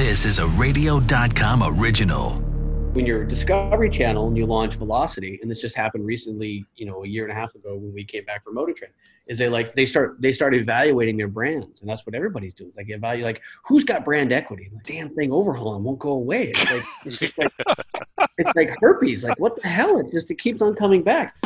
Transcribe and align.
This 0.00 0.24
is 0.24 0.38
a 0.38 0.46
radio.com 0.46 1.62
original. 1.62 2.30
when 2.94 3.04
you're 3.04 3.22
Discovery 3.22 3.90
Channel 3.90 4.28
and 4.28 4.36
you 4.36 4.46
launch 4.46 4.76
Velocity, 4.76 5.38
and 5.42 5.50
this 5.50 5.60
just 5.60 5.76
happened 5.76 6.06
recently, 6.06 6.64
you 6.74 6.86
know, 6.86 7.04
a 7.04 7.06
year 7.06 7.24
and 7.24 7.30
a 7.30 7.34
half 7.34 7.54
ago 7.54 7.76
when 7.76 7.92
we 7.92 8.02
came 8.02 8.24
back 8.24 8.42
from 8.42 8.54
Motor 8.54 8.72
Trend, 8.72 8.94
is 9.26 9.36
they 9.36 9.50
like 9.50 9.74
they 9.74 9.84
start 9.84 10.16
they 10.18 10.32
start 10.32 10.54
evaluating 10.54 11.18
their 11.18 11.28
brands, 11.28 11.82
and 11.82 11.90
that's 11.90 12.06
what 12.06 12.14
everybody's 12.14 12.54
doing. 12.54 12.72
Like 12.78 12.88
evaluate 12.88 13.26
like 13.26 13.42
who's 13.62 13.84
got 13.84 14.06
brand 14.06 14.32
equity? 14.32 14.70
Damn 14.86 15.10
thing 15.10 15.32
Overhaulin' 15.32 15.82
won't 15.82 15.98
go 15.98 16.12
away. 16.12 16.54
It's 16.56 16.72
like 16.72 16.84
it's, 17.04 17.38
like, 17.38 17.52
it's 18.38 18.56
like 18.56 18.74
herpes. 18.80 19.24
Like 19.24 19.38
what 19.38 19.60
the 19.60 19.68
hell? 19.68 19.98
It 20.00 20.10
just 20.10 20.30
it 20.30 20.38
keeps 20.38 20.62
on 20.62 20.76
coming 20.76 21.02
back. 21.02 21.36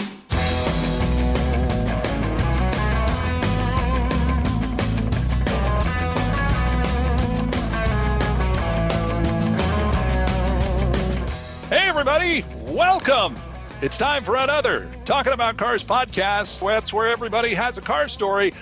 It's 13.85 13.99
time 13.99 14.25
for 14.25 14.37
another 14.37 14.89
Talking 15.05 15.35
About 15.35 15.59
Cars 15.59 15.85
podcast. 15.85 16.67
That's 16.67 16.91
where 16.91 17.07
everybody 17.07 17.53
has 17.53 17.77
a 17.77 17.83
car 17.83 18.09
story. 18.09 18.55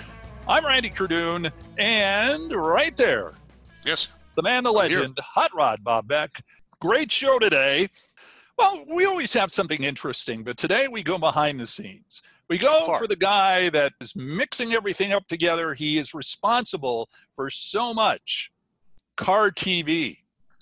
I'm 0.49 0.65
Randy 0.65 0.89
Cardoon, 0.89 1.49
and 1.77 2.51
right 2.51 2.95
there, 2.97 3.31
Yes. 3.85 4.09
the 4.35 4.43
man, 4.43 4.65
the 4.65 4.73
legend, 4.73 5.17
Hot 5.21 5.49
Rod 5.55 5.81
Bob 5.81 6.09
Beck. 6.09 6.41
Great 6.81 7.09
show 7.09 7.39
today. 7.39 7.87
Well, 8.57 8.83
we 8.85 9.05
always 9.05 9.31
have 9.31 9.49
something 9.53 9.85
interesting, 9.85 10.43
but 10.43 10.57
today 10.57 10.89
we 10.89 11.01
go 11.03 11.17
behind 11.17 11.57
the 11.61 11.67
scenes. 11.67 12.21
We 12.49 12.57
go 12.57 12.85
Far. 12.85 12.99
for 12.99 13.07
the 13.07 13.15
guy 13.15 13.69
that 13.69 13.93
is 14.01 14.17
mixing 14.17 14.73
everything 14.73 15.13
up 15.13 15.27
together. 15.27 15.73
He 15.73 15.97
is 15.97 16.13
responsible 16.13 17.09
for 17.37 17.49
so 17.49 17.93
much 17.93 18.51
car 19.15 19.51
TV 19.51 20.17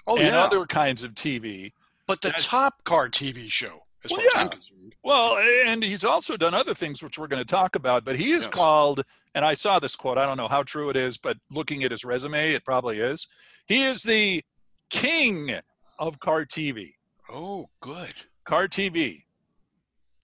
Oh, 0.05 0.17
and 0.17 0.27
yeah. 0.27 0.43
other 0.43 0.67
kinds 0.67 1.01
of 1.01 1.15
TV. 1.15 1.73
but 2.07 2.19
the 2.21 2.27
That's- 2.29 2.45
top 2.45 2.83
car 2.83 3.07
TV 3.09 3.49
show, 3.49 3.80
as 4.03 4.11
Well, 4.11 4.19
far 4.19 4.25
as 4.27 4.31
yeah. 4.33 4.41
I'm 4.41 4.49
concerned. 4.49 4.95
Well, 5.03 5.37
and 5.37 5.83
he's 5.83 6.03
also 6.03 6.37
done 6.37 6.53
other 6.53 6.73
things 6.73 7.01
which 7.03 7.17
we're 7.17 7.27
going 7.27 7.41
to 7.41 7.45
talk 7.51 7.75
about, 7.75 8.03
but 8.03 8.15
he 8.17 8.31
is 8.31 8.45
Yes. 8.45 8.53
called, 8.53 9.03
and 9.35 9.45
I 9.45 9.53
saw 9.53 9.79
this 9.79 9.95
quote, 9.95 10.17
I 10.17 10.25
don't 10.25 10.37
know 10.37 10.47
how 10.47 10.63
true 10.63 10.89
it 10.89 10.95
is, 10.95 11.17
but 11.17 11.37
looking 11.49 11.83
at 11.83 11.91
his 11.91 12.03
resume, 12.03 12.53
it 12.53 12.65
probably 12.65 12.99
is. 12.99 13.27
He 13.67 13.83
is 13.83 14.03
the 14.03 14.43
king 14.89 15.51
of 15.99 16.19
car 16.19 16.45
TV. 16.45 16.93
Oh, 17.29 17.69
good. 17.79 18.13
Car 18.45 18.67
TV. 18.67 19.23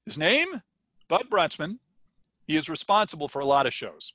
His 0.06 0.18
name? 0.18 0.62
Bud 1.08 1.28
Brutsman. 1.30 1.80
He 2.48 2.56
is 2.56 2.70
responsible 2.70 3.28
for 3.28 3.40
a 3.40 3.46
lot 3.46 3.66
of 3.66 3.74
shows. 3.74 4.14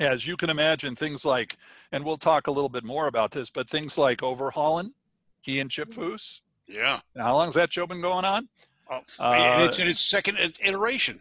As 0.00 0.26
you 0.26 0.36
can 0.36 0.48
imagine, 0.48 0.96
things 0.96 1.24
like, 1.24 1.56
and 1.92 2.04
we'll 2.04 2.16
talk 2.16 2.46
a 2.46 2.50
little 2.50 2.70
bit 2.70 2.82
more 2.84 3.06
about 3.06 3.30
this, 3.32 3.50
but 3.50 3.68
things 3.68 3.98
like 3.98 4.18
Overhaulin', 4.22 4.92
he 5.42 5.60
and 5.60 5.70
Chip 5.70 5.90
mm. 5.90 5.94
Foose. 5.94 6.40
Yeah. 6.72 7.00
Now, 7.14 7.24
how 7.24 7.34
long's 7.36 7.54
that 7.54 7.72
show 7.72 7.86
been 7.86 8.00
going 8.00 8.24
on? 8.24 8.48
Oh, 8.90 9.00
Uh, 9.20 9.32
and 9.32 9.62
it's 9.64 9.78
in 9.78 9.86
its 9.88 10.00
second 10.00 10.38
iteration. 10.64 11.20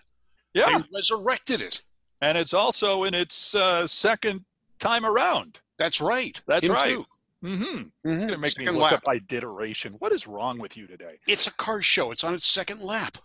Yeah. 0.53 0.80
They 0.80 0.83
resurrected 0.94 1.61
it. 1.61 1.81
and 2.21 2.38
it's 2.38 2.53
also 2.53 3.03
in 3.03 3.13
its 3.13 3.55
uh, 3.55 3.85
second 3.88 4.45
time 4.79 5.05
around. 5.05 5.59
That's 5.77 5.99
right. 6.02 6.39
That's 6.47 6.66
Him 6.66 6.73
right. 6.73 6.89
too. 6.89 7.05
Mm-hmm. 7.44 7.63
mm-hmm. 7.63 8.09
It's 8.09 8.25
gonna 8.25 8.38
make 8.38 8.57
me 8.59 8.66
Second 8.66 8.73
look 8.79 8.91
lap. 8.91 9.02
up 9.07 9.16
iteration. 9.31 9.94
What 9.94 10.11
is 10.11 10.27
wrong 10.27 10.59
with 10.59 10.77
you 10.77 10.85
today? 10.88 11.17
It's 11.27 11.47
a 11.47 11.53
car 11.53 11.81
show. 11.81 12.11
It's 12.11 12.23
on 12.23 12.33
its 12.35 12.45
second 12.47 12.81
lap. 12.81 13.17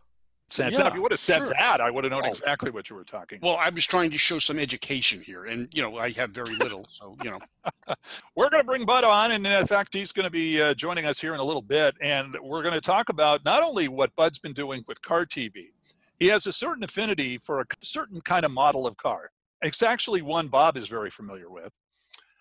Yeah, 0.58 0.86
if 0.86 0.94
you 0.94 1.02
would 1.02 1.11
have 1.11 1.20
said 1.20 1.39
sure. 1.39 1.52
that, 1.58 1.80
I 1.80 1.91
would 1.91 2.05
have 2.05 2.12
known 2.12 2.22
Oh. 2.25 2.28
exactly 2.28 2.70
what 2.70 2.89
you 2.89 2.97
were 2.97 3.05
talking. 3.05 3.41
Well, 3.42 3.56
I 3.56 3.69
was 3.70 3.84
trying 3.84 4.11
to 4.12 4.19
show 4.19 4.39
some 4.39 4.58
education 4.58 5.20
here, 5.20 5.44
and 5.44 5.69
you 5.72 5.83
know, 5.83 5.97
I 5.98 6.11
have 6.12 6.30
very 6.30 6.55
little, 6.55 6.84
so 6.84 7.16
you 7.25 7.30
know. 7.30 7.41
We're 8.36 8.48
going 8.48 8.62
to 8.62 8.66
bring 8.66 8.84
Bud 8.84 9.03
on, 9.05 9.33
and 9.33 9.47
in 9.47 9.66
fact, 9.66 9.92
he's 9.92 10.12
going 10.12 10.25
to 10.25 10.30
be 10.30 10.62
uh, 10.62 10.75
joining 10.75 11.05
us 11.05 11.20
here 11.20 11.34
in 11.34 11.41
a 11.41 11.44
little 11.44 11.62
bit, 11.62 11.97
and 12.00 12.36
we're 12.42 12.62
going 12.62 12.75
to 12.75 12.80
talk 12.80 13.08
about 13.08 13.44
not 13.44 13.62
only 13.62 13.88
what 13.88 14.14
Bud's 14.14 14.38
been 14.38 14.53
doing 14.53 14.84
with 14.86 15.03
car 15.03 15.27
TV. 15.27 15.70
He 16.20 16.28
has 16.28 16.47
a 16.47 16.53
certain 16.53 16.84
affinity 16.84 17.38
for 17.38 17.60
a 17.60 17.65
certain 17.82 18.20
kind 18.20 18.44
of 18.44 18.50
model 18.50 18.87
of 18.87 18.97
car. 18.97 19.31
It's 19.62 19.82
actually 19.82 20.22
one 20.22 20.49
Bob 20.49 20.76
is 20.76 20.87
very 20.88 21.10
familiar 21.10 21.50
with. 21.50 21.72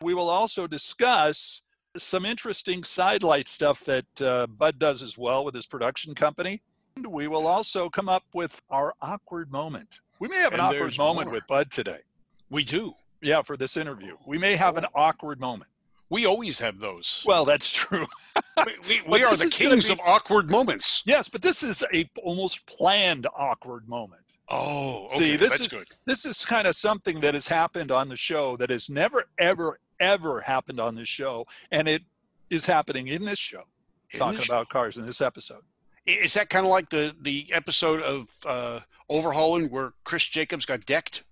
We 0.01 0.13
will 0.13 0.29
also 0.29 0.67
discuss 0.67 1.61
some 1.97 2.25
interesting 2.25 2.83
sidelight 2.83 3.47
stuff 3.47 3.83
that 3.85 4.21
uh, 4.21 4.47
Bud 4.47 4.79
does 4.79 5.01
as 5.01 5.17
well 5.17 5.43
with 5.43 5.55
his 5.55 5.65
production 5.65 6.13
company. 6.13 6.61
And 6.95 7.07
we 7.07 7.27
will 7.27 7.45
also 7.45 7.89
come 7.89 8.07
up 8.07 8.23
with 8.33 8.61
our 8.69 8.93
awkward 9.01 9.51
moment. 9.51 9.99
We 10.19 10.29
may 10.29 10.37
have 10.37 10.53
an 10.53 10.61
And 10.61 10.75
awkward 10.75 10.97
moment 10.97 11.27
more. 11.27 11.35
with 11.35 11.47
Bud 11.47 11.69
today. 11.69 11.99
We 12.49 12.63
do. 12.63 12.93
Yeah, 13.21 13.41
for 13.41 13.57
this 13.57 13.75
interview. 13.75 14.13
Oh. 14.17 14.23
We 14.25 14.37
may 14.37 14.55
have 14.55 14.77
an 14.77 14.85
oh. 14.85 15.01
awkward 15.01 15.39
moment. 15.39 15.69
We 16.09 16.25
always 16.25 16.59
have 16.59 16.79
those. 16.79 17.23
Well, 17.25 17.43
that's 17.43 17.69
true. 17.71 18.05
we 18.65 18.73
we, 18.87 19.01
we 19.07 19.23
are 19.23 19.35
the 19.35 19.49
kings 19.49 19.87
be- 19.87 19.93
of 19.93 19.99
awkward 20.05 20.49
moments. 20.49 21.03
Yes, 21.05 21.27
but 21.27 21.41
this 21.41 21.63
is 21.63 21.83
a 21.93 22.09
almost 22.23 22.65
planned 22.67 23.27
awkward 23.35 23.89
moment. 23.89 24.21
Oh, 24.47 25.05
okay. 25.05 25.17
See, 25.17 25.35
this 25.35 25.49
that's 25.49 25.61
is 25.61 25.67
good. 25.67 25.87
this 26.05 26.25
is 26.25 26.45
kind 26.45 26.67
of 26.67 26.75
something 26.75 27.19
that 27.21 27.33
has 27.33 27.47
happened 27.47 27.91
on 27.91 28.07
the 28.07 28.15
show 28.15 28.55
that 28.57 28.69
has 28.69 28.89
never 28.89 29.25
ever 29.39 29.79
ever 29.99 30.41
happened 30.41 30.79
on 30.79 30.93
this 30.93 31.07
show 31.07 31.45
and 31.71 31.87
it 31.87 32.03
is 32.49 32.65
happening 32.65 33.07
in 33.07 33.23
this 33.23 33.39
show 33.39 33.63
Isn't 34.11 34.19
talking 34.19 34.39
it? 34.41 34.49
about 34.49 34.69
cars 34.69 34.97
in 34.97 35.05
this 35.05 35.21
episode. 35.21 35.63
Is 36.05 36.33
that 36.35 36.49
kind 36.49 36.65
of 36.65 36.71
like 36.71 36.89
the 36.89 37.15
the 37.21 37.47
episode 37.53 38.01
of 38.01 38.27
uh, 38.45 38.79
Overhaulin' 39.09 39.69
where 39.71 39.93
Chris 40.03 40.25
Jacobs 40.25 40.65
got 40.65 40.85
decked? 40.85 41.23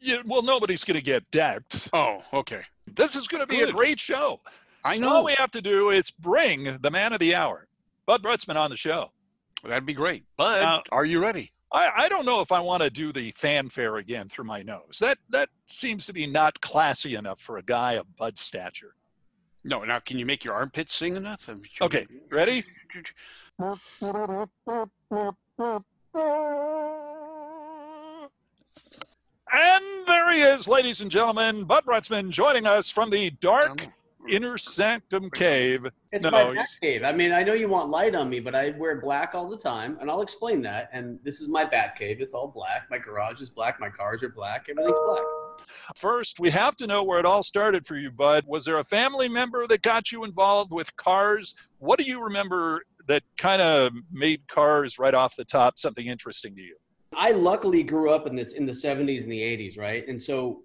Yeah, 0.00 0.18
well 0.24 0.42
nobody's 0.42 0.84
going 0.84 0.96
to 0.98 1.04
get 1.04 1.30
decked. 1.30 1.88
Oh, 1.92 2.22
okay. 2.32 2.62
This 2.86 3.14
is 3.16 3.28
going 3.28 3.40
to 3.40 3.46
be 3.46 3.60
a 3.62 3.70
great 3.72 4.00
show. 4.00 4.40
I 4.84 4.96
So 4.96 5.02
know 5.02 5.14
all 5.16 5.24
we 5.24 5.34
have 5.34 5.50
to 5.52 5.62
do 5.62 5.90
is 5.90 6.10
bring 6.10 6.76
the 6.80 6.90
man 6.90 7.12
of 7.12 7.20
the 7.20 7.34
hour, 7.36 7.68
Bud 8.06 8.22
Brutsman 8.22 8.56
on 8.56 8.70
the 8.70 8.76
show. 8.76 9.12
that'd 9.64 9.86
be 9.86 9.92
great. 9.94 10.24
But 10.36 10.62
Now- 10.62 10.82
are 10.90 11.04
you 11.04 11.20
ready? 11.22 11.52
I, 11.74 11.90
I 12.04 12.08
don't 12.10 12.26
know 12.26 12.40
if 12.42 12.52
I 12.52 12.60
want 12.60 12.82
to 12.82 12.90
do 12.90 13.12
the 13.12 13.30
fanfare 13.36 13.96
again 13.96 14.28
through 14.28 14.44
my 14.44 14.62
nose. 14.62 14.98
That 15.00 15.16
that 15.30 15.48
seems 15.66 16.04
to 16.06 16.12
be 16.12 16.26
not 16.26 16.60
classy 16.60 17.14
enough 17.14 17.40
for 17.40 17.56
a 17.56 17.62
guy 17.62 17.92
of 17.94 18.14
Bud's 18.16 18.40
stature. 18.42 18.94
No. 19.64 19.84
Now, 19.84 19.98
can 20.00 20.18
you 20.18 20.26
make 20.26 20.44
your 20.44 20.54
armpits 20.54 20.94
sing 20.94 21.16
enough? 21.16 21.48
I'm- 21.48 21.62
Okay, 21.80 22.06
ready? 22.30 22.64
And 29.54 29.84
there 30.06 30.32
he 30.32 30.40
is, 30.40 30.66
ladies 30.66 31.00
and 31.02 31.10
gentlemen, 31.10 31.64
Bud 31.64 31.84
Brutsman 31.84 32.30
joining 32.30 32.66
us 32.66 32.90
from 32.90 33.10
the 33.10 33.30
dark 33.40 33.86
inner 34.30 34.56
sanctum 34.56 35.28
cave. 35.30 35.86
It's 36.10 36.22
No, 36.24 36.30
my 36.30 36.54
bat 36.54 36.68
cave. 36.80 37.02
I 37.04 37.12
mean, 37.12 37.32
I 37.32 37.42
know 37.42 37.52
you 37.52 37.68
want 37.68 37.90
light 37.90 38.14
on 38.14 38.30
me, 38.30 38.40
but 38.40 38.54
I 38.54 38.70
wear 38.78 39.00
black 39.00 39.34
all 39.34 39.48
the 39.48 39.56
time, 39.58 39.98
and 40.00 40.10
I'll 40.10 40.22
explain 40.22 40.62
that. 40.62 40.88
And 40.92 41.18
this 41.22 41.40
is 41.40 41.48
my 41.48 41.64
bat 41.64 41.96
cave. 41.96 42.20
It's 42.20 42.32
all 42.32 42.48
black. 42.48 42.88
My 42.90 42.98
garage 42.98 43.40
is 43.42 43.50
black. 43.50 43.78
My 43.78 43.90
cars 43.90 44.22
are 44.22 44.28
black. 44.30 44.66
Everything's 44.70 44.96
black. 45.06 45.22
First, 45.96 46.40
we 46.40 46.50
have 46.50 46.76
to 46.76 46.86
know 46.86 47.02
where 47.02 47.18
it 47.18 47.26
all 47.26 47.42
started 47.42 47.86
for 47.86 47.96
you, 47.96 48.10
Bud. 48.10 48.44
Was 48.46 48.64
there 48.64 48.78
a 48.78 48.84
family 48.84 49.28
member 49.28 49.66
that 49.66 49.82
got 49.82 50.12
you 50.12 50.24
involved 50.24 50.70
with 50.70 50.94
cars? 50.96 51.54
What 51.78 51.98
do 51.98 52.04
you 52.04 52.22
remember 52.22 52.82
that 53.08 53.22
kind 53.36 53.60
of 53.60 53.92
made 54.10 54.46
cars 54.48 54.98
right 54.98 55.14
off 55.14 55.36
the 55.36 55.44
top 55.44 55.78
something 55.78 56.06
interesting 56.06 56.54
to 56.56 56.62
you? 56.62 56.76
I 57.14 57.32
luckily 57.32 57.82
grew 57.82 58.10
up 58.10 58.26
in 58.26 58.36
this 58.36 58.52
in 58.52 58.64
the 58.64 58.72
70s 58.72 59.22
and 59.22 59.32
the 59.32 59.40
80s, 59.40 59.78
right? 59.78 60.06
And 60.08 60.22
so 60.22 60.62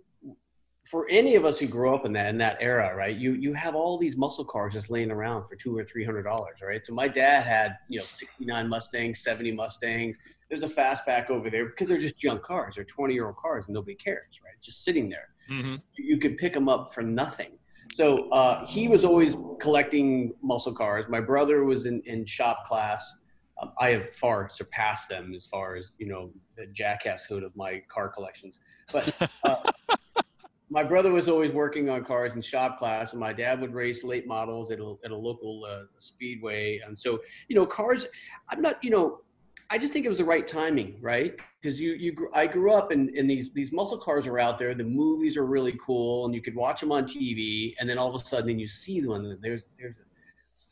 for 0.86 1.06
any 1.09 1.36
of 1.36 1.44
us 1.44 1.59
who 1.59 1.68
grew 1.68 1.94
up 1.94 2.06
in 2.06 2.14
that 2.14 2.28
in 2.28 2.38
that 2.38 2.58
era, 2.62 2.96
right? 2.96 3.16
You 3.16 3.34
you 3.34 3.54
have 3.54 3.75
all 3.75 3.98
these 3.98 4.16
muscle 4.16 4.46
cars 4.46 4.74
just 4.74 4.90
laying 4.90 5.12
around 5.12 5.46
for 5.46 5.56
two 5.56 5.78
or 5.78 5.84
three 5.84 6.06
hundred 6.06 6.24
dollars, 6.24 6.59
right? 6.66 6.86
So 6.86 6.94
my 6.94 7.08
dad 7.08 7.44
had 7.44 7.78
you 7.90 8.00
know 8.00 8.06
69 8.06 8.69
Mustangs, 8.69 9.19
70 9.19 9.52
Mustangs. 9.52 10.18
There's 10.50 10.63
a 10.63 10.69
fastback 10.69 11.30
over 11.30 11.50
there 11.50 11.66
because 11.66 11.88
they're 11.88 12.00
just 12.00 12.18
junk 12.18 12.41
cars. 12.41 12.75
They're 12.75 12.85
20 12.85 13.13
year 13.13 13.28
old 13.28 13.35
cars 13.38 13.66
and 13.68 13.74
nobody 13.74 13.96
cares, 13.96 14.40
right? 14.44 14.53
Just 14.62 14.84
sitting 14.84 15.09
there. 15.09 15.30
Mm-hmm. 15.50 15.75
You 15.97 16.18
could 16.18 16.38
pick 16.38 16.53
them 16.53 16.69
up 16.69 16.94
for 16.94 17.02
nothing. 17.02 17.52
So 17.94 18.30
uh, 18.30 18.66
he 18.66 18.88
was 18.88 19.04
always 19.04 19.36
collecting 19.60 20.33
muscle 20.42 20.74
cars. 20.74 21.06
My 21.10 21.21
brother 21.21 21.63
was 21.63 21.86
in, 21.86 22.01
in 22.06 22.25
shop 22.25 22.66
class. 22.66 23.13
Um, 23.62 23.71
I 23.80 23.89
have 23.89 24.13
far 24.13 24.50
surpassed 24.50 25.10
them 25.10 25.33
as 25.36 25.48
far 25.48 25.75
as 25.75 25.94
you 25.98 26.07
know 26.07 26.31
the 26.57 26.68
jackass 26.68 27.25
hood 27.25 27.44
of 27.44 27.56
my 27.56 27.81
car 27.89 28.10
collections. 28.10 28.60
But 28.94 29.31
uh, 29.44 29.71
my 30.69 30.83
brother 30.83 31.12
was 31.12 31.27
always 31.27 31.51
working 31.51 31.89
on 31.89 32.06
cars 32.06 32.33
in 32.33 32.42
shop 32.42 32.77
class, 32.77 33.13
and 33.13 33.19
my 33.19 33.33
dad 33.33 33.60
would 33.62 33.74
race 33.74 34.04
late 34.04 34.27
models 34.27 34.69
at 34.69 34.80
a, 34.80 34.95
at 35.04 35.12
a 35.12 35.18
local 35.18 35.66
uh, 35.68 35.83
speedway. 36.00 36.80
And 36.86 36.98
so 36.98 37.19
you 37.48 37.56
know, 37.56 37.66
cars. 37.66 38.07
I'm 38.50 38.62
not 38.62 38.83
you 38.83 38.92
know. 38.92 39.21
I 39.69 39.78
just 39.78 39.92
think 39.92 40.06
it 40.06 40.10
was 40.10 40.18
the 40.18 40.25
right 40.25 40.48
timing, 40.48 40.98
right? 41.02 41.36
Because 41.62 41.80
you, 41.80 41.94
you, 41.94 42.30
I 42.34 42.48
grew 42.48 42.72
up 42.72 42.92
in, 42.92 43.10
in 43.16 43.28
these 43.28 43.50
these 43.54 43.72
muscle 43.72 43.98
cars 43.98 44.25
are 44.25 44.40
out 44.40 44.58
there. 44.58 44.74
The 44.74 44.84
movies 44.84 45.36
are 45.36 45.46
really 45.46 45.78
cool, 45.86 46.25
and 46.25 46.34
you 46.34 46.42
could 46.42 46.56
watch 46.56 46.80
them 46.80 46.92
on 46.92 47.04
TV. 47.04 47.74
And 47.80 47.90
then 47.90 47.98
all 47.98 48.14
of 48.14 48.22
a 48.22 48.25
sudden, 48.25 48.58
you 48.60 48.68
see 48.68 49.02
the 49.02 49.10
one. 49.10 49.38
There's 49.42 49.64
there's 49.78 49.96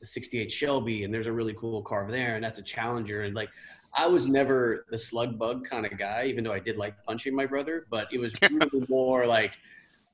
a 0.02 0.06
68 0.06 0.50
Shelby, 0.50 1.04
and 1.04 1.14
there's 1.14 1.28
a 1.28 1.34
really 1.34 1.54
cool 1.56 1.82
car 1.82 2.10
there, 2.10 2.36
and 2.36 2.44
that's 2.44 2.60
a 2.60 2.64
Challenger. 2.64 3.24
And 3.24 3.36
like, 3.36 3.50
I 3.94 4.08
was 4.08 4.28
never 4.28 4.86
the 4.90 4.98
slug 4.98 5.38
bug 5.38 5.68
kind 5.68 5.86
of 5.86 5.98
guy, 5.98 6.26
even 6.28 6.44
though 6.44 6.54
I 6.54 6.60
did 6.60 6.78
like 6.78 6.96
punching 7.04 7.36
my 7.36 7.46
brother. 7.46 7.88
But 7.90 8.08
it 8.14 8.20
was 8.20 8.34
really 8.52 8.86
more 8.88 9.26
like 9.26 9.52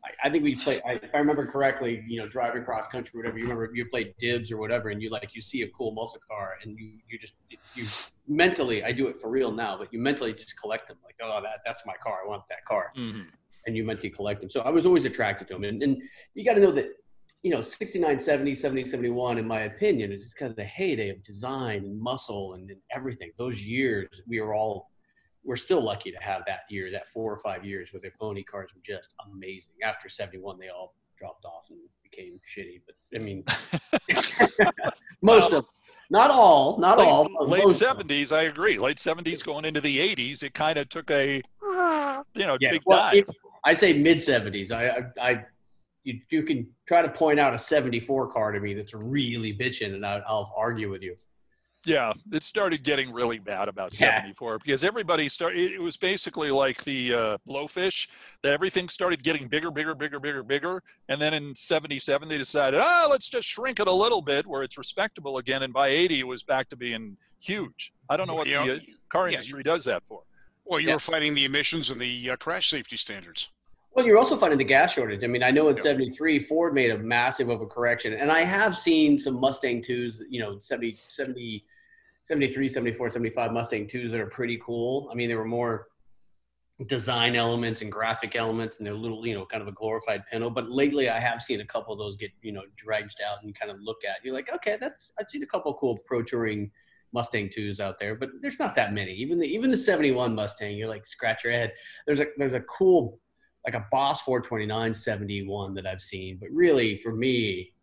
I, 0.03 0.27
I 0.27 0.29
think 0.29 0.43
we 0.43 0.55
played. 0.55 0.81
I, 0.85 0.93
if 0.93 1.13
I 1.13 1.17
remember 1.17 1.45
correctly, 1.45 2.03
you 2.07 2.19
know, 2.19 2.27
driving 2.27 2.63
cross 2.63 2.87
country, 2.87 3.17
whatever. 3.17 3.37
You 3.37 3.43
remember 3.43 3.69
you 3.73 3.85
played 3.85 4.13
dibs 4.19 4.51
or 4.51 4.57
whatever, 4.57 4.89
and 4.89 5.01
you 5.01 5.09
like 5.09 5.35
you 5.35 5.41
see 5.41 5.61
a 5.61 5.67
cool 5.69 5.91
muscle 5.91 6.21
car, 6.29 6.55
and 6.63 6.77
you 6.79 6.93
you 7.07 7.17
just 7.19 7.33
you 7.75 7.85
mentally. 8.27 8.83
I 8.83 8.91
do 8.91 9.07
it 9.07 9.19
for 9.21 9.29
real 9.29 9.51
now, 9.51 9.77
but 9.77 9.91
you 9.93 9.99
mentally 9.99 10.33
just 10.33 10.59
collect 10.59 10.87
them. 10.87 10.97
Like, 11.03 11.15
oh, 11.21 11.41
that 11.41 11.59
that's 11.65 11.83
my 11.85 11.93
car. 12.03 12.19
I 12.25 12.27
want 12.27 12.43
that 12.49 12.65
car, 12.65 12.91
Mhm. 12.97 13.27
and 13.65 13.77
you 13.77 13.83
mentally 13.83 14.09
collect 14.09 14.41
them. 14.41 14.49
So 14.49 14.61
I 14.61 14.69
was 14.69 14.85
always 14.85 15.05
attracted 15.05 15.47
to 15.49 15.53
them, 15.53 15.63
and, 15.63 15.81
and 15.83 16.01
you 16.33 16.45
got 16.45 16.55
to 16.55 16.61
know 16.61 16.71
that. 16.71 16.89
You 17.43 17.49
know, 17.49 17.61
69, 17.61 18.19
70, 18.19 18.53
70, 18.53 18.87
71, 18.87 19.39
in 19.39 19.47
my 19.47 19.61
opinion, 19.61 20.11
is 20.11 20.25
just 20.25 20.35
kind 20.35 20.51
of 20.51 20.55
the 20.55 20.63
heyday 20.63 21.09
of 21.09 21.23
design 21.23 21.85
and 21.85 21.99
muscle 21.99 22.53
and, 22.53 22.69
and 22.69 22.79
everything. 22.95 23.31
Those 23.39 23.65
years, 23.65 24.21
we 24.27 24.39
were 24.39 24.53
all 24.53 24.90
we're 25.43 25.55
still 25.55 25.81
lucky 25.81 26.11
to 26.11 26.17
have 26.21 26.43
that 26.47 26.61
year, 26.69 26.91
that 26.91 27.07
four 27.07 27.31
or 27.31 27.37
five 27.37 27.65
years 27.65 27.91
where 27.91 28.01
the 28.01 28.11
pony 28.19 28.43
cars 28.43 28.71
were 28.75 28.81
just 28.83 29.13
amazing. 29.31 29.73
After 29.83 30.07
71, 30.07 30.59
they 30.59 30.69
all 30.69 30.95
dropped 31.17 31.45
off 31.45 31.67
and 31.69 31.79
became 32.03 32.39
shitty. 32.47 32.81
But 32.85 32.95
I 33.19 33.23
mean, 33.23 33.43
most 35.21 35.53
of, 35.53 35.65
not 36.09 36.29
all, 36.31 36.77
not 36.79 36.99
all. 36.99 37.23
late, 37.23 37.31
but 37.39 37.49
late 37.49 37.63
most 37.63 37.81
of 37.81 37.97
them. 37.97 38.07
70s 38.07 38.35
i 38.35 38.43
agree 38.43 38.77
late 38.77 38.97
70s 38.97 39.41
going 39.43 39.63
into 39.63 39.79
the 39.79 39.97
80s 40.13 40.43
it 40.43 40.53
kind 40.53 40.77
of 40.77 40.89
took 40.89 41.09
a 41.09 41.41
you 42.35 42.45
know 42.45 42.57
Yeah, 42.59 42.71
big 42.71 42.81
well, 42.85 42.99
dive 42.99 43.23
I 43.63 43.73
say 43.73 43.93
mid 43.93 44.17
70s. 44.17 44.71
I, 44.71 44.89
I, 44.89 45.31
I 45.31 45.45
you, 46.03 46.19
you 46.31 46.43
can 46.43 46.67
try 46.87 47.01
to 47.01 47.09
point 47.09 47.39
out 47.39 47.53
a 47.53 47.59
74 47.59 48.31
car 48.31 48.51
to 48.51 48.59
me 48.59 48.73
that's 48.73 48.93
really 49.05 49.55
bitching, 49.55 49.93
and 49.93 50.05
I, 50.05 50.21
I'll 50.25 50.51
argue 50.57 50.89
with 50.89 51.03
you. 51.03 51.15
Yeah, 51.83 52.13
it 52.31 52.43
started 52.43 52.83
getting 52.83 53.11
really 53.11 53.39
bad 53.39 53.67
about 53.67 53.99
Yeah. 53.99 54.17
74 54.21 54.59
because 54.59 54.83
everybody 54.83 55.27
started. 55.29 55.71
It 55.71 55.81
was 55.81 55.97
basically 55.97 56.51
like 56.51 56.83
the 56.83 57.13
uh, 57.13 57.37
blowfish 57.47 58.07
that 58.43 58.53
everything 58.53 58.87
started 58.87 59.23
getting 59.23 59.47
bigger, 59.47 59.71
bigger, 59.71 59.95
bigger, 59.95 60.19
bigger, 60.19 60.43
bigger. 60.43 60.83
And 61.09 61.19
then 61.19 61.33
in 61.33 61.55
77, 61.55 62.29
they 62.29 62.37
decided, 62.37 62.79
ah, 62.83 63.07
let's 63.09 63.29
just 63.29 63.47
shrink 63.47 63.79
it 63.79 63.87
a 63.87 63.91
little 63.91 64.21
bit 64.21 64.45
where 64.45 64.61
it's 64.61 64.77
respectable 64.77 65.39
again. 65.39 65.63
And 65.63 65.73
by 65.73 65.87
80, 65.87 66.19
it 66.19 66.27
was 66.27 66.43
back 66.43 66.69
to 66.69 66.75
being 66.75 67.17
huge. 67.39 67.91
I 68.09 68.17
don't 68.17 68.27
know 68.27 68.35
what 68.35 68.47
You 68.47 68.63
the 68.63 68.73
uh, 68.75 68.79
car 69.09 69.27
yeah, 69.27 69.33
industry 69.33 69.63
does 69.63 69.83
that 69.85 70.03
for. 70.05 70.21
Well, 70.65 70.79
you 70.79 70.89
Yeah. 70.89 70.93
were 70.95 70.99
fighting 70.99 71.33
the 71.33 71.45
emissions 71.45 71.89
and 71.89 71.99
the 71.99 72.29
uh, 72.29 72.35
crash 72.35 72.69
safety 72.69 72.95
standards. 72.97 73.49
Well, 73.93 74.05
you're 74.05 74.17
also 74.17 74.37
finding 74.37 74.57
the 74.57 74.63
gas 74.63 74.93
shortage. 74.93 75.23
I 75.23 75.27
mean, 75.27 75.43
I 75.43 75.51
know 75.51 75.67
in 75.67 75.75
Yeah. 75.75 75.83
73, 75.83 76.39
Ford 76.39 76.73
made 76.73 76.91
a 76.91 76.97
massive 76.97 77.47
overcorrection. 77.47 78.19
And 78.19 78.31
I 78.31 78.41
have 78.41 78.77
seen 78.77 79.19
some 79.19 79.39
Mustang 79.39 79.81
2s, 79.81 80.21
you 80.29 80.39
know, 80.39 80.57
70, 80.57 80.97
70, 81.09 81.65
73, 82.23 82.69
74, 82.69 83.09
75 83.09 83.51
Mustang 83.51 83.87
2s 83.87 84.11
that 84.11 84.21
are 84.21 84.27
pretty 84.27 84.57
cool. 84.63 85.09
I 85.11 85.15
mean, 85.15 85.27
there 85.27 85.37
were 85.37 85.45
more 85.45 85.87
design 86.87 87.35
elements 87.35 87.81
and 87.81 87.91
graphic 87.91 88.35
elements 88.35 88.77
and 88.77 88.87
they're 88.87 88.95
little, 88.95 89.27
you 89.27 89.35
know, 89.35 89.45
kind 89.45 89.61
of 89.61 89.67
a 89.67 89.73
glorified 89.73 90.23
panel. 90.31 90.49
But 90.49 90.71
lately 90.71 91.09
I 91.09 91.19
have 91.19 91.41
seen 91.41 91.61
a 91.61 91.65
couple 91.65 91.93
of 91.93 91.99
those 91.99 92.15
get, 92.15 92.31
you 92.41 92.53
know, 92.53 92.63
dredged 92.77 93.19
out 93.27 93.43
and 93.43 93.53
kind 93.53 93.69
of 93.69 93.77
look 93.81 94.05
at. 94.05 94.23
You're 94.23 94.33
like, 94.33 94.51
okay, 94.53 94.77
that's, 94.79 95.11
I've 95.19 95.29
seen 95.29 95.43
a 95.43 95.47
couple 95.47 95.71
of 95.71 95.77
cool 95.77 95.97
pro 96.05 96.23
touring 96.23 96.71
Mustang 97.13 97.49
2s 97.49 97.81
out 97.81 97.99
there, 97.99 98.15
but 98.15 98.29
there's 98.41 98.57
not 98.57 98.73
that 98.75 98.93
many. 98.93 99.11
Even 99.13 99.37
the, 99.37 99.47
even 99.47 99.69
the 99.69 99.77
71 99.77 100.33
Mustang, 100.33 100.77
you're 100.77 100.87
like, 100.87 101.05
scratch 101.05 101.43
your 101.43 101.53
head. 101.53 101.73
There's 102.05 102.21
a, 102.21 102.27
there's 102.37 102.53
a 102.53 102.61
cool 102.61 103.19
like 103.65 103.75
a 103.75 103.85
Boss 103.91 104.21
429 104.23 104.93
71 104.93 105.73
that 105.75 105.85
I've 105.85 106.01
seen, 106.01 106.37
but 106.39 106.49
really 106.51 106.97
for 106.97 107.13
me, 107.13 107.73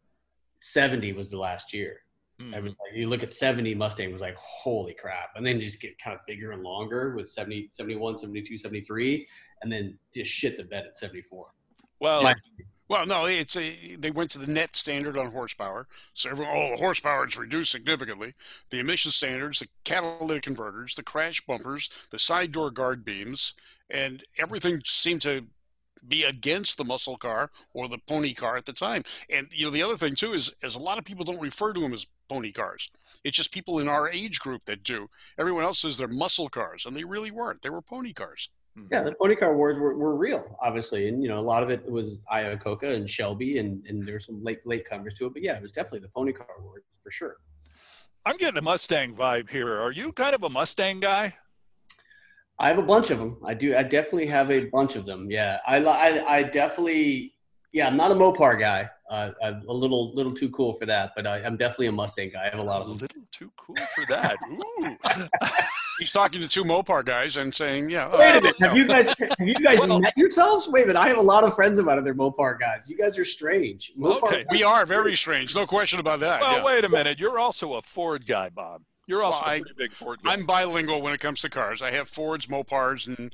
70 0.60 1.12
was 1.12 1.30
the 1.30 1.38
last 1.38 1.72
year. 1.72 2.00
Mhm. 2.40 2.54
I 2.54 2.60
was 2.60 2.70
like, 2.72 2.94
you 2.96 3.08
look 3.08 3.22
at 3.22 3.34
70 3.34 3.74
Mustang 3.74 4.12
was 4.12 4.20
like, 4.20 4.36
holy 4.36 4.94
crap. 4.94 5.30
And 5.36 5.44
then 5.44 5.60
just 5.60 5.80
get 5.80 5.98
kind 5.98 6.14
of 6.14 6.24
bigger 6.26 6.52
and 6.52 6.62
longer 6.62 7.14
with 7.16 7.28
70, 7.28 7.68
71, 7.72 8.18
72, 8.18 8.58
73, 8.58 9.26
and 9.62 9.72
then 9.72 9.98
just 10.14 10.30
shit 10.30 10.56
the 10.56 10.64
bed 10.64 10.84
at 10.86 10.96
74. 10.96 11.48
Well, 12.00 12.22
My- 12.22 12.34
Well, 12.88 13.04
no, 13.06 13.26
it's 13.26 13.54
a, 13.56 13.96
they 13.96 14.10
went 14.10 14.30
to 14.30 14.38
the 14.38 14.50
net 14.50 14.74
standard 14.74 15.18
on 15.18 15.30
horsepower. 15.32 15.88
So 16.14 16.30
everyone, 16.30 16.54
oh, 16.56 16.70
the 16.70 16.76
horsepower 16.78 17.26
is 17.26 17.36
reduced 17.36 17.70
significantly. 17.72 18.34
The 18.70 18.78
emission 18.78 19.10
standards, 19.10 19.58
the 19.58 19.68
catalytic 19.84 20.42
converters, 20.44 20.94
the 20.94 21.02
crash 21.02 21.44
bumpers, 21.44 21.90
the 22.10 22.18
side 22.18 22.52
door 22.52 22.70
guard 22.70 23.04
beams, 23.04 23.52
and 23.90 24.24
everything 24.38 24.80
seemed 24.86 25.20
to 25.22 25.46
be 26.06 26.24
against 26.24 26.78
the 26.78 26.84
muscle 26.84 27.16
car 27.16 27.50
or 27.72 27.88
the 27.88 27.98
pony 28.06 28.32
car 28.32 28.56
at 28.56 28.66
the 28.66 28.72
time. 28.72 29.02
And 29.30 29.48
you 29.52 29.66
know, 29.66 29.72
the 29.72 29.82
other 29.82 29.96
thing 29.96 30.14
too 30.14 30.32
is, 30.32 30.54
is 30.62 30.76
a 30.76 30.80
lot 30.80 30.98
of 30.98 31.04
people 31.04 31.24
don't 31.24 31.40
refer 31.40 31.72
to 31.72 31.80
them 31.80 31.92
as 31.92 32.06
pony 32.28 32.52
cars. 32.52 32.90
It's 33.24 33.36
just 33.36 33.52
people 33.52 33.78
in 33.80 33.88
our 33.88 34.08
age 34.08 34.38
group 34.40 34.62
that 34.66 34.82
do. 34.82 35.08
Everyone 35.38 35.64
else 35.64 35.80
says 35.80 35.96
they're 35.96 36.08
muscle 36.08 36.48
cars, 36.48 36.86
and 36.86 36.96
they 36.96 37.04
really 37.04 37.30
weren't. 37.30 37.62
They 37.62 37.70
were 37.70 37.82
pony 37.82 38.12
cars. 38.12 38.50
Hmm. 38.76 38.84
Yeah, 38.92 39.02
the 39.02 39.12
pony 39.12 39.34
car 39.34 39.56
wars 39.56 39.78
were, 39.78 39.96
were 39.96 40.16
real, 40.16 40.56
obviously. 40.62 41.08
And, 41.08 41.22
you 41.22 41.28
know, 41.28 41.38
a 41.38 41.40
lot 41.40 41.62
of 41.62 41.70
it 41.70 41.88
was 41.90 42.20
Iacocca 42.32 42.94
and 42.94 43.08
Shelby, 43.08 43.58
and, 43.58 43.84
and 43.86 44.06
there's 44.06 44.26
some 44.26 44.42
late, 44.42 44.66
late 44.66 44.88
comers 44.88 45.14
to 45.14 45.26
it. 45.26 45.32
But 45.32 45.42
yeah, 45.42 45.56
it 45.56 45.62
was 45.62 45.72
definitely 45.72 46.00
the 46.00 46.08
pony 46.08 46.32
car 46.32 46.46
wars 46.62 46.82
for 47.02 47.10
sure. 47.10 47.36
I'm 48.24 48.36
getting 48.36 48.58
a 48.58 48.62
Mustang 48.62 49.14
vibe 49.14 49.48
here. 49.48 49.80
Are 49.80 49.92
you 49.92 50.12
kind 50.12 50.34
of 50.34 50.42
a 50.42 50.50
Mustang 50.50 51.00
guy? 51.00 51.34
I 52.60 52.68
have 52.68 52.78
a 52.78 52.82
bunch 52.82 53.10
of 53.10 53.18
them. 53.18 53.36
I 53.44 53.54
do. 53.54 53.76
I 53.76 53.82
definitely 53.82 54.26
have 54.26 54.50
a 54.50 54.64
bunch 54.66 54.96
of 54.96 55.06
them. 55.06 55.30
Yeah, 55.30 55.58
I, 55.66 55.76
I, 55.76 56.36
I 56.38 56.42
definitely. 56.42 57.34
Yeah, 57.72 57.86
I'm 57.86 57.96
not 57.96 58.10
a 58.10 58.14
Mopar 58.14 58.58
guy. 58.58 58.88
Uh, 59.10 59.30
I'm 59.44 59.62
a 59.68 59.72
little, 59.72 60.14
little 60.14 60.32
too 60.34 60.48
cool 60.50 60.72
for 60.72 60.86
that. 60.86 61.12
But 61.14 61.26
I, 61.26 61.36
I'm 61.44 61.56
definitely 61.56 61.86
a 61.88 61.92
Mustang 61.92 62.30
guy. 62.30 62.46
I 62.46 62.50
have 62.50 62.58
a 62.58 62.62
lot 62.62 62.80
of 62.80 62.88
them. 62.88 62.96
little 62.96 63.22
too 63.30 63.52
cool 63.56 63.76
for 63.94 64.04
that. 64.08 64.36
Ooh. 64.50 64.96
He's 65.98 66.12
talking 66.12 66.40
to 66.40 66.48
two 66.48 66.62
Mopar 66.64 67.04
guys 67.04 67.36
and 67.36 67.52
saying, 67.54 67.90
"Yeah, 67.90 68.08
Wait 68.16 68.34
uh, 68.34 68.38
a 68.38 68.40
minute. 68.40 68.56
Have 68.60 68.72
no. 68.72 68.76
you 68.76 68.86
guys, 68.86 69.14
have 69.18 69.48
you 69.48 69.54
guys 69.54 69.78
Well- 69.80 70.00
met 70.00 70.16
yourselves? 70.16 70.68
Wait 70.68 70.84
a 70.84 70.86
minute. 70.86 70.98
I 70.98 71.08
have 71.08 71.18
a 71.18 71.22
lot 71.22 71.44
of 71.44 71.54
friends 71.54 71.78
about 71.78 71.98
other 71.98 72.14
Mopar 72.14 72.58
guys. 72.58 72.82
You 72.86 72.96
guys 72.96 73.18
are 73.18 73.24
strange. 73.24 73.92
Mopar 73.98 74.22
Okay. 74.24 74.46
We 74.50 74.62
are 74.62 74.86
very 74.86 75.16
strange, 75.16 75.54
no 75.54 75.66
question 75.66 75.98
about 76.00 76.20
that. 76.20 76.40
Well, 76.40 76.58
yeah. 76.58 76.64
wait 76.64 76.84
a 76.84 76.88
minute. 76.88 77.18
You're 77.18 77.38
also 77.38 77.74
a 77.74 77.82
Ford 77.82 78.26
guy, 78.26 78.48
Bob. 78.48 78.82
You're 79.08 79.22
also 79.22 79.40
Well, 79.42 79.50
I- 79.50 79.54
a 79.54 79.60
pretty 79.60 79.74
big 79.76 79.92
Ford 79.92 80.20
guy. 80.22 80.32
I'm 80.32 80.44
bilingual 80.46 81.00
when 81.02 81.14
it 81.14 81.20
comes 81.20 81.40
to 81.40 81.48
cars. 81.50 81.80
I 81.82 81.90
have 81.92 82.08
Fords, 82.08 82.46
Mopars, 82.46 83.06
and 83.08 83.32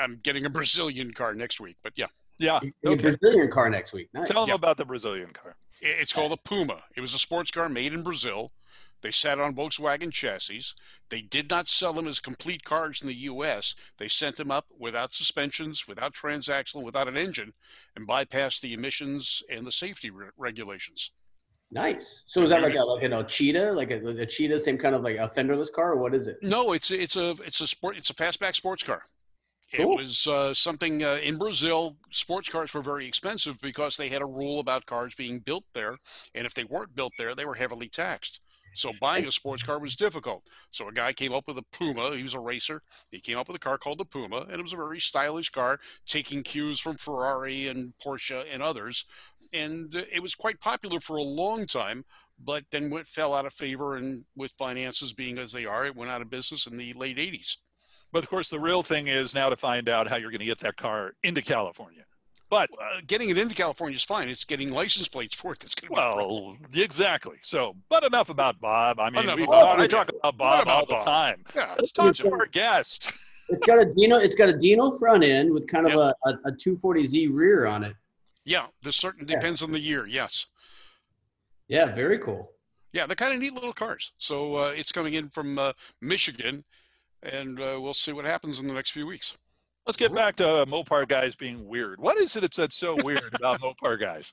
I'm 0.00 0.16
getting 0.22 0.46
a 0.46 0.50
Brazilian 0.50 1.12
car 1.12 1.34
next 1.34 1.60
week. 1.60 1.76
But 1.82 1.92
yeah, 1.96 2.06
yeah. 2.38 2.60
a 2.84 2.88
Okay. 2.90 3.02
Brazilian 3.16 3.50
car 3.50 3.68
next 3.68 3.92
week. 3.92 4.08
Nice. 4.14 4.28
Tell 4.28 4.42
them 4.42 4.50
Yeah. 4.50 4.54
about 4.54 4.76
the 4.76 4.84
Brazilian 4.86 5.32
car. 5.32 5.56
It's 5.80 6.12
called 6.12 6.32
a 6.32 6.36
Puma. 6.36 6.84
It 6.96 7.00
was 7.00 7.14
a 7.14 7.18
sports 7.18 7.50
car 7.50 7.68
made 7.68 7.92
in 7.92 8.02
Brazil. 8.02 8.52
They 9.00 9.12
sat 9.12 9.38
on 9.38 9.54
Volkswagen 9.54 10.12
chassis. 10.12 10.74
They 11.08 11.20
did 11.20 11.50
not 11.50 11.68
sell 11.68 11.92
them 11.92 12.08
as 12.08 12.18
complete 12.18 12.64
cars 12.64 13.00
in 13.00 13.06
the 13.06 13.14
U.S. 13.14 13.76
They 13.96 14.08
sent 14.08 14.36
them 14.36 14.50
up 14.50 14.66
without 14.76 15.14
suspensions, 15.14 15.86
without 15.86 16.14
transaxle, 16.14 16.82
without 16.84 17.06
an 17.06 17.16
engine, 17.16 17.54
and 17.94 18.08
bypassed 18.08 18.60
the 18.60 18.72
emissions 18.74 19.42
and 19.48 19.64
the 19.66 19.70
safety 19.72 20.10
re- 20.10 20.30
regulations. 20.36 21.12
Nice. 21.70 22.22
So 22.26 22.42
is 22.42 22.50
that 22.50 22.62
like 22.62 22.74
a 22.74 22.82
like 22.82 23.02
you 23.02 23.08
know 23.08 23.22
cheetah, 23.22 23.72
like 23.72 23.90
a, 23.90 24.04
a 24.06 24.26
cheetah, 24.26 24.58
same 24.58 24.78
kind 24.78 24.94
of 24.94 25.02
like 25.02 25.16
a 25.16 25.28
fenderless 25.28 25.70
car, 25.70 25.92
or 25.92 25.96
what 25.96 26.14
is 26.14 26.26
it? 26.26 26.38
No, 26.42 26.72
it's 26.72 26.90
it's 26.90 27.16
a 27.16 27.30
it's 27.44 27.60
a 27.60 27.66
sport 27.66 27.96
it's 27.98 28.10
a 28.10 28.14
fastback 28.14 28.54
sports 28.54 28.82
car. 28.82 29.02
It 29.70 29.86
was 29.86 30.26
uh, 30.26 30.54
something 30.54 31.04
uh, 31.04 31.18
in 31.22 31.36
Brazil. 31.36 31.98
Sports 32.10 32.48
cars 32.48 32.72
were 32.72 32.80
very 32.80 33.06
expensive 33.06 33.60
because 33.60 33.98
they 33.98 34.08
had 34.08 34.22
a 34.22 34.26
rule 34.26 34.60
about 34.60 34.86
cars 34.86 35.14
being 35.14 35.40
built 35.40 35.64
there, 35.74 35.98
and 36.34 36.46
if 36.46 36.54
they 36.54 36.64
weren't 36.64 36.94
built 36.94 37.12
there, 37.18 37.34
they 37.34 37.44
were 37.44 37.54
heavily 37.54 37.88
taxed. 37.90 38.40
So 38.74 38.92
buying 39.00 39.26
a 39.26 39.32
sports 39.32 39.62
car 39.62 39.78
was 39.78 39.96
difficult. 39.96 40.44
So 40.70 40.88
a 40.88 40.92
guy 40.92 41.12
came 41.12 41.32
up 41.32 41.48
with 41.48 41.58
a 41.58 41.64
Puma. 41.72 42.14
He 42.16 42.22
was 42.22 42.34
a 42.34 42.40
racer. 42.40 42.82
He 43.10 43.20
came 43.20 43.36
up 43.36 43.48
with 43.48 43.56
a 43.56 43.60
car 43.60 43.76
called 43.76 43.98
the 43.98 44.04
Puma, 44.04 44.42
and 44.42 44.52
it 44.52 44.62
was 44.62 44.72
a 44.72 44.76
very 44.76 45.00
stylish 45.00 45.50
car, 45.50 45.80
taking 46.06 46.42
cues 46.42 46.78
from 46.78 46.96
Ferrari 46.96 47.66
and 47.66 47.92
Porsche 48.04 48.44
and 48.50 48.62
others. 48.62 49.04
And 49.52 49.94
uh, 49.94 50.02
it 50.12 50.20
was 50.20 50.34
quite 50.34 50.60
popular 50.60 51.00
for 51.00 51.16
a 51.16 51.22
long 51.22 51.66
time, 51.66 52.04
but 52.42 52.64
then 52.70 52.90
went 52.90 53.06
fell 53.06 53.34
out 53.34 53.46
of 53.46 53.52
favor. 53.52 53.96
And 53.96 54.24
with 54.36 54.52
finances 54.58 55.12
being 55.12 55.38
as 55.38 55.52
they 55.52 55.66
are, 55.66 55.86
it 55.86 55.96
went 55.96 56.10
out 56.10 56.22
of 56.22 56.30
business 56.30 56.66
in 56.66 56.76
the 56.76 56.92
late 56.94 57.16
80s. 57.16 57.56
But 58.12 58.22
of 58.22 58.30
course, 58.30 58.48
the 58.48 58.60
real 58.60 58.82
thing 58.82 59.06
is 59.06 59.34
now 59.34 59.50
to 59.50 59.56
find 59.56 59.88
out 59.88 60.08
how 60.08 60.16
you're 60.16 60.30
going 60.30 60.40
to 60.40 60.46
get 60.46 60.60
that 60.60 60.76
car 60.76 61.12
into 61.22 61.42
California. 61.42 62.04
But 62.50 62.70
Uh, 62.80 63.00
getting 63.06 63.28
it 63.28 63.36
into 63.36 63.54
California 63.54 63.96
is 63.96 64.04
fine. 64.04 64.28
It's 64.28 64.44
getting 64.44 64.70
license 64.70 65.08
plates 65.08 65.34
for 65.36 65.52
it 65.52 65.60
that's 65.60 65.74
going 65.74 65.94
to 65.94 66.10
be 66.10 66.16
well, 66.16 66.56
exactly. 66.72 67.36
So, 67.42 67.76
but 67.90 68.04
enough 68.04 68.30
about 68.30 68.58
Bob. 68.60 69.00
I 69.00 69.10
mean, 69.10 69.24
Enough 69.24 69.36
we, 69.36 69.44
about 69.44 69.78
we 69.78 69.88
talk 69.88 70.08
about 70.08 70.38
Bob 70.38 70.62
about 70.62 70.68
all 70.68 70.86
the 70.86 71.04
time. 71.04 71.44
Yeah. 71.54 71.74
Let's 71.76 71.92
talk 71.92 72.14
to 72.14 72.32
our 72.32 72.46
guest. 72.46 73.12
It's 73.50 73.66
got 73.66 73.80
a 73.80 73.84
Dino. 73.84 74.16
It's 74.16 74.36
got 74.36 74.48
a 74.48 74.56
Dino 74.56 74.96
front 74.96 75.24
end 75.24 75.50
with 75.50 75.66
kind 75.68 75.86
of 75.86 75.94
a, 75.94 76.14
a, 76.26 76.48
a 76.48 76.52
240Z 76.52 77.28
rear 77.32 77.66
on 77.66 77.84
it. 77.84 77.94
Yeah, 78.48 78.68
this 78.82 78.96
certain 78.96 79.28
Yeah. 79.28 79.34
depends 79.38 79.62
on 79.62 79.72
the 79.72 79.78
year. 79.78 80.06
Yes. 80.06 80.46
Yeah, 81.68 81.94
very 81.94 82.18
cool. 82.18 82.50
Yeah, 82.94 83.04
they're 83.06 83.14
kind 83.14 83.34
of 83.34 83.40
neat 83.40 83.52
little 83.52 83.74
cars. 83.74 84.12
So 84.16 84.56
uh, 84.56 84.72
it's 84.74 84.90
coming 84.90 85.12
in 85.12 85.28
from 85.28 85.58
uh, 85.58 85.74
Michigan, 86.00 86.64
and 87.22 87.60
uh, 87.60 87.78
we'll 87.78 87.92
see 87.92 88.12
what 88.12 88.24
happens 88.24 88.58
in 88.58 88.66
the 88.66 88.72
next 88.72 88.92
few 88.92 89.06
weeks. 89.06 89.36
Let's 89.86 89.98
get 89.98 90.14
back 90.14 90.36
to 90.36 90.64
Mopar 90.66 91.06
guys 91.06 91.34
being 91.34 91.66
weird. 91.68 92.00
What 92.00 92.16
is 92.16 92.34
it 92.36 92.40
that's 92.40 92.56
that's 92.56 92.76
so 92.76 92.96
weird 93.04 93.34
about 93.34 93.60
Mopar 93.60 94.00
guys? 94.00 94.32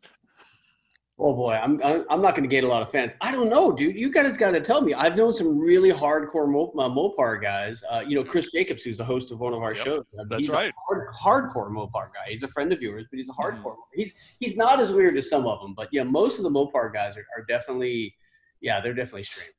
Oh 1.18 1.34
boy, 1.34 1.54
I'm 1.54 1.82
I'm 1.82 2.22
not 2.22 2.36
going 2.36 2.44
to 2.44 2.50
gain 2.54 2.66
a 2.66 2.68
lot 2.68 2.82
of 2.82 2.92
fans. 2.92 3.14
I 3.22 3.32
don't 3.32 3.50
know, 3.50 3.72
dude. 3.72 3.96
You 3.96 4.12
guys 4.12 4.38
got 4.38 4.52
to 4.52 4.60
tell 4.60 4.82
me. 4.82 4.94
I've 4.94 5.16
known 5.16 5.34
some 5.34 5.58
really 5.58 5.90
hardcore 5.90 6.44
uh, 6.44 6.90
Mopar 6.90 7.42
guys. 7.42 7.82
Uh, 7.90 8.04
you 8.06 8.16
know, 8.16 8.24
Chris 8.24 8.52
Jacobs, 8.52 8.84
who's 8.84 8.98
the 8.98 9.06
host 9.06 9.32
of 9.32 9.40
one 9.40 9.54
of 9.54 9.62
our 9.62 9.74
Yep, 9.74 9.86
shows. 9.86 10.06
Uh, 10.20 10.26
that's 10.30 10.42
he's 10.42 10.50
right. 10.50 10.70
A 10.72 10.74
hard, 11.22 11.50
hardcore 11.54 11.70
Mopar 11.72 12.10
guy. 12.14 12.28
He's 12.28 12.44
a 12.44 12.50
friend 12.50 12.74
of 12.74 12.82
yours, 12.82 13.06
but 13.10 13.18
he's 13.18 13.30
a 13.30 13.32
Mhm. 13.32 13.64
hardcore. 13.64 13.76
He's 13.94 14.14
he's 14.40 14.58
not 14.58 14.82
as 14.82 14.92
weird 14.92 15.16
as 15.16 15.30
some 15.30 15.48
of 15.48 15.62
them, 15.62 15.74
but 15.74 15.88
yeah, 15.94 16.04
most 16.04 16.38
of 16.38 16.44
the 16.44 16.50
Mopar 16.52 16.92
guys 16.94 17.16
are, 17.16 17.26
are 17.38 17.46
definitely, 17.48 18.14
yeah, 18.60 18.82
they're 18.82 18.94
definitely 18.94 19.24
strange. 19.24 19.52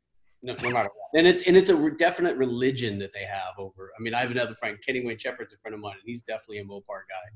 No, 0.42 0.54
no 0.62 0.70
matter 0.70 0.90
what. 0.94 1.18
And 1.18 1.26
it's 1.26 1.42
and 1.44 1.56
it's 1.56 1.70
a 1.70 1.75
re- 1.76 1.96
definite 1.96 2.36
religion 2.36 2.98
that 2.98 3.14
they 3.14 3.25
have 3.25 3.54
over. 3.58 3.90
I 3.98 4.02
mean, 4.02 4.12
I 4.12 4.20
have 4.20 4.30
another 4.30 4.54
friend, 4.56 4.76
Kenny 4.86 5.02
Wayne 5.06 5.16
Shepherd's 5.16 5.54
a 5.54 5.56
friend 5.56 5.75
of 5.75 5.80
mine, 5.80 5.94
and 5.94 6.02
he's 6.04 6.22
definitely 6.22 6.58
a 6.58 6.64
Mopar 6.64 7.08
guy. 7.08 7.26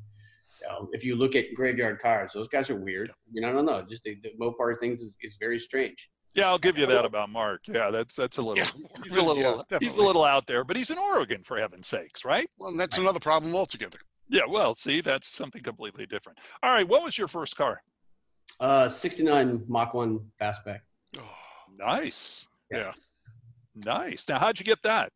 Um, 0.68 0.88
if 0.92 1.04
you 1.04 1.16
look 1.16 1.34
at 1.34 1.46
Graveyard 1.54 2.00
Carz, 2.00 2.32
those 2.32 2.48
guys 2.48 2.70
are 2.70 2.76
weird. 2.76 3.10
You 3.30 3.40
know, 3.40 3.48
I 3.48 3.52
don't 3.52 3.66
know. 3.66 3.82
Just 3.82 4.02
the, 4.02 4.16
the 4.22 4.30
Mopar 4.40 4.78
things 4.78 5.00
is, 5.00 5.12
is 5.22 5.36
very 5.38 5.58
strange. 5.58 6.10
Yeah, 6.34 6.48
I'll 6.48 6.58
give 6.58 6.78
you 6.78 6.86
that 6.86 7.04
about 7.04 7.28
Mark. 7.28 7.62
Yeah, 7.66 7.90
that's 7.90 8.14
that's 8.14 8.38
a 8.38 8.42
little 8.42 8.56
Yeah, 8.56 8.70
he's 9.02 9.16
a 9.16 9.22
little 9.22 9.64
yeah, 9.68 9.78
he's 9.80 9.96
a 9.96 10.02
little 10.02 10.24
out 10.24 10.46
there, 10.46 10.62
but 10.62 10.76
he's 10.76 10.90
in 10.90 10.98
Oregon 10.98 11.42
for 11.42 11.56
heaven's 11.58 11.88
sakes, 11.88 12.24
right? 12.24 12.48
Well, 12.58 12.76
that's 12.76 12.98
another 12.98 13.18
problem 13.18 13.54
altogether. 13.54 13.98
Yeah, 14.28 14.42
well, 14.48 14.76
see, 14.76 15.00
that's 15.00 15.26
something 15.26 15.62
completely 15.62 16.06
different. 16.06 16.38
All 16.62 16.70
right, 16.70 16.86
what 16.86 17.02
was 17.02 17.18
your 17.18 17.26
first 17.26 17.56
car? 17.56 17.82
Uh, 18.60 18.88
69 18.88 19.64
Mach 19.66 19.92
1 19.92 20.20
fastback. 20.40 20.80
Oh, 21.18 21.34
Nice. 21.76 22.46
Yeah. 22.70 22.92
Nice. 23.84 24.28
Now, 24.28 24.38
how'd 24.38 24.58
you 24.58 24.64
get 24.64 24.82
that? 24.82 25.12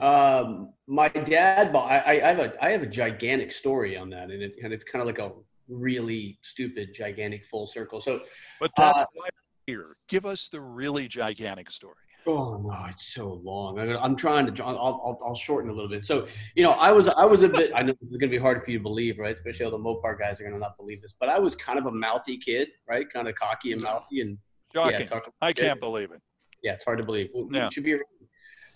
Um, 0.00 0.72
my 0.86 1.08
dad 1.08 1.72
bought. 1.72 1.90
I, 1.90 2.20
I 2.20 2.28
have 2.28 2.38
a 2.40 2.64
I 2.64 2.70
have 2.70 2.82
a 2.82 2.86
gigantic 2.86 3.52
story 3.52 3.96
on 3.96 4.10
that, 4.10 4.30
and, 4.30 4.42
it, 4.42 4.54
and 4.62 4.72
it's 4.72 4.84
kind 4.84 5.00
of 5.02 5.06
like 5.06 5.18
a 5.18 5.32
really 5.68 6.38
stupid, 6.42 6.90
gigantic 6.94 7.44
full 7.46 7.66
circle. 7.66 8.00
So, 8.00 8.20
But 8.60 8.70
that's 8.76 9.00
Uh, 9.00 9.04
why 9.14 9.28
we're 9.68 9.74
here. 9.74 9.96
Give 10.08 10.26
us 10.26 10.48
the 10.48 10.60
really 10.60 11.06
gigantic 11.06 11.70
story. 11.70 11.94
oh 12.26 12.58
no, 12.58 12.86
it's 12.88 13.12
so 13.14 13.40
long. 13.44 13.78
I, 13.78 13.96
I'm 13.98 14.16
trying 14.16 14.52
to. 14.52 14.64
I'll, 14.64 14.76
I'll 14.78 15.18
I'll 15.26 15.34
shorten 15.34 15.70
a 15.70 15.72
little 15.74 15.88
bit. 15.90 16.04
So, 16.04 16.26
you 16.54 16.62
know, 16.62 16.72
I 16.72 16.92
was 16.92 17.08
I 17.08 17.24
was 17.24 17.42
a 17.42 17.48
bit. 17.48 17.70
I 17.74 17.82
know 17.82 17.94
this 18.00 18.10
is 18.10 18.16
gonna 18.16 18.30
be 18.30 18.38
hard 18.38 18.64
for 18.64 18.70
you 18.70 18.78
to 18.78 18.82
believe, 18.82 19.18
right? 19.18 19.34
Especially 19.34 19.66
all 19.66 19.70
the 19.72 19.78
Mopar 19.78 20.18
guys 20.18 20.40
are 20.40 20.44
gonna 20.44 20.58
not 20.58 20.76
believe 20.76 21.02
this, 21.02 21.14
but 21.18 21.28
I 21.28 21.38
was 21.38 21.54
kind 21.56 21.78
of 21.78 21.86
a 21.86 21.92
mouthy 21.92 22.38
kid, 22.38 22.68
right? 22.88 23.06
Kind 23.12 23.28
of 23.28 23.34
cocky 23.34 23.72
and 23.72 23.82
mouthy, 23.82 24.20
and 24.22 24.38
Shocking. 24.74 25.08
yeah, 25.10 25.20
I 25.42 25.52
can't 25.52 25.80
believe 25.80 26.10
it. 26.12 26.20
yeah, 26.62 26.72
it's 26.74 26.84
hard 26.84 26.98
to 26.98 27.04
believe. 27.04 27.28
Well, 27.34 27.48
Yeah. 27.52 27.66
It 27.66 27.72
should 27.72 27.84
be. 27.84 27.98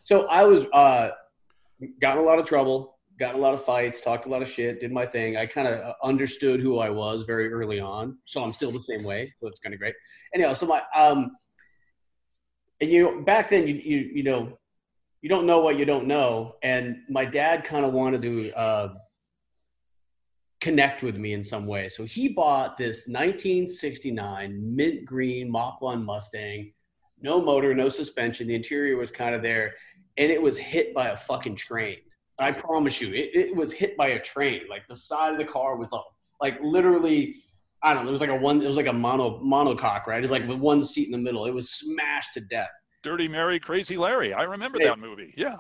So 0.05 0.27
I 0.27 0.45
was 0.45 0.67
uh, 0.67 1.11
got 2.01 2.19
in 2.19 2.23
a 2.23 2.27
lot 2.27 2.39
of 2.39 2.45
trouble, 2.45 2.99
got 3.19 3.35
a 3.35 3.39
lot 3.39 3.55
of 3.55 3.65
fights, 3.65 4.03
talked 4.03 4.27
a 4.27 4.29
lot 4.29 4.43
of 4.43 4.49
shit, 4.49 4.81
did 4.81 4.93
my 4.93 5.07
thing. 5.07 5.39
I 5.39 5.47
kind 5.47 5.67
of 5.67 5.95
understood 6.03 6.61
who 6.61 6.79
I 6.79 6.91
was 6.91 7.23
very 7.23 7.51
early 7.51 7.81
on, 7.81 8.19
so 8.27 8.43
I'm 8.43 8.53
still 8.53 8.71
the 8.71 8.83
same 8.83 9.03
way. 9.03 9.33
So 9.39 9.49
it's 9.49 9.61
kind 9.61 9.73
of 9.73 9.81
great. 9.81 9.95
Anyhow, 10.35 10.53
so 10.53 10.67
my 10.67 10.83
um, 10.95 11.33
and 12.83 12.91
you 12.91 13.23
back 13.27 13.49
then 13.49 13.67
you 13.67 13.75
you 13.75 13.99
you 14.17 14.23
know, 14.23 14.59
you 15.23 15.31
don't 15.31 15.47
know 15.47 15.61
what 15.61 15.79
you 15.79 15.87
don't 15.87 16.07
know, 16.07 16.57
and 16.63 16.99
my 17.09 17.25
dad 17.25 17.65
kind 17.65 17.87
of 17.87 17.95
wanted 17.95 18.21
to 18.23 18.53
uh, 18.53 18.89
connect 20.61 21.03
with 21.03 21.17
me 21.17 21.33
in 21.33 21.43
some 21.43 21.65
way. 21.67 21.89
So 21.89 22.05
he 22.05 22.29
bought 22.29 22.77
this 22.77 23.07
1969 23.07 24.77
mint 24.77 25.07
green 25.07 25.51
Mach 25.51 25.81
1 25.81 26.05
Mustang 26.05 26.75
no 27.25 27.41
motor, 27.41 27.75
no 27.75 27.89
suspension. 27.89 28.47
The 28.47 28.55
interior 28.55 28.97
was 28.97 29.11
kind 29.11 29.35
of 29.35 29.43
there, 29.43 29.75
and 30.17 30.31
it 30.31 30.41
was 30.41 30.57
hit 30.59 30.95
by 30.95 31.09
a 31.09 31.17
fucking 31.17 31.57
train. 31.57 31.99
I 32.41 32.51
promise 32.53 33.01
you, 33.01 33.09
it, 33.15 33.31
it 33.35 33.55
was 33.57 33.73
hit 33.73 33.97
by 33.97 34.09
a 34.09 34.21
train. 34.21 34.63
Like 34.69 34.87
the 34.89 34.97
side 34.97 35.33
of 35.33 35.39
the 35.39 35.45
car 35.45 35.77
was 35.77 35.93
up, 35.93 36.07
like 36.41 36.59
literally. 36.63 37.37
I 37.83 37.93
don't 37.93 38.05
know. 38.05 38.09
It 38.09 38.13
was 38.13 38.21
like 38.21 38.31
a 38.31 38.37
one. 38.37 38.63
It 38.63 38.67
was 38.67 38.79
like 38.79 38.87
a 38.87 38.93
mono 38.93 39.41
monocoque, 39.45 40.07
right? 40.07 40.23
It's 40.23 40.33
like 40.33 40.49
with 40.49 40.59
one 40.59 40.83
seat 40.83 41.05
in 41.07 41.13
the 41.13 41.19
middle. 41.19 41.45
It 41.45 41.51
was 41.53 41.71
smashed 41.71 42.33
to 42.35 42.41
death. 42.41 42.71
Dirty 43.03 43.29
Mary, 43.29 43.59
Crazy 43.61 43.99
Larry. 43.99 44.33
I 44.33 44.45
remember 44.45 44.79
Yeah. 44.81 44.89
that 44.89 44.99
movie. 44.99 45.35
Yeah. 45.37 45.57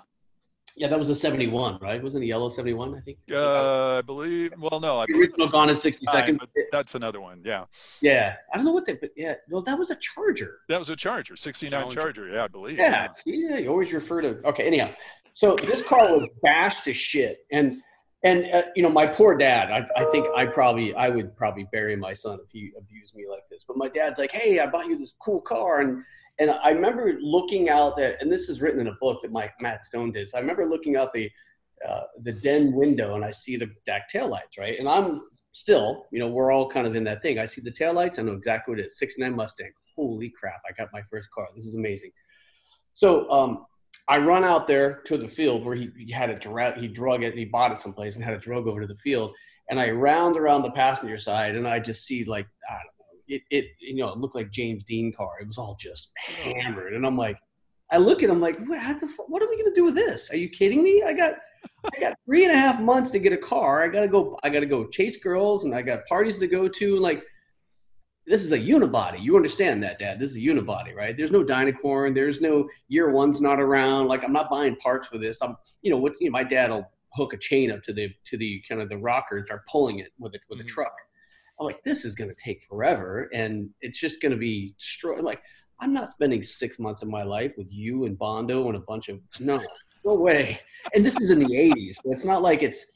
Yeah, 0.76 0.88
that 0.88 0.98
was 0.98 1.08
a 1.08 1.14
'71, 1.14 1.78
right? 1.80 2.02
Wasn't 2.02 2.22
it 2.22 2.26
yellow 2.26 2.50
'71? 2.50 2.94
I 2.96 3.00
think. 3.00 3.18
Uh, 3.30 3.98
I 3.98 4.02
believe. 4.02 4.52
Well, 4.58 4.80
no, 4.80 4.98
I 4.98 5.06
believe 5.06 5.22
original 5.30 5.48
Gone 5.48 5.70
in 5.70 5.76
60 5.76 6.06
time, 6.06 6.14
Seconds. 6.14 6.38
but 6.40 6.48
that's 6.72 6.94
another 6.94 7.20
one. 7.20 7.42
Yeah. 7.44 7.64
Yeah, 8.00 8.34
I 8.52 8.56
don't 8.56 8.64
know 8.66 8.72
what 8.72 8.86
they. 8.86 8.94
But 8.94 9.10
yeah, 9.16 9.34
well, 9.48 9.62
that 9.62 9.78
was 9.78 9.90
a 9.90 9.96
Charger. 9.96 10.58
That 10.68 10.78
was 10.78 10.90
a 10.90 10.96
Charger, 10.96 11.36
69 11.36 11.70
Challenger. 11.80 12.00
Charger. 12.00 12.28
Yeah, 12.28 12.44
I 12.44 12.48
believe. 12.48 12.78
Yeah, 12.78 13.10
see, 13.12 13.46
yeah, 13.48 13.58
you 13.58 13.68
always 13.68 13.92
refer 13.92 14.20
to. 14.22 14.40
Okay, 14.46 14.66
anyhow, 14.66 14.90
so 15.34 15.56
this 15.56 15.82
car 15.82 16.12
was 16.16 16.28
bashed 16.42 16.84
to 16.84 16.92
shit, 16.92 17.38
and 17.52 17.80
and 18.24 18.46
uh, 18.52 18.62
you 18.74 18.82
know 18.82 18.88
my 18.88 19.06
poor 19.06 19.36
dad. 19.36 19.70
I, 19.70 19.86
I 20.00 20.04
think 20.10 20.26
I 20.34 20.46
probably 20.46 20.94
I 20.94 21.08
would 21.08 21.36
probably 21.36 21.68
bury 21.72 21.94
my 21.94 22.12
son 22.14 22.38
if 22.44 22.50
he 22.50 22.72
abused 22.76 23.14
me 23.14 23.26
like 23.30 23.42
this. 23.50 23.64
But 23.66 23.76
my 23.76 23.88
dad's 23.88 24.18
like, 24.18 24.32
hey, 24.32 24.58
I 24.58 24.66
bought 24.66 24.86
you 24.86 24.98
this 24.98 25.14
cool 25.20 25.40
car, 25.40 25.80
and 25.82 26.02
and 26.38 26.50
I 26.50 26.70
remember 26.70 27.16
looking 27.20 27.68
out 27.68 27.96
there, 27.96 28.16
and 28.20 28.30
this 28.30 28.48
is 28.48 28.60
written 28.60 28.80
in 28.80 28.88
a 28.88 28.96
book 29.00 29.22
that 29.22 29.32
my 29.32 29.50
Matt 29.62 29.84
Stone 29.84 30.12
did. 30.12 30.30
So 30.30 30.38
I 30.38 30.40
remember 30.40 30.66
looking 30.66 30.96
out 30.96 31.12
the 31.12 31.30
uh, 31.88 32.02
the 32.22 32.32
den 32.32 32.72
window, 32.72 33.14
and 33.14 33.24
I 33.24 33.30
see 33.30 33.56
the 33.56 33.70
DAC 33.86 34.02
taillights, 34.12 34.58
right, 34.58 34.78
and 34.78 34.88
I'm 34.88 35.22
still, 35.54 36.06
you 36.10 36.18
know, 36.18 36.28
we're 36.28 36.50
all 36.50 36.68
kind 36.68 36.86
of 36.86 36.96
in 36.96 37.04
that 37.04 37.22
thing. 37.22 37.38
I 37.38 37.46
see 37.46 37.60
the 37.60 37.70
taillights, 37.70 38.18
I 38.18 38.22
know 38.22 38.32
exactly 38.32 38.72
what 38.72 38.80
it 38.80 38.86
is. 38.86 38.98
69 38.98 39.34
Mustang. 39.34 39.70
Holy 39.96 40.28
crap, 40.28 40.60
I 40.68 40.72
got 40.72 40.88
my 40.92 41.02
first 41.02 41.30
car. 41.30 41.46
This 41.54 41.64
is 41.64 41.76
amazing. 41.76 42.10
So 42.94 43.30
um, 43.30 43.64
I 44.08 44.18
run 44.18 44.42
out 44.44 44.66
there 44.66 45.02
to 45.06 45.16
the 45.16 45.28
field 45.28 45.64
where 45.64 45.76
he, 45.76 45.90
he 45.96 46.12
had 46.12 46.30
it 46.30 46.40
direct. 46.40 46.78
He 46.78 46.88
drug 46.88 47.22
it 47.22 47.30
and 47.30 47.38
he 47.38 47.44
bought 47.44 47.70
it 47.70 47.78
someplace 47.78 48.16
and 48.16 48.24
had 48.24 48.34
it 48.34 48.42
drug 48.42 48.66
over 48.66 48.80
to 48.80 48.86
the 48.86 48.96
field. 48.96 49.32
And 49.70 49.78
I 49.78 49.90
round 49.90 50.36
around 50.36 50.62
the 50.62 50.72
passenger 50.72 51.18
side 51.18 51.54
and 51.54 51.66
I 51.66 51.78
just 51.78 52.04
see 52.04 52.24
like 52.24 52.46
I 52.68 52.72
don't. 52.72 52.93
It, 53.26 53.42
it 53.50 53.66
you 53.80 53.96
know 53.96 54.10
it 54.10 54.18
looked 54.18 54.34
like 54.34 54.50
James 54.50 54.84
Dean 54.84 55.12
car. 55.12 55.30
It 55.40 55.46
was 55.46 55.58
all 55.58 55.76
just 55.78 56.12
hammered. 56.42 56.94
And 56.94 57.06
I'm 57.06 57.16
like, 57.16 57.38
I 57.90 57.98
look 57.98 58.22
at 58.22 58.30
him 58.30 58.40
like, 58.40 58.58
what, 58.66 58.78
how 58.78 58.98
the, 58.98 59.06
what 59.28 59.42
are 59.42 59.48
we 59.48 59.56
gonna 59.56 59.74
do 59.74 59.84
with 59.84 59.94
this? 59.94 60.30
Are 60.30 60.36
you 60.36 60.48
kidding 60.48 60.82
me? 60.82 61.02
I 61.06 61.12
got 61.12 61.34
I 61.94 62.00
got 62.00 62.14
three 62.26 62.44
and 62.44 62.52
a 62.52 62.56
half 62.56 62.80
months 62.80 63.10
to 63.10 63.18
get 63.18 63.32
a 63.32 63.38
car. 63.38 63.82
I 63.82 63.88
gotta 63.88 64.08
go. 64.08 64.38
I 64.42 64.50
gotta 64.50 64.66
go 64.66 64.86
chase 64.86 65.16
girls 65.16 65.64
and 65.64 65.74
I 65.74 65.82
got 65.82 66.06
parties 66.06 66.38
to 66.38 66.46
go 66.46 66.68
to. 66.68 66.98
Like 66.98 67.22
this 68.26 68.42
is 68.42 68.52
a 68.52 68.58
unibody. 68.58 69.22
You 69.22 69.36
understand 69.36 69.82
that, 69.82 69.98
Dad? 69.98 70.18
This 70.18 70.30
is 70.30 70.36
a 70.38 70.40
unibody, 70.40 70.94
right? 70.94 71.14
There's 71.16 71.32
no 71.32 71.44
Dynacorn. 71.44 72.14
There's 72.14 72.40
no 72.40 72.68
year 72.88 73.10
one's 73.10 73.40
not 73.42 73.60
around. 73.60 74.08
Like 74.08 74.24
I'm 74.24 74.32
not 74.32 74.48
buying 74.50 74.76
parts 74.76 75.08
for 75.08 75.18
this. 75.18 75.42
I'm, 75.42 75.56
you 75.82 75.90
know, 75.90 75.98
what? 75.98 76.14
You 76.20 76.28
know, 76.28 76.32
my 76.32 76.44
dad 76.44 76.70
will 76.70 76.90
hook 77.12 77.32
a 77.34 77.36
chain 77.36 77.70
up 77.70 77.82
to 77.84 77.92
the 77.92 78.10
to 78.26 78.36
the 78.36 78.62
kind 78.68 78.80
of 78.80 78.88
the 78.88 78.98
rocker 78.98 79.36
and 79.36 79.46
start 79.46 79.66
pulling 79.70 79.98
it 79.98 80.12
with 80.18 80.34
it 80.34 80.42
with 80.48 80.60
a 80.60 80.64
Mhm. 80.64 80.68
truck. 80.68 80.94
I'm 81.58 81.66
like, 81.66 81.82
this 81.84 82.04
is 82.04 82.14
gonna 82.14 82.34
take 82.34 82.62
forever, 82.62 83.28
and 83.32 83.70
it's 83.80 84.00
just 84.00 84.20
gonna 84.20 84.36
be 84.36 84.74
stro- 84.78 85.18
I'm 85.18 85.24
like. 85.24 85.42
I'm 85.80 85.92
not 85.92 86.10
spending 86.10 86.40
six 86.42 86.78
months 86.78 87.02
of 87.02 87.08
my 87.08 87.24
life 87.24 87.54
with 87.58 87.66
you 87.70 88.04
and 88.04 88.16
Bondo 88.16 88.68
and 88.68 88.76
a 88.76 88.80
bunch 88.80 89.08
of 89.08 89.20
no, 89.40 89.60
no 90.04 90.14
way. 90.14 90.60
And 90.94 91.04
this 91.04 91.16
is 91.16 91.30
in 91.30 91.38
the 91.38 91.46
'80s. 91.46 91.96
So 91.96 92.12
it's 92.12 92.24
not 92.24 92.42
like 92.42 92.62
it's. 92.62 92.86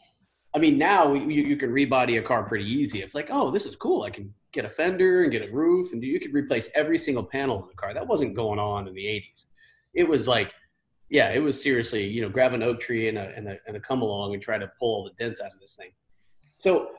I 0.55 0.59
mean, 0.59 0.79
now 0.79 1.13
you, 1.13 1.43
you 1.45 1.57
can 1.57 1.71
rebody 1.71 2.17
a 2.17 2.23
car 2.23 2.43
pretty 2.45 2.65
easy. 2.65 3.03
It's 3.03 3.15
like, 3.15 3.29
oh, 3.31 3.51
this 3.51 3.67
is 3.67 3.77
cool. 3.77 4.03
I 4.03 4.11
can 4.11 4.33
get 4.53 4.65
a 4.65 4.69
fender 4.69 5.23
and 5.23 5.31
get 5.31 5.47
a 5.47 5.53
roof, 5.53 5.93
and 5.93 6.03
you 6.03 6.19
could 6.19 6.33
replace 6.33 6.71
every 6.75 6.99
single 6.99 7.25
panel 7.25 7.63
in 7.63 7.69
the 7.69 7.75
car. 7.75 7.93
That 7.93 8.07
wasn't 8.07 8.35
going 8.35 8.59
on 8.59 8.89
in 8.89 8.95
the 8.95 9.05
'80s. 9.05 9.45
It 9.95 10.05
was 10.05 10.29
like, 10.29 10.53
yeah, 11.11 11.31
it 11.31 11.41
was 11.41 11.63
seriously, 11.63 12.07
you 12.07 12.23
know, 12.23 12.29
grab 12.29 12.53
an 12.53 12.63
oak 12.63 12.81
tree 12.81 13.09
and 13.09 13.19
a 13.19 13.33
and 13.37 13.49
a, 13.49 13.59
and 13.67 13.77
a 13.77 13.81
come 13.81 14.03
along 14.03 14.35
and 14.35 14.43
try 14.43 14.59
to 14.59 14.71
pull 14.79 14.95
all 14.95 15.05
the 15.05 15.23
dents 15.23 15.41
out 15.41 15.53
of 15.53 15.61
this 15.61 15.75
thing. 15.75 15.91
So, 16.59 16.91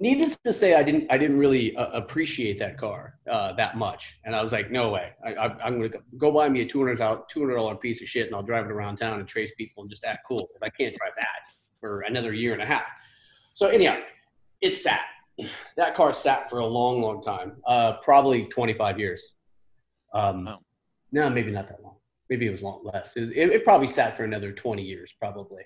needless 0.00 0.36
to 0.44 0.52
say, 0.52 0.74
I 0.74 0.82
didn't 0.82 1.06
I 1.10 1.18
didn't 1.18 1.38
really 1.38 1.76
uh, 1.76 1.90
appreciate 1.90 2.58
that 2.58 2.78
car 2.78 3.18
uh, 3.30 3.52
that 3.54 3.76
much, 3.76 4.18
and 4.24 4.34
I 4.34 4.42
was 4.42 4.52
like, 4.52 4.70
no 4.70 4.90
way, 4.90 5.12
I, 5.24 5.34
I, 5.34 5.64
I'm 5.64 5.78
going 5.78 5.92
to 5.92 5.98
go 6.16 6.32
buy 6.32 6.48
me 6.48 6.62
a 6.62 6.66
two 6.66 6.80
hundred 6.80 6.96
dollar 6.96 7.76
piece 7.76 8.02
of 8.02 8.08
shit, 8.08 8.26
and 8.26 8.34
I'll 8.34 8.42
drive 8.42 8.66
it 8.66 8.72
around 8.72 8.96
town 8.96 9.18
and 9.18 9.28
trace 9.28 9.52
people 9.56 9.82
and 9.82 9.90
just 9.90 10.04
act 10.04 10.26
cool 10.26 10.48
because 10.52 10.62
I 10.62 10.70
can't 10.70 10.96
drive 10.96 11.12
that 11.16 11.56
for 11.80 12.00
another 12.02 12.32
year 12.32 12.52
and 12.52 12.62
a 12.62 12.66
half. 12.66 12.86
So 13.54 13.68
anyhow, 13.68 13.98
it 14.60 14.76
sat. 14.76 15.02
That 15.76 15.94
car 15.94 16.12
sat 16.14 16.48
for 16.48 16.60
a 16.60 16.66
long, 16.66 17.02
long 17.02 17.20
time, 17.22 17.56
uh, 17.66 17.94
probably 18.04 18.46
25 18.46 18.98
years. 18.98 19.32
Um, 20.14 20.46
Wow. 20.46 20.60
No, 21.12 21.30
maybe 21.30 21.50
not 21.50 21.68
that 21.68 21.82
long. 21.82 21.96
Maybe 22.28 22.46
it 22.46 22.50
was 22.50 22.62
long 22.62 22.82
less. 22.84 23.16
It, 23.16 23.30
it, 23.34 23.50
it 23.50 23.64
probably 23.64 23.86
sat 23.86 24.16
for 24.16 24.24
another 24.24 24.52
20 24.52 24.82
years, 24.82 25.12
probably. 25.18 25.62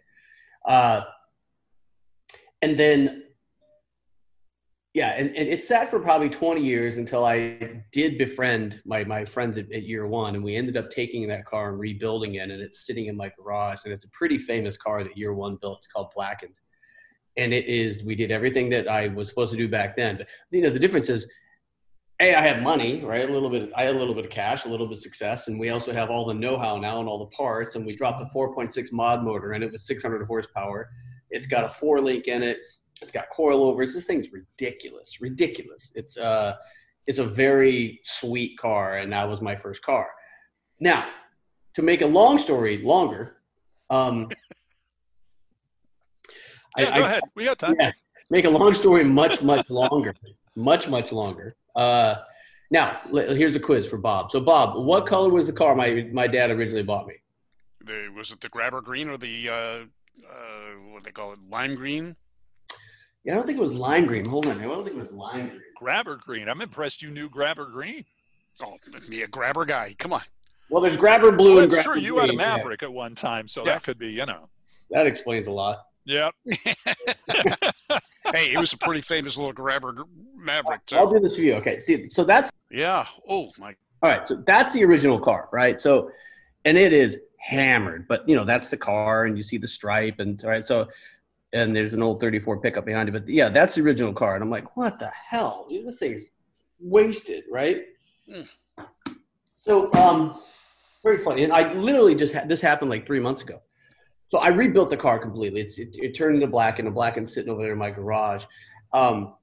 Uh, 0.67 1.03
and 2.62 2.79
then, 2.79 3.25
yeah, 4.92 5.11
and, 5.16 5.28
and 5.37 5.49
it 5.49 5.62
sat 5.62 5.88
for 5.88 6.00
probably 6.00 6.28
20 6.28 6.61
years 6.62 6.97
until 6.97 7.25
I 7.25 7.82
did 7.92 8.18
befriend 8.18 8.82
my, 8.85 9.04
my 9.04 9.25
friends 9.25 9.56
at, 9.56 9.70
at 9.70 9.85
year 9.85 10.09
one. 10.09 10.35
And 10.35 10.42
we 10.42 10.56
ended 10.56 10.76
up 10.76 10.90
taking 10.90 11.28
that 11.28 11.44
car 11.44 11.68
and 11.70 11.78
rebuilding 11.78 12.35
it. 12.35 12.50
And 12.50 12.61
it's 12.61 12.87
sitting 12.87 13.06
in 13.06 13.16
my 13.16 13.30
garage. 13.38 13.78
And 13.85 13.92
it's 13.92 14.04
a 14.04 14.09
pretty 14.09 14.37
famous 14.37 14.76
car 14.76 15.04
that 15.04 15.16
year 15.16 15.32
one 15.32 15.59
built. 15.61 15.78
It's 15.78 15.87
called 15.87 16.09
Blackened. 16.14 16.54
And 17.37 17.54
it 17.54 17.66
is, 17.66 18.02
we 18.02 18.16
did 18.16 18.32
everything 18.32 18.68
that 18.70 18.88
I 18.88 19.09
was 19.09 19.28
supposed 19.28 19.52
to 19.52 19.56
do 19.56 19.68
back 19.68 19.97
then. 19.97 20.16
But, 20.18 20.26
you 20.50 20.61
know, 20.61 20.70
the 20.70 20.80
difference 20.80 21.09
is, 21.09 21.28
A, 22.20 22.35
I 22.35 22.40
have 22.40 22.61
money, 22.61 23.04
right? 23.04 23.28
A 23.28 23.32
little 23.32 23.49
bit, 23.49 23.70
I 23.76 23.85
had 23.85 23.94
a 23.94 23.99
little 23.99 24.14
bit 24.14 24.25
of 24.25 24.30
cash, 24.32 24.64
a 24.64 24.68
little 24.68 24.88
bit 24.88 24.99
of 24.99 25.02
success. 25.04 25.47
And 25.47 25.61
we 25.61 25.68
also 25.68 25.92
have 25.92 26.11
all 26.11 26.26
the 26.26 26.35
know 26.35 26.59
how 26.59 26.76
now 26.78 26.99
and 26.99 27.09
all 27.09 27.20
the 27.20 27.26
parts. 27.26 27.76
And 27.76 27.87
we 27.87 27.94
dropped 27.94 28.20
a 28.23 28.37
4.6 28.37 28.90
mod 28.90 29.23
motor 29.23 29.52
and 29.52 29.62
it 29.62 29.70
was 29.70 29.87
600 29.87 30.26
horsepower. 30.26 30.90
It's 31.30 31.47
got 31.47 31.62
a 31.62 31.68
four 31.68 32.00
link 32.00 32.26
in 32.26 32.42
it. 32.42 32.59
It's 33.02 33.11
got 33.12 33.26
coilovers. 33.37 33.95
This 33.95 34.04
thing's 34.04 34.28
ridiculous, 34.33 35.21
ridiculous. 35.21 35.90
It's 35.95 36.16
uh, 36.16 36.57
it's 37.07 37.19
a 37.19 37.25
very 37.26 38.00
sweet 38.04 38.59
car, 38.59 38.99
and 38.99 39.12
that 39.12 39.28
was 39.28 39.40
my 39.40 39.57
first 39.57 39.83
car. 39.83 40.09
Now, 40.80 41.09
to 41.75 41.83
make 41.83 42.02
a 42.02 42.07
long 42.07 42.38
story 42.38 42.78
longer, 42.78 43.37
um, 43.90 44.28
Yeah, 46.78 46.88
I- 46.90 46.99
go 46.99 47.04
I- 47.04 47.07
ahead. 47.07 47.21
We 47.35 47.45
got 47.45 47.59
time. 47.59 47.75
yeah, 47.78 47.90
make 48.30 48.45
a 48.45 48.50
long 48.50 48.75
story 48.75 49.04
much 49.04 49.42
much 49.42 49.69
longer, 49.71 50.14
much 50.54 50.88
much 50.88 51.11
longer. 51.12 51.52
Uh, 51.75 52.16
now, 52.71 53.00
here's 53.12 53.57
a 53.57 53.61
quiz 53.61 53.88
for 53.88 53.99
Bob. 53.99 54.30
So, 54.30 54.38
Bob, 54.40 54.85
what 54.85 55.04
color 55.07 55.30
was 55.30 55.47
the 55.47 55.52
car 55.52 55.75
my 55.75 56.09
my 56.12 56.26
dad 56.28 56.50
originally 56.50 56.85
bought 56.85 57.07
me? 57.07 57.14
The, 57.83 58.09
was 58.14 58.30
it 58.30 58.40
the 58.40 58.49
grabber 58.50 58.80
green 58.83 59.09
or 59.09 59.16
the 59.16 59.49
uh, 59.49 59.52
uh, 59.52 59.87
what 60.92 61.02
they 61.02 61.11
call 61.11 61.33
it, 61.33 61.38
lime 61.49 61.75
green? 61.75 62.14
Yeah, 63.25 63.33
I 63.35 63.37
don't 63.37 63.47
think 63.47 63.59
it 63.59 63.62
was 63.62 63.73
lime 63.73 64.07
green. 64.07 64.25
Hold 64.25 64.47
on, 64.47 64.59
I 64.59 64.62
don't 64.65 64.85
think 64.85 64.97
it 64.97 65.00
was 65.00 65.12
lime 65.12 65.49
green. 65.49 65.61
Grabber 65.77 66.17
Green. 66.17 66.49
I'm 66.49 66.61
impressed 66.61 67.03
you 67.03 67.11
knew 67.11 67.29
Grabber 67.29 67.67
Green. 67.67 68.05
Oh, 68.62 68.77
me 69.09 69.23
a 69.23 69.27
grabber 69.29 69.65
guy. 69.65 69.95
Come 69.99 70.12
on. 70.12 70.21
Well, 70.69 70.83
there's 70.83 70.97
grabber 70.97 71.33
blue 71.33 71.55
Well, 71.55 71.62
and 71.65 71.73
that's 71.73 71.85
grabber 71.85 71.99
true. 72.00 72.07
You 72.07 72.17
had 72.19 72.25
a 72.25 72.29
green. 72.29 72.41
Yeah, 72.41 72.57
Maverick 72.57 72.83
at 72.83 72.93
one 72.93 73.15
time, 73.15 73.49
so 73.49 73.61
Yeah. 73.65 73.73
that 73.75 73.83
could 73.83 73.99
be, 73.99 74.09
you 74.11 74.27
know. 74.27 74.49
that 74.91 75.07
explains 75.07 75.47
a 75.47 75.50
lot. 75.53 75.87
Yep. 76.05 76.35
Hey, 78.33 78.53
it 78.53 78.59
was 78.59 78.73
a 78.73 78.79
pretty 78.79 79.00
famous 79.00 79.37
little 79.37 79.53
grabber 79.53 79.93
gr- 79.93 80.03
maverick 80.37 80.83
I'll 80.93 81.11
do 81.11 81.19
this 81.19 81.35
for 81.37 81.43
you. 81.43 81.55
Okay, 81.55 81.81
see, 81.81 82.09
so 82.11 82.23
that's 82.23 82.49
Yeah. 82.71 83.05
Oh 83.29 83.50
my. 83.59 83.75
all 84.03 84.11
right. 84.11 84.27
So 84.29 84.37
that's 84.47 84.73
the 84.73 84.85
original 84.85 85.19
car, 85.19 85.49
right? 85.53 85.81
So, 85.81 86.12
and 86.65 86.79
it 86.79 86.93
is 86.93 87.19
hammered, 87.39 88.07
but 88.07 88.29
you 88.29 88.37
know 88.37 88.45
that's 88.45 88.69
the 88.69 88.77
car, 88.77 89.25
and 89.25 89.37
you 89.37 89.43
see 89.43 89.59
the 89.59 89.67
stripe, 89.67 90.21
and 90.21 90.41
all 90.45 90.50
right. 90.50 90.65
So, 90.65 90.87
and 91.52 91.75
there's 91.75 91.95
an 91.95 92.02
old 92.02 92.21
'34 92.21 92.61
pickup 92.61 92.85
behind 92.85 93.09
it, 93.09 93.12
but 93.12 93.28
yeah, 93.28 93.49
that's 93.49 93.75
the 93.75 93.83
original 93.83 94.12
car, 94.12 94.35
and 94.35 94.42
I'm 94.42 94.50
like, 94.50 94.76
what 94.76 94.99
the 94.99 95.11
hell? 95.11 95.66
Dude, 95.69 95.87
this 95.87 95.99
thing's 95.99 96.25
wasted, 96.78 97.45
right? 97.50 97.85
Mm. 98.28 98.49
So, 99.57 99.92
um, 99.95 100.40
very 101.02 101.19
funny, 101.19 101.45
and 101.45 101.52
I 101.52 101.73
literally 101.75 102.14
just 102.14 102.33
had 102.33 102.49
this 102.49 102.61
happened 102.61 102.90
like 102.90 103.07
three 103.07 103.21
months 103.21 103.42
ago. 103.42 103.61
So 104.30 104.38
I 104.38 104.49
rebuilt 104.49 104.90
the 104.90 104.97
car 104.97 105.19
completely. 105.19 105.61
It's 105.61 105.78
it, 105.78 105.97
it 105.99 106.16
turned 106.16 106.37
into 106.37 106.47
black, 106.47 106.78
and 106.78 106.87
the 106.87 106.92
black 106.92 107.16
and 107.16 107.28
sitting 107.28 107.50
over 107.50 107.62
there 107.62 107.73
in 107.73 107.78
my 107.78 107.90
garage. 107.90 108.45
Um, 108.92 109.35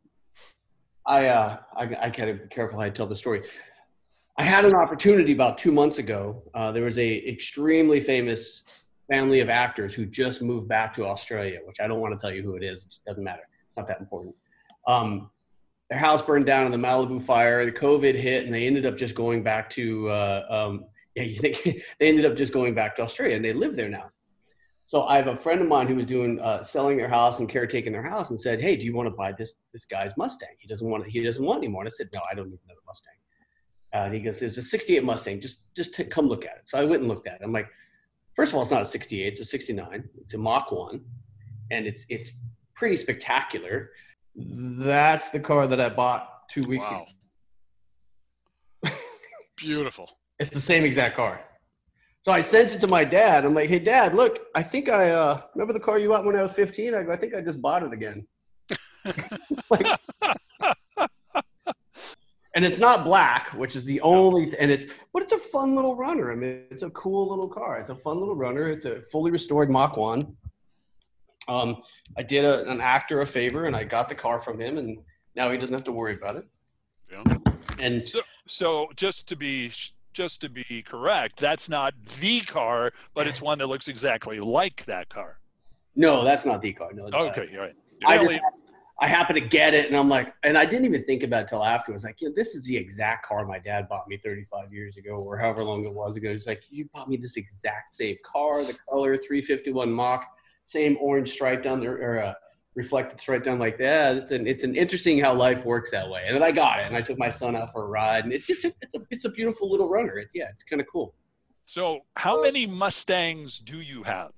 I 1.05 1.27
uh, 1.27 1.57
I, 1.75 1.83
I 2.03 2.09
gotta 2.09 2.35
be 2.35 2.47
careful 2.49 2.79
how 2.79 2.85
I 2.85 2.89
tell 2.89 3.07
the 3.07 3.15
story. 3.15 3.43
I 4.37 4.43
had 4.43 4.65
an 4.65 4.75
opportunity 4.75 5.33
about 5.33 5.57
two 5.57 5.71
months 5.71 5.97
ago. 5.97 6.43
Uh, 6.53 6.71
there 6.71 6.83
was 6.83 6.97
a 6.99 7.27
extremely 7.27 7.99
famous 7.99 8.63
family 9.09 9.39
of 9.39 9.49
actors 9.49 9.93
who 9.93 10.05
just 10.05 10.41
moved 10.41 10.67
back 10.67 10.93
to 10.95 11.05
Australia, 11.05 11.59
which 11.65 11.79
I 11.79 11.87
don't 11.87 11.99
want 11.99 12.13
to 12.13 12.19
tell 12.19 12.33
you 12.33 12.43
who 12.43 12.55
it 12.55 12.63
is. 12.63 12.83
It 12.83 12.93
doesn't 13.05 13.23
matter. 13.23 13.43
It's 13.67 13.77
not 13.77 13.87
that 13.87 13.99
important. 13.99 14.35
Um, 14.87 15.29
their 15.89 15.99
house 15.99 16.21
burned 16.21 16.45
down 16.45 16.65
in 16.65 16.71
the 16.71 16.77
Malibu 16.77 17.21
fire. 17.21 17.65
The 17.65 17.71
COVID 17.71 18.15
hit, 18.15 18.45
and 18.45 18.53
they 18.53 18.67
ended 18.67 18.85
up 18.85 18.97
just 18.97 19.15
going 19.15 19.43
back 19.43 19.69
to. 19.71 20.09
Uh, 20.09 20.45
um, 20.49 20.85
yeah, 21.15 21.23
you 21.23 21.35
think 21.39 21.63
they 21.99 22.07
ended 22.07 22.25
up 22.25 22.35
just 22.35 22.53
going 22.53 22.73
back 22.73 22.95
to 22.97 23.01
Australia, 23.01 23.35
and 23.35 23.45
they 23.45 23.53
live 23.53 23.75
there 23.75 23.89
now. 23.89 24.09
So 24.87 25.03
I 25.03 25.17
have 25.17 25.27
a 25.27 25.35
friend 25.35 25.61
of 25.61 25.67
mine 25.67 25.87
who 25.87 25.95
was 25.95 26.05
doing 26.05 26.39
uh, 26.39 26.63
selling 26.63 26.95
their 26.97 27.09
house 27.09 27.39
and 27.39 27.49
caretaking 27.49 27.91
their 27.91 28.03
house, 28.03 28.29
and 28.29 28.39
said, 28.39 28.61
"Hey, 28.61 28.75
do 28.75 28.85
you 28.85 28.95
want 28.95 29.07
to 29.07 29.15
buy 29.15 29.31
this 29.31 29.53
this 29.73 29.85
guy's 29.85 30.15
Mustang? 30.17 30.55
He 30.59 30.67
doesn't 30.67 30.87
want 30.87 31.05
it. 31.05 31.09
He 31.09 31.21
doesn't 31.23 31.43
want 31.43 31.59
anymore." 31.59 31.83
And 31.83 31.89
I 31.89 31.91
said, 31.95 32.09
"No, 32.13 32.21
I 32.29 32.35
don't 32.35 32.49
need 32.49 32.59
another 32.65 32.81
Mustang." 32.85 33.13
Uh, 33.93 34.05
and 34.05 34.13
he 34.13 34.19
goes, 34.19 34.39
"There's 34.39 34.57
a 34.57 34.61
'68 34.61 35.03
Mustang. 35.03 35.39
Just 35.39 35.63
just 35.75 35.93
t- 35.93 36.03
come 36.03 36.27
look 36.27 36.45
at 36.45 36.57
it." 36.57 36.69
So 36.69 36.77
I 36.77 36.85
went 36.85 37.01
and 37.01 37.09
looked 37.09 37.27
at 37.27 37.35
it. 37.35 37.41
I'm 37.43 37.53
like, 37.53 37.67
first 38.37 38.51
of 38.51 38.55
all, 38.55 38.61
it's 38.61 38.71
not 38.71 38.83
a 38.83 38.85
'68. 38.85 39.27
It's 39.27 39.41
a 39.41 39.45
'69. 39.45 40.07
It's 40.21 40.33
a 40.33 40.37
Mach 40.37 40.71
one, 40.71 41.01
and 41.71 41.85
it's 41.85 42.05
it's 42.07 42.31
pretty 42.75 42.95
spectacular. 42.95 43.89
That's 44.35 45.29
the 45.29 45.41
car 45.41 45.67
that 45.67 45.81
I 45.81 45.89
bought 45.89 46.47
two 46.49 46.61
weeks 46.67 46.85
ago. 46.85 47.05
Beautiful. 49.57 50.09
It's 50.39 50.51
the 50.51 50.61
same 50.61 50.85
exact 50.85 51.17
car. 51.17 51.41
So 52.23 52.31
I 52.31 52.41
sent 52.41 52.73
it 52.73 52.79
to 52.81 52.87
my 52.87 53.03
dad. 53.03 53.45
I'm 53.45 53.55
like, 53.55 53.69
hey, 53.69 53.79
dad, 53.79 54.13
look, 54.13 54.39
I 54.53 54.61
think 54.61 54.89
I 54.89 55.11
uh, 55.11 55.41
remember 55.55 55.73
the 55.73 55.79
car 55.79 55.97
you 55.97 56.09
bought 56.09 56.25
when 56.25 56.35
I 56.35 56.43
was 56.43 56.51
15. 56.51 56.93
I 56.93 57.03
go, 57.03 57.11
I 57.13 57.17
think 57.17 57.33
I 57.33 57.41
just 57.41 57.61
bought 57.61 57.83
it 57.83 57.93
again. 57.93 58.27
Like- 59.69 59.97
and 62.57 62.65
it's 62.65 62.79
not 62.79 63.03
black, 63.03 63.49
which 63.53 63.75
is 63.75 63.83
the 63.83 64.01
only, 64.01 64.51
and 64.57 64.71
it's, 64.71 64.91
but 65.13 65.21
it's 65.21 65.31
a 65.31 65.37
fun 65.37 65.75
little 65.75 65.95
runner. 65.95 66.31
I 66.31 66.35
mean, 66.35 66.63
it's 66.71 66.81
a 66.81 66.89
cool 66.89 67.29
little 67.29 67.47
car. 67.47 67.77
It's 67.77 67.91
a 67.91 67.95
fun 67.95 68.19
little 68.19 68.33
runner. 68.33 68.67
It's 68.67 68.85
a 68.85 68.99
fully 68.99 69.29
restored 69.29 69.69
Mach 69.69 69.95
1. 69.95 70.35
Um, 71.47 71.83
I 72.17 72.23
did 72.23 72.45
a, 72.45 72.67
an 72.67 72.81
actor 72.81 73.21
a 73.21 73.27
favor 73.27 73.65
and 73.65 73.75
I 73.75 73.83
got 73.83 74.09
the 74.09 74.15
car 74.15 74.39
from 74.39 74.59
him, 74.59 74.79
and 74.79 74.97
now 75.35 75.51
he 75.51 75.59
doesn't 75.59 75.73
have 75.75 75.83
to 75.83 75.91
worry 75.91 76.15
about 76.15 76.35
it. 76.35 76.47
Yeah. 77.11 77.37
And 77.77 78.03
So, 78.03 78.21
so 78.47 78.89
just 78.95 79.27
to 79.29 79.35
be 79.35 79.71
just 80.13 80.41
to 80.41 80.49
be 80.49 80.81
correct, 80.81 81.39
that's 81.39 81.69
not 81.69 81.93
the 82.19 82.39
car, 82.39 82.91
but 83.13 83.27
it's 83.27 83.39
one 83.39 83.59
that 83.59 83.67
looks 83.67 83.87
exactly 83.87 84.39
like 84.39 84.83
that 84.85 85.09
car. 85.09 85.37
no, 85.95 86.23
that's 86.23 86.43
not 86.43 86.63
the 86.63 86.73
car. 86.73 86.89
No. 86.91 87.03
Okay, 87.03 87.55
all 87.55 87.61
right. 87.61 87.75
I 88.03 88.17
just 88.17 88.41
I 88.99 89.07
happen 89.07 89.35
to 89.35 89.41
get 89.41 89.75
it, 89.75 89.85
and 89.87 89.95
I'm 89.95 90.09
like, 90.09 90.33
and 90.43 90.57
I 90.57 90.65
didn't 90.65 90.85
even 90.85 91.03
think 91.03 91.21
about 91.21 91.43
it 91.43 91.47
till 91.49 91.63
afterwards. 91.63 92.03
Like, 92.03 92.19
yeah, 92.19 92.29
this 92.35 92.55
is 92.55 92.63
the 92.63 92.75
exact 92.75 93.25
car 93.25 93.45
my 93.45 93.59
dad 93.59 93.87
bought 93.87 94.07
me 94.07 94.17
35 94.17 94.73
years 94.73 94.97
ago, 94.97 95.17
or 95.17 95.37
however 95.37 95.63
long 95.63 95.85
it 95.85 95.93
was 95.93 96.15
ago. 96.15 96.33
He's 96.33 96.47
like, 96.47 96.63
you 96.69 96.89
bought 96.91 97.07
me 97.07 97.15
this 97.15 97.37
exact 97.37 97.93
same 97.93 98.17
car, 98.25 98.63
the 98.63 98.75
color 98.89 99.15
351 99.15 99.91
Mach, 99.91 100.25
same 100.65 100.97
orange 100.99 101.31
stripe 101.31 101.63
down 101.63 101.79
there, 101.79 101.93
or 101.93 102.23
uh, 102.23 102.33
reflected 102.73 103.21
stripe 103.21 103.43
down 103.43 103.59
like 103.59 103.77
that. 103.77 104.17
It's 104.17 104.31
an 104.31 104.47
it's 104.47 104.63
an 104.63 104.75
interesting 104.75 105.19
how 105.19 105.35
life 105.35 105.63
works 105.63 105.91
that 105.91 106.09
way. 106.09 106.23
And 106.25 106.35
then 106.35 106.41
I 106.41 106.51
got 106.51 106.79
it, 106.79 106.87
and 106.87 106.95
I 106.95 107.01
took 107.01 107.19
my 107.19 107.29
son 107.29 107.55
out 107.55 107.71
for 107.71 107.83
a 107.83 107.87
ride, 107.87 108.23
and 108.23 108.33
it's 108.33 108.49
it's 108.49 108.65
a 108.65 108.73
it's 108.81 108.95
a 108.95 108.99
it's 109.11 109.25
a 109.25 109.29
beautiful 109.29 109.69
little 109.69 109.89
runner. 109.89 110.17
It, 110.17 110.29
yeah, 110.33 110.47
it's 110.49 110.63
kind 110.63 110.81
of 110.81 110.87
cool. 110.91 111.13
so, 111.67 111.99
how 112.15 112.41
many 112.41 112.65
Mustangs 112.65 113.59
do 113.59 113.79
you 113.79 114.01
have? 114.01 114.31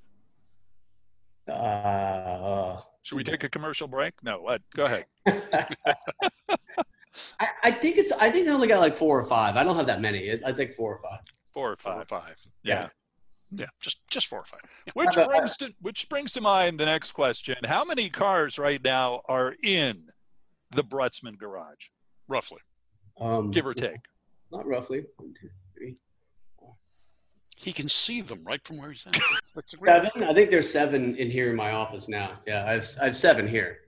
Uh, 1.48 2.82
Should 3.04 3.16
we 3.16 3.24
take 3.24 3.44
a 3.44 3.50
commercial 3.50 3.88
break? 3.88 4.14
No. 4.24 4.42
What? 4.42 4.62
Go 4.76 4.86
ahead. 4.86 5.06
I, 7.40 7.48
I 7.64 7.72
think 7.72 7.98
it's 7.98 8.12
I 8.14 8.30
think 8.30 8.48
I 8.48 8.52
only 8.52 8.68
got 8.68 8.80
like 8.80 8.94
four 8.94 9.18
or 9.20 9.24
five. 9.26 9.56
I 9.56 9.64
don't 9.64 9.76
have 9.76 9.88
that 9.88 10.02
many. 10.02 10.40
I 10.46 10.54
think 10.54 10.74
four 10.74 10.96
or 10.96 11.02
five. 11.02 11.20
Four 11.54 11.72
or 11.74 11.78
Four 11.78 11.94
or 11.94 12.04
five. 12.06 12.24
five. 12.24 12.36
Yeah. 12.64 12.88
Yeah. 13.52 13.66
Just 13.82 14.08
just 14.10 14.28
four 14.28 14.40
or 14.40 14.46
five. 14.46 14.62
Which 14.94 15.18
Uh, 15.18 15.22
uh, 15.22 15.28
brings 15.28 15.58
to 15.58 15.74
which 15.82 16.08
brings 16.10 16.34
to 16.34 16.42
mind 16.42 16.80
the 16.80 16.86
next 16.86 17.14
question: 17.14 17.56
How 17.66 17.84
many 17.84 18.10
cars 18.10 18.60
right 18.60 18.82
now 18.84 19.22
are 19.28 19.56
in 19.64 20.10
the 20.72 20.84
Brutsman 20.84 21.38
garage, 21.38 21.88
Roughly. 22.28 22.60
Um, 23.20 23.50
give 23.50 23.66
or 23.66 23.74
take? 23.74 23.98
Not 24.52 24.68
roughly. 24.68 25.04
One, 27.60 27.66
two, 27.66 27.72
three, 27.72 27.72
He 27.72 27.74
can 27.74 27.90
see 27.90 28.22
them 28.22 28.44
right 28.46 28.66
from 28.66 28.78
where 28.78 28.90
he's 28.92 29.06
at. 29.08 29.14
That's, 29.14 29.52
that's 29.52 29.74
a 29.74 29.78
great. 29.78 29.98
seven. 29.98 30.24
I 30.24 30.34
think 30.34 30.52
there's 30.52 30.70
seven 30.70 31.16
in 31.16 31.30
here 31.30 31.50
in 31.50 31.56
my 31.56 31.72
office 31.72 32.08
now. 32.08 32.40
Yeah, 32.48 32.66
I 32.66 32.72
have 32.74 32.88
I 33.02 33.06
have 33.06 33.16
seven 33.16 33.48
here. 33.48 33.80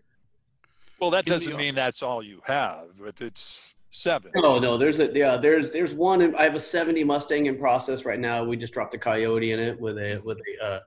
Well, 0.99 1.09
that 1.11 1.25
In 1.27 1.33
doesn't 1.33 1.55
mean 1.57 1.73
that's 1.75 2.03
all 2.03 2.21
you 2.21 2.41
have, 2.45 2.89
but 2.99 3.19
it's 3.21 3.73
seven. 3.89 4.31
No, 4.35 4.59
no. 4.59 4.77
There's 4.77 4.99
a 4.99 5.11
yeah. 5.13 5.37
There's 5.37 5.71
there's 5.71 5.93
one. 5.93 6.21
In, 6.21 6.35
I 6.35 6.43
have 6.43 6.55
a 6.55 6.59
'70 6.59 7.03
Mustang 7.03 7.47
in 7.47 7.57
process 7.57 8.05
right 8.05 8.19
now. 8.19 8.43
We 8.43 8.55
just 8.57 8.73
dropped 8.73 8.93
a 8.93 8.99
Coyote 8.99 9.51
in 9.51 9.59
it 9.59 9.79
with 9.79 9.97
a 9.97 10.21
with 10.23 10.37
a. 10.37 10.65
Uh, 10.65 10.79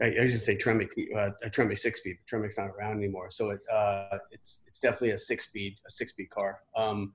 I, 0.00 0.06
I 0.22 0.28
should 0.28 0.40
say 0.40 0.56
Tremec, 0.56 0.88
uh, 1.14 1.30
a 1.44 1.50
Tremec 1.50 1.78
six 1.78 2.00
speed. 2.00 2.16
but 2.18 2.38
Tremec's 2.38 2.56
not 2.56 2.68
around 2.68 2.96
anymore, 2.96 3.30
so 3.30 3.50
it 3.50 3.60
uh, 3.72 4.18
it's 4.30 4.60
it's 4.66 4.78
definitely 4.80 5.10
a 5.10 5.18
six 5.18 5.44
speed 5.46 5.76
a 5.86 5.90
six 5.90 6.12
speed 6.12 6.30
car. 6.30 6.60
Um, 6.74 7.12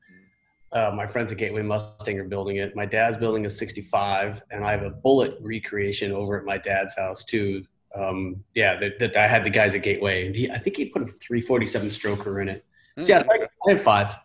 uh, 0.74 0.92
my 0.94 1.08
friends 1.08 1.32
at 1.32 1.38
Gateway 1.38 1.62
Mustang 1.62 2.20
are 2.20 2.26
building 2.26 2.58
it. 2.58 2.76
My 2.76 2.86
dad's 2.86 3.18
building 3.18 3.46
a 3.46 3.50
65, 3.50 4.42
and 4.52 4.66
I 4.66 4.72
have 4.72 4.84
a 4.84 4.90
Bullitt 4.90 5.38
recreation 5.42 6.12
over 6.12 6.38
at 6.38 6.46
my 6.46 6.58
dad's 6.58 6.96
house 6.96 7.24
too. 7.24 7.64
Um, 7.96 8.44
yeah, 8.54 8.78
that, 8.80 9.00
that 9.00 9.16
I 9.16 9.28
had 9.28 9.44
the 9.46 9.50
guys 9.50 9.74
at 9.76 9.82
Gateway, 9.82 10.28
and 10.28 10.36
he, 10.36 10.52
I 10.52 10.58
think 10.58 10.76
he 10.76 10.86
put 10.86 11.02
a 11.04 11.06
347 11.06 11.90
stroker 11.90 12.42
in 12.42 12.50
it. 12.50 12.66
So 12.98 13.06
yeah, 13.06 13.24
Mm, 13.24 13.30
I, 13.32 13.70
I 13.70 13.74
have 13.74 13.82
five. 13.82 14.16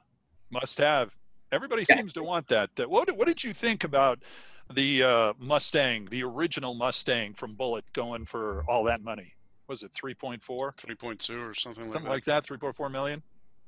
Must 0.50 0.78
have. 0.78 1.14
Everybody 1.52 1.85
Yeah. 1.88 1.96
seems 1.96 2.12
to 2.14 2.22
want 2.24 2.48
that. 2.48 2.70
What 2.88 3.16
What 3.16 3.26
did 3.28 3.44
you 3.44 3.52
think 3.52 3.85
about 3.85 4.18
the 4.72 5.02
uh, 5.02 5.33
Mustang, 5.38 6.07
the 6.11 6.24
original 6.24 6.74
Mustang 6.74 7.35
from 7.35 7.55
Bullitt, 7.55 7.92
going 7.92 8.24
for 8.24 8.64
all 8.68 8.83
that 8.85 9.02
money? 9.02 9.35
Was 9.68 9.83
it 9.83 9.92
three 9.94 10.14
point 10.14 10.42
four, 10.42 10.74
3.2 10.78 11.38
or 11.48 11.55
something 11.55 11.85
like 11.85 11.92
something 11.92 12.05
that. 12.05 12.11
like 12.11 12.24
that? 12.24 12.44
Three 12.44 12.59
point 12.59 12.74
four 12.74 12.88
million. 12.88 13.22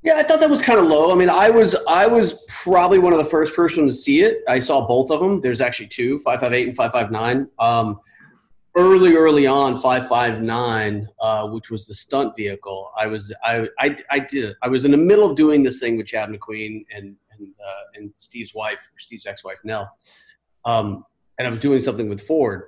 Yeah, 0.04 0.16
I 0.16 0.22
thought 0.22 0.38
that 0.40 0.50
was 0.50 0.60
kind 0.60 0.78
of 0.78 0.86
low. 0.86 1.10
I 1.10 1.14
mean, 1.14 1.30
I 1.30 1.48
was 1.48 1.74
I 1.88 2.06
was 2.06 2.44
probably 2.46 2.98
one 2.98 3.14
of 3.14 3.18
the 3.18 3.24
first 3.24 3.56
person 3.56 3.86
to 3.86 3.92
see 3.92 4.20
it. 4.20 4.42
I 4.46 4.60
saw 4.60 4.86
both 4.86 5.10
of 5.10 5.20
them. 5.20 5.40
There's 5.40 5.62
actually 5.62 5.86
two, 5.86 6.18
558 6.18 6.68
and 6.68 6.76
559. 6.76 7.48
Um, 7.58 7.98
early, 8.76 9.16
early 9.16 9.46
on, 9.46 9.78
559, 9.78 11.08
uh, 11.20 11.48
which 11.48 11.70
was 11.70 11.86
the 11.86 11.94
stunt 11.94 12.36
vehicle. 12.36 12.90
I 12.94 13.06
was 13.06 13.32
I, 13.42 13.66
I 13.80 13.96
I 14.10 14.18
did 14.18 14.54
I 14.62 14.68
was 14.68 14.84
in 14.84 14.90
the 14.90 14.98
middle 14.98 15.30
of 15.30 15.36
doing 15.38 15.62
this 15.62 15.80
thing 15.80 15.96
with 15.96 16.06
Chad 16.06 16.28
McQueen 16.28 16.84
and 16.94 17.16
and 17.32 17.48
uh, 17.66 17.84
and 17.94 18.12
Steve's 18.18 18.54
wife, 18.54 18.86
Steve's 18.98 19.24
ex-wife 19.24 19.60
Nell, 19.64 19.90
um, 20.66 21.06
and 21.38 21.48
I 21.48 21.50
was 21.50 21.60
doing 21.60 21.80
something 21.80 22.10
with 22.10 22.20
Ford. 22.20 22.64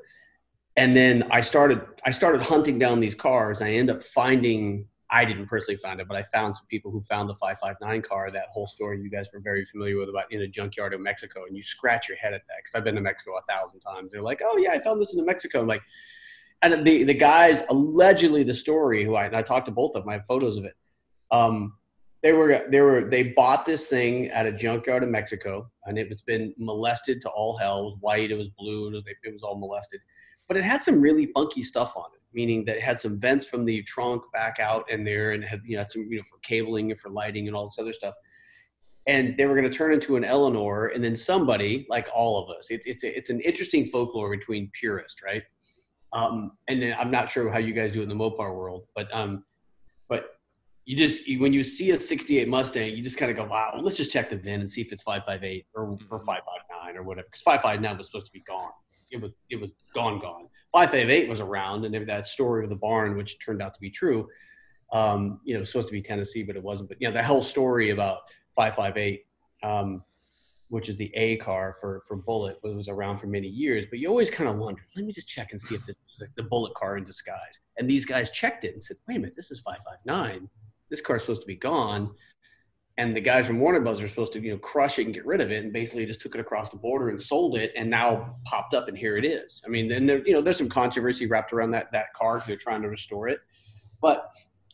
And 0.79 0.96
then 0.96 1.22
I 1.31 1.42
started 1.42 1.83
I 2.07 2.12
started 2.12 2.40
hunting 2.40 2.79
down 2.79 2.99
these 2.99 3.14
cars. 3.14 3.61
I 3.61 3.72
end 3.72 3.90
up 3.90 4.03
finding 4.03 4.87
I 5.11 5.25
didn't 5.25 5.47
personally 5.47 5.77
find 5.77 6.01
it, 6.01 6.09
but 6.09 6.16
I 6.16 6.23
found 6.23 6.57
some 6.57 6.66
people 6.66 6.90
who 6.90 7.01
found 7.03 7.29
the 7.29 7.35
559 7.37 8.03
car. 8.03 8.31
That 8.31 8.49
whole 8.51 8.66
story 8.66 9.01
you 9.01 9.09
guys 9.09 9.27
were 9.33 9.40
very 9.40 9.64
familiar 9.64 9.97
with 9.99 10.09
about 10.09 10.31
in 10.33 10.42
a 10.42 10.49
junkyard 10.49 10.95
in 10.95 11.03
Mexico, 11.03 11.45
and 11.47 11.57
you 11.57 11.62
scratch 11.62 12.09
your 12.09 12.19
head 12.19 12.35
at 12.35 12.42
that 12.49 12.57
because 12.59 12.75
I've 12.75 12.85
been 12.85 12.97
to 12.97 13.01
Mexico 13.01 13.37
a 13.37 13.53
thousand 13.53 13.81
times. 13.81 14.11
They're 14.12 14.23
like, 14.23 14.40
"Oh 14.45 14.59
yeah, 14.59 14.73
I 14.73 14.81
found 14.81 15.01
this 15.01 15.12
in 15.12 15.21
New 15.21 15.27
Mexico." 15.27 15.61
I'm 15.61 15.69
like, 15.69 15.83
and 16.62 16.85
the 16.85 17.05
the 17.05 17.14
guys 17.14 17.62
allegedly 17.71 18.42
the 18.42 18.55
story 18.55 19.05
who 19.05 19.14
I 19.14 19.27
I 19.37 19.42
talked 19.42 19.66
to 19.66 19.73
both 19.73 19.95
of 19.95 20.03
them. 20.03 20.11
I 20.11 20.14
have 20.14 20.27
photos 20.27 20.57
of 20.57 20.64
it. 20.64 20.75
Um, 21.31 21.75
they 22.23 22.33
were 22.33 22.66
they 22.71 22.81
were 22.81 23.05
they 23.05 23.23
bought 23.23 23.64
this 23.64 23.87
thing 23.87 24.29
at 24.31 24.47
a 24.47 24.53
junkyard 24.53 25.05
in 25.05 25.12
Mexico, 25.12 25.71
and 25.85 25.97
it, 25.99 26.09
has 26.09 26.23
been 26.23 26.53
molested 26.59 27.21
to 27.23 27.29
all 27.31 27.57
hell. 27.57 27.81
It 27.81 27.85
was 27.85 27.97
white, 28.01 28.31
it 28.33 28.37
was 28.37 28.49
blue, 28.59 28.88
it 28.88 28.95
was, 28.95 29.05
it 29.07 29.33
was 29.33 29.42
all 29.45 29.57
molested, 29.57 30.01
but 30.48 30.56
it 30.56 30.64
had 30.64 30.82
some 30.82 31.00
really 31.00 31.26
funky 31.26 31.62
stuff 31.62 31.96
on 31.96 32.04
it. 32.14 32.20
Meaning 32.32 32.64
that 32.66 32.76
it 32.76 32.82
had 32.82 33.00
some 33.00 33.18
vents 33.18 33.46
from 33.46 33.64
the 33.64 33.82
trunk 33.82 34.22
back 34.35 34.59
out 34.61 34.90
in 34.90 35.04
there, 35.04 35.32
and 35.32 35.42
had 35.42 35.61
you 35.64 35.76
know 35.76 35.85
some 35.88 36.06
you 36.11 36.18
know 36.18 36.24
for 36.24 36.38
cabling 36.42 36.90
and 36.90 37.00
for 37.00 37.11
lighting 37.11 37.46
and 37.46 37.56
all 37.56 37.66
this 37.66 37.78
other 37.78 37.92
stuff. 37.92 38.14
And 39.06 39.37
they 39.37 39.46
were 39.46 39.54
going 39.54 39.70
to 39.70 39.76
turn 39.76 39.92
into 39.92 40.16
an 40.16 40.24
Eleanor, 40.24 40.88
and 40.88 41.02
then 41.02 41.16
somebody 41.16 41.87
like 41.88 42.09
all 42.14 42.42
of 42.42 42.54
us. 42.54 42.70
It, 42.70 42.82
it's 42.85 43.04
a, 43.04 43.16
it's 43.16 43.30
an 43.30 43.40
interesting 43.40 43.87
folklore 43.87 44.37
between 44.37 44.70
purists, 44.78 45.22
right? 45.22 45.42
Um, 46.12 46.52
and 46.68 46.82
then 46.82 46.94
I'm 46.98 47.11
not 47.11 47.30
sure 47.30 47.50
how 47.50 47.59
you 47.59 47.72
guys 47.72 47.92
do 47.92 48.00
it 48.00 48.04
in 48.04 48.09
the 48.09 48.14
Mopar 48.14 48.54
world, 48.54 48.87
but 48.94 49.12
um, 49.14 49.44
but 50.09 50.37
you 50.87 50.96
just 50.96 51.22
when 51.38 51.52
you 51.52 51.64
see 51.64 51.90
a 51.90 51.96
68 51.96 52.48
Mustang, 52.48 52.96
you 52.96 53.02
just 53.02 53.18
kind 53.18 53.30
of 53.30 53.37
go, 53.37 53.44
wow, 53.44 53.78
let's 53.80 53.96
just 53.96 54.12
check 54.12 54.30
the 54.30 54.37
VIN 54.37 54.61
and 54.61 54.70
see 54.70 54.80
if 54.80 54.92
it's 54.92 55.02
558 55.02 55.66
or, 55.74 55.98
or 56.11 56.18
559 56.18 56.96
or 56.96 57.02
whatever. 57.02 57.26
Because 57.26 57.42
559 57.42 57.98
was 57.98 58.06
supposed 58.06 58.26
to 58.26 58.32
be 58.32 58.40
gone. 58.40 58.70
It 59.16 59.22
was 59.22 59.33
it 59.50 59.61
was 59.61 59.72
gone, 59.94 60.18
gone. 60.18 60.48
558 60.72 61.29
was 61.29 61.40
around, 61.40 61.85
and 61.85 62.07
that 62.07 62.26
story 62.26 62.62
of 62.62 62.70
the 62.70 62.76
barn, 62.76 63.16
which 63.16 63.38
turned 63.44 63.62
out 63.62 63.74
to 63.74 63.81
be 63.81 63.90
true. 63.90 64.29
Um, 64.92 65.40
you 65.44 65.57
know, 65.57 65.64
supposed 65.64 65.88
to 65.88 65.92
be 65.92 66.02
Tennessee, 66.02 66.42
but 66.42 66.57
it 66.57 66.62
wasn't. 66.62 66.88
But 66.88 66.98
you 67.00 67.09
know, 67.09 67.14
the 67.14 67.22
whole 67.22 67.42
story 67.42 67.90
about 67.90 68.20
558, 68.57 69.24
um, 69.62 70.02
which 70.68 70.88
is 70.88 70.96
the 70.96 71.12
A 71.14 71.37
car 71.38 71.74
for 71.81 72.02
for 72.07 72.16
Bullitt, 72.16 72.59
was 72.62 72.88
around 72.88 73.18
for 73.18 73.26
many 73.26 73.48
years. 73.48 73.87
But 73.88 73.98
you 73.98 74.09
always 74.09 74.31
kind 74.31 74.48
of 74.48 74.57
wonder, 74.57 74.83
let 74.94 75.05
me 75.05 75.12
just 75.12 75.29
check 75.29 75.52
and 75.52 75.61
see 75.61 75.74
if 75.74 75.87
this 75.87 75.96
is 76.12 76.22
the 76.37 76.42
Bullitt 76.42 76.74
car 76.74 76.98
in 76.98 77.05
disguise. 77.05 77.59
And 77.79 77.88
these 77.88 78.05
guys 78.05 78.31
checked 78.31 78.64
it 78.64 78.72
and 78.72 78.83
said, 78.83 78.96
wait 79.09 79.16
a 79.16 79.20
minute, 79.20 79.37
this 79.37 79.50
is 79.50 79.61
559 79.61 80.48
this 80.90 81.00
car's 81.00 81.22
supposed 81.22 81.42
to 81.42 81.46
be 81.46 81.57
gone. 81.57 82.14
And 82.98 83.14
the 83.14 83.20
guys 83.20 83.46
from 83.46 83.61
Warner 83.61 83.80
Bros. 83.80 84.00
are 84.00 84.09
supposed 84.09 84.32
to, 84.32 84.40
you 84.40 84.52
know, 84.52 84.59
crush 84.59 84.98
it 84.98 85.04
and 85.04 85.14
get 85.14 85.26
rid 85.26 85.42
of 85.42 85.50
it, 85.50 85.62
and 85.62 85.72
basically 85.72 86.06
just 86.06 86.20
took 86.20 86.35
it 86.35 86.40
across 86.40 86.70
the 86.70 86.76
border 86.76 87.11
and 87.11 87.20
sold 87.20 87.56
it, 87.56 87.72
and 87.76 87.90
now 87.90 88.37
popped 88.44 88.72
up, 88.72 88.88
and 88.88 88.96
here 88.96 89.18
it 89.18 89.24
is. 89.24 89.62
I 89.66 89.68
mean, 89.68 89.87
then 89.87 90.06
there, 90.06 90.26
you 90.26 90.32
know, 90.32 90.40
there's 90.40 90.56
some 90.56 90.68
controversy 90.68 91.26
wrapped 91.26 91.52
around 91.52 91.72
that 91.72 91.92
that 91.92 92.12
car 92.14 92.37
because 92.37 92.48
they're 92.48 92.56
trying 92.56 92.82
to 92.82 92.88
restore 92.88 93.28
it, 93.28 93.40
but 94.00 94.30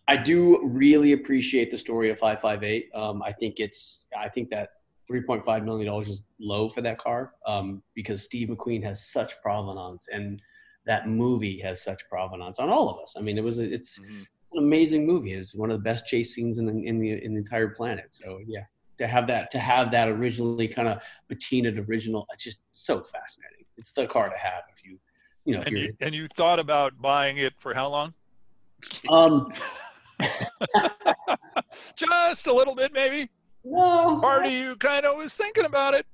I 0.09 0.17
do 0.17 0.61
really 0.65 1.13
appreciate 1.13 1.71
the 1.71 1.79
story 1.79 2.11
of 2.11 2.19
558. 2.19 2.91
Um, 2.95 3.23
I 3.23 3.33
think 3.33 3.61
it's, 3.61 4.07
I 4.19 4.29
think 4.29 4.51
that 4.51 4.71
3.5 5.11 5.65
million 5.65 5.87
dollars 5.87 6.09
is 6.09 6.25
low 6.41 6.69
for 6.69 6.81
that 6.83 6.99
car 6.99 7.35
um, 7.47 7.83
because 7.95 8.23
Steve 8.23 8.49
McQueen 8.49 8.83
has 8.85 9.11
such 9.11 9.41
provenance, 9.43 10.07
and 10.13 10.41
that 10.87 11.09
movie 11.09 11.59
has 11.61 11.83
such 11.83 12.09
provenance 12.09 12.59
on 12.59 12.69
all 12.71 12.89
of 12.89 13.01
us. 13.01 13.15
I 13.17 13.21
mean, 13.21 13.37
it 13.37 13.45
was, 13.45 13.59
it's. 13.59 13.99
Mm-hmm 13.99 14.23
an 14.55 14.63
amazing 14.65 15.07
movie. 15.07 15.33
It's 15.33 15.55
one 15.55 15.71
of 15.71 15.79
the 15.79 15.83
best 15.83 16.07
chase 16.07 16.35
scenes 16.35 16.59
in 16.59 16.67
the, 16.67 16.87
in 16.87 16.99
the 16.99 17.25
in 17.25 17.35
the 17.35 17.39
entire 17.39 17.69
planet. 17.69 18.07
So 18.11 18.41
yeah, 18.47 18.65
to 18.99 19.07
have 19.07 19.27
that 19.29 19.51
to 19.53 19.59
have 19.59 19.91
that 19.93 20.09
originally 20.09 20.69
kind 20.69 20.89
of 20.89 21.03
patinaed 21.31 21.89
original, 21.89 22.27
it's 22.33 22.45
just 22.45 22.61
so 22.73 23.03
fascinating. 23.03 23.67
It's 23.77 23.93
the 23.93 24.07
car 24.07 24.29
to 24.29 24.39
have 24.39 24.63
if 24.75 24.85
you 24.85 24.99
you 25.45 25.57
know. 25.57 25.63
And 25.63 25.77
you, 25.77 25.97
and 26.01 26.15
you 26.15 26.29
thought 26.29 26.59
about 26.59 27.01
buying 27.01 27.39
it 27.39 27.55
for 27.59 27.75
how 27.75 27.89
long? 27.89 28.15
Um, 29.09 29.53
just 31.97 32.47
a 32.47 32.53
little 32.53 32.75
bit, 32.75 32.93
maybe. 32.93 33.31
No. 33.65 34.19
Part 34.21 34.47
of 34.47 34.53
you 34.53 34.77
kind 34.77 35.07
of 35.07 35.17
was 35.17 35.35
thinking 35.35 35.65
about 35.65 35.95
it. 35.95 36.07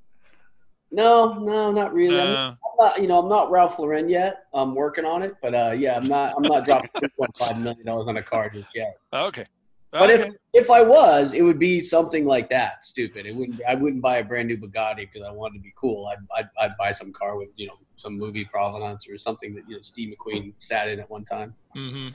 No, 0.91 1.35
no, 1.35 1.71
not 1.71 1.93
really. 1.93 2.19
Uh, 2.19 2.25
I'm, 2.25 2.51
I'm, 2.51 2.77
not, 2.79 3.03
you 3.03 3.09
know, 3.09 3.19
I'm 3.19 3.29
not 3.29 3.51
Ralph 3.51 3.79
Lauren 3.79 4.09
yet. 4.09 4.45
I'm 4.55 4.75
working 4.75 5.05
on 5.05 5.23
it, 5.23 5.37
but 5.43 5.55
uh, 5.55 5.75
yeah, 5.77 5.97
I'm 5.97 6.07
not. 6.07 6.35
I'm 6.37 6.43
not 6.43 6.65
dropping 6.65 6.91
2.5 6.97 7.63
million 7.63 7.85
dollars 7.85 8.09
on 8.09 8.17
a 8.17 8.23
car 8.23 8.49
just 8.49 8.75
yet. 8.75 8.99
Okay. 9.13 9.45
But 9.91 10.11
okay. 10.11 10.29
if 10.29 10.65
if 10.65 10.71
I 10.71 10.83
was, 10.83 11.33
it 11.33 11.43
would 11.43 11.59
be 11.59 11.81
something 11.81 12.27
like 12.27 12.51
that. 12.51 12.85
Stupid. 12.85 13.27
It 13.27 13.35
wouldn't. 13.35 13.61
I 13.67 13.75
wouldn't 13.75 14.03
buy 14.03 14.19
a 14.19 14.25
brand 14.25 14.49
new 14.49 14.59
Bugatti 14.59 15.09
because 15.13 15.27
I 15.27 15.31
wanted 15.31 15.55
to 15.55 15.61
be 15.61 15.73
cool. 15.77 16.07
I'd, 16.07 16.19
I'd 16.37 16.49
I'd 16.61 16.77
buy 16.79 16.91
some 16.91 17.13
car 17.13 17.39
with 17.39 17.49
you 17.57 17.69
know 17.69 17.79
some 17.97 18.19
movie 18.19 18.45
provenance 18.45 19.09
or 19.09 19.17
something 19.17 19.55
that 19.55 19.65
you 19.69 19.77
know 19.77 19.83
Steve 19.83 20.15
McQueen 20.15 20.53
sat 20.59 20.89
in 20.89 21.01
at 21.01 21.09
one 21.09 21.25
time. 21.25 21.55
Mm-hmm. 21.75 22.09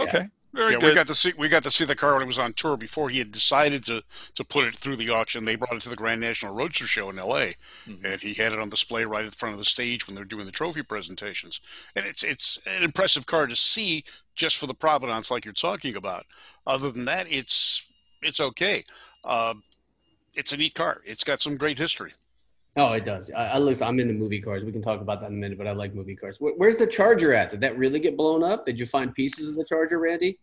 Okay. 0.00 0.18
Yeah. 0.18 0.26
Very 0.54 0.74
yeah, 0.74 0.78
good. 0.78 0.86
we 0.86 0.94
got 0.94 1.08
to 1.08 1.14
see 1.16 1.32
we 1.36 1.48
got 1.48 1.64
to 1.64 1.70
see 1.70 1.84
the 1.84 1.96
car 1.96 2.14
when 2.14 2.22
it 2.22 2.26
was 2.26 2.38
on 2.38 2.52
tour 2.52 2.76
before 2.76 3.08
he 3.08 3.18
had 3.18 3.32
decided 3.32 3.84
to 3.86 4.04
to 4.34 4.44
put 4.44 4.66
it 4.66 4.76
through 4.76 4.94
the 4.94 5.10
auction. 5.10 5.44
They 5.44 5.56
brought 5.56 5.74
it 5.74 5.82
to 5.82 5.88
the 5.88 5.96
Grand 5.96 6.20
National 6.20 6.54
Roadster 6.54 6.86
Show 6.86 7.10
in 7.10 7.18
L.A. 7.18 7.56
Mm-hmm. 7.88 8.06
and 8.06 8.20
he 8.20 8.34
had 8.34 8.52
it 8.52 8.60
on 8.60 8.68
display 8.68 9.04
right 9.04 9.24
at 9.24 9.30
the 9.32 9.36
front 9.36 9.54
of 9.54 9.58
the 9.58 9.64
stage 9.64 10.06
when 10.06 10.14
they're 10.14 10.24
doing 10.24 10.46
the 10.46 10.52
trophy 10.52 10.84
presentations. 10.84 11.60
And 11.96 12.06
it's 12.06 12.22
it's 12.22 12.60
an 12.66 12.84
impressive 12.84 13.26
car 13.26 13.48
to 13.48 13.56
see 13.56 14.04
just 14.36 14.56
for 14.56 14.68
the 14.68 14.74
provenance, 14.74 15.28
like 15.28 15.44
you're 15.44 15.54
talking 15.54 15.96
about. 15.96 16.24
Other 16.66 16.92
than 16.92 17.04
that, 17.06 17.26
it's 17.28 17.92
it's 18.22 18.40
okay. 18.40 18.84
Uh, 19.24 19.54
it's 20.34 20.52
a 20.52 20.56
neat 20.56 20.74
car. 20.74 21.00
It's 21.04 21.24
got 21.24 21.40
some 21.40 21.56
great 21.56 21.78
history. 21.78 22.12
Oh, 22.76 22.92
it 22.92 23.04
does. 23.04 23.30
I, 23.30 23.44
I 23.50 23.58
listen. 23.58 23.86
I'm 23.86 24.00
into 24.00 24.14
movie 24.14 24.40
cars. 24.40 24.64
We 24.64 24.72
can 24.72 24.82
talk 24.82 25.00
about 25.00 25.20
that 25.20 25.28
in 25.30 25.34
a 25.36 25.38
minute, 25.38 25.56
but 25.58 25.68
I 25.68 25.72
like 25.72 25.94
movie 25.94 26.16
cars. 26.16 26.36
Where, 26.40 26.54
where's 26.56 26.76
the 26.76 26.86
Charger 26.86 27.32
at? 27.32 27.50
Did 27.50 27.60
that 27.60 27.78
really 27.78 28.00
get 28.00 28.16
blown 28.16 28.42
up? 28.42 28.66
Did 28.66 28.80
you 28.80 28.86
find 28.86 29.14
pieces 29.14 29.48
of 29.48 29.54
the 29.54 29.64
Charger, 29.64 29.98
Randy? 30.00 30.38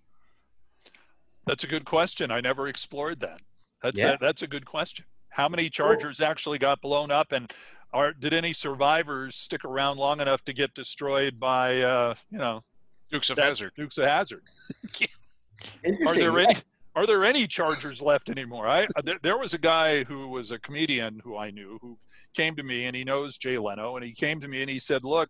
That's 1.45 1.63
a 1.65 1.67
good 1.67 1.83
question. 1.85 2.31
I 2.31 2.39
never 2.39 2.67
explored 2.69 3.19
that. 3.19 3.41
That's 3.83 3.99
Yeah. 3.99 4.13
a, 4.13 4.17
that's 4.17 4.43
a 4.43 4.47
good 4.47 4.65
question. 4.65 5.05
How 5.29 5.49
many 5.49 5.69
Chargers 5.69 6.21
actually 6.21 6.57
got 6.57 6.81
blown 6.81 7.11
up, 7.11 7.31
and 7.33 7.51
are 7.93 8.13
did 8.13 8.33
any 8.33 8.53
survivors 8.53 9.35
stick 9.35 9.65
around 9.65 9.97
long 9.97 10.21
enough 10.21 10.43
to 10.45 10.53
get 10.53 10.73
destroyed 10.73 11.37
by 11.39 11.81
uh, 11.81 12.15
you 12.29 12.37
know 12.37 12.63
Dukes 13.11 13.29
of 13.29 13.37
Hazzard. 13.37 13.71
Dukes 13.75 13.97
of 13.97 14.05
Hazzard? 14.05 14.43
Are 16.07 16.15
there 16.15 16.39
Yeah. 16.39 16.45
any? 16.47 16.55
Are 16.95 17.05
there 17.05 17.23
any 17.23 17.47
Chargers 17.47 18.01
left 18.01 18.29
anymore? 18.29 18.67
I 18.67 18.85
there, 19.03 19.17
there 19.21 19.37
was 19.37 19.53
a 19.53 19.57
guy 19.57 20.03
who 20.03 20.27
was 20.27 20.51
a 20.51 20.59
comedian 20.59 21.21
who 21.23 21.37
I 21.37 21.49
knew 21.51 21.77
who 21.81 21.97
came 22.33 22.55
to 22.55 22.63
me 22.63 22.85
and 22.85 22.95
he 22.95 23.03
knows 23.03 23.37
Jay 23.37 23.57
Leno 23.57 23.95
and 23.95 24.05
he 24.05 24.11
came 24.13 24.39
to 24.41 24.47
me 24.47 24.61
and 24.61 24.69
he 24.69 24.79
said, 24.79 25.03
"Look, 25.03 25.29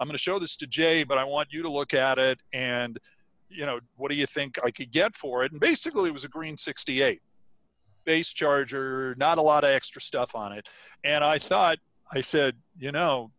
I'm 0.00 0.06
going 0.08 0.14
to 0.14 0.18
show 0.22 0.38
this 0.38 0.56
to 0.56 0.66
Jay, 0.66 1.04
but 1.04 1.18
I 1.18 1.24
want 1.24 1.48
you 1.52 1.62
to 1.62 1.70
look 1.70 1.94
at 1.94 2.18
it 2.18 2.40
and 2.52 2.98
you 3.48 3.64
know 3.64 3.78
what 3.96 4.10
do 4.10 4.16
you 4.16 4.26
think 4.26 4.58
I 4.64 4.70
could 4.70 4.90
get 4.90 5.14
for 5.16 5.44
it?" 5.44 5.52
And 5.52 5.60
basically, 5.60 6.08
it 6.08 6.12
was 6.12 6.24
a 6.24 6.28
green 6.28 6.56
'68 6.56 7.20
base 8.04 8.32
Charger, 8.32 9.14
not 9.18 9.36
a 9.38 9.42
lot 9.42 9.64
of 9.64 9.70
extra 9.70 10.00
stuff 10.00 10.34
on 10.36 10.52
it. 10.52 10.68
And 11.02 11.24
I 11.24 11.38
thought, 11.38 11.78
I 12.12 12.20
said, 12.20 12.54
you 12.78 12.92
know, 12.92 13.32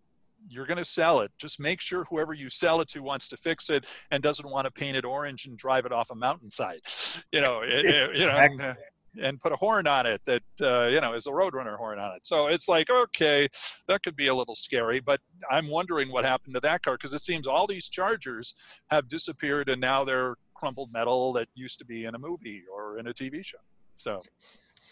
you're 0.50 0.66
going 0.66 0.78
to 0.78 0.84
sell 0.84 1.22
it. 1.22 1.32
Just 1.38 1.58
make 1.60 1.80
sure 1.80 2.04
whoever 2.10 2.34
you 2.34 2.50
sell 2.50 2.82
it 2.82 2.90
to 2.90 3.00
wants 3.02 3.30
to 3.30 3.38
fix 3.38 3.70
it 3.70 3.86
and 4.12 4.22
doesn't 4.22 4.50
want 4.50 4.66
to 4.66 4.72
paint 4.72 4.98
it 4.98 5.06
orange 5.06 5.46
and 5.46 5.58
drive 5.58 5.86
it 5.86 5.94
off 5.94 6.10
a 6.12 6.16
mountainside, 6.16 6.82
you 7.32 7.40
know, 7.40 7.62
it- 7.62 7.86
it- 7.86 8.18
you 8.18 8.26
know, 8.26 8.36
uh, 8.62 8.74
and, 9.20 9.40
put 9.40 9.52
a 9.52 9.56
horn 9.56 9.88
on 9.88 10.06
it 10.06 10.22
that, 10.26 10.44
uh, 10.62 10.88
you 10.88 11.00
know, 11.02 11.14
is 11.14 11.28
a 11.28 11.32
Roadrunner 11.32 11.78
horn 11.78 12.00
on 12.00 12.16
it. 12.16 12.26
So 12.26 12.48
it's 12.48 12.68
like, 12.68 12.90
okay, 12.90 13.48
that 13.88 14.04
could 14.04 14.16
be 14.16 14.28
a 14.28 14.36
little 14.36 14.56
scary, 14.56 15.00
but 15.00 15.20
I'm 15.50 15.68
wondering 15.70 16.12
what 16.12 16.26
happened 16.26 16.56
to 16.56 16.60
that 16.62 16.82
car 16.84 16.96
because 16.96 17.14
it 17.14 17.22
seems 17.22 17.46
all 17.48 17.68
these 17.68 17.88
Chargers 17.90 18.56
have 18.90 19.08
disappeared 19.08 19.70
and 19.70 19.80
now 19.80 20.04
they're 20.04 20.36
crumpled 20.56 20.92
metal 20.92 21.34
that 21.34 21.48
used 21.56 21.78
to 21.80 21.86
be 21.86 22.06
in 22.06 22.16
a 22.16 22.20
movie 22.20 22.64
or 22.74 22.98
in 22.98 23.08
a 23.08 23.14
TV 23.14 23.46
show. 23.46 23.58
So 23.96 24.22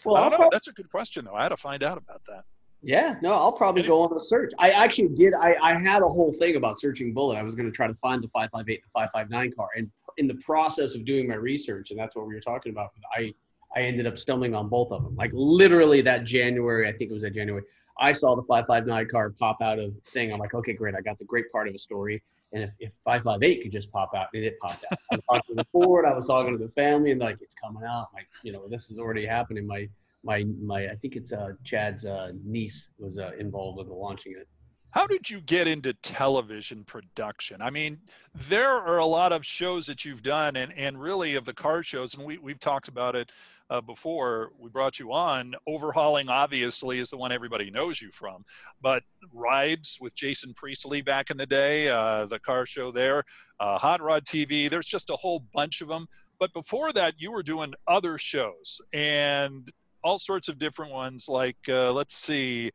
Well, 0.04 0.16
I 0.16 0.24
I'll 0.24 0.30
don't 0.30 0.38
know. 0.38 0.44
prob- 0.44 0.52
That's 0.52 0.68
a 0.68 0.72
good 0.72 0.90
question, 0.90 1.24
though. 1.24 1.34
I 1.34 1.42
had 1.42 1.48
to 1.50 1.56
find 1.56 1.82
out 1.82 1.98
about 1.98 2.22
that. 2.28 2.44
yeah, 2.82 3.16
no, 3.22 3.32
I'll 3.32 3.52
probably 3.52 3.82
go 3.82 4.02
on 4.02 4.16
a 4.16 4.22
search. 4.22 4.52
I 4.58 4.70
actually 4.70 5.08
did. 5.08 5.34
I, 5.34 5.56
I 5.62 5.76
had 5.78 6.02
a 6.02 6.08
whole 6.08 6.32
thing 6.32 6.54
about 6.56 6.78
searching 6.78 7.12
Bullitt. 7.12 7.36
I 7.38 7.42
was 7.42 7.54
going 7.56 7.66
to 7.66 7.72
try 7.74 7.88
to 7.88 7.94
find 7.94 8.22
the 8.22 8.28
558 8.28 8.80
and 8.82 8.92
559 8.92 9.52
car. 9.56 9.68
And 9.76 9.90
in 10.18 10.26
the 10.28 10.36
process 10.36 10.94
of 10.94 11.04
doing 11.04 11.26
my 11.28 11.34
research, 11.34 11.90
and 11.90 11.98
that's 11.98 12.14
what 12.14 12.26
we 12.26 12.34
were 12.34 12.40
talking 12.40 12.70
about, 12.72 12.90
I, 13.16 13.34
I 13.76 13.82
ended 13.82 14.06
up 14.06 14.16
stumbling 14.16 14.54
on 14.54 14.68
both 14.68 14.90
of 14.90 15.04
them. 15.04 15.14
Like 15.16 15.30
literally 15.34 16.00
that 16.00 16.24
January, 16.24 16.88
I 16.88 16.92
think 16.92 17.10
it 17.10 17.14
was 17.14 17.22
that 17.22 17.34
January, 17.34 17.62
I 18.00 18.12
saw 18.12 18.34
the 18.34 18.42
559 18.42 19.08
car 19.08 19.30
pop 19.30 19.60
out 19.60 19.78
of 19.78 19.94
thing. 20.14 20.32
I'm 20.32 20.38
like, 20.38 20.54
okay, 20.54 20.72
great. 20.72 20.94
I 20.94 21.02
got 21.02 21.18
the 21.18 21.24
great 21.26 21.52
part 21.52 21.68
of 21.68 21.74
a 21.74 21.78
story. 21.78 22.22
And 22.52 22.62
if, 22.62 22.72
if 22.80 22.94
558 23.04 23.62
could 23.62 23.72
just 23.72 23.92
pop 23.92 24.12
out, 24.16 24.28
and 24.32 24.44
it 24.44 24.58
popped 24.60 24.84
out. 24.90 24.98
I 25.10 25.16
was 25.16 25.24
talking 25.28 25.56
to 25.56 25.62
the 25.62 25.66
board, 25.72 26.06
I 26.06 26.14
was 26.14 26.26
talking 26.26 26.56
to 26.56 26.64
the 26.64 26.70
family, 26.72 27.10
and 27.10 27.20
like, 27.20 27.38
it's 27.42 27.54
coming 27.62 27.82
out. 27.84 28.08
Like, 28.14 28.28
you 28.42 28.52
know, 28.52 28.66
this 28.66 28.90
is 28.90 28.98
already 28.98 29.26
happening. 29.26 29.66
My 29.66 29.88
my 30.24 30.44
my 30.62 30.88
I 30.88 30.94
think 30.96 31.16
it's 31.16 31.32
uh 31.32 31.52
Chad's 31.64 32.04
uh 32.04 32.32
niece 32.44 32.88
was 32.98 33.18
uh, 33.18 33.32
involved 33.38 33.78
with 33.78 33.88
the 33.88 33.94
launching 33.94 34.32
it. 34.32 34.48
How 34.96 35.06
did 35.06 35.28
you 35.28 35.42
get 35.42 35.68
into 35.68 35.92
television 35.92 36.82
production? 36.82 37.60
I 37.60 37.68
mean, 37.68 37.98
there 38.34 38.70
are 38.70 38.96
a 38.96 39.04
lot 39.04 39.30
of 39.30 39.44
shows 39.44 39.86
that 39.88 40.06
you've 40.06 40.22
done, 40.22 40.56
and, 40.56 40.72
and 40.72 40.98
really 40.98 41.34
of 41.34 41.44
the 41.44 41.52
car 41.52 41.82
shows, 41.82 42.14
and 42.14 42.24
we, 42.24 42.38
we've 42.38 42.58
talked 42.58 42.88
about 42.88 43.14
it 43.14 43.30
uh, 43.68 43.82
before 43.82 44.52
we 44.58 44.70
brought 44.70 44.98
you 44.98 45.12
on. 45.12 45.54
Overhaulin', 45.68 46.30
obviously, 46.30 46.98
is 46.98 47.10
the 47.10 47.18
one 47.18 47.30
everybody 47.30 47.70
knows 47.70 48.00
you 48.00 48.10
from. 48.10 48.42
But 48.80 49.02
Rides 49.34 49.98
with 50.00 50.14
Jason 50.14 50.54
Priestley 50.54 51.02
back 51.02 51.30
in 51.30 51.36
the 51.36 51.44
day, 51.44 51.90
uh, 51.90 52.24
the 52.24 52.38
car 52.38 52.64
show 52.64 52.90
there, 52.90 53.22
uh, 53.60 53.76
Hot 53.76 54.00
Rod 54.00 54.24
TV, 54.24 54.70
there's 54.70 54.86
just 54.86 55.10
a 55.10 55.16
whole 55.16 55.40
bunch 55.52 55.82
of 55.82 55.88
them. 55.88 56.08
but 56.38 56.54
before 56.54 56.94
that, 56.94 57.12
you 57.18 57.32
were 57.32 57.42
doing 57.42 57.74
other 57.86 58.16
shows 58.16 58.80
and 58.94 59.70
all 60.02 60.16
sorts 60.16 60.48
of 60.48 60.58
different 60.58 60.92
ones. 60.92 61.28
Like, 61.28 61.58
uh, 61.68 61.92
let's 61.92 62.16
see, 62.16 62.70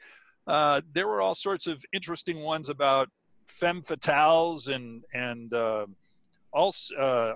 uh, 0.48 0.82
there 0.94 1.08
were 1.08 1.22
all 1.22 1.36
sorts 1.36 1.68
of 1.68 1.84
interesting 1.94 2.42
ones 2.42 2.70
about 2.70 3.10
femme 3.48 3.82
fatales 3.82 4.74
and 4.74 5.04
and 5.14 5.54
uh, 5.54 5.86
also 6.54 6.96
uh, 6.96 7.34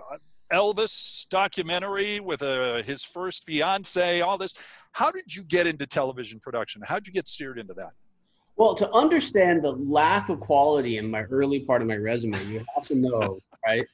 Elvis 0.53 1.27
documentary 1.29 2.19
with 2.19 2.41
uh, 2.41 2.81
his 2.83 3.03
first 3.03 3.43
fiance. 3.43 4.21
All 4.21 4.37
this. 4.37 4.53
How 4.91 5.11
did 5.11 5.35
you 5.35 5.43
get 5.43 5.67
into 5.67 5.85
television 5.85 6.39
production? 6.39 6.81
How 6.85 6.95
did 6.95 7.07
you 7.07 7.13
get 7.13 7.27
steered 7.27 7.59
into 7.59 7.73
that? 7.73 7.91
Well, 8.57 8.73
to 8.75 8.89
understand 8.93 9.63
the 9.63 9.73
lack 9.73 10.29
of 10.29 10.39
quality 10.39 10.97
in 10.97 11.11
my 11.11 11.23
early 11.23 11.59
part 11.59 11.81
of 11.81 11.89
my 11.89 11.97
resume, 11.97 12.41
you 12.45 12.63
have 12.73 12.87
to 12.87 12.95
know, 12.95 13.39
right? 13.65 13.85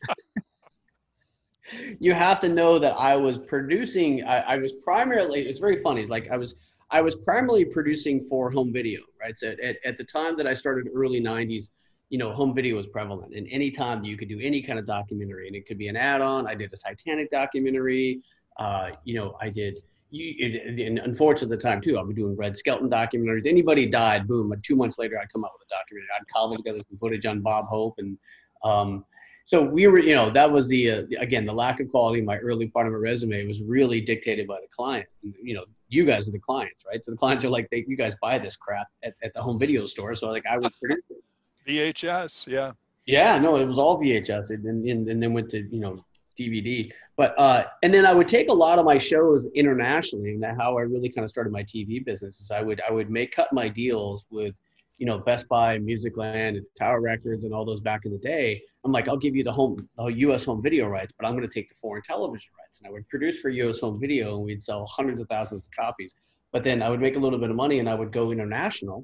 you 1.99 2.13
have 2.13 2.39
to 2.41 2.49
know 2.49 2.77
that 2.77 2.93
I 2.93 3.15
was 3.15 3.39
producing. 3.39 4.23
I, 4.23 4.39
I, 4.41 4.57
was 4.57 4.73
primarily. 4.73 5.41
It's 5.41 5.59
very 5.59 5.77
funny. 5.77 6.05
Like 6.05 6.29
I 6.29 6.37
was, 6.37 6.55
I 6.91 7.01
was 7.01 7.15
primarily 7.15 7.65
producing 7.65 8.23
for 8.23 8.51
home 8.51 8.73
video, 8.73 9.01
right? 9.19 9.37
So 9.37 9.55
at, 9.63 9.77
at 9.85 9.97
the 9.97 10.03
time 10.03 10.35
that 10.37 10.47
I 10.47 10.53
started, 10.53 10.89
early 10.93 11.21
'90s, 11.21 11.69
you 12.09 12.17
know, 12.17 12.31
home 12.31 12.53
video 12.53 12.75
was 12.75 12.87
prevalent, 12.87 13.33
and 13.33 13.47
anytime 13.49 14.03
you 14.03 14.17
could 14.17 14.27
do 14.27 14.39
any 14.41 14.61
kind 14.61 14.77
of 14.77 14.85
documentary, 14.85 15.47
and 15.47 15.55
it 15.55 15.65
could 15.65 15.77
be 15.77 15.87
an 15.87 15.95
add-on. 15.95 16.47
I 16.47 16.55
did 16.55 16.71
a 16.73 16.77
Titanic 16.77 17.31
documentary. 17.31 18.21
Uh, 18.57 18.91
you 19.05 19.15
know, 19.15 19.37
I 19.39 19.49
did. 19.49 19.79
You, 20.13 20.85
and 20.85 20.99
unfortunately, 20.99 21.55
at 21.55 21.61
the 21.61 21.69
time 21.69 21.79
too, 21.79 21.97
I 21.97 22.01
was 22.01 22.13
doing 22.13 22.35
Red 22.35 22.57
Skelton 22.57 22.89
documentaries. 22.89 23.47
Anybody 23.47 23.85
died, 23.85 24.27
boom. 24.27 24.53
Two 24.61 24.75
months 24.75 24.99
later, 24.99 25.17
I'd 25.17 25.31
come 25.31 25.45
out 25.45 25.51
with 25.57 25.65
a 25.65 25.73
documentary. 25.73 26.09
I'd 26.19 26.27
cobble 26.27 26.57
together 26.57 26.79
some 26.89 26.97
footage 26.97 27.25
on 27.25 27.39
Bob 27.39 27.67
Hope, 27.67 27.95
and 27.99 28.17
um, 28.65 29.05
so 29.51 29.61
we 29.61 29.85
were, 29.87 29.99
you 29.99 30.15
know, 30.15 30.29
that 30.29 30.49
was 30.49 30.69
the 30.69 30.91
uh, 30.91 31.03
again 31.19 31.45
the 31.45 31.51
lack 31.51 31.81
of 31.81 31.89
quality 31.89 32.19
in 32.19 32.25
my 32.25 32.37
early 32.37 32.67
part 32.67 32.87
of 32.87 32.93
my 32.93 32.99
resume 32.99 33.45
was 33.45 33.61
really 33.61 33.99
dictated 33.99 34.47
by 34.47 34.55
the 34.61 34.67
client. 34.73 35.05
You 35.43 35.55
know, 35.55 35.65
you 35.89 36.05
guys 36.05 36.29
are 36.29 36.31
the 36.31 36.39
clients, 36.39 36.85
right? 36.87 37.03
So 37.03 37.11
the 37.11 37.17
clients 37.17 37.43
are 37.43 37.49
like, 37.49 37.69
they, 37.69 37.83
you 37.85 37.97
guys 37.97 38.15
buy 38.21 38.39
this 38.39 38.55
crap 38.55 38.87
at, 39.03 39.13
at 39.21 39.33
the 39.33 39.41
home 39.41 39.59
video 39.59 39.85
store. 39.85 40.15
So 40.15 40.29
like 40.29 40.45
I 40.49 40.57
would 40.57 40.71
produce 40.79 41.03
it. 41.09 41.21
VHS, 41.67 42.47
yeah. 42.47 42.71
Yeah, 43.05 43.37
no, 43.39 43.57
it 43.57 43.65
was 43.65 43.77
all 43.77 43.99
VHS, 43.99 44.51
and, 44.51 44.65
and, 44.65 45.09
and 45.09 45.21
then 45.21 45.33
went 45.33 45.49
to 45.49 45.67
you 45.69 45.81
know 45.81 46.05
DVD. 46.39 46.89
But 47.17 47.37
uh, 47.37 47.65
and 47.83 47.93
then 47.93 48.05
I 48.05 48.13
would 48.13 48.29
take 48.29 48.49
a 48.49 48.53
lot 48.53 48.79
of 48.79 48.85
my 48.85 48.97
shows 48.97 49.47
internationally, 49.53 50.29
and 50.29 50.43
that 50.43 50.55
how 50.55 50.77
I 50.77 50.83
really 50.83 51.09
kind 51.09 51.25
of 51.25 51.29
started 51.29 51.51
my 51.51 51.63
TV 51.63 52.05
business 52.05 52.39
is 52.39 52.51
I 52.51 52.61
would 52.61 52.81
I 52.87 52.93
would 52.93 53.09
make 53.09 53.33
cut 53.33 53.51
my 53.51 53.67
deals 53.67 54.23
with 54.29 54.55
you 55.01 55.07
know 55.07 55.17
Best 55.17 55.49
Buy, 55.49 55.79
Musicland, 55.79 56.57
and 56.57 56.65
Tower 56.77 57.01
Records, 57.01 57.43
and 57.43 57.55
all 57.55 57.65
those 57.65 57.79
back 57.79 58.05
in 58.05 58.11
the 58.11 58.19
day. 58.19 58.61
I'm 58.85 58.91
like, 58.91 59.07
I'll 59.07 59.17
give 59.17 59.35
you 59.35 59.43
the 59.43 59.51
home, 59.51 59.75
the 59.97 60.05
U.S. 60.05 60.45
home 60.45 60.61
video 60.61 60.85
rights, 60.85 61.11
but 61.17 61.25
I'm 61.25 61.35
going 61.35 61.47
to 61.47 61.51
take 61.51 61.69
the 61.69 61.75
foreign 61.75 62.03
television 62.03 62.51
rights, 62.59 62.77
and 62.77 62.87
I 62.87 62.91
would 62.91 63.09
produce 63.09 63.39
for 63.41 63.49
U.S. 63.49 63.79
home 63.79 63.99
video, 63.99 64.35
and 64.35 64.45
we'd 64.45 64.61
sell 64.61 64.85
hundreds 64.85 65.19
of 65.19 65.27
thousands 65.27 65.65
of 65.65 65.71
copies. 65.71 66.13
But 66.51 66.63
then 66.63 66.83
I 66.83 66.89
would 66.89 67.01
make 67.01 67.15
a 67.15 67.19
little 67.19 67.39
bit 67.39 67.49
of 67.49 67.55
money, 67.55 67.79
and 67.79 67.89
I 67.89 67.95
would 67.95 68.11
go 68.11 68.31
international, 68.31 69.03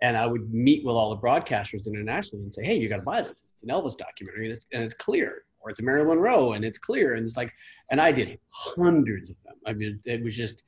and 0.00 0.16
I 0.16 0.24
would 0.24 0.54
meet 0.54 0.86
with 0.86 0.94
all 0.94 1.14
the 1.14 1.20
broadcasters 1.20 1.86
internationally 1.86 2.44
and 2.44 2.54
say, 2.54 2.64
hey, 2.64 2.76
you 2.76 2.88
got 2.88 2.96
to 2.96 3.02
buy 3.02 3.20
this. 3.20 3.44
It's 3.52 3.62
an 3.62 3.68
Elvis 3.68 3.98
documentary, 3.98 4.46
and 4.46 4.56
it's, 4.56 4.66
and 4.72 4.82
it's 4.82 4.94
clear, 4.94 5.44
or 5.60 5.68
it's 5.68 5.80
a 5.80 5.82
Marilyn 5.82 6.16
Monroe, 6.16 6.54
and 6.54 6.64
it's 6.64 6.78
clear, 6.78 7.12
and 7.12 7.26
it's 7.26 7.36
like, 7.36 7.52
and 7.90 8.00
I 8.00 8.10
did 8.10 8.38
hundreds 8.54 9.28
of 9.28 9.36
them. 9.44 9.56
I 9.66 9.74
mean, 9.74 10.00
it 10.06 10.24
was 10.24 10.34
just 10.34 10.62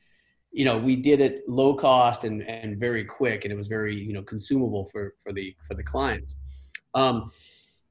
you 0.52 0.64
know 0.64 0.78
we 0.78 0.96
did 0.96 1.20
it 1.20 1.48
low 1.48 1.74
cost 1.74 2.24
and, 2.24 2.42
and 2.42 2.78
very 2.78 3.04
quick 3.04 3.44
and 3.44 3.52
it 3.52 3.56
was 3.56 3.68
very 3.68 3.96
you 3.96 4.12
know 4.12 4.22
consumable 4.22 4.86
for 4.86 5.14
for 5.18 5.32
the 5.32 5.54
for 5.66 5.74
the 5.74 5.82
clients. 5.82 6.36
Um, 6.94 7.32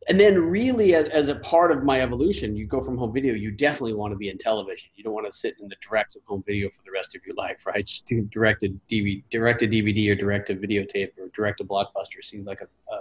and 0.09 0.19
then 0.19 0.39
really 0.43 0.95
as, 0.95 1.07
as 1.09 1.27
a 1.27 1.35
part 1.35 1.71
of 1.71 1.83
my 1.83 2.01
evolution 2.01 2.55
you 2.55 2.65
go 2.65 2.81
from 2.81 2.97
home 2.97 3.13
video 3.13 3.33
you 3.33 3.51
definitely 3.51 3.93
want 3.93 4.11
to 4.11 4.17
be 4.17 4.29
in 4.29 4.37
television. 4.37 4.89
You 4.95 5.03
don't 5.03 5.13
want 5.13 5.25
to 5.25 5.31
sit 5.31 5.55
in 5.59 5.67
the 5.67 5.75
directs 5.81 6.15
of 6.15 6.23
home 6.25 6.43
video 6.45 6.69
for 6.69 6.83
the 6.85 6.91
rest 6.91 7.15
of 7.15 7.25
your 7.25 7.35
life 7.35 7.65
right? 7.65 7.85
Just 7.85 8.05
do 8.05 8.21
direct 8.31 8.63
dvd 8.63 9.23
direct 9.31 9.61
dvd 9.61 10.11
or 10.11 10.15
direct 10.15 10.47
to 10.47 10.55
videotape 10.55 11.11
or 11.17 11.29
direct 11.33 11.57
to 11.59 11.63
blockbuster 11.63 12.23
seems 12.23 12.45
like 12.45 12.61
a, 12.61 12.93
a, 12.93 12.95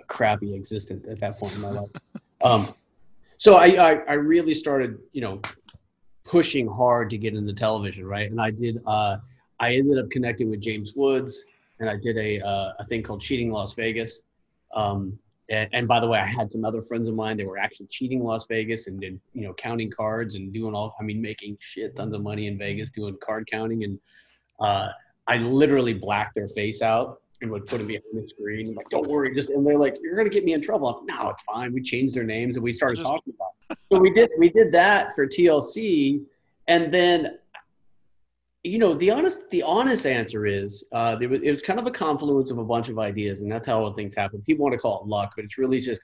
a 0.00 0.04
crappy 0.08 0.54
existence 0.54 1.06
at 1.08 1.20
that 1.20 1.38
point 1.38 1.54
in 1.54 1.60
my 1.60 1.70
life. 1.70 1.90
Um, 2.42 2.74
so 3.38 3.54
I, 3.54 3.66
I 3.66 3.92
i 4.08 4.12
really 4.12 4.54
started 4.54 4.98
you 5.12 5.22
know 5.22 5.40
pushing 6.26 6.66
hard 6.66 7.08
to 7.10 7.18
get 7.18 7.34
into 7.34 7.52
television, 7.52 8.06
right? 8.06 8.30
And 8.30 8.40
I 8.40 8.50
did. 8.50 8.82
Uh, 8.86 9.18
I 9.58 9.72
ended 9.72 9.98
up 9.98 10.10
connecting 10.10 10.50
with 10.50 10.60
James 10.60 10.92
Woods, 10.94 11.44
and 11.80 11.88
I 11.88 11.96
did 11.96 12.18
a 12.18 12.40
uh, 12.40 12.72
a 12.78 12.84
thing 12.84 13.02
called 13.02 13.20
Cheating 13.20 13.50
Las 13.50 13.74
Vegas. 13.74 14.20
Um, 14.74 15.18
and, 15.48 15.70
and, 15.72 15.88
by 15.88 16.00
the 16.00 16.08
way, 16.08 16.18
I 16.18 16.26
had 16.26 16.50
some 16.50 16.64
other 16.64 16.82
friends 16.82 17.08
of 17.08 17.14
mine. 17.14 17.36
They 17.36 17.44
were 17.44 17.56
actually 17.56 17.86
cheating 17.86 18.24
Las 18.24 18.46
Vegas 18.48 18.88
and 18.88 19.00
did 19.00 19.20
you 19.32 19.42
know 19.42 19.54
counting 19.54 19.90
cards 19.90 20.34
and 20.34 20.52
doing 20.52 20.74
all. 20.74 20.94
I 21.00 21.04
mean, 21.04 21.22
making 21.22 21.56
shit 21.60 21.96
tons 21.96 22.14
of 22.14 22.22
money 22.22 22.48
in 22.48 22.58
Vegas 22.58 22.90
doing 22.90 23.16
card 23.24 23.48
counting. 23.50 23.84
And 23.84 24.00
uh, 24.60 24.90
I 25.26 25.36
literally 25.38 25.94
blacked 25.94 26.34
their 26.34 26.48
face 26.48 26.82
out 26.82 27.20
and 27.42 27.50
would 27.50 27.66
put 27.66 27.78
them 27.78 27.86
behind 27.86 28.04
the 28.12 28.26
screen. 28.28 28.74
Like, 28.74 28.88
don't 28.88 29.06
worry, 29.08 29.34
just 29.34 29.50
and 29.50 29.66
they're 29.66 29.78
like, 29.78 29.96
you're 30.02 30.16
gonna 30.16 30.30
get 30.30 30.44
me 30.44 30.54
in 30.54 30.60
trouble. 30.60 30.88
I'm, 30.88 31.06
no, 31.06 31.30
it's 31.30 31.42
fine. 31.42 31.72
We 31.72 31.82
changed 31.82 32.14
their 32.14 32.24
names 32.24 32.56
and 32.56 32.64
we 32.64 32.72
started 32.72 32.96
just, 32.96 33.08
talking 33.08 33.34
about. 33.34 33.48
It. 33.70 33.78
So 33.92 34.00
we 34.00 34.12
did 34.12 34.30
we 34.38 34.50
did 34.50 34.72
that 34.72 35.14
for 35.14 35.26
TLC, 35.26 36.22
and 36.68 36.90
then, 36.92 37.38
you 38.64 38.78
know, 38.78 38.94
the 38.94 39.10
honest 39.10 39.48
the 39.50 39.62
honest 39.62 40.06
answer 40.06 40.46
is 40.46 40.84
uh, 40.92 41.16
it 41.20 41.28
was 41.28 41.40
it 41.42 41.50
was 41.50 41.62
kind 41.62 41.78
of 41.78 41.86
a 41.86 41.90
confluence 41.90 42.50
of 42.50 42.58
a 42.58 42.64
bunch 42.64 42.88
of 42.88 42.98
ideas, 42.98 43.42
and 43.42 43.50
that's 43.50 43.66
how 43.66 43.82
all 43.82 43.92
things 43.92 44.14
happen. 44.14 44.42
People 44.42 44.64
want 44.64 44.72
to 44.72 44.78
call 44.78 45.02
it 45.02 45.06
luck, 45.06 45.32
but 45.36 45.44
it's 45.44 45.58
really 45.58 45.80
just. 45.80 46.02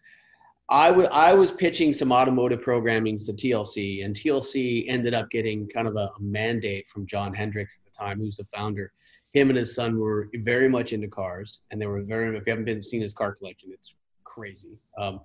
I, 0.68 0.88
w- 0.88 1.08
I 1.08 1.34
was 1.34 1.50
pitching 1.50 1.92
some 1.92 2.12
automotive 2.12 2.62
programming 2.62 3.18
to 3.18 3.32
TLC, 3.34 4.06
and 4.06 4.16
TLC 4.16 4.86
ended 4.88 5.12
up 5.12 5.28
getting 5.28 5.68
kind 5.68 5.86
of 5.86 5.96
a, 5.96 6.06
a 6.06 6.20
mandate 6.20 6.86
from 6.86 7.04
John 7.04 7.34
Hendricks 7.34 7.78
at 7.78 7.92
the 7.92 7.98
time, 7.98 8.18
who's 8.18 8.36
the 8.36 8.44
founder 8.44 8.90
him 9.32 9.48
and 9.48 9.58
his 9.58 9.74
son 9.74 9.98
were 9.98 10.28
very 10.34 10.68
much 10.68 10.92
into 10.92 11.08
cars, 11.08 11.60
and 11.70 11.80
they 11.80 11.86
were 11.86 12.02
very. 12.02 12.36
If 12.36 12.46
you 12.46 12.50
haven't 12.50 12.66
been 12.66 12.82
seen 12.82 13.00
his 13.00 13.14
car 13.14 13.34
collection, 13.34 13.70
it's 13.72 13.96
crazy. 14.24 14.78
Um, 14.98 15.20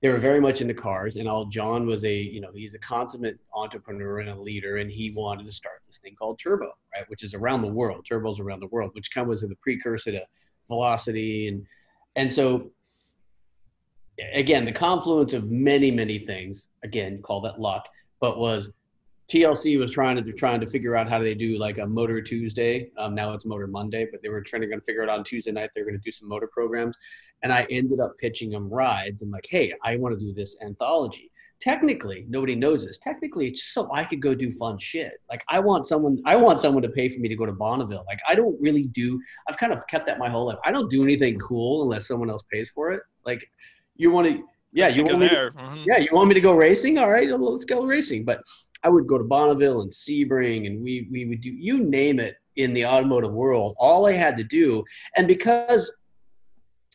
they 0.00 0.08
were 0.08 0.18
very 0.18 0.40
much 0.40 0.60
into 0.60 0.74
cars, 0.74 1.16
and 1.16 1.28
all 1.28 1.46
John 1.46 1.86
was 1.86 2.04
a 2.04 2.14
you 2.14 2.40
know 2.40 2.50
he's 2.54 2.74
a 2.74 2.78
consummate 2.78 3.38
entrepreneur 3.54 4.20
and 4.20 4.30
a 4.30 4.40
leader, 4.40 4.78
and 4.78 4.90
he 4.90 5.10
wanted 5.10 5.44
to 5.46 5.52
start 5.52 5.82
this 5.86 5.98
thing 5.98 6.14
called 6.14 6.38
Turbo, 6.38 6.72
right, 6.94 7.08
which 7.08 7.22
is 7.22 7.34
around 7.34 7.62
the 7.62 7.68
world. 7.68 8.06
Turbo's 8.08 8.40
around 8.40 8.60
the 8.60 8.68
world, 8.68 8.90
which 8.94 9.12
kind 9.12 9.24
of 9.24 9.28
was 9.28 9.42
the 9.42 9.54
precursor 9.56 10.12
to 10.12 10.22
Velocity, 10.68 11.48
and 11.48 11.66
and 12.16 12.32
so 12.32 12.70
again 14.34 14.64
the 14.64 14.72
confluence 14.72 15.32
of 15.32 15.50
many 15.50 15.90
many 15.90 16.18
things. 16.20 16.66
Again, 16.82 17.20
call 17.22 17.40
that 17.42 17.60
luck, 17.60 17.86
but 18.20 18.38
was 18.38 18.70
TLC 19.28 19.78
was 19.78 19.92
trying 19.92 20.16
to 20.16 20.22
they're 20.22 20.32
trying 20.32 20.60
to 20.60 20.66
figure 20.66 20.96
out 20.96 21.08
how 21.08 21.18
do 21.18 21.24
they 21.24 21.34
do 21.34 21.58
like 21.58 21.78
a 21.78 21.86
Motor 21.86 22.22
Tuesday. 22.22 22.90
Um, 22.96 23.14
now 23.14 23.34
it's 23.34 23.44
Motor 23.44 23.66
Monday, 23.66 24.06
but 24.10 24.22
they 24.22 24.30
were 24.30 24.40
trying 24.40 24.62
to 24.62 24.80
figure 24.80 25.02
it 25.02 25.10
out 25.10 25.18
on 25.18 25.24
Tuesday 25.24 25.52
night 25.52 25.70
they're 25.74 25.84
going 25.84 25.98
to 25.98 26.02
do 26.02 26.10
some 26.10 26.28
motor 26.28 26.46
programs, 26.46 26.96
and 27.42 27.52
I 27.52 27.66
ended 27.70 28.00
up 28.00 28.16
pitching 28.18 28.50
them 28.50 28.70
rides. 28.70 29.20
I'm 29.20 29.30
like, 29.30 29.46
hey, 29.48 29.72
I 29.84 29.96
want 29.96 30.18
to 30.18 30.20
do 30.20 30.32
this 30.32 30.56
anthology. 30.62 31.30
Technically, 31.60 32.24
nobody 32.28 32.54
knows 32.54 32.86
this. 32.86 32.98
Technically, 32.98 33.48
it's 33.48 33.60
just 33.60 33.74
so 33.74 33.90
I 33.92 34.04
could 34.04 34.22
go 34.22 34.34
do 34.34 34.52
fun 34.52 34.78
shit. 34.78 35.20
Like 35.28 35.42
I 35.48 35.58
want 35.60 35.86
someone, 35.86 36.22
I 36.24 36.36
want 36.36 36.60
someone 36.60 36.82
to 36.84 36.88
pay 36.88 37.08
for 37.08 37.20
me 37.20 37.28
to 37.28 37.36
go 37.36 37.44
to 37.44 37.52
Bonneville. 37.52 38.04
Like 38.06 38.20
I 38.26 38.34
don't 38.34 38.58
really 38.60 38.84
do. 38.86 39.20
I've 39.48 39.58
kind 39.58 39.72
of 39.72 39.86
kept 39.88 40.06
that 40.06 40.18
my 40.18 40.30
whole 40.30 40.46
life. 40.46 40.58
I 40.64 40.70
don't 40.70 40.90
do 40.90 41.02
anything 41.02 41.38
cool 41.38 41.82
unless 41.82 42.06
someone 42.06 42.30
else 42.30 42.44
pays 42.50 42.70
for 42.70 42.92
it. 42.92 43.02
Like 43.26 43.50
you 43.96 44.10
want 44.12 44.28
to, 44.28 44.42
yeah, 44.72 44.88
you 44.88 45.02
want 45.04 45.18
me, 45.18 45.28
to, 45.28 45.34
mm-hmm. 45.34 45.82
yeah, 45.84 45.98
you 45.98 46.10
want 46.12 46.28
me 46.28 46.34
to 46.34 46.40
go 46.40 46.54
racing? 46.54 46.96
All 46.98 47.10
right, 47.10 47.28
let's 47.28 47.64
go 47.64 47.84
racing. 47.84 48.24
But 48.24 48.40
I 48.84 48.88
would 48.88 49.06
go 49.06 49.18
to 49.18 49.24
Bonneville 49.24 49.82
and 49.82 49.90
Sebring, 49.90 50.66
and 50.66 50.82
we 50.82 51.08
we 51.10 51.24
would 51.26 51.40
do 51.40 51.50
you 51.50 51.78
name 51.78 52.20
it 52.20 52.36
in 52.56 52.74
the 52.74 52.86
automotive 52.86 53.32
world. 53.32 53.74
All 53.78 54.06
I 54.06 54.12
had 54.12 54.36
to 54.36 54.44
do, 54.44 54.84
and 55.16 55.26
because 55.26 55.90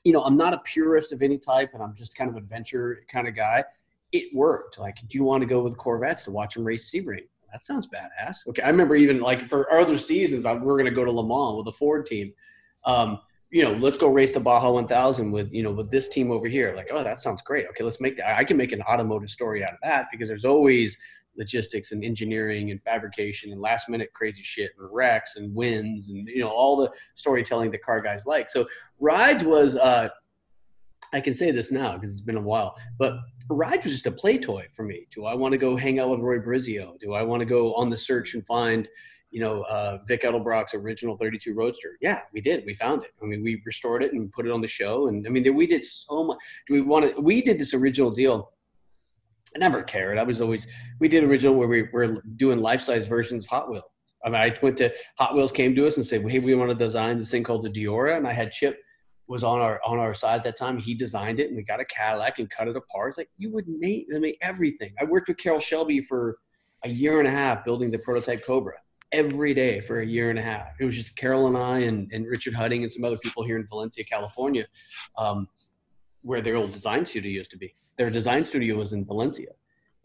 you 0.03 0.13
know 0.13 0.23
I'm 0.23 0.37
not 0.37 0.53
a 0.53 0.59
purist 0.65 1.11
of 1.13 1.21
any 1.21 1.37
type, 1.37 1.71
and 1.73 1.83
I'm 1.83 1.95
just 1.95 2.15
kind 2.15 2.29
of 2.29 2.37
adventure 2.37 3.03
kind 3.11 3.27
of 3.27 3.35
guy, 3.35 3.63
it 4.11 4.33
worked. 4.33 4.79
Like, 4.79 4.97
do 5.07 5.17
you 5.17 5.23
want 5.23 5.41
to 5.41 5.47
go 5.47 5.61
with 5.61 5.77
Corvettes 5.77 6.23
to 6.23 6.31
watch 6.31 6.53
them 6.53 6.63
race 6.63 6.89
Sebring? 6.89 7.27
That 7.51 7.63
sounds 7.63 7.87
badass. 7.87 8.47
Okay, 8.47 8.63
I 8.63 8.69
remember 8.69 8.95
even 8.95 9.19
like 9.19 9.47
for 9.47 9.71
other 9.71 9.97
seasons, 9.97 10.45
I, 10.45 10.53
we 10.53 10.59
are 10.59 10.77
going 10.77 10.85
to 10.85 10.91
go 10.91 11.05
to 11.05 11.11
Le 11.11 11.25
Mans 11.25 11.57
with 11.57 11.65
the 11.65 11.71
Ford 11.71 12.05
team. 12.05 12.33
Um, 12.85 13.19
you 13.51 13.61
know, 13.61 13.73
let's 13.73 13.97
go 13.97 14.07
race 14.07 14.33
the 14.33 14.39
Baja 14.39 14.71
1000 14.71 15.31
with, 15.31 15.53
you 15.53 15.61
know, 15.61 15.71
with 15.71 15.91
this 15.91 16.07
team 16.07 16.31
over 16.31 16.47
here. 16.47 16.73
Like, 16.75 16.89
oh, 16.91 17.03
that 17.03 17.19
sounds 17.19 17.43
great. 17.43 17.67
Okay, 17.67 17.83
let's 17.83 18.01
make 18.01 18.17
that. 18.17 18.35
I 18.35 18.43
can 18.43 18.57
make 18.57 18.71
an 18.71 18.81
automotive 18.81 19.29
story 19.29 19.63
out 19.63 19.73
of 19.73 19.77
that 19.83 20.07
because 20.11 20.27
there's 20.27 20.43
always 20.43 20.97
logistics 21.37 21.91
and 21.91 22.03
engineering 22.03 22.71
and 22.71 22.81
fabrication 22.81 23.51
and 23.51 23.61
last 23.61 23.89
minute 23.89 24.11
crazy 24.13 24.43
shit 24.43 24.71
and 24.77 24.87
wrecks 24.91 25.35
and 25.35 25.53
wins 25.55 26.09
and 26.09 26.27
you 26.27 26.39
know 26.39 26.49
all 26.49 26.77
the 26.77 26.91
storytelling 27.15 27.71
that 27.71 27.83
car 27.83 28.01
guys 28.01 28.25
like. 28.25 28.49
So 28.49 28.67
rides 28.99 29.43
was 29.43 29.75
uh, 29.77 30.09
I 31.13 31.21
can 31.21 31.33
say 31.33 31.51
this 31.51 31.71
now 31.71 31.93
because 31.93 32.11
it's 32.11 32.21
been 32.21 32.37
a 32.37 32.41
while, 32.41 32.75
but 32.97 33.17
rides 33.49 33.85
was 33.85 33.93
just 33.93 34.07
a 34.07 34.11
play 34.11 34.37
toy 34.37 34.65
for 34.75 34.83
me. 34.83 35.07
Do 35.13 35.25
I 35.25 35.33
want 35.33 35.51
to 35.51 35.57
go 35.57 35.75
hang 35.75 35.99
out 35.99 36.09
with 36.09 36.19
Roy 36.19 36.39
Brizio? 36.39 36.99
Do 36.99 37.13
I 37.13 37.21
want 37.21 37.41
to 37.41 37.45
go 37.45 37.73
on 37.75 37.89
the 37.89 37.97
search 37.97 38.33
and 38.33 38.45
find 38.45 38.87
you 39.33 39.39
know, 39.39 39.63
uh, 39.63 39.97
Vic 40.07 40.21
Edelbrock's 40.21 40.75
original 40.75 41.17
32 41.17 41.55
Roadster. 41.55 41.97
Yeah, 42.01 42.21
we 42.33 42.39
did. 42.39 42.63
We 42.67 42.75
found 42.75 43.03
it. 43.03 43.09
I 43.21 43.25
mean, 43.25 43.43
we 43.43 43.63
restored 43.65 44.03
it 44.03 44.13
and 44.13 44.31
put 44.31 44.45
it 44.45 44.51
on 44.51 44.61
the 44.61 44.67
show. 44.67 45.07
And 45.07 45.25
I 45.25 45.31
mean, 45.31 45.55
we 45.55 45.65
did 45.65 45.83
so 45.83 46.23
much. 46.23 46.37
Do 46.67 46.75
we 46.75 46.81
want 46.81 47.15
to? 47.15 47.19
We 47.19 47.41
did 47.41 47.57
this 47.57 47.73
original 47.73 48.11
deal 48.11 48.52
I 49.55 49.59
never 49.59 49.83
cared. 49.83 50.17
I 50.17 50.23
was 50.23 50.41
always 50.41 50.67
we 50.99 51.07
did 51.07 51.23
original 51.23 51.55
where 51.55 51.67
we 51.67 51.83
were 51.93 52.21
doing 52.37 52.59
life 52.59 52.81
size 52.81 53.07
versions 53.07 53.45
of 53.45 53.49
Hot 53.49 53.69
Wheels. 53.69 53.83
I 54.25 54.29
mean, 54.29 54.41
I 54.41 54.55
went 54.61 54.77
to 54.77 54.93
Hot 55.17 55.35
Wheels 55.35 55.51
came 55.51 55.75
to 55.75 55.87
us 55.87 55.97
and 55.97 56.05
said, 56.05 56.29
"Hey, 56.29 56.39
we 56.39 56.55
want 56.55 56.71
to 56.71 56.77
design 56.77 57.17
this 57.17 57.31
thing 57.31 57.43
called 57.43 57.63
the 57.63 57.69
Deora," 57.69 58.17
and 58.17 58.27
I 58.27 58.33
had 58.33 58.51
Chip 58.51 58.79
was 59.27 59.43
on 59.43 59.59
our 59.59 59.79
on 59.85 59.99
our 59.99 60.13
side 60.13 60.37
at 60.37 60.43
that 60.43 60.57
time. 60.57 60.77
He 60.77 60.93
designed 60.95 61.39
it, 61.39 61.47
and 61.47 61.55
we 61.55 61.63
got 61.63 61.79
a 61.79 61.85
Cadillac 61.85 62.39
and 62.39 62.49
cut 62.49 62.67
it 62.67 62.75
apart. 62.75 63.09
It's 63.09 63.17
like 63.17 63.29
you 63.37 63.51
would 63.51 63.67
make 63.67 64.07
I 64.15 64.19
mean 64.19 64.35
everything. 64.41 64.93
I 64.99 65.05
worked 65.05 65.27
with 65.27 65.37
Carroll 65.37 65.59
Shelby 65.59 66.01
for 66.01 66.37
a 66.83 66.89
year 66.89 67.19
and 67.19 67.27
a 67.27 67.31
half 67.31 67.63
building 67.63 67.91
the 67.91 67.99
prototype 67.99 68.45
Cobra 68.45 68.75
every 69.11 69.53
day 69.53 69.79
for 69.79 70.01
a 70.01 70.05
year 70.05 70.29
and 70.29 70.39
a 70.39 70.41
half. 70.41 70.69
It 70.79 70.85
was 70.85 70.95
just 70.95 71.15
Carroll 71.15 71.47
and 71.47 71.55
I 71.55 71.79
and, 71.79 72.11
and 72.11 72.25
Richard 72.25 72.55
Hudding 72.55 72.83
and 72.83 72.91
some 72.91 73.05
other 73.05 73.17
people 73.17 73.43
here 73.43 73.57
in 73.57 73.67
Valencia, 73.67 74.03
California, 74.03 74.65
um, 75.17 75.47
where 76.23 76.41
their 76.41 76.55
old 76.55 76.73
design 76.73 77.05
studio 77.05 77.31
used 77.31 77.51
to 77.51 77.57
be. 77.57 77.75
Their 77.97 78.09
design 78.09 78.43
studio 78.43 78.75
was 78.77 78.93
in 78.93 79.05
Valencia. 79.05 79.51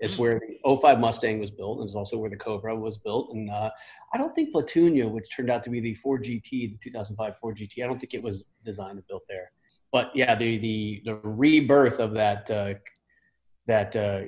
It's 0.01 0.15
Mm. 0.15 0.19
where 0.19 0.41
the 0.41 0.59
05 0.77 1.01
Mustang 1.01 1.41
was 1.41 1.51
built, 1.51 1.79
and 1.79 1.87
it's 1.87 1.97
also 1.97 2.19
where 2.19 2.31
the 2.31 2.37
Cobra 2.37 2.75
was 2.77 2.99
built. 2.99 3.33
And 3.35 3.51
uh, 3.51 3.71
I 4.15 4.19
don't 4.19 4.33
think 4.35 4.53
Petunia, 4.53 5.09
which 5.09 5.35
turned 5.35 5.51
out 5.51 5.65
to 5.65 5.71
be 5.71 5.81
the 5.81 5.95
Ford 5.95 6.23
GT, 6.23 6.51
the 6.51 6.79
2005 6.83 7.35
Ford 7.41 7.57
GT, 7.57 7.83
I 7.83 7.87
don't 7.89 7.99
think 7.99 8.15
it 8.15 8.23
was 8.23 8.45
designed 8.65 8.99
and 8.99 9.07
built 9.09 9.25
there. 9.29 9.51
But 9.91 10.13
yeah, 10.15 10.35
the 10.37 10.59
the 10.59 11.03
the 11.05 11.15
rebirth 11.15 11.99
of 11.99 12.13
that 12.15 12.51
uh, 12.51 12.75
that 13.67 13.97
uh, 13.97 14.21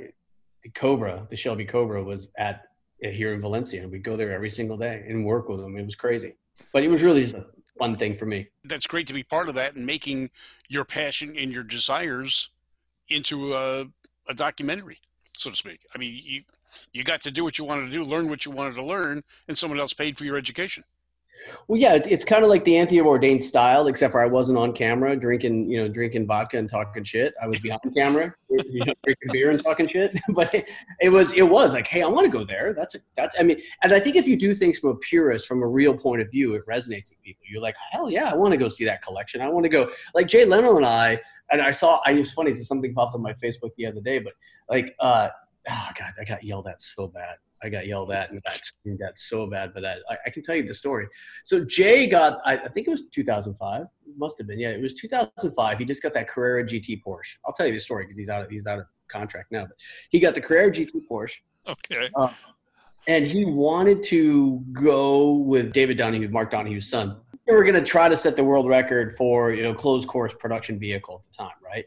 the 0.65 0.71
Cobra, 0.75 1.27
the 1.31 1.37
Shelby 1.37 1.65
Cobra, 1.67 2.03
was 2.03 2.29
at 2.39 2.63
uh, 3.05 3.11
here 3.11 3.33
in 3.35 3.41
Valencia, 3.41 3.83
and 3.83 3.93
we'd 3.93 4.03
go 4.03 4.17
there 4.17 4.33
every 4.33 4.51
single 4.51 4.77
day 4.77 5.05
and 5.09 5.25
work 5.25 5.49
with 5.49 5.61
them. 5.61 5.77
It 5.77 5.85
was 5.85 5.97
crazy, 5.97 6.35
but 6.73 6.83
it 6.83 6.89
was 6.89 7.03
really 7.03 7.23
just 7.23 7.35
a 7.35 7.47
fun 7.79 7.97
thing 7.97 8.17
for 8.17 8.27
me. 8.27 8.49
That's 8.65 8.87
great 8.87 9.07
to 9.07 9.15
be 9.15 9.23
part 9.23 9.49
of 9.49 9.55
that 9.55 9.75
and 9.77 9.87
making 9.87 10.31
your 10.69 10.85
passion 10.85 11.37
and 11.37 11.53
your 11.53 11.63
desires 11.65 12.51
into 13.11 13.55
a, 13.55 13.87
a 14.29 14.35
documentary, 14.35 14.99
so 15.37 15.51
to 15.51 15.57
speak. 15.57 15.81
I 15.95 15.99
mean, 15.99 16.21
you 16.25 16.43
you 16.93 17.05
got 17.05 17.21
to 17.23 17.31
do 17.31 17.43
what 17.43 17.59
you 17.59 17.65
wanted 17.65 17.87
to 17.87 17.93
do, 17.93 18.05
learn 18.05 18.29
what 18.29 18.45
you 18.45 18.53
wanted 18.53 18.77
to 18.77 18.85
learn, 18.85 19.23
and 19.49 19.59
someone 19.59 19.81
else 19.81 19.93
paid 19.93 20.17
for 20.17 20.25
your 20.25 20.37
education. 20.37 20.85
Well, 21.69 21.81
yeah, 21.81 21.95
it's, 21.95 22.25
kind 22.25 22.43
of 22.43 22.51
like 22.51 22.65
the 22.65 22.77
Anthony 22.77 23.01
Bourdain 23.01 23.41
style, 23.41 23.87
except 23.87 24.13
for 24.13 24.21
I 24.21 24.27
wasn't 24.27 24.59
on 24.59 24.73
camera 24.73 25.17
drinking, 25.17 25.71
you 25.71 25.79
know, 25.79 25.89
drinking 25.89 26.27
vodka 26.27 26.59
and 26.59 26.69
talking 26.69 27.05
shit. 27.05 27.35
I 27.43 27.47
was 27.47 27.61
behind 27.61 27.81
camera, 27.97 28.35
you 28.51 28.85
know, 28.85 28.95
drinking 29.05 29.33
beer 29.33 29.51
and 29.51 29.63
talking 29.63 29.89
shit. 29.89 30.19
But 30.31 30.55
it, 30.55 30.69
it 31.01 31.09
was, 31.09 31.33
it 31.33 31.43
was 31.43 31.75
like, 31.75 31.87
hey, 31.87 32.03
I 32.03 32.09
want 32.09 32.27
to 32.27 32.33
go 32.33 32.45
there. 32.45 32.73
That's, 32.73 32.97
that's. 33.17 33.37
I 33.39 33.43
mean, 33.43 33.61
and 33.83 33.93
I 33.93 34.01
think 34.01 34.17
if 34.17 34.27
you 34.27 34.37
do 34.37 34.55
things 34.55 34.79
from 34.79 34.91
a 34.91 34.97
purist, 34.97 35.47
from 35.47 35.63
a 35.63 35.67
real 35.67 35.95
point 35.97 36.21
of 36.21 36.31
view, 36.31 36.55
it 36.55 36.63
resonates 36.67 37.11
with 37.11 37.21
people. 37.23 37.45
You're 37.51 37.63
like, 37.63 37.77
hell 37.91 38.11
yeah, 38.11 38.31
I 38.31 38.37
want 38.37 38.53
to 38.53 38.59
go 38.59 38.69
see 38.69 38.85
that 38.85 39.03
collection. 39.03 39.41
I 39.41 39.49
want 39.49 39.65
to 39.65 39.71
go. 39.71 39.91
Like 40.15 40.29
Jay 40.29 40.45
Leno 40.45 40.77
and 40.77 40.87
I, 40.87 41.21
and 41.51 41.61
I 41.61 41.73
saw. 41.73 42.01
I 42.05 42.13
it's 42.13 42.33
funny. 42.33 42.55
Something 42.55 42.95
popped 42.95 43.15
on 43.15 43.23
my 43.23 43.33
Facebook 43.35 43.71
the 43.77 43.87
other 43.87 44.01
day, 44.01 44.19
but 44.19 44.35
like, 44.69 44.95
uh, 45.01 45.29
oh 45.69 45.89
god, 45.99 46.13
I 46.21 46.25
got 46.25 46.45
yelled 46.45 46.69
at 46.69 46.81
so 46.81 47.09
bad. 47.09 47.37
I 47.63 47.69
got 47.69 47.87
yelled 47.87 48.11
at 48.13 48.31
and 48.31 48.43
got 48.43 48.57
screamed 48.65 49.01
at 49.03 49.19
so 49.19 49.47
bad 49.47 49.75
by 49.75 49.81
that. 49.81 49.99
I, 50.09 50.17
I 50.27 50.31
can 50.31 50.43
tell 50.43 50.57
you 50.57 50.63
the 50.63 50.75
story. 50.75 51.07
So 51.45 51.65
Jay 51.65 52.07
got, 52.07 52.39
I, 52.45 52.55
I 52.57 52.69
think 52.69 52.87
it 52.87 52.91
was 52.91 53.03
2005. 53.13 53.83
It 53.83 53.89
must 54.17 54.39
have 54.39 54.47
been. 54.47 54.59
Yeah, 54.59 54.71
it 54.71 54.81
was 54.81 54.95
2005. 54.95 55.79
He 55.79 55.85
just 55.85 56.03
got 56.03 56.15
that 56.15 56.29
Carrera 56.29 56.65
GT 56.65 57.03
Porsche. 57.07 57.37
I'll 57.47 57.53
tell 57.53 57.67
you 57.67 57.73
the 57.73 57.81
story 57.81 58.05
because 58.05 58.17
he's 58.17 58.29
out 58.29 58.43
of 58.43 58.51
he's 58.51 58.67
out 58.67 58.79
of 58.79 58.87
contract 59.09 59.53
now. 59.53 59.63
But 59.63 59.77
he 60.11 60.21
got 60.21 60.35
the 60.35 60.41
Carrera 60.41 60.71
GT 60.71 60.93
Porsche, 61.11 61.41
Okay. 61.69 62.11
Um, 62.17 62.31
and 63.07 63.27
he 63.27 63.45
wanted 63.45 64.03
to 64.05 64.63
go 64.73 65.35
with 65.35 65.73
David 65.73 65.97
Donohue, 65.97 66.29
Mark 66.29 66.51
Donohue's 66.51 66.89
son. 66.89 67.17
They 67.47 67.53
were 67.53 67.65
going 67.65 67.75
to 67.75 67.85
try 67.85 68.09
to 68.09 68.17
set 68.17 68.37
the 68.37 68.45
world 68.45 68.69
record 68.69 69.13
for 69.15 69.53
you 69.53 69.63
know 69.63 69.75
closed 69.75 70.09
course 70.09 70.35
production 70.39 70.79
vehicle 70.79 71.23
at 71.25 71.31
the 71.31 71.45
time, 71.45 71.57
right? 71.65 71.85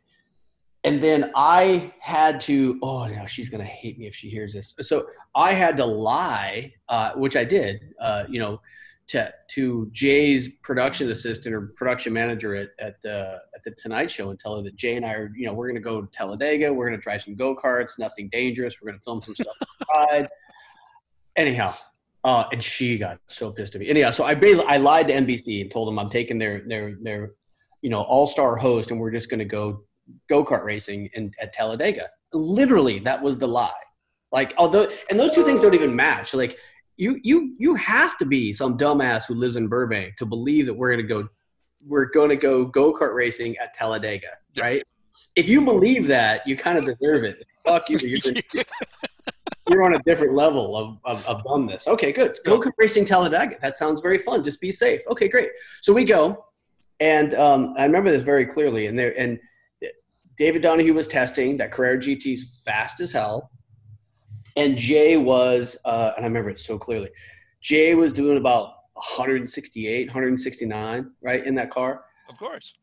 And 0.86 1.02
then 1.02 1.32
I 1.36 1.93
had 2.00 2.39
to. 2.41 2.78
Oh 2.82 3.08
no, 3.08 3.26
she's 3.26 3.50
to 3.63 3.69
hate 3.69 3.98
me 3.98 4.08
if 4.08 4.15
she 4.15 4.30
hears 4.30 4.54
this. 4.54 4.74
So 4.82 5.06
I 5.34 5.54
had 5.54 5.78
to 5.78 5.86
lie, 5.86 6.74
uh, 6.89 7.13
which 7.13 7.38
I 7.38 7.46
did. 7.46 7.82
Uh, 8.00 8.26
you 8.28 8.39
know, 8.39 8.60
to 9.08 9.34
to 9.52 9.89
Jay's 9.91 10.50
production 10.62 11.10
assistant 11.10 11.56
or 11.56 11.74
production 11.76 12.12
manager 12.12 12.56
at 12.56 12.69
at 12.80 13.02
the 13.02 13.39
at 13.56 13.63
the 13.63 13.72
Tonight 13.72 14.12
Show 14.12 14.30
and 14.30 14.39
tell 14.39 14.58
her 14.58 14.63
that 14.63 14.76
Jay 14.76 14.96
and 14.98 15.06
I 15.06 15.13
are, 15.13 15.32
you 15.36 15.46
know, 15.46 15.54
we're 15.54 15.72
to 15.72 15.80
go 15.80 16.02
to 16.02 16.08
Talladega. 16.12 16.74
We're 16.74 16.89
to 16.89 16.98
drive 16.98 17.22
some 17.22 17.36
go 17.36 17.56
karts. 17.56 17.98
Nothing 17.98 18.28
dangerous. 18.30 18.82
We're 18.82 18.91
to 18.91 19.00
film 19.00 19.22
some 19.22 19.36
stuff. 19.36 20.28
Anyhow, 21.36 21.74
uh, 22.24 22.46
and 22.52 22.63
she 22.63 22.98
got 22.98 23.19
so 23.28 23.52
pissed 23.52 23.76
at 23.76 23.82
me. 23.82 23.89
Anyhow, 23.89 24.12
so 24.12 24.24
I 24.24 24.34
basically 24.34 24.67
I 24.67 24.78
lied 24.78 25.08
to 25.08 25.13
NBC 25.13 25.62
and 25.62 25.72
told 25.72 25.88
them 25.88 25.98
I'm 25.98 26.10
taking 26.10 26.38
their 26.38 26.62
their 26.67 26.96
their 27.02 27.32
you 27.82 27.89
know 27.89 28.02
all 28.02 28.28
star 28.28 28.56
host 28.56 28.91
and 28.91 29.00
we're 29.00 29.12
just 29.12 29.30
to 29.39 29.46
go 29.46 29.84
go 30.30 30.44
kart 30.44 30.63
racing 30.63 31.10
in 31.13 31.32
at 31.42 31.54
Talladega. 31.54 32.10
Literally, 32.34 33.00
that 33.00 33.22
was 33.22 33.38
the 33.38 33.48
lie. 33.48 33.72
Like 34.32 34.54
although, 34.58 34.89
and 35.10 35.20
those 35.20 35.34
two 35.34 35.46
things 35.46 35.62
don't 35.62 35.76
even 35.76 35.96
match. 35.96 36.34
Like 36.34 36.58
you 36.98 37.20
you 37.24 37.56
you 37.58 37.76
have 37.76 38.18
to 38.18 38.26
be 38.26 38.54
some 38.54 38.78
dumbass 38.78 39.26
who 39.26 39.36
lives 39.36 39.56
in 39.56 39.68
Burbank 39.68 40.16
to 40.18 40.26
believe 40.26 40.66
that 40.66 40.74
we're 40.74 40.89
going 40.89 41.08
to 41.08 41.08
go 41.08 41.30
we're 41.86 42.06
going 42.06 42.30
to 42.30 42.36
go 42.36 42.66
go 42.66 42.94
kart 42.94 43.13
racing 43.13 43.58
at 43.58 43.74
Talladega, 43.74 44.28
right? 44.60 44.84
If 45.36 45.50
you 45.50 45.62
believe 45.62 46.08
that, 46.08 46.48
you 46.48 46.56
kind 46.56 46.78
of 46.78 46.86
deserve 46.86 47.24
it. 47.24 47.46
Fuck 47.66 47.89
you. 47.89 47.98
You're, 47.98 48.34
you're 49.70 49.84
on 49.84 49.96
a 49.96 50.04
different 50.04 50.36
level 50.36 50.76
of, 50.76 50.98
of, 51.06 51.26
of 51.26 51.44
dumbness. 51.44 51.88
Okay, 51.88 52.12
good. 52.12 52.38
Go 52.46 52.60
kart 52.60 52.72
racing 52.78 53.06
Talladega. 53.06 53.58
That 53.62 53.76
sounds 53.76 54.02
very 54.02 54.18
fun. 54.18 54.44
Just 54.44 54.62
be 54.62 54.72
safe. 54.72 55.02
Okay, 55.10 55.28
great. 55.28 55.50
So 55.82 55.94
we 55.94 56.04
go, 56.04 56.46
and 57.00 57.34
um, 57.34 57.74
I 57.78 57.86
remember 57.86 58.12
this 58.12 58.24
very 58.24 58.46
clearly. 58.46 58.88
And 58.88 58.98
there, 58.98 59.18
and 59.20 59.39
David 60.38 60.62
Donohue 60.62 60.93
was 60.93 61.08
testing 61.08 61.58
that 61.58 61.72
Carrera 61.72 61.98
GT's 61.98 62.63
fast 62.63 63.00
as 63.00 63.12
hell, 63.12 63.52
and 64.56 64.78
Jay 64.78 65.17
was, 65.17 65.78
uh, 65.86 66.12
and 66.15 66.26
I 66.26 66.28
remember 66.28 66.50
it 66.50 66.60
so 66.60 66.78
clearly. 66.78 67.10
Jay 67.62 67.96
was 67.96 68.13
doing 68.13 68.38
about 68.38 68.74
168, 68.93 70.08
169, 70.08 71.12
right 71.22 71.46
in 71.46 71.56
that 71.56 71.72
car. 71.72 72.06
Of 72.30 72.38
course. 72.38 72.74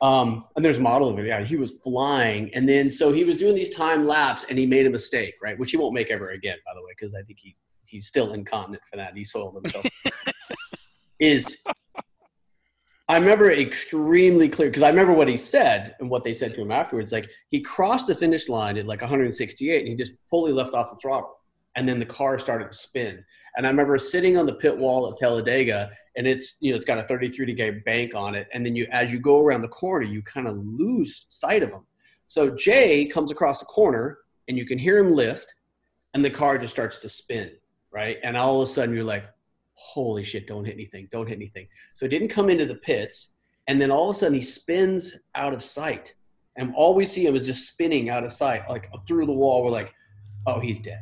Um, 0.00 0.46
and 0.54 0.64
there's 0.64 0.78
a 0.78 0.82
model 0.82 1.08
of 1.08 1.18
it. 1.18 1.26
Yeah, 1.26 1.44
he 1.44 1.56
was 1.56 1.72
flying, 1.82 2.54
and 2.54 2.68
then 2.68 2.90
so 2.90 3.12
he 3.12 3.24
was 3.24 3.36
doing 3.36 3.54
these 3.54 3.74
time 3.74 4.04
laps, 4.04 4.46
and 4.48 4.56
he 4.58 4.64
made 4.64 4.86
a 4.86 4.90
mistake, 4.90 5.34
right? 5.42 5.58
Which 5.58 5.72
he 5.72 5.76
won't 5.76 5.92
make 5.92 6.10
ever 6.10 6.30
again, 6.30 6.56
by 6.64 6.72
the 6.74 6.80
way, 6.82 6.92
because 6.96 7.14
I 7.14 7.22
think 7.22 7.38
he 7.40 7.56
he's 7.84 8.06
still 8.06 8.32
incontinent 8.32 8.82
for 8.88 8.96
that. 8.96 9.16
He 9.16 9.24
soiled 9.24 9.54
himself. 9.54 9.86
is 11.18 11.56
I 13.10 13.16
remember 13.16 13.50
extremely 13.50 14.50
clear 14.50 14.68
because 14.68 14.82
I 14.82 14.90
remember 14.90 15.14
what 15.14 15.28
he 15.28 15.36
said 15.38 15.96
and 15.98 16.10
what 16.10 16.24
they 16.24 16.34
said 16.34 16.54
to 16.54 16.60
him 16.60 16.70
afterwards. 16.70 17.10
Like 17.10 17.30
he 17.48 17.60
crossed 17.60 18.06
the 18.06 18.14
finish 18.14 18.50
line 18.50 18.76
at 18.76 18.86
like 18.86 19.00
168, 19.00 19.80
and 19.80 19.88
he 19.88 19.94
just 19.94 20.12
fully 20.28 20.52
left 20.52 20.74
off 20.74 20.90
the 20.90 20.96
throttle, 20.96 21.38
and 21.74 21.88
then 21.88 21.98
the 21.98 22.06
car 22.06 22.38
started 22.38 22.70
to 22.70 22.76
spin. 22.76 23.24
And 23.56 23.66
I 23.66 23.70
remember 23.70 23.96
sitting 23.96 24.36
on 24.36 24.44
the 24.44 24.54
pit 24.54 24.76
wall 24.76 25.10
at 25.10 25.18
Talladega, 25.18 25.90
and 26.16 26.26
it's 26.26 26.56
you 26.60 26.70
know 26.70 26.76
it's 26.76 26.84
got 26.84 26.98
a 26.98 27.02
33 27.04 27.46
degree 27.46 27.80
bank 27.86 28.14
on 28.14 28.34
it, 28.34 28.46
and 28.52 28.64
then 28.64 28.76
you 28.76 28.86
as 28.92 29.10
you 29.10 29.18
go 29.18 29.42
around 29.42 29.62
the 29.62 29.68
corner, 29.68 30.04
you 30.04 30.20
kind 30.22 30.46
of 30.46 30.58
lose 30.58 31.24
sight 31.30 31.62
of 31.62 31.72
him. 31.72 31.86
So 32.26 32.54
Jay 32.54 33.06
comes 33.06 33.32
across 33.32 33.58
the 33.58 33.64
corner, 33.66 34.18
and 34.48 34.58
you 34.58 34.66
can 34.66 34.78
hear 34.78 34.98
him 34.98 35.14
lift, 35.14 35.54
and 36.12 36.22
the 36.22 36.28
car 36.28 36.58
just 36.58 36.74
starts 36.74 36.98
to 36.98 37.08
spin, 37.08 37.52
right? 37.90 38.18
And 38.22 38.36
all 38.36 38.60
of 38.60 38.68
a 38.68 38.70
sudden, 38.70 38.94
you're 38.94 39.02
like, 39.02 39.24
"Holy 39.78 40.22
shit! 40.22 40.46
Don't 40.46 40.64
hit 40.64 40.74
anything! 40.74 41.08
Don't 41.12 41.26
hit 41.26 41.36
anything!" 41.36 41.68
So 41.94 42.06
it 42.06 42.08
didn't 42.08 42.28
come 42.28 42.50
into 42.50 42.66
the 42.66 42.76
pits, 42.76 43.30
and 43.66 43.80
then 43.80 43.90
all 43.90 44.10
of 44.10 44.16
a 44.16 44.18
sudden 44.18 44.34
he 44.34 44.42
spins 44.42 45.14
out 45.34 45.54
of 45.54 45.62
sight, 45.62 46.14
and 46.56 46.74
all 46.74 46.94
we 46.94 47.06
see 47.06 47.26
him 47.26 47.36
is 47.36 47.46
just 47.46 47.68
spinning 47.68 48.10
out 48.10 48.24
of 48.24 48.32
sight, 48.32 48.68
like 48.68 48.90
through 49.06 49.26
the 49.26 49.32
wall. 49.32 49.64
We're 49.64 49.70
like, 49.70 49.92
"Oh, 50.46 50.60
he's 50.60 50.80
dead." 50.80 51.00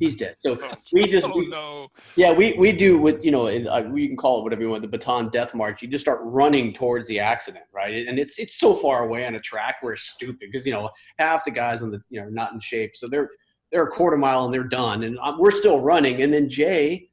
He's 0.00 0.16
dead. 0.16 0.34
So 0.38 0.58
we 0.92 1.04
just 1.06 1.28
Oh 1.28 1.38
we, 1.38 1.46
no. 1.46 1.88
yeah, 2.16 2.32
we, 2.32 2.54
we 2.58 2.72
do 2.72 2.98
what 2.98 3.24
you 3.24 3.30
know. 3.30 3.46
Uh, 3.46 3.88
we 3.90 4.08
can 4.08 4.16
call 4.16 4.40
it 4.40 4.42
whatever 4.42 4.62
you 4.62 4.70
want. 4.70 4.82
The 4.82 4.98
Bataan 4.98 5.30
death 5.30 5.54
march. 5.54 5.82
You 5.82 5.88
just 5.88 6.04
start 6.04 6.20
running 6.22 6.72
towards 6.72 7.06
the 7.08 7.20
accident, 7.20 7.64
right? 7.72 8.06
And 8.06 8.18
it's 8.18 8.38
it's 8.38 8.58
so 8.58 8.74
far 8.74 9.04
away 9.04 9.24
on 9.26 9.36
a 9.36 9.40
track 9.40 9.76
where 9.82 9.92
it's 9.92 10.02
stupid 10.02 10.40
because 10.40 10.66
you 10.66 10.72
know 10.72 10.90
half 11.18 11.44
the 11.44 11.52
guys 11.52 11.80
on 11.80 11.90
the 11.90 12.00
you 12.10 12.20
know 12.20 12.28
not 12.28 12.52
in 12.52 12.60
shape, 12.60 12.96
so 12.96 13.06
they're 13.08 13.30
they're 13.70 13.84
a 13.84 13.90
quarter 13.90 14.16
mile 14.16 14.44
and 14.44 14.52
they're 14.52 14.64
done, 14.64 15.04
and 15.04 15.18
um, 15.20 15.38
we're 15.38 15.50
still 15.52 15.80
running. 15.80 16.22
And 16.22 16.32
then 16.32 16.48
Jay, 16.48 17.08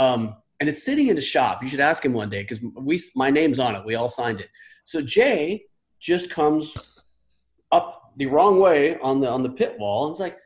um, 0.00 0.36
and 0.60 0.68
it's 0.68 0.82
sitting 0.82 1.08
in 1.08 1.16
the 1.16 1.22
shop. 1.22 1.62
You 1.62 1.68
should 1.68 1.80
ask 1.80 2.04
him 2.04 2.12
one 2.12 2.30
day 2.30 2.42
because 2.42 2.60
we 2.74 3.00
my 3.14 3.30
name's 3.30 3.58
on 3.58 3.74
it. 3.76 3.84
We 3.84 3.94
all 3.94 4.08
signed 4.08 4.40
it. 4.40 4.48
So 4.84 5.00
Jay 5.02 5.64
just 6.00 6.30
comes 6.30 7.04
up 7.72 8.12
the 8.16 8.26
wrong 8.26 8.58
way 8.58 8.98
on 8.98 9.20
the 9.20 9.28
on 9.28 9.42
the 9.42 9.50
pit 9.50 9.76
wall 9.78 10.06
and 10.06 10.12
it's 10.12 10.20
like, 10.20 10.38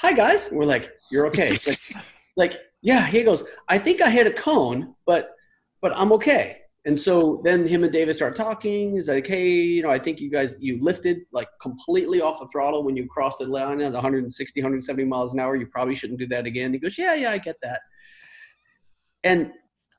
"Hi 0.00 0.12
guys," 0.12 0.48
and 0.48 0.58
we're 0.58 0.66
like, 0.66 0.92
"You're 1.10 1.26
okay." 1.28 1.50
Like, 1.66 1.80
like, 2.36 2.52
yeah. 2.82 3.06
He 3.06 3.22
goes, 3.22 3.44
"I 3.68 3.78
think 3.78 4.00
I 4.00 4.10
hit 4.10 4.26
a 4.26 4.32
cone, 4.32 4.94
but 5.04 5.30
but 5.82 5.96
I'm 5.96 6.12
okay." 6.12 6.62
And 6.84 7.00
so 7.00 7.42
then 7.44 7.66
him 7.66 7.82
and 7.82 7.92
David 7.92 8.14
start 8.14 8.36
talking. 8.36 8.94
He's 8.94 9.08
like, 9.08 9.26
"Hey, 9.26 9.50
you 9.50 9.82
know, 9.82 9.90
I 9.90 9.98
think 9.98 10.20
you 10.20 10.30
guys 10.30 10.56
you 10.60 10.78
lifted 10.80 11.18
like 11.32 11.48
completely 11.60 12.20
off 12.20 12.38
the 12.38 12.48
throttle 12.52 12.84
when 12.84 12.96
you 12.96 13.06
crossed 13.08 13.40
the 13.40 13.46
line 13.46 13.80
at 13.80 13.92
160, 13.92 14.60
170 14.60 15.04
miles 15.04 15.34
an 15.34 15.40
hour. 15.40 15.56
You 15.56 15.66
probably 15.66 15.96
shouldn't 15.96 16.20
do 16.20 16.28
that 16.28 16.46
again." 16.46 16.72
He 16.72 16.78
goes, 16.78 16.96
"Yeah, 16.96 17.14
yeah, 17.14 17.32
I 17.32 17.38
get 17.38 17.56
that." 17.62 17.80
And 19.26 19.50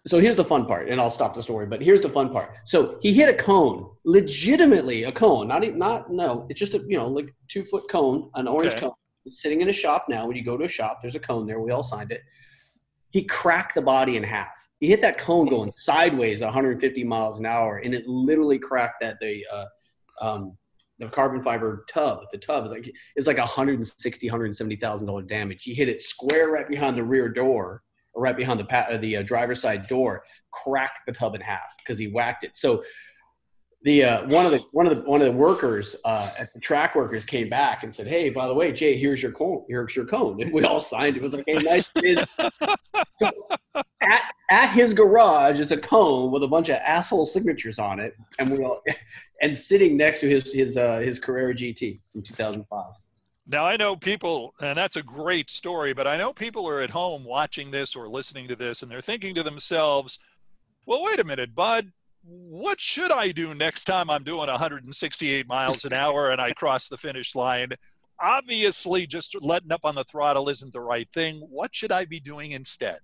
so 0.07 0.19
here's 0.19 0.37
the 0.37 0.45
fun 0.45 0.65
part, 0.65 0.89
and 0.89 1.01
I'll 1.01 1.11
stop 1.11 1.33
the 1.33 1.43
story. 1.43 1.65
But 1.65 1.81
here's 1.81 1.99
the 2.01 2.09
fun 2.09 2.29
part. 2.31 2.55
So 2.65 2.97
he 3.01 3.13
hit 3.13 3.29
a 3.29 3.33
cone, 3.33 3.89
legitimately 4.05 5.03
a 5.03 5.11
cone, 5.11 5.49
not 5.49 5.65
even, 5.65 5.77
not 5.77 6.09
no, 6.09 6.45
it's 6.49 6.59
just 6.59 6.73
a 6.75 6.79
you 6.87 6.97
know 6.97 7.09
like 7.09 7.33
two 7.49 7.63
foot 7.63 7.89
cone, 7.89 8.29
an 8.35 8.47
orange 8.47 8.71
Okay. 8.73 8.81
cone, 8.81 8.93
It's 9.25 9.41
sitting 9.41 9.59
in 9.61 9.69
a 9.69 9.73
shop 9.73 10.05
now. 10.07 10.25
When 10.25 10.37
you 10.37 10.43
go 10.45 10.55
to 10.55 10.63
a 10.63 10.69
shop, 10.69 10.99
there's 11.01 11.15
a 11.15 11.19
cone 11.19 11.45
there. 11.45 11.59
We 11.59 11.71
all 11.71 11.83
signed 11.83 12.11
it. 12.13 12.21
He 13.11 13.23
cracked 13.23 13.75
the 13.75 13.81
body 13.81 14.15
in 14.15 14.23
half. 14.23 14.55
He 14.79 14.87
hit 14.87 15.01
that 15.01 15.17
cone 15.17 15.47
going 15.47 15.71
sideways 15.75 16.41
150 16.41 17.03
miles 17.03 17.39
an 17.39 17.45
hour, 17.45 17.77
and 17.83 17.93
it 17.93 18.07
literally 18.07 18.59
cracked 18.59 19.01
that 19.01 19.17
the 19.19 19.45
uh, 19.51 19.65
um, 20.21 20.57
the 20.99 21.09
carbon 21.09 21.41
fiber 21.41 21.85
tub. 21.89 22.19
The 22.31 22.37
tub 22.37 22.65
is 22.65 22.71
like 22.71 22.89
it's 23.17 23.27
like 23.27 23.39
160, 23.39 24.27
170 24.27 24.75
thousand 24.77 25.07
dollar 25.07 25.23
damage. 25.23 25.63
He 25.63 25.73
hit 25.73 25.89
it 25.89 26.01
square 26.01 26.49
right 26.49 26.69
behind 26.69 26.97
the 26.97 27.03
rear 27.03 27.27
door, 27.27 27.65
or 27.65 27.83
right 28.17 28.35
behind 28.35 28.59
the 28.59 28.65
pa- 28.65 28.97
the 28.97 29.17
uh, 29.17 29.21
driver's 29.23 29.61
side 29.61 29.87
door, 29.87 30.23
cracked 30.51 30.99
the 31.05 31.13
tub 31.13 31.35
in 31.35 31.41
half 31.41 31.75
because 31.77 31.97
he 31.97 32.07
whacked 32.07 32.43
it. 32.43 32.55
So 32.55 32.83
the 33.83 34.03
uh, 34.03 34.27
one 34.27 34.45
of 34.45 34.51
the 34.51 34.59
one 34.71 34.87
of 34.87 34.95
the 34.95 35.01
one 35.03 35.21
of 35.21 35.25
the 35.25 35.31
workers 35.31 35.95
uh, 36.03 36.31
at 36.37 36.51
the 36.53 36.59
track 36.59 36.95
workers 36.95 37.23
came 37.23 37.47
back 37.49 37.83
and 37.83 37.93
said, 37.93 38.07
"Hey, 38.07 38.29
by 38.29 38.47
the 38.47 38.53
way, 38.53 38.71
Jay, 38.71 38.97
here's 38.97 39.21
your 39.21 39.31
cone. 39.31 39.63
Here's 39.69 39.95
your 39.95 40.05
cone." 40.05 40.41
And 40.41 40.51
we 40.51 40.63
all 40.63 40.79
signed. 40.79 41.15
It 41.15 41.21
was 41.21 41.33
like, 41.33 41.45
"Hey, 41.45 41.55
nice." 41.61 41.89
so 43.17 43.31
at 44.01 44.21
at 44.49 44.69
his 44.71 44.93
garage 44.93 45.59
is 45.59 45.71
a 45.71 45.77
cone 45.77 46.31
with 46.31 46.43
a 46.43 46.47
bunch 46.47 46.69
of 46.69 46.77
asshole 46.77 47.25
signatures 47.25 47.77
on 47.77 47.99
it, 47.99 48.15
and 48.39 48.51
we 48.51 48.63
all 48.63 48.81
and 49.41 49.55
sitting 49.55 49.95
next 49.95 50.21
to 50.21 50.29
his 50.29 50.51
his 50.51 50.75
uh, 50.75 50.97
his 50.97 51.19
Carrera 51.19 51.53
GT 51.53 52.01
from 52.11 52.23
2005. 52.23 52.85
Now 53.47 53.65
I 53.65 53.77
know 53.77 53.95
people, 53.95 54.53
and 54.59 54.77
that's 54.77 54.97
a 54.97 55.03
great 55.03 55.49
story, 55.49 55.93
but 55.93 56.07
I 56.07 56.17
know 56.17 56.33
people 56.33 56.67
are 56.67 56.81
at 56.81 56.89
home 56.89 57.23
watching 57.23 57.71
this 57.71 57.95
or 57.95 58.09
listening 58.09 58.47
to 58.49 58.55
this, 58.55 58.81
and 58.81 58.91
they're 58.91 59.01
thinking 59.01 59.33
to 59.35 59.43
themselves, 59.43 60.19
"Well, 60.85 61.03
wait 61.03 61.19
a 61.19 61.23
minute, 61.23 61.55
Bud." 61.55 61.91
what 62.27 62.79
should 62.79 63.11
I 63.11 63.31
do 63.31 63.53
next 63.55 63.85
time 63.85 64.09
I'm 64.09 64.23
doing 64.23 64.47
168 64.47 65.47
miles 65.47 65.85
an 65.85 65.93
hour 65.93 66.31
and 66.31 66.41
I 66.41 66.53
cross 66.53 66.89
the 66.89 66.97
finish 66.97 67.35
line? 67.35 67.69
Obviously, 68.19 69.07
just 69.07 69.41
letting 69.41 69.71
up 69.71 69.81
on 69.83 69.95
the 69.95 70.03
throttle 70.03 70.49
isn't 70.49 70.73
the 70.73 70.81
right 70.81 71.07
thing. 71.13 71.39
What 71.49 71.73
should 71.73 71.91
I 71.91 72.05
be 72.05 72.19
doing 72.19 72.51
instead? 72.51 72.99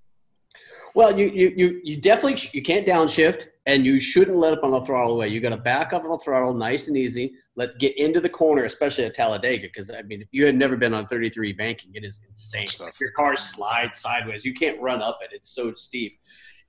Well, 0.96 1.18
you 1.18 1.28
you 1.30 1.54
you, 1.56 1.82
you 1.84 2.02
definitely 2.02 2.50
you 2.54 2.62
can't 2.62 2.86
downshift, 2.86 3.48
and 3.66 3.86
you 3.86 4.00
shouldn't 4.00 4.38
let 4.38 4.54
up 4.54 4.64
on 4.64 4.72
the 4.72 4.82
throttle 4.82 5.14
away. 5.14 5.30
You 5.30 5.40
got 5.40 5.50
to 5.50 5.58
back 5.58 5.94
up 5.94 6.04
on 6.04 6.12
the 6.12 6.18
throttle, 6.18 6.54
nice 6.54 6.88
and 6.88 6.98
easy. 6.98 7.34
Let 7.56 7.78
get 7.78 7.96
into 7.98 8.20
the 8.20 8.30
corner, 8.30 8.64
especially 8.64 9.06
at 9.06 9.14
Talladega, 9.14 9.68
because 9.68 9.92
I 9.92 10.02
mean, 10.04 10.22
if 10.22 10.28
you 10.32 10.46
had 10.46 10.56
never 10.56 10.76
been 10.76 10.94
on 10.94 11.06
33 11.06 11.54
banking, 11.54 11.92
it 11.94 12.04
is 12.04 12.20
insane. 12.28 12.68
Stuff. 12.68 13.00
Your 13.00 13.12
car 13.12 13.36
slides 13.36 14.00
sideways. 14.00 14.44
You 14.44 14.54
can't 14.54 14.82
run 14.82 15.02
up 15.02 15.20
it; 15.22 15.30
it's 15.34 15.50
so 15.50 15.72
steep. 15.72 16.20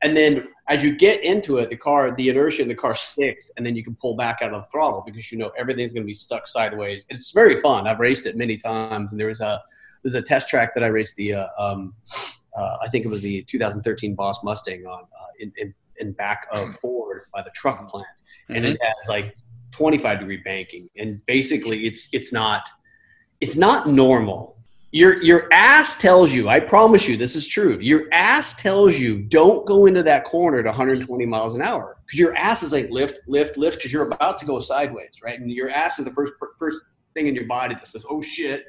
And 0.03 0.15
then 0.15 0.49
as 0.69 0.85
you 0.85 0.95
get 0.95 1.25
into 1.25 1.57
it, 1.59 1.71
the 1.71 1.77
car, 1.77 2.15
the 2.15 2.29
inertia 2.29 2.61
in 2.61 2.69
the 2.69 2.75
car 2.75 2.95
sticks, 2.95 3.51
and 3.57 3.65
then 3.65 3.75
you 3.75 3.83
can 3.83 3.95
pull 3.95 4.15
back 4.17 4.41
out 4.43 4.53
of 4.53 4.63
the 4.63 4.71
throttle 4.71 5.03
because 5.07 5.33
you 5.33 5.39
know 5.39 5.51
everything's 5.59 5.95
going 5.95 6.03
to 6.03 6.07
be 6.07 6.15
stuck 6.15 6.47
sideways. 6.47 7.07
It's 7.09 7.33
very 7.33 7.57
fun. 7.57 7.87
I've 7.87 8.01
raced 8.01 8.27
it 8.27 8.37
many 8.37 8.59
times, 8.59 9.13
and 9.13 9.21
there 9.21 9.29
was 9.29 9.41
a 9.41 9.63
there's 10.03 10.15
a 10.15 10.23
test 10.23 10.49
track 10.49 10.75
that 10.75 10.85
I 10.85 10.89
raced 10.89 11.17
the 11.17 11.35
uh, 11.35 11.47
um, 11.59 11.95
uh, 12.55 12.77
I 12.83 12.89
think 12.89 13.05
it 13.05 13.09
was 13.09 13.23
the 13.23 13.43
2013 13.45 14.15
Boss 14.15 14.45
Mustang 14.45 14.87
on 14.87 15.05
uh, 15.05 15.27
in, 15.41 15.53
in, 15.57 15.75
in 15.99 16.13
back 16.13 16.47
of 16.53 16.75
Ford 16.77 17.23
by 17.33 17.43
the 17.43 17.51
truck 17.51 17.89
plant, 17.89 18.07
and 18.49 18.59
mm-hmm. 18.59 18.75
it 18.75 18.79
had 18.83 19.09
like 19.09 19.35
25 19.75 20.21
degree 20.21 20.37
banking, 20.39 20.89
and 20.97 21.25
basically 21.27 21.87
it's 21.87 22.09
it's 22.13 22.33
not 22.33 22.69
it's 23.41 23.57
not 23.57 23.89
normal. 23.89 24.57
Your 24.93 25.21
your 25.21 25.49
ass 25.53 25.97
tells 25.97 26.33
you 26.33 26.49
i 26.49 26.61
promise 26.61 27.09
you 27.09 27.17
this 27.17 27.35
is 27.35 27.49
true. 27.49 27.77
Your 27.81 28.05
ass 28.13 28.55
tells 28.55 28.97
you 28.97 29.23
don't 29.23 29.67
go 29.67 29.87
into 29.87 30.05
that 30.05 30.25
corner 30.25 30.61
at 30.61 30.67
120 30.67 31.27
miles 31.27 31.57
an 31.57 31.63
hour. 31.63 31.97
Because 32.07 32.21
your 32.21 32.37
ass 32.37 32.63
is 32.63 32.73
like 32.73 32.89
lift 32.91 33.19
lift 33.27 33.57
lift 33.57 33.79
because 33.79 33.93
you're 33.93 34.07
about 34.07 34.39
to 34.39 34.47
go 34.47 34.61
sideways 34.61 35.21
right? 35.25 35.41
And 35.41 35.51
your 35.51 35.71
ass 35.71 35.99
is 35.99 36.05
the 36.05 36.13
first 36.13 36.35
first 36.57 36.81
thing 37.15 37.27
in 37.27 37.35
your 37.35 37.47
body 37.47 37.75
that 37.75 37.89
says 37.89 38.05
oh 38.09 38.23
shit. 38.23 38.67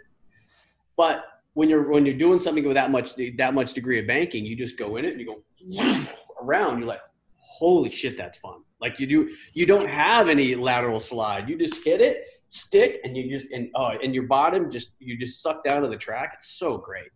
But 0.97 1.25
when 1.53 1.69
you're 1.69 1.87
when 1.91 2.03
you're 2.03 2.17
doing 2.17 2.39
something 2.39 2.65
with 2.65 2.73
that 2.73 2.89
much 2.89 3.15
that 3.37 3.53
much 3.53 3.73
degree 3.73 3.99
of 3.99 4.07
banking 4.07 4.43
you 4.43 4.55
just 4.55 4.79
go 4.79 4.95
in 4.95 5.05
it 5.05 5.11
and 5.11 5.21
you 5.21 5.27
go 5.27 6.07
around. 6.41 6.79
You're 6.79 6.87
like 6.87 7.01
holy 7.37 7.91
shit 7.91 8.17
that's 8.17 8.39
fun 8.39 8.64
like 8.81 8.99
you 8.99 9.07
do 9.07 9.29
you 9.53 9.65
don't 9.65 9.87
have 9.87 10.29
any 10.29 10.55
lateral 10.55 10.99
slide 10.99 11.47
you 11.49 11.57
just 11.57 11.83
hit 11.83 12.01
it 12.01 12.25
stick 12.55 13.01
and 13.03 13.15
you 13.17 13.37
just 13.37 13.51
and 13.51 13.69
oh 13.75 13.91
and 14.01 14.13
your 14.13 14.23
bottom 14.23 14.71
just 14.71 14.91
you 14.99 15.17
just 15.17 15.41
suck 15.41 15.63
down 15.63 15.81
to 15.81 15.87
the 15.87 15.97
track. 15.97 16.31
It's 16.35 16.57
so 16.57 16.77
great. 16.77 17.09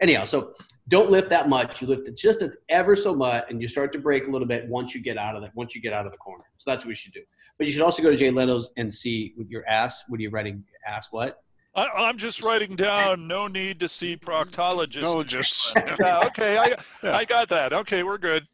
Anyhow, 0.00 0.24
so 0.24 0.52
don't 0.88 1.10
lift 1.10 1.30
that 1.30 1.48
much. 1.48 1.80
You 1.80 1.88
lift 1.88 2.06
it 2.06 2.16
just 2.16 2.44
ever 2.68 2.94
so 2.94 3.14
much, 3.14 3.46
and 3.48 3.62
you 3.62 3.68
start 3.68 3.94
to 3.94 3.98
break 3.98 4.26
a 4.26 4.30
little 4.30 4.46
bit 4.46 4.68
once 4.68 4.94
you 4.94 5.02
get 5.02 5.16
out 5.16 5.36
of 5.36 5.42
that. 5.42 5.54
once 5.54 5.74
you 5.74 5.80
get 5.80 5.94
out 5.94 6.04
of 6.04 6.12
the 6.12 6.18
corner. 6.18 6.44
So 6.58 6.70
that's 6.70 6.84
what 6.84 6.90
you 6.90 6.94
should 6.94 7.14
do. 7.14 7.22
But 7.56 7.66
you 7.66 7.72
should 7.72 7.82
also 7.82 8.02
go 8.02 8.10
to 8.10 8.16
Jay 8.16 8.30
Leno's 8.30 8.68
and 8.76 8.92
see 8.92 9.32
what 9.36 9.48
your 9.48 9.66
ass. 9.66 10.04
What 10.08 10.18
are 10.18 10.22
you 10.22 10.28
writing? 10.30 10.62
Ass 10.86 11.08
what? 11.10 11.42
I, 11.76 12.08
am 12.08 12.16
just 12.16 12.42
writing 12.42 12.74
down. 12.74 13.26
No 13.26 13.48
need 13.48 13.80
to 13.80 13.88
see 13.88 14.16
proctologist. 14.16 15.02
No, 15.02 15.22
just 15.22 15.74
yeah, 16.00 16.20
okay. 16.26 16.56
I, 16.56 16.74
yeah. 17.02 17.16
I 17.16 17.24
got 17.24 17.48
that. 17.50 17.72
Okay, 17.72 18.02
we're 18.02 18.16
good. 18.16 18.46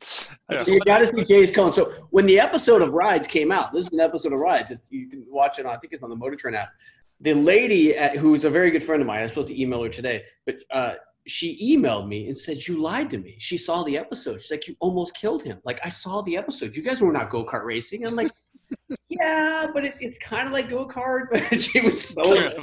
Yeah. 0.50 0.64
So 0.64 0.72
you 0.72 0.80
got 0.80 0.98
to 0.98 1.12
see 1.12 1.24
Jay's 1.24 1.50
cone. 1.50 1.72
So 1.72 1.92
when 2.10 2.26
the 2.26 2.40
episode 2.40 2.82
of 2.82 2.92
Rides 2.92 3.28
came 3.28 3.52
out, 3.52 3.72
this 3.72 3.86
is 3.86 3.92
an 3.92 4.00
episode 4.00 4.32
of 4.32 4.40
Rides. 4.40 4.72
It's, 4.72 4.88
you 4.90 5.08
can 5.08 5.24
watch 5.28 5.60
it. 5.60 5.66
on 5.66 5.72
I 5.72 5.78
think 5.78 5.92
it's 5.92 6.02
on 6.02 6.10
the 6.10 6.16
Motor 6.16 6.34
Trend 6.34 6.56
app. 6.56 6.70
The 7.20 7.34
lady 7.34 7.96
at, 7.96 8.16
who's 8.16 8.44
a 8.44 8.50
very 8.50 8.72
good 8.72 8.82
friend 8.82 9.00
of 9.00 9.06
mine. 9.06 9.22
I'm 9.22 9.28
supposed 9.28 9.48
to 9.48 9.60
email 9.60 9.84
her 9.84 9.88
today, 9.88 10.24
but 10.44 10.56
uh, 10.72 10.94
she 11.28 11.76
emailed 11.76 12.08
me 12.08 12.26
and 12.26 12.36
said 12.36 12.66
you 12.66 12.82
lied 12.82 13.08
to 13.10 13.18
me. 13.18 13.36
She 13.38 13.56
saw 13.56 13.84
the 13.84 13.96
episode. 13.96 14.40
She's 14.40 14.50
like, 14.50 14.66
you 14.66 14.74
almost 14.80 15.14
killed 15.14 15.44
him. 15.44 15.60
Like 15.64 15.78
I 15.84 15.88
saw 15.88 16.22
the 16.22 16.36
episode. 16.36 16.76
You 16.76 16.82
guys 16.82 17.00
were 17.00 17.12
not 17.12 17.30
go 17.30 17.44
kart 17.44 17.64
racing. 17.64 18.04
I'm 18.04 18.16
like, 18.16 18.32
yeah, 19.08 19.66
but 19.72 19.84
it, 19.84 19.94
it's 20.00 20.18
kind 20.18 20.46
of 20.46 20.52
like 20.52 20.68
go 20.68 20.86
kart. 20.86 21.28
But 21.50 21.62
she 21.62 21.80
was 21.80 22.08
so 22.08 22.22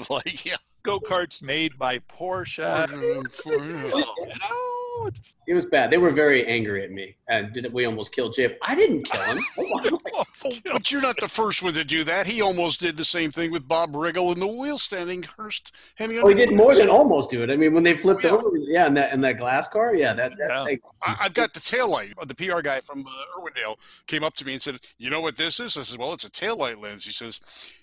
like, 0.09 0.45
yeah 0.45 0.55
go 0.83 0.99
karts 0.99 1.41
made 1.41 1.77
by 1.77 1.99
Porsche. 1.99 2.87
Oh, 2.89 3.51
you 3.51 4.03
oh, 4.43 5.09
it 5.47 5.53
was 5.53 5.65
bad. 5.65 5.91
They 5.91 5.97
were 5.97 6.11
very 6.11 6.45
angry 6.45 6.83
at 6.83 6.91
me, 6.91 7.15
and 7.27 7.53
did 7.53 7.71
we 7.71 7.85
almost 7.85 8.11
killed 8.11 8.33
Chip? 8.33 8.57
I 8.61 8.75
didn't 8.75 9.03
kill 9.03 9.21
him. 9.21 9.43
Oh, 10.21 10.25
but 10.65 10.91
you're 10.91 11.01
not 11.01 11.15
the 11.21 11.29
first 11.29 11.63
one 11.63 11.73
to 11.73 11.85
do 11.85 12.03
that. 12.03 12.27
He 12.27 12.41
almost 12.41 12.81
did 12.81 12.97
the 12.97 13.05
same 13.05 13.31
thing 13.31 13.51
with 13.51 13.67
Bob 13.67 13.93
Riggle 13.93 14.33
in 14.33 14.39
the 14.39 14.47
wheel 14.47 14.77
standing 14.77 15.23
Hurst 15.37 15.73
Hemi. 15.95 16.17
Oh, 16.17 16.27
he 16.27 16.35
did 16.35 16.53
more 16.53 16.75
than 16.75 16.89
almost 16.89 17.29
do 17.29 17.41
it. 17.41 17.49
I 17.49 17.55
mean, 17.55 17.73
when 17.73 17.83
they 17.83 17.95
flipped 17.95 18.25
oh, 18.25 18.27
yeah. 18.27 18.33
over, 18.35 18.57
yeah, 18.69 18.85
and 18.85 18.95
that 18.95 19.13
in 19.13 19.21
that 19.21 19.37
glass 19.37 19.67
car, 19.67 19.95
yeah, 19.95 20.13
that. 20.13 20.37
that 20.37 20.49
yeah. 20.49 20.65
Thing. 20.65 20.79
I, 21.01 21.15
have 21.23 21.33
got 21.33 21.53
the 21.53 21.59
tail 21.59 21.89
light. 21.89 22.13
The 22.25 22.35
PR 22.35 22.61
guy 22.61 22.79
from 22.81 23.05
uh, 23.05 23.39
Irwindale 23.39 23.77
came 24.07 24.23
up 24.23 24.35
to 24.35 24.45
me 24.45 24.53
and 24.53 24.61
said, 24.61 24.77
"You 24.97 25.09
know 25.09 25.21
what 25.21 25.35
this 25.35 25.59
is?" 25.59 25.75
I 25.75 25.81
said, 25.81 25.99
"Well, 25.99 26.13
it's 26.13 26.23
a 26.23 26.31
tail 26.31 26.57
light 26.57 26.79
lens." 26.79 27.05
He 27.05 27.11
says, 27.11 27.39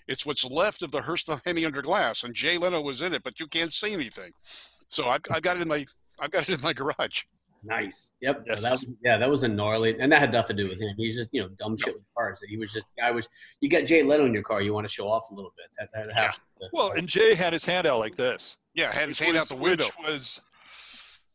"It's 0.07 0.25
what's 0.25 0.45
left 0.45 0.81
of 0.81 0.91
the 0.91 1.01
Hurst 1.01 1.29
Hemi 1.45 1.65
under 1.65 1.81
glass." 1.81 2.23
And 2.23 2.33
Jay 2.33 2.57
Leno 2.57 2.81
was 2.81 3.01
in 3.01 3.13
it, 3.13 3.23
but 3.23 3.39
you 3.39 3.47
can't 3.47 3.73
see 3.73 3.93
anything. 3.93 4.31
So 4.87 5.09
I've, 5.09 5.21
I've 5.29 5.41
got 5.41 5.57
it 5.57 5.61
in 5.61 5.67
my 5.67 5.85
I've 6.19 6.31
got 6.31 6.47
it 6.47 6.55
in 6.55 6.61
my 6.61 6.73
garage. 6.73 7.23
Nice. 7.63 8.11
Yep. 8.21 8.43
Yes. 8.47 8.61
that 8.61 8.83
yeah, 9.03 9.17
that 9.17 9.29
was 9.29 9.43
a 9.43 9.47
gnarly, 9.47 9.99
and 9.99 10.11
that 10.11 10.19
had 10.19 10.31
nothing 10.31 10.57
to 10.57 10.63
do 10.63 10.69
with 10.69 10.79
him. 10.79 10.93
He 10.97 11.07
was 11.07 11.17
just, 11.17 11.29
you 11.33 11.41
know, 11.41 11.49
dumb 11.59 11.75
shit 11.75 11.95
with 11.95 12.03
cars. 12.15 12.39
He 12.47 12.57
was 12.57 12.71
just, 12.71 12.85
I 13.03 13.11
was, 13.11 13.27
you 13.61 13.69
got 13.69 13.85
Jay 13.85 14.03
Leno 14.03 14.25
in 14.25 14.33
your 14.33 14.43
car, 14.43 14.61
you 14.61 14.73
want 14.73 14.87
to 14.87 14.91
show 14.91 15.09
off 15.09 15.29
a 15.31 15.33
little 15.33 15.53
bit. 15.57 15.65
That, 15.77 15.89
that 15.93 16.15
yeah. 16.15 16.67
Well, 16.71 16.91
and 16.91 17.07
Jay 17.07 17.33
had 17.35 17.53
his 17.53 17.65
hand 17.65 17.87
out 17.87 17.99
like 17.99 18.15
this. 18.15 18.57
Yeah, 18.73 18.93
had 18.93 19.09
his 19.09 19.19
hand 19.19 19.33
was, 19.33 19.51
out 19.51 19.57
the 19.57 19.61
window. 19.61 19.85
Which 19.85 20.07
was, 20.07 20.41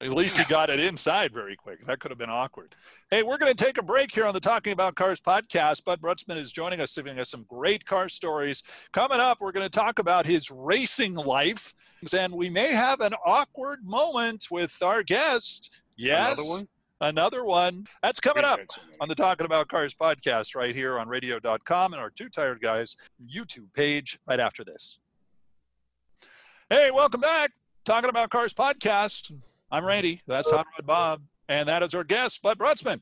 at 0.02 0.12
least 0.12 0.36
he 0.36 0.44
got 0.44 0.68
it 0.68 0.80
inside 0.80 1.32
very 1.32 1.54
quick. 1.54 1.86
That 1.86 2.00
could 2.00 2.10
have 2.10 2.18
been 2.18 2.30
awkward. 2.30 2.74
Hey, 3.10 3.22
we're 3.22 3.38
going 3.38 3.54
to 3.54 3.64
take 3.64 3.78
a 3.78 3.82
break 3.82 4.12
here 4.12 4.24
on 4.24 4.34
the 4.34 4.40
Talking 4.40 4.72
About 4.72 4.96
Cars 4.96 5.20
podcast. 5.20 5.84
Bud 5.84 6.00
Brutsman 6.00 6.36
is 6.36 6.50
joining 6.50 6.80
us, 6.80 6.94
giving 6.94 7.20
us 7.20 7.30
some 7.30 7.46
great 7.48 7.84
car 7.86 8.08
stories. 8.08 8.64
Coming 8.92 9.20
up, 9.20 9.40
we're 9.40 9.52
going 9.52 9.68
to 9.68 9.70
talk 9.70 10.00
about 10.00 10.26
his 10.26 10.50
racing 10.50 11.14
life, 11.14 11.72
and 12.12 12.34
we 12.34 12.50
may 12.50 12.72
have 12.72 13.00
an 13.00 13.14
awkward 13.24 13.84
moment 13.84 14.46
with 14.50 14.76
our 14.82 15.04
guest. 15.04 15.80
Yes. 15.96 16.32
Another 16.32 16.48
one? 16.48 16.68
Another 17.00 17.44
one. 17.44 17.86
That's 18.02 18.18
coming 18.18 18.44
up 18.44 18.60
on 19.00 19.08
the 19.08 19.14
Talking 19.14 19.46
About 19.46 19.68
Cars 19.68 19.94
podcast 19.94 20.56
right 20.56 20.74
here 20.74 20.98
on 20.98 21.08
radio.com 21.08 21.92
and 21.92 22.02
our 22.02 22.10
Two 22.10 22.28
Tired 22.28 22.60
Guys 22.60 22.96
YouTube 23.24 23.72
page 23.74 24.18
right 24.28 24.40
after 24.40 24.64
this. 24.64 24.98
Hey, 26.70 26.90
welcome 26.90 27.20
back. 27.20 27.52
Talking 27.84 28.10
About 28.10 28.30
Cars 28.30 28.52
podcast. 28.52 29.32
I'm 29.72 29.86
Randy. 29.86 30.20
That's 30.26 30.50
Hot 30.50 30.66
Rod 30.76 30.86
Bob. 30.86 31.22
And 31.48 31.66
that 31.66 31.82
is 31.82 31.94
our 31.94 32.04
guest, 32.04 32.42
Bud 32.42 32.58
Brutsman. 32.58 33.00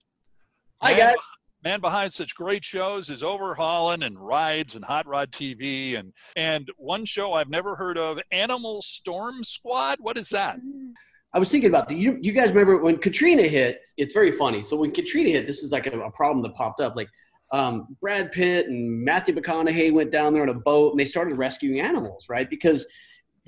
Hi, 0.81 0.97
guys. 0.97 1.17
Man 1.65 1.81
behind 1.81 2.13
such 2.13 2.37
great 2.37 2.65
shows 2.65 3.11
is 3.11 3.25
Overhaulin' 3.25 4.07
and 4.07 4.17
Rides 4.17 4.77
and 4.77 4.85
Hot 4.85 5.05
Rod 5.05 5.33
TV. 5.33 5.99
And, 5.99 6.13
and 6.37 6.71
one 6.77 7.05
show 7.05 7.33
I've 7.33 7.51
never 7.51 7.75
heard 7.75 7.99
of, 7.99 8.21
Animal 8.31 8.83
Storm 8.83 9.43
Squad. 9.43 9.99
What 10.01 10.17
is 10.17 10.29
that? 10.29 10.61
I 11.35 11.41
was 11.41 11.51
thinking 11.51 11.69
about 11.69 11.89
the, 11.89 11.97
you, 11.97 12.17
you 12.23 12.31
guys 12.31 12.51
remember 12.51 12.79
when 12.79 12.99
Katrina 12.99 13.43
hit, 13.43 13.81
it's 13.97 14.15
very 14.15 14.31
funny. 14.31 14.63
So 14.63 14.77
when 14.77 14.93
Katrina 14.93 15.31
hit, 15.31 15.49
this 15.49 15.65
is 15.65 15.73
like 15.73 15.89
a, 15.89 15.99
a 15.99 16.11
problem 16.13 16.41
that 16.43 16.55
popped 16.55 16.81
up. 16.81 16.95
Like 16.95 17.09
um, 17.51 17.97
Brad 18.01 18.31
Pitt 18.31 18.69
and 18.69 19.03
Matthew 19.03 19.35
McConaughey 19.35 19.93
went 19.93 20.13
down 20.13 20.33
there 20.33 20.45
on 20.45 20.51
a 20.51 20.55
boat 20.55 20.93
and 20.93 21.01
they 21.01 21.05
started 21.05 21.35
rescuing 21.35 21.81
animals, 21.81 22.27
right? 22.29 22.49
Because– 22.49 22.87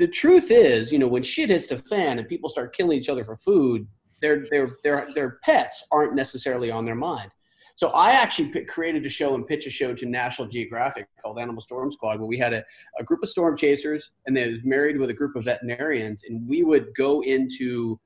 the 0.03 0.09
truth 0.09 0.51
is, 0.51 0.91
you 0.91 0.99
know, 0.99 1.07
when 1.07 1.23
shit 1.23 1.49
hits 1.49 1.69
the 1.69 1.79
fan 1.79 2.19
and 2.19 2.27
people 2.27 2.51
start 2.51 2.75
killing 2.75 2.99
each 2.99 3.09
other 3.09 3.23
for 3.23 3.37
food, 3.37 3.87
their 4.21 4.47
their 4.51 4.77
their 4.83 5.07
their 5.15 5.39
pets 5.45 5.85
aren't 5.93 6.17
necessarily 6.17 6.73
on 6.73 6.85
their 6.85 6.97
mind. 6.97 7.31
So 7.77 7.87
I 7.91 8.11
actually 8.11 8.49
p- 8.49 8.65
created 8.65 9.07
a 9.07 9.09
show 9.09 9.37
and 9.37 9.47
pitched 9.47 9.69
a 9.69 9.71
show 9.71 9.95
to 9.95 10.05
National 10.05 10.49
Geographic 10.49 11.07
called 11.23 11.39
Animal 11.39 11.63
Storm 11.63 11.93
Squad, 11.93 12.19
where 12.19 12.27
we 12.27 12.37
had 12.37 12.53
a, 12.53 12.65
a 12.99 13.05
group 13.05 13.23
of 13.23 13.29
storm 13.29 13.57
chasers 13.57 14.11
and 14.27 14.37
they 14.37 14.49
was 14.49 14.65
married 14.65 14.99
with 14.99 15.09
a 15.11 15.15
group 15.15 15.37
of 15.37 15.45
veterinarians, 15.45 16.25
and 16.29 16.49
we 16.49 16.65
would 16.65 16.93
go 16.97 17.21
into, 17.21 18.01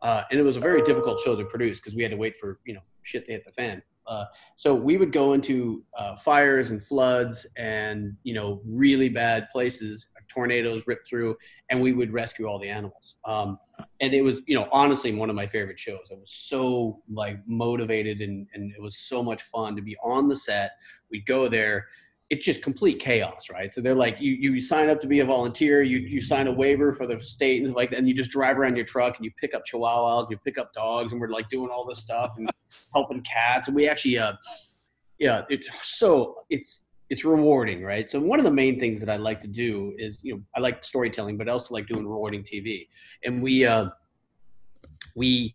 uh, 0.00 0.22
and 0.30 0.40
it 0.40 0.42
was 0.42 0.56
a 0.56 0.60
very 0.60 0.80
difficult 0.80 1.20
show 1.20 1.36
to 1.36 1.44
produce 1.44 1.80
because 1.80 1.94
we 1.94 2.02
had 2.02 2.12
to 2.12 2.16
wait 2.16 2.34
for 2.34 2.60
you 2.64 2.72
know 2.72 2.80
shit 3.02 3.26
to 3.26 3.32
hit 3.32 3.44
the 3.44 3.52
fan. 3.52 3.82
Uh, 4.06 4.24
so 4.56 4.74
we 4.74 4.96
would 4.96 5.12
go 5.12 5.34
into 5.34 5.84
uh, 5.98 6.16
fires 6.16 6.70
and 6.70 6.82
floods 6.82 7.46
and 7.58 8.16
you 8.22 8.32
know 8.32 8.62
really 8.64 9.10
bad 9.10 9.48
places, 9.52 10.06
tornadoes 10.32 10.82
rip 10.86 11.06
through, 11.06 11.36
and 11.70 11.80
we 11.80 11.92
would 11.92 12.12
rescue 12.12 12.46
all 12.46 12.58
the 12.58 12.68
animals. 12.68 13.16
Um, 13.24 13.58
and 14.00 14.14
it 14.14 14.22
was 14.22 14.42
you 14.46 14.58
know 14.58 14.68
honestly 14.72 15.12
one 15.14 15.30
of 15.30 15.36
my 15.36 15.46
favorite 15.46 15.78
shows. 15.78 16.08
I 16.10 16.14
was 16.14 16.30
so 16.30 17.02
like 17.10 17.38
motivated 17.46 18.20
and 18.20 18.46
and 18.54 18.72
it 18.72 18.80
was 18.80 18.98
so 18.98 19.22
much 19.22 19.42
fun 19.42 19.76
to 19.76 19.82
be 19.82 19.96
on 20.02 20.28
the 20.28 20.36
set. 20.36 20.72
We'd 21.10 21.26
go 21.26 21.48
there. 21.48 21.86
It's 22.30 22.46
just 22.46 22.62
complete 22.62 22.98
chaos, 22.98 23.50
right? 23.52 23.74
So 23.74 23.82
they're 23.82 23.94
like, 23.94 24.18
you, 24.18 24.32
you 24.32 24.58
sign 24.58 24.88
up 24.88 24.98
to 25.00 25.06
be 25.06 25.20
a 25.20 25.24
volunteer, 25.26 25.82
you, 25.82 25.98
you 25.98 26.18
sign 26.18 26.46
a 26.46 26.50
waiver 26.50 26.94
for 26.94 27.06
the 27.06 27.20
state, 27.20 27.62
and 27.62 27.74
like, 27.74 27.92
and 27.92 28.08
you 28.08 28.14
just 28.14 28.30
drive 28.30 28.58
around 28.58 28.74
your 28.74 28.86
truck 28.86 29.18
and 29.18 29.26
you 29.26 29.30
pick 29.38 29.54
up 29.54 29.64
chihuahuas, 29.70 30.30
you 30.30 30.38
pick 30.38 30.56
up 30.56 30.72
dogs, 30.72 31.12
and 31.12 31.20
we're 31.20 31.28
like 31.28 31.50
doing 31.50 31.68
all 31.68 31.84
this 31.84 31.98
stuff 31.98 32.32
and 32.38 32.48
helping 32.94 33.20
cats. 33.20 33.68
And 33.68 33.76
we 33.76 33.86
actually, 33.86 34.16
uh, 34.16 34.32
yeah, 35.18 35.42
it's 35.50 35.68
so 35.86 36.36
it's 36.48 36.84
it's 37.12 37.26
rewarding, 37.26 37.82
right? 37.82 38.10
So 38.10 38.18
one 38.18 38.38
of 38.40 38.46
the 38.46 38.50
main 38.50 38.80
things 38.80 38.98
that 39.00 39.10
I 39.10 39.16
like 39.16 39.38
to 39.42 39.46
do 39.46 39.94
is, 39.98 40.24
you 40.24 40.32
know, 40.32 40.42
I 40.56 40.60
like 40.60 40.82
storytelling, 40.82 41.36
but 41.36 41.46
I 41.46 41.52
also 41.52 41.74
like 41.74 41.86
doing 41.86 42.06
rewarding 42.06 42.42
TV. 42.42 42.88
And 43.26 43.42
we 43.42 43.66
uh, 43.66 43.90
we 45.14 45.54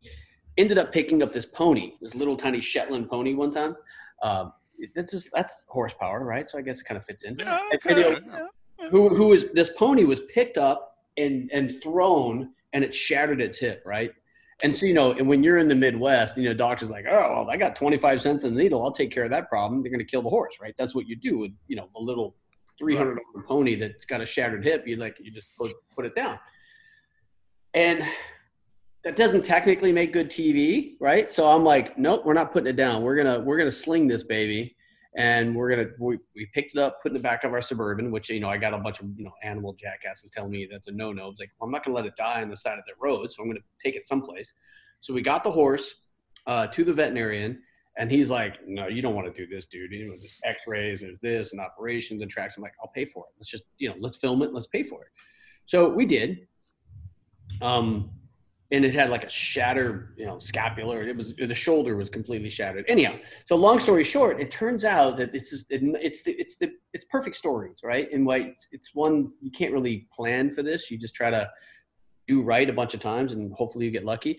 ended 0.60 0.78
up 0.78 0.94
picking 0.94 1.24
up 1.24 1.32
this 1.32 1.48
pony, 1.48 1.94
this 2.00 2.14
little 2.14 2.36
tiny 2.36 2.62
Shetland 2.62 3.10
pony, 3.10 3.34
one 3.34 3.52
time. 3.52 3.76
Uh, 4.22 4.50
that's 4.94 5.12
just 5.12 5.30
that's 5.34 5.64
horsepower, 5.66 6.24
right? 6.24 6.48
So 6.48 6.60
I 6.60 6.62
guess 6.62 6.82
it 6.82 6.84
kind 6.84 7.00
of 7.00 7.06
fits 7.06 7.24
in. 7.24 7.36
Yeah, 7.40 7.58
And, 7.72 7.98
you 7.98 8.04
know, 8.04 8.50
who 8.92 9.10
who 9.10 9.26
was 9.30 9.46
this 9.56 9.72
pony 9.76 10.04
was 10.04 10.20
picked 10.32 10.60
up 10.60 10.96
and 11.18 11.50
and 11.52 11.82
thrown 11.82 12.52
and 12.74 12.84
it 12.84 12.94
shattered 12.94 13.42
its 13.42 13.58
hip, 13.58 13.82
right? 13.84 14.12
And 14.64 14.76
so 14.76 14.86
you 14.86 14.94
know, 14.94 15.12
and 15.12 15.28
when 15.28 15.44
you're 15.44 15.60
in 15.60 15.68
the 15.68 15.76
Midwest, 15.76 16.36
you 16.38 16.50
know, 16.50 16.54
doctors 16.54 16.90
like, 16.90 17.06
oh, 17.10 17.30
well, 17.30 17.50
I 17.50 17.58
got 17.58 17.76
25 17.76 18.20
cents 18.20 18.44
in 18.44 18.56
the 18.56 18.64
needle, 18.64 18.84
I'll 18.84 18.92
take 18.92 19.12
care 19.12 19.24
of 19.24 19.30
that 19.30 19.50
problem. 19.50 19.84
They're 19.84 19.92
going 19.92 20.00
to 20.00 20.06
kill 20.06 20.24
the 20.24 20.30
horse, 20.30 20.58
right? 20.60 20.74
That's 20.78 20.96
what 20.96 21.08
you 21.08 21.16
do 21.16 21.38
with 21.38 21.52
you 21.68 21.76
know 21.76 21.90
a 21.96 22.02
little 22.02 22.36
300 22.80 23.16
dollar 23.16 23.46
pony 23.46 23.76
that's 23.76 24.06
got 24.06 24.22
a 24.22 24.26
shattered 24.26 24.64
hip. 24.64 24.88
You 24.88 24.96
like 24.96 25.18
you 25.20 25.32
just 25.32 25.48
put 25.58 25.74
put 25.96 26.06
it 26.06 26.16
down, 26.16 26.40
and 27.74 28.04
that 29.04 29.16
doesn't 29.16 29.44
technically 29.44 29.92
make 29.92 30.12
good 30.12 30.30
TV, 30.30 30.96
right? 31.00 31.32
So 31.32 31.48
I'm 31.48 31.64
like, 31.64 31.98
nope, 31.98 32.26
we're 32.26 32.34
not 32.34 32.52
putting 32.52 32.68
it 32.68 32.76
down. 32.76 33.04
We're 33.04 33.16
gonna 33.16 33.40
we're 33.40 33.58
gonna 33.58 33.72
sling 33.72 34.08
this 34.08 34.24
baby, 34.24 34.76
and 35.18 35.56
we're 35.56 35.70
gonna 35.70 35.90
we, 36.00 36.20
we 36.36 36.48
picked 36.54 36.76
it 36.76 36.80
up, 36.80 37.02
put 37.02 37.12
it 37.12 37.16
in 37.16 37.22
the 37.22 37.24
back 37.24 37.44
of 37.44 37.52
our 37.52 37.62
suburban, 37.62 38.12
which 38.12 38.30
you 38.30 38.40
know 38.40 38.50
I 38.50 38.58
got 38.58 38.74
a 38.74 38.78
bunch 38.78 39.02
of 39.02 39.08
you 39.18 39.26
know 39.26 39.34
animal 39.44 39.74
jackasses 39.74 40.30
telling 40.30 40.52
me 40.52 40.68
that's 40.72 40.88
a 40.88 40.92
no 40.92 41.12
no. 41.12 41.24
I 41.24 41.28
was 41.28 41.38
like, 41.40 41.50
well, 41.60 41.66
I'm 41.66 41.72
not 41.72 41.84
gonna 41.84 41.96
let 41.96 42.06
it 42.06 42.16
die 42.16 42.42
on 42.42 42.50
the 42.50 42.56
side 42.56 42.78
of 42.78 42.86
the 42.86 42.94
road, 43.02 43.32
so 43.32 43.42
I'm 43.42 43.50
gonna 43.50 43.60
take 43.84 43.96
it 43.96 44.08
someplace. 44.08 44.54
So 45.00 45.14
we 45.14 45.22
got 45.24 45.44
the 45.44 45.52
horse 45.52 45.96
uh, 46.46 46.68
to 46.68 46.84
the 46.84 46.94
veterinarian, 46.94 47.60
and 47.98 48.12
he's 48.12 48.30
like, 48.30 48.60
no, 48.68 48.88
you 48.88 49.02
don't 49.02 49.16
want 49.16 49.34
to 49.34 49.34
do 49.34 49.54
this, 49.54 49.66
dude. 49.66 49.92
You 49.92 50.08
know, 50.08 50.16
there's 50.20 50.38
X-rays, 50.44 51.02
there's 51.02 51.20
this, 51.20 51.52
and 51.52 51.60
operations 51.60 52.22
and 52.22 52.30
tracks. 52.30 52.58
I'm 52.58 52.64
like, 52.64 52.74
I'll 52.82 52.92
pay 52.94 53.06
for 53.06 53.26
it. 53.26 53.34
Let's 53.40 53.50
just 53.50 53.64
you 53.80 53.90
know, 53.90 53.96
let's 54.00 54.18
film 54.18 54.44
it, 54.44 54.54
let's 54.54 54.68
pay 54.68 54.84
for 54.84 55.02
it. 55.02 55.10
So 55.66 55.90
we 55.90 56.06
did. 56.06 56.48
Um, 57.60 58.12
and 58.72 58.84
it 58.84 58.94
had 58.94 59.10
like 59.10 59.24
a 59.24 59.30
shattered, 59.30 60.14
you 60.18 60.26
know, 60.26 60.40
scapular. 60.40 61.02
It 61.04 61.16
was 61.16 61.34
the 61.34 61.56
shoulder 61.56 61.96
was 61.96 62.10
completely 62.10 62.50
shattered. 62.50 62.86
Anyhow, 62.88 63.16
so 63.46 63.56
long 63.56 63.80
story 63.80 64.04
short, 64.04 64.42
it 64.42 64.52
turns 64.52 64.84
out 64.84 65.16
that 65.18 65.34
it's 65.34 65.52
just, 65.52 65.72
it, 65.72 65.82
it's 66.02 66.24
the, 66.24 66.32
it's 66.34 66.58
the 66.58 66.72
it's 66.94 67.06
perfect 67.06 67.38
stories, 67.38 67.80
right? 67.84 68.12
And 68.12 68.26
why 68.26 68.38
it's, 68.38 68.68
it's 68.72 68.94
one 68.94 69.32
you 69.42 69.52
can't 69.52 69.72
really 69.72 70.08
plan 70.14 70.50
for 70.50 70.64
this. 70.64 70.92
You 70.92 70.98
just 70.98 71.16
try 71.16 71.30
to 71.30 71.50
do 72.28 72.42
right 72.42 72.70
a 72.70 72.74
bunch 72.74 72.94
of 72.94 73.00
times, 73.00 73.34
and 73.34 73.54
hopefully 73.54 73.86
you 73.86 73.92
get 73.92 74.04
lucky. 74.04 74.38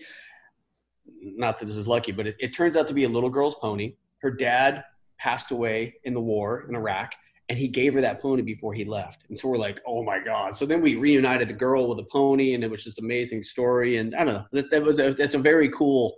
Not 1.21 1.57
that 1.57 1.65
this 1.65 1.77
is 1.77 1.87
lucky, 1.87 2.11
but 2.11 2.27
it, 2.27 2.35
it 2.39 2.53
turns 2.53 2.75
out 2.75 2.87
to 2.89 2.93
be 2.93 3.05
a 3.05 3.09
little 3.09 3.31
girl's 3.31 3.55
pony. 3.55 3.95
Her 4.21 4.29
dad 4.29 4.83
passed 5.17 5.49
away 5.49 5.95
in 6.03 6.13
the 6.13 6.21
war 6.21 6.65
in 6.69 6.75
Iraq, 6.75 7.13
and 7.49 7.57
he 7.57 7.67
gave 7.67 7.95
her 7.95 8.01
that 8.01 8.21
pony 8.21 8.43
before 8.43 8.73
he 8.73 8.85
left. 8.85 9.23
And 9.29 9.37
so 9.37 9.47
we're 9.49 9.57
like, 9.57 9.81
oh 9.85 10.03
my 10.03 10.19
god! 10.19 10.55
So 10.55 10.65
then 10.65 10.81
we 10.81 10.95
reunited 10.95 11.49
the 11.49 11.53
girl 11.53 11.87
with 11.87 11.97
the 11.97 12.05
pony, 12.05 12.53
and 12.53 12.63
it 12.63 12.69
was 12.69 12.83
just 12.83 12.99
amazing 12.99 13.43
story. 13.43 13.97
And 13.97 14.15
I 14.15 14.23
don't 14.23 14.35
know, 14.35 14.45
that, 14.51 14.69
that 14.69 14.83
was 14.83 14.99
a, 14.99 15.13
that's 15.13 15.35
a 15.35 15.39
very 15.39 15.69
cool, 15.71 16.15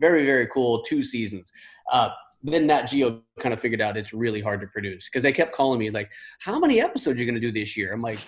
very 0.00 0.24
very 0.24 0.48
cool 0.48 0.82
two 0.82 1.02
seasons. 1.02 1.52
Uh, 1.92 2.10
then 2.42 2.66
Nat 2.66 2.86
Geo 2.86 3.22
kind 3.38 3.52
of 3.52 3.60
figured 3.60 3.80
out 3.80 3.96
it's 3.96 4.12
really 4.12 4.40
hard 4.40 4.60
to 4.62 4.66
produce 4.66 5.08
because 5.08 5.22
they 5.22 5.32
kept 5.32 5.54
calling 5.54 5.78
me 5.78 5.90
like, 5.90 6.10
how 6.40 6.58
many 6.58 6.80
episodes 6.80 7.20
are 7.20 7.22
you 7.22 7.30
going 7.30 7.40
to 7.40 7.46
do 7.46 7.52
this 7.52 7.76
year? 7.76 7.92
I'm 7.92 8.02
like, 8.02 8.18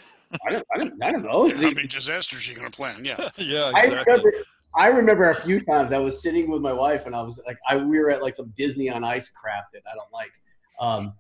I 0.47 0.53
don't, 0.53 0.67
I 0.73 0.79
don't, 0.79 1.03
I 1.03 1.11
don't 1.11 1.25
know. 1.25 1.49
How 1.49 1.61
many 1.61 1.89
disasters 1.89 2.47
are 2.47 2.51
you 2.51 2.57
going 2.57 2.71
to 2.71 2.77
plan? 2.77 3.05
Yeah. 3.05 3.29
yeah, 3.39 3.73
I 3.75 3.85
exactly. 3.85 3.97
remember, 4.07 4.33
I 4.77 4.87
remember 4.89 5.31
a 5.31 5.35
few 5.35 5.65
times 5.65 5.93
I 5.93 5.99
was 5.99 6.23
sitting 6.23 6.49
with 6.51 6.63
my 6.63 6.73
wife 6.73 7.07
and 7.07 7.15
I 7.15 7.23
was 7.23 7.41
like, 7.47 7.59
I 7.69 7.77
we 7.77 7.99
were 7.99 8.11
at 8.11 8.23
like 8.23 8.37
some 8.37 8.53
Disney 8.57 8.89
on 8.89 9.03
Ice 9.03 9.29
crap 9.29 9.65
that 9.73 9.83
I 9.91 9.95
don't 9.95 10.13
like. 10.13 10.33
Um, 10.81 11.15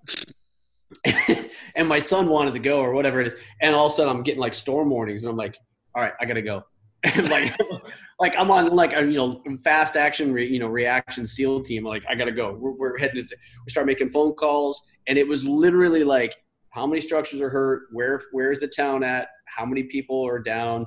and 1.74 1.88
my 1.88 1.98
son 1.98 2.28
wanted 2.28 2.52
to 2.52 2.58
go 2.58 2.80
or 2.80 2.92
whatever 2.92 3.20
it 3.20 3.32
is, 3.32 3.40
and 3.60 3.74
all 3.74 3.86
of 3.86 3.92
a 3.92 3.96
sudden 3.96 4.14
I'm 4.14 4.22
getting 4.22 4.40
like 4.40 4.54
storm 4.54 4.90
warnings, 4.90 5.22
and 5.22 5.30
I'm 5.30 5.36
like, 5.36 5.58
all 5.94 6.02
right, 6.02 6.12
I 6.20 6.24
gotta 6.24 6.42
go. 6.42 6.64
And 7.04 7.28
like, 7.28 7.54
like 8.20 8.34
I'm 8.38 8.50
on 8.50 8.74
like 8.74 8.96
a 8.96 9.04
you 9.04 9.18
know 9.18 9.42
fast 9.62 9.96
action 9.96 10.32
re, 10.32 10.46
you 10.46 10.58
know 10.58 10.68
reaction 10.68 11.26
SEAL 11.26 11.62
team. 11.62 11.84
Like 11.84 12.02
I 12.08 12.14
gotta 12.14 12.32
go. 12.32 12.54
We're, 12.54 12.72
we're 12.72 12.98
heading. 12.98 13.26
To, 13.26 13.36
we 13.66 13.70
start 13.70 13.86
making 13.86 14.08
phone 14.08 14.32
calls, 14.32 14.80
and 15.06 15.18
it 15.18 15.28
was 15.28 15.44
literally 15.44 16.02
like, 16.02 16.34
how 16.70 16.86
many 16.86 17.02
structures 17.02 17.40
are 17.40 17.50
hurt? 17.50 17.82
Where 17.92 18.20
where 18.32 18.52
is 18.52 18.60
the 18.60 18.68
town 18.68 19.04
at? 19.04 19.28
How 19.46 19.66
many 19.66 19.84
people 19.84 20.26
are 20.26 20.38
down? 20.38 20.86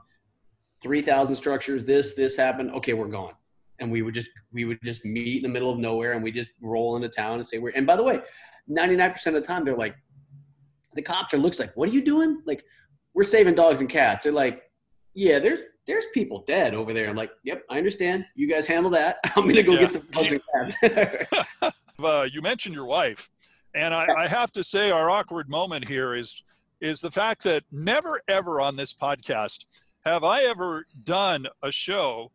Three 0.81 1.01
thousand 1.01 1.35
structures. 1.35 1.83
This 1.83 2.13
this 2.13 2.35
happened. 2.35 2.71
Okay, 2.71 2.93
we're 2.93 3.07
gone. 3.07 3.33
And 3.79 3.91
we 3.91 4.01
would 4.01 4.15
just 4.15 4.31
we 4.51 4.65
would 4.65 4.79
just 4.83 5.05
meet 5.05 5.37
in 5.37 5.43
the 5.43 5.49
middle 5.49 5.71
of 5.71 5.77
nowhere, 5.77 6.13
and 6.13 6.23
we 6.23 6.31
just 6.31 6.49
roll 6.61 6.95
into 6.95 7.09
town 7.09 7.35
and 7.35 7.47
say 7.47 7.59
we're. 7.59 7.73
And 7.75 7.85
by 7.85 7.95
the 7.95 8.03
way, 8.03 8.21
ninety 8.67 8.95
nine 8.95 9.11
percent 9.11 9.35
of 9.35 9.41
the 9.41 9.47
time 9.47 9.63
they're 9.65 9.75
like, 9.75 9.95
the 10.93 11.01
cops 11.01 11.33
are 11.33 11.37
looks 11.37 11.59
like, 11.59 11.75
what 11.75 11.89
are 11.89 11.91
you 11.93 12.03
doing? 12.03 12.41
Like, 12.45 12.63
we're 13.13 13.23
saving 13.23 13.55
dogs 13.55 13.81
and 13.81 13.89
cats. 13.89 14.23
They're 14.23 14.33
like, 14.33 14.63
yeah, 15.13 15.39
there's 15.39 15.61
there's 15.85 16.05
people 16.13 16.43
dead 16.47 16.73
over 16.73 16.93
there. 16.93 17.09
I'm 17.09 17.15
like, 17.15 17.31
yep, 17.43 17.63
I 17.69 17.77
understand. 17.77 18.25
You 18.35 18.47
guys 18.47 18.67
handle 18.67 18.91
that. 18.91 19.17
I'm 19.35 19.47
gonna 19.47 19.63
go 19.63 19.73
Yeah. 19.73 19.79
get 19.79 19.93
some 19.93 20.07
dogs 20.11 20.33
and 20.33 20.75
cats. 20.81 21.31
uh, 22.03 22.27
you 22.31 22.41
mentioned 22.41 22.75
your 22.75 22.85
wife, 22.85 23.29
and 23.73 23.93
I, 23.93 24.07
I 24.17 24.27
have 24.27 24.51
to 24.53 24.63
say 24.63 24.91
our 24.91 25.09
awkward 25.09 25.49
moment 25.49 25.87
here 25.87 26.13
is 26.13 26.43
is 26.79 27.01
the 27.01 27.09
fact 27.11 27.43
that 27.43 27.63
never 27.71 28.21
ever 28.27 28.61
on 28.61 28.75
this 28.75 28.93
podcast 28.93 29.65
have 30.05 30.23
I 30.23 30.43
ever 30.43 30.85
done 31.03 31.47
a 31.63 31.71
show 31.71 32.31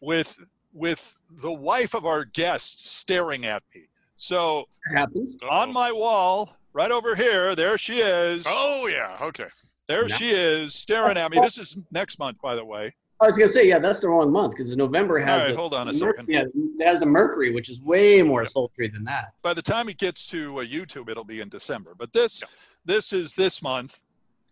with 0.00 0.38
with 0.72 1.16
the 1.28 1.52
wife 1.52 1.94
of 1.94 2.06
our 2.06 2.24
guest 2.24 2.86
staring 2.86 3.44
at 3.44 3.62
me. 3.74 3.88
So 4.20 4.68
happens. 4.94 5.34
on 5.48 5.72
my 5.72 5.90
wall, 5.90 6.54
right 6.74 6.90
over 6.90 7.14
here, 7.14 7.54
there 7.54 7.78
she 7.78 8.00
is. 8.00 8.44
Oh 8.46 8.86
yeah. 8.86 9.16
Okay. 9.22 9.46
There 9.88 10.02
No. 10.06 10.14
she 10.14 10.28
is 10.28 10.74
staring 10.74 11.16
at 11.16 11.30
me. 11.30 11.38
This 11.40 11.56
is 11.56 11.78
next 11.90 12.18
month, 12.18 12.38
by 12.42 12.54
the 12.54 12.64
way. 12.64 12.92
I 13.22 13.26
was 13.26 13.38
gonna 13.38 13.48
say, 13.50 13.66
yeah, 13.66 13.78
that's 13.78 14.00
the 14.00 14.08
wrong 14.08 14.30
month 14.30 14.56
because 14.58 14.76
November 14.76 15.18
has 15.18 15.28
All 15.30 15.38
right, 15.46 15.50
the, 15.52 15.56
hold 15.56 15.72
on 15.72 15.88
a 15.88 15.92
the 15.92 15.98
second. 15.98 16.28
Yeah, 16.28 16.42
it 16.54 16.86
has 16.86 17.00
the 17.00 17.06
Mercury, 17.06 17.50
which 17.54 17.70
is 17.70 17.80
way 17.80 18.22
more 18.22 18.46
sultry 18.46 18.88
than 18.88 19.04
that. 19.04 19.32
By 19.40 19.54
the 19.54 19.62
time 19.62 19.88
it 19.88 19.96
gets 19.96 20.26
to 20.28 20.60
uh, 20.60 20.64
YouTube, 20.64 21.08
it'll 21.08 21.24
be 21.24 21.40
in 21.40 21.48
December. 21.48 21.94
But 21.96 22.12
this 22.12 22.44
this 22.84 23.14
is 23.14 23.32
this 23.32 23.62
month. 23.62 24.02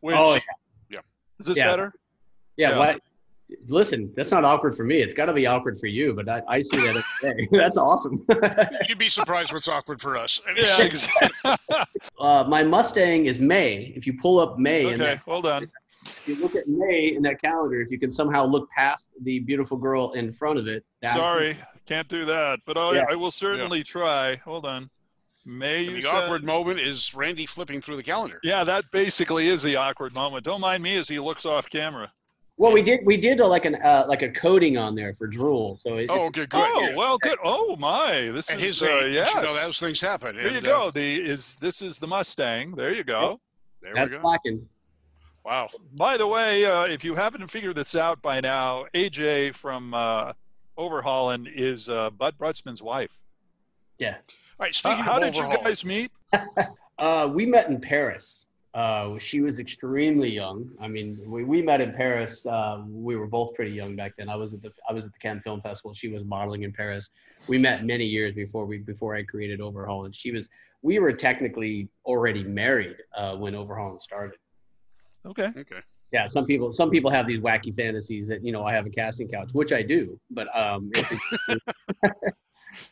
Which, 0.01 0.17
Oh, 0.17 0.39
yeah. 0.89 1.01
Is 1.39 1.45
this 1.45 1.59
Yeah. 1.59 1.67
better? 1.69 1.93
Yeah, 2.57 2.71
Yeah. 2.71 2.97
What, 3.49 3.59
listen, 3.69 4.13
that's 4.17 4.31
not 4.31 4.45
awkward 4.45 4.75
for 4.77 4.85
me. 4.85 4.99
It's 4.99 5.15
got 5.15 5.27
to 5.27 5.33
be 5.33 5.47
awkward 5.47 5.79
for 5.79 5.87
you, 5.87 6.15
but 6.15 6.29
I, 6.29 6.43
I 6.49 6.61
see 6.61 6.79
that 6.79 7.03
every 7.25 7.47
day. 7.47 7.49
that's 7.59 7.79
awesome. 7.79 8.25
You'd 8.89 8.99
be 8.99 9.09
surprised 9.09 9.53
what's 9.53 9.69
awkward 9.69 10.01
for 10.01 10.17
us. 10.17 10.41
Yeah, 10.57 11.55
uh, 12.21 12.45
my 12.49 12.63
Mustang 12.63 13.27
is 13.27 13.41
May. 13.41 13.93
If 13.97 14.07
you 14.07 14.19
pull 14.21 14.41
up 14.41 14.59
May, 14.59 14.93
and 14.93 15.01
okay, 15.03 15.21
hold 15.25 15.47
on. 15.47 15.71
if 16.05 16.29
you 16.29 16.41
look 16.41 16.57
at 16.57 16.69
May 16.69 17.15
in 17.15 17.23
that 17.23 17.41
calendar, 17.41 17.81
if 17.81 17.91
you 17.91 17.99
can 17.99 18.13
somehow 18.13 18.45
look 18.45 18.69
past 18.71 19.11
the 19.23 19.41
beautiful 19.41 19.77
girl 19.77 20.13
in 20.13 20.31
front 20.31 20.59
of 20.59 20.67
it, 20.67 20.85
that's 21.01 21.15
Sorry, 21.15 21.57
can't 21.87 22.09
do 22.09 22.25
that. 22.27 22.61
But 22.67 22.77
I, 22.77 22.97
Yeah. 22.97 23.05
I 23.11 23.15
will 23.15 23.31
certainly 23.31 23.83
try. 23.83 24.37
Hold 24.37 24.67
on. 24.67 24.91
May 25.47 25.89
the 25.89 26.03
said? 26.03 26.15
awkward 26.15 26.45
moment 26.45 26.79
is 26.79 27.15
Randy 27.15 27.47
flipping 27.47 27.81
through 27.81 27.97
the 27.97 28.03
calendar. 28.03 28.39
Yeah, 28.43 28.65
that 28.65 28.85
basically 28.93 29.49
is 29.49 29.63
the 29.63 29.77
awkward 29.77 30.15
moment. 30.15 30.45
Don't 30.45 30.61
mind 30.61 30.83
me 30.83 30.99
as 30.99 31.09
he 31.09 31.19
looks 31.19 31.47
off 31.47 31.71
camera. 31.71 32.13
Well, 32.59 32.73
we 32.73 32.83
did 32.83 33.01
we 33.07 33.17
did 33.17 33.39
a, 33.41 33.47
like 33.47 33.65
an 33.67 33.77
uh, 33.77 34.05
like 34.09 34.23
a 34.23 34.31
coating 34.31 34.77
on 34.77 34.95
there 34.97 35.15
for 35.15 35.27
drool. 35.29 35.79
So 35.83 35.97
it, 35.99 36.09
Oh, 36.11 36.27
okay, 36.27 36.47
good. 36.47 36.61
oh 36.61 36.81
yeah. 36.89 36.97
well, 36.97 37.17
good. 37.19 37.39
Oh 37.45 37.77
my, 37.77 38.31
this 38.33 38.51
At 38.51 38.57
is 38.57 38.63
his 38.63 38.83
uh, 38.83 38.87
age, 39.05 39.15
yes. 39.15 39.33
you 39.35 39.43
know, 39.43 39.55
those 39.55 39.79
things 39.79 40.01
happen. 40.01 40.35
There 40.37 40.51
you 40.51 40.61
go. 40.61 40.87
uh, 40.87 40.91
The 40.91 41.23
is 41.23 41.55
this 41.57 41.81
is 41.83 41.99
the 41.99 42.07
Mustang. 42.09 42.73
There 42.73 42.93
you 42.93 43.05
go. 43.05 43.41
there 43.81 43.95
that's 43.95 44.11
we 44.11 44.17
go. 44.17 44.23
blackened. 44.23 44.67
Wow. 45.45 45.69
By 45.95 46.17
the 46.17 46.27
way, 46.27 46.65
uh, 46.67 46.85
if 46.85 47.05
you 47.05 47.15
haven't 47.15 47.47
figured 47.47 47.77
this 47.77 47.95
out 47.95 48.21
by 48.21 48.41
now, 48.41 48.87
AJ 48.93 49.55
from 49.55 49.95
uh, 49.95 50.33
Overhaulin' 50.77 51.47
is 51.55 51.89
uh, 51.89 52.11
Bud 52.11 52.37
Brutsman's 52.37 52.83
wife. 52.83 53.17
Yeah. 53.99 54.17
right. 54.59 54.75
How, 54.83 54.91
Speaking 54.91 55.05
how 55.05 55.17
of 55.17 55.23
did 55.23 55.37
you 55.37 55.43
guys 55.63 55.85
meet? 55.85 56.11
Uh, 56.99 57.31
we 57.33 57.47
met 57.47 57.69
in 57.69 57.81
Paris. 57.81 58.41
Uh, 58.75 59.19
she 59.19 59.41
was 59.41 59.59
extremely 59.61 60.29
young. 60.31 60.71
I 60.81 60.89
mean, 60.89 61.19
we, 61.27 61.43
we 61.43 61.63
met 61.63 61.81
in 61.81 61.93
Paris. 61.95 62.45
Uh, 62.45 62.83
we 62.89 63.17
were 63.17 63.27
both 63.27 63.55
pretty 63.55 63.73
young 63.73 63.97
back 63.97 64.13
then. 64.19 64.29
I 64.29 64.37
was 64.37 64.53
at 64.55 64.63
the 64.63 64.71
I 64.89 64.93
was 64.93 65.05
at 65.05 65.13
the 65.13 65.19
Cannes 65.19 65.41
Film 65.43 65.61
Festival. 65.63 65.95
She 65.95 66.09
was 66.09 66.23
modeling 66.25 66.63
in 66.65 66.73
Paris. 66.73 67.09
We 67.49 67.59
met 67.59 67.85
many 67.85 68.05
years 68.05 68.35
before 68.35 68.67
we 68.67 68.79
before 68.79 69.15
I 69.17 69.23
created 69.23 69.61
Overhaul, 69.61 70.05
and 70.05 70.15
she 70.15 70.31
was. 70.33 70.49
We 70.83 70.99
were 71.01 71.13
technically 71.13 71.89
already 72.05 72.45
married 72.45 72.97
uh, 73.17 73.37
when 73.37 73.55
Overhaul 73.55 73.99
started. 73.99 74.39
Okay. 75.27 75.51
okay. 75.57 75.81
Yeah, 76.13 76.27
some 76.27 76.47
people 76.47 76.73
some 76.75 76.91
people 76.91 77.11
have 77.11 77.27
these 77.27 77.41
wacky 77.41 77.75
fantasies 77.75 78.29
that 78.29 78.45
you 78.45 78.53
know 78.53 78.65
I 78.65 78.75
have 78.75 78.87
a 78.87 78.91
casting 78.91 79.29
couch, 79.29 79.51
which 79.53 79.73
I 79.73 79.83
do, 79.83 80.21
but 80.31 80.55
um, 80.57 80.91
it's- 80.95 81.59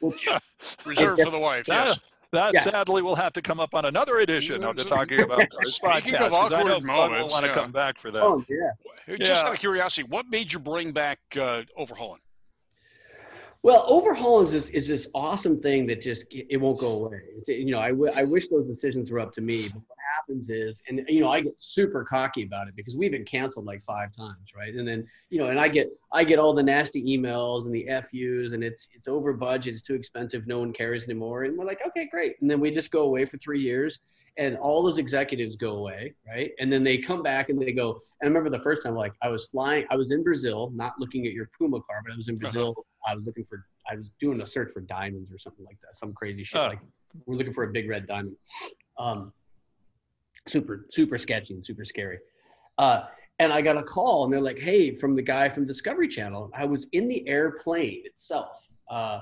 Reserved 0.85 1.22
for 1.22 1.31
the 1.31 1.39
wife. 1.39 1.66
That, 1.66 1.87
Yes. 1.89 2.01
That 2.33 2.55
Yes. 2.55 2.64
sadly 2.70 3.03
will 3.03 3.14
have 3.14 3.33
to 3.35 3.43
come 3.43 3.61
up 3.61 3.74
on 3.74 3.85
another 3.85 4.16
edition 4.18 4.64
of 4.64 4.77
the 4.77 4.85
Talking 4.85 5.20
About 5.20 5.49
Cars 5.51 5.74
Speaking 5.77 6.14
podcast. 6.14 6.27
of 6.27 6.31
'cause 6.33 6.53
I 6.53 6.62
know 6.64 6.74
awkward 6.77 6.87
Bud 6.87 7.11
will 7.12 7.29
want 7.29 7.45
to 7.45 7.51
yeah. 7.51 7.55
come 7.55 7.72
back 7.72 7.99
for 7.99 8.11
that. 8.11 8.22
oh 8.22 8.45
yeah. 8.49 9.16
Just 9.16 9.43
Yeah. 9.43 9.49
out 9.49 9.55
of 9.55 9.61
curiosity, 9.61 10.07
what 10.09 10.27
made 10.29 10.53
you 10.53 10.59
bring 10.59 10.93
back 10.93 11.18
uh, 11.41 11.62
Overhaulin'? 11.79 12.18
Well, 13.62 13.87
Overhaulin' 13.89 14.45
is 14.45 14.53
this, 14.53 14.68
is 14.70 14.89
this 14.89 15.09
awesome 15.14 15.61
thing 15.61 15.87
that 15.87 16.01
just 16.03 16.24
it 16.31 16.61
won't 16.61 16.79
go 16.79 16.99
away. 16.99 17.20
It's, 17.37 17.49
you 17.49 17.66
know, 17.70 17.81
I, 17.81 17.89
w- 17.91 18.12
I 18.14 18.24
wish 18.24 18.45
those 18.51 18.66
decisions 18.66 19.11
were 19.11 19.18
up 19.20 19.33
to 19.35 19.41
me. 19.41 19.70
Happens 20.27 20.51
is, 20.51 20.81
and 20.89 21.03
you 21.09 21.20
know, 21.20 21.29
I 21.29 21.41
get 21.41 21.55
super 21.57 22.05
cocky 22.05 22.43
about 22.43 22.66
it 22.66 22.74
because 22.74 22.97
we've 22.97 23.12
been 23.12 23.24
canceled 23.24 23.64
like 23.64 23.83
five 23.83 24.14
times, 24.16 24.53
right? 24.57 24.74
And 24.74 24.87
then 24.87 25.07
you 25.31 25.39
know, 25.39 25.51
and 25.51 25.61
I 25.61 25.68
get 25.68 25.91
I 26.12 26.24
get 26.24 26.39
all 26.39 26.53
the 26.53 26.62
nasty 26.62 27.03
emails 27.05 27.66
and 27.66 27.74
the 27.74 27.87
FUs, 28.03 28.53
and 28.53 28.64
it's 28.64 28.89
it's 28.93 29.07
over 29.07 29.33
budget, 29.33 29.74
it's 29.74 29.83
too 29.83 29.95
expensive, 29.95 30.47
no 30.47 30.59
one 30.59 30.72
cares 30.72 31.05
anymore, 31.05 31.45
and 31.45 31.57
we're 31.57 31.64
like, 31.64 31.87
okay, 31.87 32.09
great. 32.11 32.37
And 32.41 32.51
then 32.51 32.61
we 32.61 32.70
just 32.70 32.91
go 32.91 33.03
away 33.03 33.24
for 33.24 33.39
three 33.39 33.61
years, 33.61 34.01
and 34.37 34.57
all 34.57 34.83
those 34.83 34.99
executives 34.99 35.57
go 35.57 35.72
away, 35.72 36.14
right? 36.27 36.51
And 36.59 36.70
then 36.70 36.85
they 36.85 36.99
come 36.99 37.22
back 37.22 37.49
and 37.49 37.61
they 37.61 37.72
go. 37.72 38.01
And 38.20 38.24
I 38.24 38.27
remember 38.27 38.51
the 38.51 38.62
first 38.62 38.83
time, 38.83 38.95
like 38.95 39.12
I 39.22 39.29
was 39.29 39.47
flying, 39.47 39.87
I 39.91 39.97
was 39.97 40.11
in 40.11 40.22
Brazil, 40.22 40.70
not 40.74 40.95
looking 40.99 41.27
at 41.27 41.33
your 41.33 41.49
Puma 41.57 41.81
car, 41.83 42.03
but 42.05 42.12
I 42.12 42.16
was 42.16 42.29
in 42.29 42.37
Brazil. 42.37 42.85
I 43.07 43.14
was 43.14 43.24
looking 43.24 43.45
for, 43.45 43.64
I 43.91 43.97
was 43.97 44.11
doing 44.20 44.41
a 44.41 44.47
search 44.47 44.72
for 44.72 44.81
diamonds 44.81 45.31
or 45.33 45.39
something 45.39 45.64
like 45.64 45.79
that, 45.83 45.95
some 45.95 46.12
crazy 46.12 46.45
shit. 46.45 46.61
Oh. 46.61 46.66
Like 46.66 46.81
we're 47.24 47.37
looking 47.37 47.53
for 47.53 47.64
a 47.64 47.72
big 47.72 47.89
red 47.89 48.07
diamond. 48.07 48.37
Um, 48.99 49.33
super, 50.47 50.86
super 50.90 51.18
sketchy 51.18 51.55
and 51.55 51.64
super 51.64 51.84
scary. 51.84 52.18
Uh, 52.78 53.03
and 53.38 53.53
I 53.53 53.61
got 53.61 53.76
a 53.76 53.82
call, 53.82 54.24
and 54.24 54.32
they're 54.32 54.40
like, 54.40 54.59
"Hey, 54.59 54.97
from 54.97 55.14
the 55.14 55.22
guy 55.22 55.49
from 55.49 55.66
Discovery 55.66 56.09
Channel." 56.09 56.51
I 56.55 56.64
was 56.64 56.86
in 56.92 57.09
the 57.09 57.26
airplane 57.28 58.03
itself, 58.05 58.66
uh, 58.90 59.20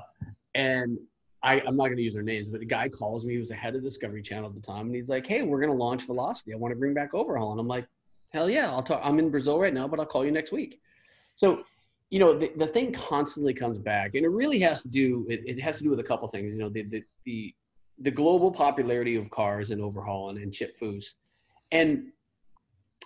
and 0.55 0.99
I, 1.43 1.61
I'm 1.67 1.77
not 1.77 1.87
going 1.87 1.97
to 1.97 2.03
use 2.03 2.15
their 2.15 2.23
names, 2.23 2.49
but 2.49 2.61
the 2.61 2.67
guy 2.67 2.89
calls 2.89 3.25
me. 3.25 3.35
He 3.35 3.39
was 3.39 3.49
the 3.49 3.55
head 3.55 3.75
of 3.75 3.83
Discovery 3.83 4.23
Channel 4.23 4.49
at 4.49 4.55
the 4.55 4.61
time, 4.61 4.87
and 4.87 4.95
he's 4.95 5.09
like, 5.09 5.27
"Hey, 5.27 5.43
we're 5.43 5.61
going 5.61 5.73
to 5.73 5.77
launch 5.77 6.07
Velocity. 6.07 6.53
I 6.53 6.57
want 6.57 6.73
to 6.73 6.79
bring 6.79 6.95
back 6.95 7.13
Overhaul." 7.13 7.51
And 7.51 7.61
I'm 7.61 7.69
like, 7.69 7.87
"Hell 8.31 8.49
yeah, 8.49 8.71
I'll 8.71 8.83
talk. 8.83 9.01
I'm 9.03 9.19
in 9.19 9.31
Brazil 9.31 9.59
right 9.59 9.75
now, 9.75 9.89
but 9.89 9.99
I'll 9.99 10.07
call 10.07 10.25
you 10.25 10.33
next 10.33 10.53
week." 10.53 10.81
So, 11.35 11.65
you 12.11 12.21
know, 12.21 12.33
the, 12.33 12.53
the 12.57 12.69
thing 12.69 12.93
constantly 12.93 13.53
comes 13.53 13.79
back, 13.79 14.15
and 14.15 14.25
it 14.25 14.29
really 14.29 14.61
has 14.61 14.83
to 14.83 14.89
do. 14.89 15.27
It, 15.29 15.43
it 15.45 15.61
has 15.61 15.79
to 15.79 15.83
do 15.85 15.91
with 15.91 16.01
a 16.01 16.05
couple 16.05 16.29
things. 16.29 16.55
You 16.55 16.63
know, 16.63 16.69
the 16.69 16.83
the 16.85 17.03
the, 17.25 17.55
the 17.99 18.11
global 18.11 18.51
popularity 18.51 19.17
of 19.17 19.31
cars 19.31 19.71
and 19.71 19.81
Overhaul 19.81 20.31
and, 20.31 20.53
Chip 20.53 20.77
Foose, 20.79 21.15
and 21.73 22.07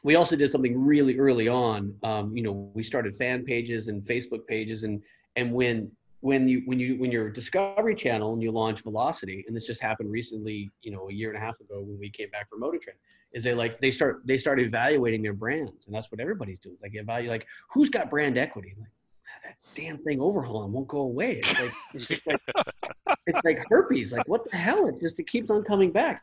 we 0.04 0.16
also 0.16 0.36
did 0.36 0.50
something 0.50 0.80
really 0.80 1.18
early 1.18 1.48
on. 1.48 1.94
Um, 2.02 2.36
you 2.36 2.42
know, 2.42 2.70
we 2.74 2.82
started 2.82 3.16
fan 3.16 3.44
pages 3.44 3.88
and 3.88 4.02
Facebook 4.02 4.46
pages, 4.46 4.84
and 4.84 5.02
and 5.36 5.52
when 5.52 5.90
when 6.20 6.48
you 6.48 6.62
when 6.66 6.80
you 6.80 6.96
when 6.98 7.12
you're 7.12 7.30
Discovery 7.30 7.94
Channel 7.94 8.32
and 8.32 8.42
you 8.42 8.50
launch 8.50 8.82
Velocity, 8.82 9.44
and 9.46 9.56
this 9.56 9.66
just 9.66 9.80
happened 9.80 10.10
recently, 10.10 10.70
you 10.82 10.90
know, 10.90 11.08
a 11.08 11.12
year 11.12 11.28
and 11.28 11.38
a 11.38 11.40
half 11.40 11.60
ago 11.60 11.80
when 11.80 11.98
we 11.98 12.10
came 12.10 12.30
back 12.30 12.48
from 12.48 12.60
Motor 12.60 12.78
Trend, 12.78 12.98
is 13.32 13.44
they 13.44 13.54
like 13.54 13.80
they 13.80 13.90
start 13.90 14.22
they 14.24 14.38
start 14.38 14.60
evaluating 14.60 15.22
their 15.22 15.34
brands, 15.34 15.86
and 15.86 15.94
that's 15.94 16.10
what 16.10 16.20
everybody's 16.20 16.58
doing. 16.58 16.76
Like 16.82 16.92
evaluate 16.94 17.30
like 17.30 17.46
who's 17.70 17.88
got 17.88 18.10
brand 18.10 18.36
equity. 18.36 18.74
Like 18.78 18.88
"Ah, 18.88 19.40
that 19.44 19.56
damn 19.74 19.98
thing 19.98 20.18
Overhaulin' 20.18 20.70
won't 20.70 20.88
go 20.88 21.00
away. 21.00 21.40
It's 21.44 21.60
like 21.60 21.72
it's, 21.94 22.26
like 22.26 22.40
it's 23.26 23.44
like 23.44 23.64
herpes. 23.68 24.12
Like 24.12 24.26
what 24.28 24.50
the 24.50 24.56
hell? 24.56 24.86
It 24.88 25.00
just 25.00 25.18
it 25.20 25.26
keeps 25.26 25.50
on 25.50 25.62
coming 25.64 25.90
back. 25.90 26.22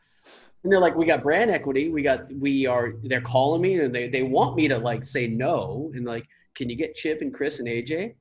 And 0.62 0.72
they're 0.72 0.80
like, 0.80 0.96
we 0.96 1.06
got 1.06 1.22
brand 1.22 1.50
equity. 1.50 1.90
We 1.90 2.02
got 2.02 2.32
we 2.32 2.66
are. 2.66 2.94
They're 3.04 3.20
calling 3.20 3.62
me 3.62 3.78
and 3.80 3.94
they 3.94 4.08
they 4.08 4.22
want 4.22 4.56
me 4.56 4.68
to 4.68 4.78
like 4.78 5.04
say 5.04 5.26
no 5.26 5.92
and 5.94 6.04
like, 6.04 6.26
can 6.54 6.68
you 6.68 6.76
get 6.76 6.94
Chip 6.94 7.20
and 7.20 7.32
Chris 7.32 7.60
and 7.60 7.68
AJ? 7.68 8.14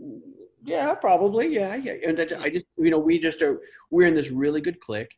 Mm, 0.00 0.20
yeah, 0.64 0.94
probably. 0.94 1.48
Yeah, 1.48 1.76
yeah. 1.76 1.94
And 2.06 2.20
I 2.20 2.42
I 2.42 2.50
just 2.50 2.66
you 2.76 2.90
know 2.90 2.98
we 2.98 3.18
just 3.18 3.42
are 3.42 3.60
we're 3.90 4.06
in 4.06 4.14
this 4.14 4.30
really 4.30 4.60
good 4.60 4.80
click. 4.80 5.10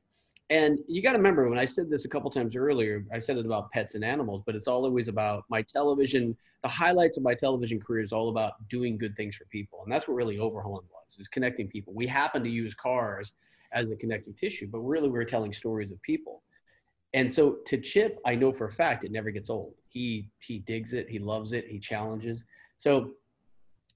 And 0.50 0.78
you 0.88 1.02
got 1.02 1.12
to 1.12 1.18
remember 1.18 1.48
when 1.48 1.58
I 1.58 1.66
said 1.66 1.90
this 1.90 2.06
a 2.06 2.08
couple 2.08 2.30
times 2.30 2.56
earlier, 2.56 3.04
I 3.12 3.18
said 3.18 3.36
it 3.36 3.44
about 3.44 3.70
pets 3.70 3.94
and 3.94 4.04
animals, 4.04 4.42
but 4.46 4.54
it's 4.54 4.66
always 4.66 5.08
about 5.08 5.44
my 5.50 5.60
television. 5.60 6.34
The 6.62 6.68
highlights 6.68 7.18
of 7.18 7.22
my 7.22 7.34
television 7.34 7.78
career 7.78 8.02
is 8.02 8.12
all 8.12 8.30
about 8.30 8.54
doing 8.70 8.96
good 8.96 9.14
things 9.14 9.36
for 9.36 9.44
people, 9.46 9.80
and 9.84 9.92
that's 9.92 10.08
what 10.08 10.14
really 10.14 10.38
Overhaulin' 10.38 10.84
was: 10.90 11.18
is 11.18 11.28
connecting 11.28 11.68
people. 11.68 11.92
We 11.92 12.06
happen 12.06 12.42
to 12.44 12.50
use 12.50 12.74
cars 12.74 13.32
as 13.72 13.90
a 13.90 13.96
connective 13.96 14.36
tissue, 14.36 14.66
but 14.66 14.78
really 14.80 15.10
we're 15.10 15.24
telling 15.24 15.52
stories 15.52 15.92
of 15.92 16.00
people. 16.00 16.42
And 17.12 17.30
so 17.32 17.58
to 17.66 17.78
Chip, 17.78 18.18
I 18.26 18.34
know 18.34 18.50
for 18.50 18.66
a 18.66 18.72
fact 18.72 19.04
it 19.04 19.12
never 19.12 19.30
gets 19.30 19.50
old. 19.50 19.74
He 19.88 20.30
he 20.40 20.60
digs 20.60 20.94
it, 20.94 21.10
he 21.10 21.18
loves 21.18 21.52
it, 21.52 21.66
he 21.68 21.78
challenges. 21.78 22.42
So 22.78 23.12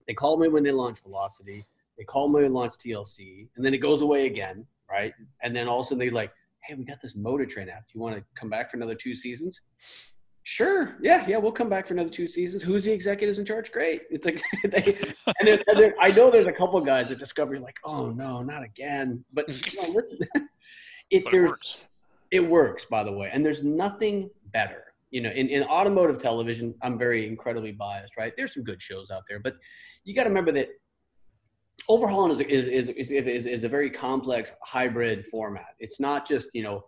they 0.06 0.14
call 0.14 0.36
me 0.36 0.48
when 0.48 0.62
they 0.62 0.72
launch 0.72 1.02
Velocity. 1.02 1.64
They 1.96 2.04
call 2.04 2.28
me 2.28 2.34
when 2.34 2.44
they 2.44 2.48
launch 2.50 2.74
TLC, 2.74 3.48
and 3.56 3.64
then 3.64 3.72
it 3.72 3.78
goes 3.78 4.02
away 4.02 4.26
again, 4.26 4.66
right? 4.90 5.14
And 5.42 5.54
then 5.54 5.68
all 5.68 5.80
of 5.80 5.86
a 5.86 5.88
sudden 5.88 5.98
they 5.98 6.10
like, 6.10 6.32
hey, 6.64 6.74
we 6.74 6.84
got 6.84 7.00
this 7.02 7.14
Motor 7.16 7.46
Trend 7.46 7.70
app. 7.70 7.86
Do 7.88 7.92
you 7.94 8.00
want 8.00 8.16
to 8.16 8.24
come 8.34 8.48
back 8.50 8.70
for 8.70 8.76
another 8.76 8.94
two 8.94 9.14
seasons? 9.14 9.60
Sure. 10.44 10.96
Yeah, 11.00 11.24
yeah, 11.28 11.36
we'll 11.36 11.52
come 11.52 11.68
back 11.68 11.86
for 11.86 11.94
another 11.94 12.10
two 12.10 12.26
seasons. 12.26 12.62
Who's 12.62 12.84
the 12.84 12.92
executives 12.92 13.38
in 13.38 13.44
charge? 13.44 13.70
Great. 13.70 14.02
It's 14.10 14.24
like 14.26 14.40
they, 14.64 14.96
and, 15.38 15.48
there, 15.48 15.62
and 15.68 15.78
there, 15.78 15.94
I 16.00 16.10
know 16.10 16.30
there's 16.30 16.46
a 16.46 16.52
couple 16.52 16.80
guys 16.80 17.10
at 17.12 17.18
Discovery 17.18 17.58
like, 17.60 17.76
oh 17.84 18.10
no, 18.10 18.42
not 18.42 18.62
again. 18.64 19.24
But 19.32 19.48
you 19.48 19.80
know, 19.82 19.88
listen, 20.00 20.48
it, 21.10 21.24
But 21.24 21.34
it 21.34 21.42
works. 21.42 21.78
it 22.30 22.40
works 22.40 22.84
by 22.86 23.04
the 23.04 23.12
way 23.12 23.28
and 23.32 23.44
there's 23.44 23.62
nothing 23.62 24.30
better 24.52 24.94
you 25.10 25.20
know 25.20 25.28
in, 25.30 25.48
in 25.50 25.62
automotive 25.64 26.16
television 26.18 26.74
i'm 26.82 26.96
very 26.98 27.26
incredibly 27.28 27.70
biased 27.70 28.16
right 28.16 28.32
there's 28.36 28.54
some 28.54 28.64
good 28.64 28.80
shows 28.80 29.10
out 29.10 29.22
there 29.28 29.38
but 29.38 29.56
you 30.04 30.14
got 30.14 30.22
to 30.22 30.30
remember 30.30 30.50
that 30.52 30.68
Overhaulin' 31.88 32.30
is, 32.30 32.40
is, 32.40 32.88
is, 32.90 33.10
is, 33.10 33.46
is 33.46 33.64
a 33.64 33.68
very 33.68 33.90
complex 33.90 34.52
hybrid 34.62 35.26
format 35.26 35.74
it's 35.78 35.98
not 35.98 36.26
just 36.26 36.48
you 36.54 36.62
know 36.62 36.84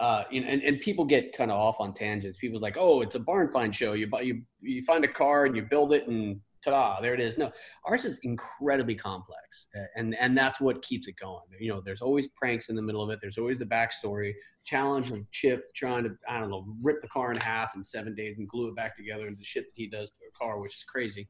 uh, 0.00 0.22
you 0.30 0.40
know, 0.40 0.46
and, 0.46 0.62
and 0.62 0.80
people 0.80 1.04
get 1.04 1.36
kind 1.36 1.50
of 1.50 1.56
off 1.56 1.80
on 1.80 1.92
tangents. 1.92 2.38
People 2.38 2.60
like, 2.60 2.76
oh, 2.78 3.00
it's 3.00 3.16
a 3.16 3.20
barn 3.20 3.48
find 3.48 3.74
show. 3.74 3.94
You 3.94 4.06
buy, 4.06 4.20
you 4.20 4.42
you 4.60 4.82
find 4.82 5.04
a 5.04 5.08
car 5.08 5.44
and 5.44 5.56
you 5.56 5.62
build 5.62 5.92
it 5.92 6.06
and 6.06 6.40
ta-da, 6.64 7.00
there 7.00 7.14
it 7.14 7.20
is. 7.20 7.36
No, 7.36 7.50
ours 7.84 8.04
is 8.04 8.18
incredibly 8.22 8.94
complex, 8.94 9.66
uh, 9.76 9.84
and 9.96 10.14
and 10.20 10.38
that's 10.38 10.60
what 10.60 10.82
keeps 10.82 11.08
it 11.08 11.16
going. 11.20 11.42
You 11.58 11.72
know, 11.72 11.80
there's 11.80 12.00
always 12.00 12.28
pranks 12.28 12.68
in 12.68 12.76
the 12.76 12.82
middle 12.82 13.02
of 13.02 13.10
it. 13.10 13.18
There's 13.20 13.38
always 13.38 13.58
the 13.58 13.66
backstory, 13.66 14.34
challenge 14.64 15.10
of 15.10 15.28
Chip 15.32 15.74
trying 15.74 16.04
to 16.04 16.10
I 16.28 16.38
don't 16.38 16.50
know 16.50 16.64
rip 16.80 17.00
the 17.00 17.08
car 17.08 17.32
in 17.32 17.38
half 17.38 17.74
in 17.74 17.82
seven 17.82 18.14
days 18.14 18.38
and 18.38 18.48
glue 18.48 18.68
it 18.68 18.76
back 18.76 18.94
together, 18.94 19.26
and 19.26 19.36
the 19.36 19.44
shit 19.44 19.64
that 19.64 19.74
he 19.74 19.88
does 19.88 20.10
to 20.10 20.26
a 20.28 20.38
car, 20.38 20.60
which 20.60 20.76
is 20.76 20.84
crazy 20.84 21.28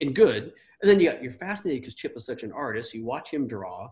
and 0.00 0.14
good. 0.14 0.52
And 0.80 0.90
then 0.90 1.00
you 1.00 1.10
got, 1.10 1.22
you're 1.22 1.32
fascinated 1.32 1.82
because 1.82 1.94
Chip 1.94 2.14
is 2.16 2.24
such 2.24 2.42
an 2.42 2.52
artist. 2.52 2.94
You 2.94 3.04
watch 3.04 3.30
him 3.30 3.46
draw. 3.46 3.90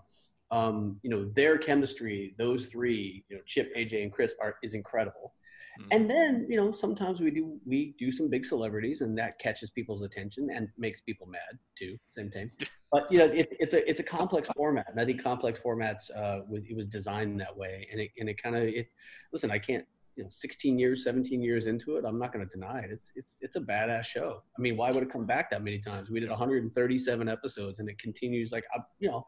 Um, 0.52 1.00
you 1.02 1.10
know 1.10 1.28
their 1.34 1.58
chemistry. 1.58 2.34
Those 2.38 2.66
three, 2.66 3.24
you 3.28 3.36
know, 3.36 3.42
Chip, 3.46 3.74
AJ, 3.76 4.04
and 4.04 4.12
Chris, 4.12 4.32
are 4.40 4.54
is 4.62 4.74
incredible. 4.74 5.34
Mhm. 5.80 5.86
And 5.90 6.10
then 6.10 6.46
you 6.48 6.56
know 6.56 6.70
sometimes 6.70 7.20
we 7.20 7.32
do 7.32 7.58
we 7.66 7.96
do 7.98 8.12
some 8.12 8.28
big 8.30 8.44
celebrities, 8.44 9.00
and 9.00 9.18
that 9.18 9.40
catches 9.40 9.70
people's 9.70 10.02
attention 10.02 10.48
and 10.52 10.68
makes 10.78 11.00
people 11.00 11.26
mad 11.26 11.58
too. 11.78 11.98
Same 12.14 12.30
time. 12.30 12.50
But 12.92 13.10
you 13.10 13.18
know 13.18 13.24
it, 13.24 13.48
it's 13.58 13.74
a 13.74 13.90
it's 13.90 13.98
a 13.98 14.04
complex 14.04 14.48
format, 14.56 14.86
and 14.88 15.00
I 15.00 15.04
think 15.04 15.20
complex 15.20 15.60
formats 15.60 16.08
uh, 16.16 16.42
was, 16.48 16.62
it 16.70 16.76
was 16.76 16.86
designed 16.86 17.40
that 17.40 17.54
way, 17.54 17.88
and 17.90 18.00
it 18.00 18.12
and 18.18 18.28
it 18.28 18.40
kind 18.40 18.54
of 18.54 18.62
it. 18.62 18.86
Listen, 19.32 19.50
I 19.50 19.58
can't 19.58 19.84
you 20.16 20.24
know 20.24 20.30
16 20.30 20.78
years 20.78 21.04
17 21.04 21.42
years 21.42 21.66
into 21.66 21.96
it 21.96 22.04
i'm 22.04 22.18
not 22.18 22.32
going 22.32 22.46
to 22.46 22.50
deny 22.50 22.80
it. 22.80 22.90
It's 22.90 23.12
it's 23.14 23.34
it's 23.40 23.56
a 23.56 23.60
badass 23.60 24.04
show. 24.04 24.42
I 24.58 24.60
mean 24.60 24.76
why 24.76 24.90
would 24.90 25.02
it 25.02 25.12
come 25.12 25.26
back 25.26 25.50
that 25.50 25.62
many 25.62 25.78
times? 25.78 26.10
We 26.10 26.20
did 26.20 26.30
137 26.30 27.28
episodes 27.28 27.78
and 27.78 27.88
it 27.88 27.98
continues 27.98 28.50
like 28.50 28.64
I, 28.74 28.80
you 28.98 29.08
know 29.08 29.26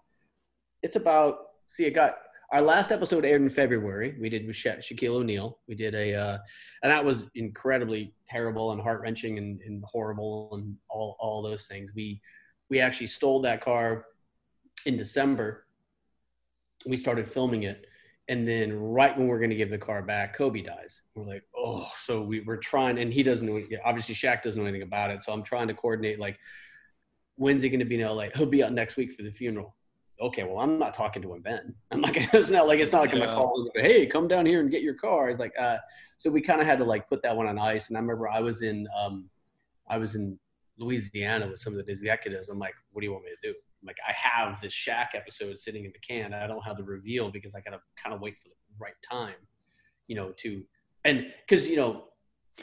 it's 0.83 0.97
about 0.97 1.39
see 1.67 1.85
it 1.85 1.93
got 1.93 2.17
our 2.53 2.63
last 2.63 2.91
episode 2.91 3.27
aired 3.27 3.43
in 3.43 3.51
february. 3.51 4.17
We 4.19 4.31
did 4.31 4.47
with 4.47 4.57
Sha- 4.57 4.77
shaquille 4.77 5.17
o'neal. 5.17 5.59
We 5.69 5.75
did 5.75 5.95
a 5.95 6.15
uh, 6.15 6.39
and 6.83 6.91
that 6.91 7.05
was 7.05 7.25
incredibly 7.35 8.15
terrible 8.27 8.73
and 8.73 8.81
heart-wrenching 8.81 9.37
and, 9.37 9.61
and 9.61 9.85
horrible 9.87 10.49
and 10.53 10.75
all 10.89 11.17
all 11.21 11.43
those 11.43 11.67
things. 11.67 11.93
We 11.95 12.21
we 12.71 12.81
actually 12.81 13.09
stole 13.09 13.41
that 13.43 13.61
car 13.61 14.07
in 14.87 14.97
december. 14.97 15.67
We 16.87 16.97
started 16.97 17.29
filming 17.29 17.65
it 17.65 17.87
and 18.29 18.47
then 18.47 18.73
right 18.79 19.17
when 19.17 19.27
we're 19.27 19.39
going 19.39 19.51
to 19.51 19.57
give 19.57 19.71
the 19.71 19.79
car 19.79 20.03
back 20.03 20.37
kobe 20.37 20.61
dies 20.63 21.03
we're 21.15 21.25
like 21.25 21.43
oh 21.57 21.91
so 22.03 22.21
we, 22.23 22.41
we're 22.41 22.57
trying 22.57 22.99
and 22.99 23.13
he 23.13 23.23
doesn't 23.23 23.47
know 23.49 23.61
obviously 23.85 24.15
Shaq 24.15 24.43
doesn't 24.43 24.61
know 24.61 24.69
anything 24.69 24.83
about 24.83 25.11
it 25.11 25.23
so 25.23 25.33
i'm 25.33 25.43
trying 25.43 25.69
to 25.69 25.75
coordinate 25.75 26.19
like 26.19 26.39
when's 27.37 27.63
he 27.63 27.69
going 27.69 27.79
to 27.81 27.87
be 27.87 28.01
in 28.01 28.07
la 28.07 28.25
he'll 28.35 28.47
be 28.47 28.63
out 28.63 28.73
next 28.73 28.97
week 28.97 29.13
for 29.13 29.23
the 29.23 29.31
funeral 29.31 29.75
okay, 30.21 30.43
well, 30.43 30.59
I'm 30.59 30.79
not 30.79 30.95
talking 30.95 31.23
to 31.23 31.33
him 31.33 31.43
then. 31.45 31.75
I'm 31.93 32.01
not 32.01 32.13
gonna, 32.13 32.27
it's 32.33 32.51
not 32.51 32.67
like, 32.67 32.81
it's 32.81 32.93
not 32.93 33.03
like 33.03 33.13
I'm 33.13 33.19
Yeah. 33.19 33.27
gonna 33.27 33.37
call 33.37 33.71
him, 33.75 33.85
hey, 33.85 34.05
come 34.07 34.27
down 34.27 34.47
here 34.47 34.61
and 34.61 34.71
get 34.71 34.83
your 34.83 34.95
car. 34.95 35.31
It's 35.31 35.39
like, 35.39 35.53
uh, 35.59 35.79
so 36.17 36.31
we 36.31 36.41
kind 36.41 36.61
of 36.61 36.67
had 36.67 36.79
to 36.79 36.85
like 36.85 37.09
put 37.09 37.23
that 37.23 37.37
one 37.37 37.47
on 37.47 37.59
ice. 37.59 37.89
And 37.89 37.97
I 37.97 38.01
remember 38.01 38.29
I 38.29 38.41
was 38.41 38.63
in, 38.63 38.89
um, 38.99 39.31
I 39.89 39.97
was 39.97 40.17
in 40.17 40.39
Louisiana 40.77 41.47
with 41.49 41.61
some 41.61 41.73
of 41.79 41.85
the 41.85 41.91
executives. 41.91 42.49
I'm 42.49 42.59
like, 42.59 42.75
what 42.91 43.01
do 43.01 43.07
you 43.07 43.13
want 43.13 43.25
me 43.25 43.31
to 43.41 43.53
do? 43.53 43.55
Like, 43.85 43.97
I 44.07 44.13
have 44.13 44.61
this 44.61 44.75
Shaq 44.75 45.09
episode 45.15 45.59
sitting 45.59 45.85
in 45.85 45.93
the 45.93 45.99
can. 45.99 46.35
I 46.35 46.47
don't 46.47 46.65
have 46.65 46.77
the 46.77 46.85
reveal 46.85 47.31
because 47.31 47.55
I 47.55 47.61
gotta 47.61 47.81
kind 48.03 48.15
of 48.15 48.21
wait 48.21 48.35
for 48.43 48.49
the 48.49 48.55
right 48.79 48.95
time, 49.09 49.35
you 50.07 50.17
know, 50.17 50.33
to, 50.39 50.63
and 51.05 51.27
because, 51.47 51.69
you 51.69 51.77
know, 51.77 52.05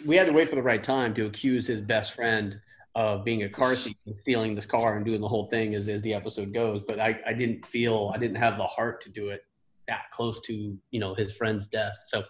we 0.06 0.16
had 0.18 0.28
to 0.28 0.34
wait 0.34 0.50
for 0.50 0.56
the 0.56 0.64
right 0.64 0.84
time 0.84 1.14
to 1.16 1.26
accuse 1.26 1.66
his 1.66 1.82
best 1.82 2.14
friend 2.14 2.60
of 2.96 3.26
being 3.26 3.44
a 3.44 3.50
car 3.50 3.76
thief 3.76 3.96
and 4.06 4.18
stealing 4.20 4.56
this 4.56 4.66
car 4.66 4.96
and 4.96 5.06
doing 5.06 5.22
the 5.22 5.28
whole 5.28 5.48
thing 5.50 5.76
as, 5.76 5.88
as 5.88 6.02
the 6.02 6.14
episode 6.14 6.54
goes. 6.54 6.82
But 6.88 7.00
I, 7.00 7.20
I 7.28 7.34
didn't 7.34 7.66
feel, 7.66 8.12
I 8.14 8.18
didn't 8.18 8.38
have 8.38 8.58
the 8.58 8.66
heart 8.66 9.02
to 9.04 9.10
do 9.10 9.30
it 9.30 9.42
that 9.88 10.10
close 10.12 10.40
to, 10.42 10.78
you 10.92 11.00
know, 11.00 11.14
his 11.14 11.36
friend's 11.36 11.68
death. 11.68 11.94
So 12.08 12.24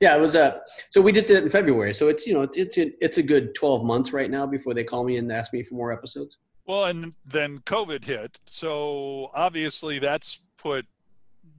yeah, 0.00 0.16
it 0.16 0.20
was 0.20 0.34
a, 0.36 0.60
so 0.90 1.00
we 1.02 1.12
just 1.12 1.26
did 1.26 1.38
it 1.38 1.44
in 1.44 1.50
February. 1.50 1.94
So 1.94 2.08
it's, 2.08 2.26
you 2.26 2.34
know, 2.34 2.48
it's, 2.54 2.78
a, 2.78 2.92
it's 3.04 3.18
a 3.18 3.22
good 3.22 3.54
12 3.54 3.84
months 3.84 4.12
right 4.12 4.30
now 4.30 4.46
before 4.46 4.72
they 4.72 4.84
call 4.84 5.04
me 5.04 5.16
and 5.16 5.30
ask 5.30 5.52
me 5.52 5.62
for 5.62 5.74
more 5.74 5.92
episodes. 5.92 6.38
Well, 6.66 6.86
and 6.86 7.14
then 7.24 7.58
COVID 7.60 8.04
hit. 8.04 8.40
So 8.46 9.30
obviously 9.34 9.98
that's 9.98 10.40
put 10.56 10.86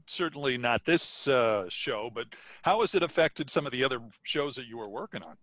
certainly 0.08 0.58
not 0.58 0.86
this 0.86 1.28
uh, 1.28 1.66
show, 1.70 2.10
but 2.14 2.28
how 2.64 2.82
has 2.82 2.96
it 2.96 3.04
affected 3.04 3.50
some 3.50 3.66
of 3.66 3.72
the 3.72 3.84
other 3.84 4.00
shows 4.24 4.56
that 4.56 4.66
you 4.68 4.78
were 4.78 4.90
working 4.90 5.24
on? 5.24 5.38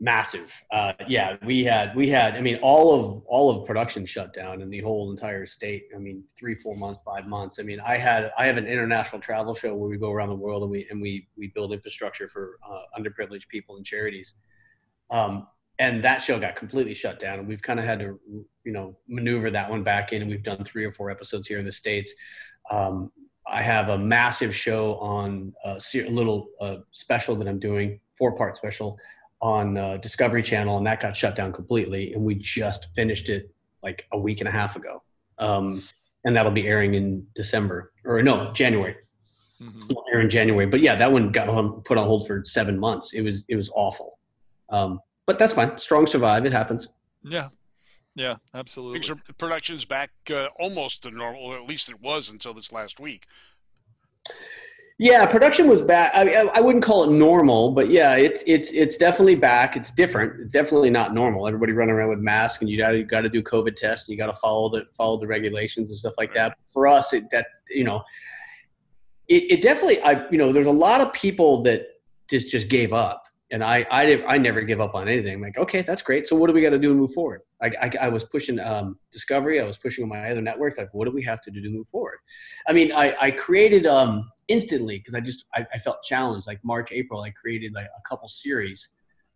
massive. 0.00 0.62
Uh, 0.70 0.92
yeah, 1.06 1.36
we 1.44 1.64
had 1.64 1.94
we 1.96 2.08
had. 2.08 2.34
I 2.34 2.40
mean, 2.40 2.58
all 2.62 2.94
of 2.94 3.22
all 3.26 3.50
of 3.50 3.66
production 3.66 4.06
shut 4.06 4.32
down 4.32 4.60
in 4.62 4.70
the 4.70 4.80
whole 4.80 5.10
entire 5.10 5.46
state. 5.46 5.88
I 5.94 5.98
mean, 5.98 6.24
three, 6.36 6.54
four 6.54 6.76
months, 6.76 7.00
five 7.04 7.26
months. 7.26 7.58
I 7.58 7.62
mean, 7.62 7.80
I 7.80 7.96
had 7.96 8.32
I 8.38 8.46
have 8.46 8.56
an 8.56 8.66
international 8.66 9.20
travel 9.20 9.54
show 9.54 9.74
where 9.74 9.88
we 9.88 9.98
go 9.98 10.10
around 10.10 10.28
the 10.28 10.36
world 10.36 10.62
and 10.62 10.70
we 10.70 10.86
and 10.90 11.00
we 11.00 11.28
we 11.36 11.48
build 11.48 11.72
infrastructure 11.72 12.28
for 12.28 12.58
uh, 12.68 12.82
underprivileged 12.98 13.48
people 13.48 13.76
and 13.76 13.84
charities. 13.84 14.34
Um, 15.10 15.46
and 15.78 16.02
that 16.04 16.18
show 16.18 16.38
got 16.38 16.56
completely 16.56 16.94
shut 16.94 17.18
down, 17.18 17.38
and 17.38 17.48
we've 17.48 17.62
kind 17.62 17.78
of 17.78 17.86
had 17.86 18.00
to, 18.00 18.18
you 18.64 18.72
know, 18.72 18.96
maneuver 19.08 19.50
that 19.50 19.70
one 19.70 19.82
back 19.82 20.12
in. 20.12 20.22
And 20.22 20.30
we've 20.30 20.42
done 20.42 20.64
three 20.64 20.84
or 20.84 20.92
four 20.92 21.10
episodes 21.10 21.46
here 21.46 21.58
in 21.58 21.64
the 21.64 21.72
states. 21.72 22.12
Um, 22.70 23.12
I 23.46 23.62
have 23.62 23.88
a 23.88 23.98
massive 23.98 24.54
show 24.54 24.96
on 24.96 25.54
a, 25.64 25.80
a 25.94 26.10
little 26.10 26.48
uh, 26.60 26.78
special 26.90 27.36
that 27.36 27.48
I'm 27.48 27.58
doing, 27.58 28.00
four 28.16 28.36
part 28.36 28.56
special 28.56 28.98
on 29.40 29.76
uh, 29.76 29.96
Discovery 29.98 30.42
Channel, 30.42 30.76
and 30.78 30.86
that 30.86 31.00
got 31.00 31.16
shut 31.16 31.34
down 31.36 31.52
completely. 31.52 32.12
And 32.12 32.22
we 32.24 32.34
just 32.34 32.88
finished 32.94 33.28
it 33.28 33.50
like 33.82 34.06
a 34.12 34.18
week 34.18 34.40
and 34.40 34.48
a 34.48 34.52
half 34.52 34.76
ago, 34.76 35.02
um, 35.38 35.82
and 36.24 36.36
that'll 36.36 36.52
be 36.52 36.66
airing 36.66 36.94
in 36.94 37.26
December 37.34 37.92
or 38.04 38.22
no 38.22 38.52
January. 38.52 38.96
Mhm. 39.62 39.96
Air 40.12 40.20
in 40.20 40.30
January, 40.30 40.66
but 40.66 40.80
yeah, 40.80 40.94
that 40.94 41.10
one 41.10 41.32
got 41.32 41.48
on, 41.48 41.82
put 41.82 41.98
on 41.98 42.06
hold 42.06 42.28
for 42.28 42.44
seven 42.44 42.78
months. 42.78 43.12
It 43.12 43.22
was 43.22 43.44
it 43.48 43.56
was 43.56 43.68
awful, 43.74 44.18
um, 44.68 45.00
but 45.28 45.38
that's 45.38 45.52
fine. 45.52 45.78
Strong 45.78 46.06
survive. 46.08 46.44
It 46.46 46.52
happens. 46.52 46.88
Yeah. 47.22 47.48
Yeah, 48.16 48.36
absolutely. 48.54 48.98
Things 48.98 49.10
are 49.10 49.34
production's 49.38 49.84
back 49.84 50.10
uh, 50.34 50.48
almost 50.58 51.04
to 51.04 51.12
normal, 51.12 51.40
or 51.42 51.56
at 51.56 51.64
least 51.68 51.88
it 51.88 52.00
was 52.00 52.30
until 52.30 52.52
this 52.52 52.72
last 52.72 52.98
week. 52.98 53.26
Yeah, 54.98 55.24
production 55.26 55.68
was 55.68 55.80
back. 55.80 56.10
I, 56.14 56.22
I- 56.42 56.50
I 56.56 56.60
wouldn't 56.60 56.82
call 56.82 57.04
it 57.04 57.10
normal, 57.12 57.70
but 57.70 57.88
yeah, 57.90 58.16
it's 58.16 58.42
it's 58.46 58.72
it's 58.72 58.96
definitely 58.96 59.36
back. 59.36 59.76
It's 59.76 59.92
different. 59.92 60.40
It's 60.40 60.50
definitely 60.50 60.90
not 60.90 61.14
normal. 61.14 61.46
Everybody 61.46 61.72
running 61.72 61.94
around 61.94 62.08
with 62.08 62.18
masks, 62.18 62.60
and 62.60 62.68
you 62.68 62.76
got 62.76 62.88
to 62.88 62.96
you 62.98 63.04
got 63.04 63.20
to 63.20 63.28
do 63.28 63.40
COVID 63.40 63.76
tests, 63.76 64.08
and 64.08 64.12
you 64.14 64.18
got 64.18 64.32
to 64.34 64.40
follow 64.40 64.68
the 64.70 64.86
follow 64.96 65.16
the 65.20 65.26
regulations 65.28 65.90
and 65.90 65.98
stuff 65.98 66.14
like 66.18 66.34
that. 66.34 66.56
For 66.70 66.88
us, 66.88 67.12
it, 67.12 67.30
that 67.30 67.46
you 67.70 67.84
know, 67.84 68.02
it, 69.28 69.44
it 69.52 69.62
definitely. 69.62 70.00
I 70.02 70.28
you 70.30 70.38
know, 70.38 70.52
there's 70.52 70.66
a 70.66 70.72
lot 70.72 71.00
of 71.00 71.12
people 71.12 71.62
that 71.62 71.82
just 72.28 72.48
just 72.50 72.66
gave 72.68 72.92
up, 72.92 73.27
and 73.50 73.64
I 73.64 73.86
I 73.90 74.22
I 74.26 74.38
never 74.38 74.62
give 74.62 74.80
up 74.80 74.94
on 74.94 75.08
anything. 75.08 75.34
I'm 75.34 75.40
like, 75.40 75.58
okay, 75.58 75.82
that's 75.82 76.02
great. 76.02 76.26
So 76.28 76.36
what 76.36 76.48
do 76.48 76.52
we 76.52 76.60
got 76.60 76.70
to 76.70 76.78
do 76.78 76.88
to 76.88 76.94
move 76.94 77.12
forward? 77.12 77.42
I, 77.62 77.70
I, 77.80 77.90
I 78.02 78.08
was 78.08 78.24
pushing 78.24 78.60
um, 78.60 78.98
Discovery. 79.10 79.60
I 79.60 79.64
was 79.64 79.76
pushing 79.76 80.04
on 80.04 80.10
my 80.10 80.30
other 80.30 80.42
networks. 80.42 80.78
Like, 80.78 80.92
what 80.92 81.06
do 81.06 81.12
we 81.12 81.22
have 81.22 81.40
to 81.42 81.50
do 81.50 81.60
to 81.62 81.70
move 81.70 81.88
forward? 81.88 82.18
I 82.68 82.72
mean, 82.72 82.92
I, 82.92 83.16
I 83.20 83.30
created 83.30 83.86
um, 83.86 84.30
instantly 84.48 84.98
because 84.98 85.14
I 85.14 85.20
just 85.20 85.46
I, 85.54 85.66
I 85.72 85.78
felt 85.78 86.02
challenged. 86.02 86.46
Like 86.46 86.60
March, 86.62 86.90
April, 86.92 87.22
I 87.22 87.30
created 87.30 87.72
like 87.74 87.86
a 87.86 88.08
couple 88.08 88.28
series 88.28 88.88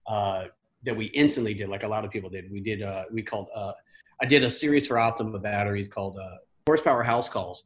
uh, 0.07 0.47
that 0.85 0.97
we 0.97 1.07
instantly 1.07 1.55
did. 1.55 1.69
Like 1.69 1.83
a 1.83 1.89
lot 1.89 2.05
of 2.05 2.11
people 2.11 2.29
did. 2.29 2.51
We 2.51 2.61
did. 2.61 2.83
Uh, 2.83 3.05
we 3.13 3.23
called. 3.23 3.49
Uh, 3.55 3.73
I 4.21 4.27
did 4.27 4.45
a 4.45 4.51
series 4.51 4.87
for 4.87 4.99
Optima 4.99 5.39
batteries 5.39 5.89
called 5.89 6.19
uh, 6.19 6.37
Horsepower 6.67 7.03
House 7.03 7.29
Calls. 7.29 7.65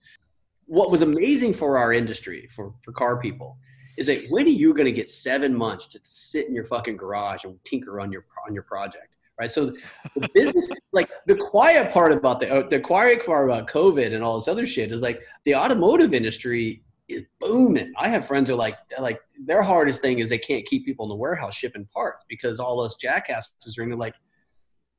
What 0.66 0.90
was 0.90 1.03
amazing 1.03 1.53
for 1.53 1.76
our 1.76 1.92
industry, 1.92 2.49
for 2.51 2.72
for 2.82 2.92
car 2.92 3.20
people, 3.20 3.59
is 3.97 4.07
that 4.07 4.24
when 4.28 4.47
are 4.47 4.51
you 4.51 4.74
going 4.74 4.86
to 4.86 4.92
get 4.92 5.11
seven 5.11 5.57
months 5.57 5.86
to 5.88 6.01
sit 6.03 6.47
in 6.47 6.55
your 6.55 6.64
fucking 6.64 6.97
garage 6.97 7.44
and 7.44 7.59
tinker 7.64 8.01
on 8.01 8.12
your 8.12 8.24
on 8.47 8.55
your 8.55 8.62
project? 8.62 9.09
Right. 9.38 9.53
So 9.53 9.66
the 10.14 10.28
business, 10.34 10.68
like 10.92 11.11
the 11.26 11.34
quiet 11.34 11.92
part 11.92 12.12
about 12.12 12.40
the 12.40 12.53
uh, 12.53 12.68
the 12.68 12.80
quiet 12.80 13.24
part 13.24 13.49
about 13.49 13.68
COVID 13.68 14.14
and 14.14 14.22
all 14.22 14.38
this 14.38 14.49
other 14.49 14.66
shit 14.66 14.92
is 14.92 15.03
like 15.03 15.22
the 15.44 15.55
automotive 15.55 16.14
industry 16.14 16.82
is 17.09 17.22
booming. 17.40 17.92
I 17.99 18.09
have 18.09 18.26
friends 18.26 18.49
who 18.49 18.55
are 18.55 18.59
like 18.59 18.76
like 18.99 19.20
their 19.44 19.62
hardest 19.62 20.01
thing 20.01 20.18
is 20.18 20.28
they 20.28 20.38
can't 20.38 20.64
keep 20.64 20.84
people 20.84 21.05
in 21.05 21.11
the 21.11 21.16
warehouse 21.16 21.55
shipping 21.55 21.86
parts 21.92 22.24
because 22.28 22.59
all 22.59 22.80
us 22.80 22.97
jackasses 22.97 23.78
are 23.78 23.82
in 23.82 23.90
there 23.90 23.99
like, 23.99 24.14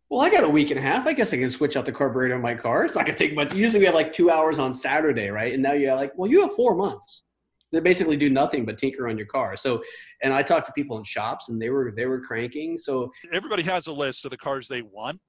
well, 0.10 0.22
I 0.22 0.30
got 0.30 0.44
a 0.44 0.50
week 0.50 0.70
and 0.70 0.80
a 0.80 0.84
half. 0.84 1.06
I 1.06 1.14
guess 1.14 1.34
I 1.34 1.38
can 1.38 1.50
switch 1.50 1.76
out 1.76 1.86
the 1.86 1.92
carburetor 1.92 2.36
in 2.36 2.42
my 2.42 2.56
car. 2.56 2.86
It's 2.86 2.96
not 2.96 3.06
gonna 3.06 3.18
take 3.18 3.36
much. 3.36 3.54
Usually 3.54 3.80
we 3.80 3.86
have 3.86 3.96
like 3.96 4.14
two 4.14 4.32
hours 4.32 4.60
on 4.60 4.74
Saturday, 4.74 5.30
right? 5.30 5.54
And 5.54 5.62
now 5.62 5.74
you're 5.74 5.96
like, 5.96 6.14
well, 6.16 6.30
you 6.30 6.42
have 6.42 6.54
four 6.54 6.76
months. 6.76 7.24
They 7.72 7.80
basically 7.82 8.16
do 8.18 8.30
nothing 8.30 8.66
but 8.66 8.78
tinker 8.78 9.08
on 9.10 9.18
your 9.18 9.28
car. 9.28 9.58
So, 9.58 9.82
and 10.24 10.34
I 10.34 10.42
talked 10.42 10.68
to 10.68 10.72
people 10.74 10.98
in 10.98 11.04
shops, 11.04 11.50
and 11.50 11.62
they 11.62 11.70
were 11.70 11.92
they 11.96 12.06
were 12.06 12.22
cranking. 12.22 12.78
So 12.78 13.12
Everybody 13.34 13.64
has 13.64 13.88
a 13.88 13.94
list 13.94 14.24
of 14.26 14.32
the 14.32 14.38
cars 14.38 14.68
they 14.68 14.82
want, 14.82 15.20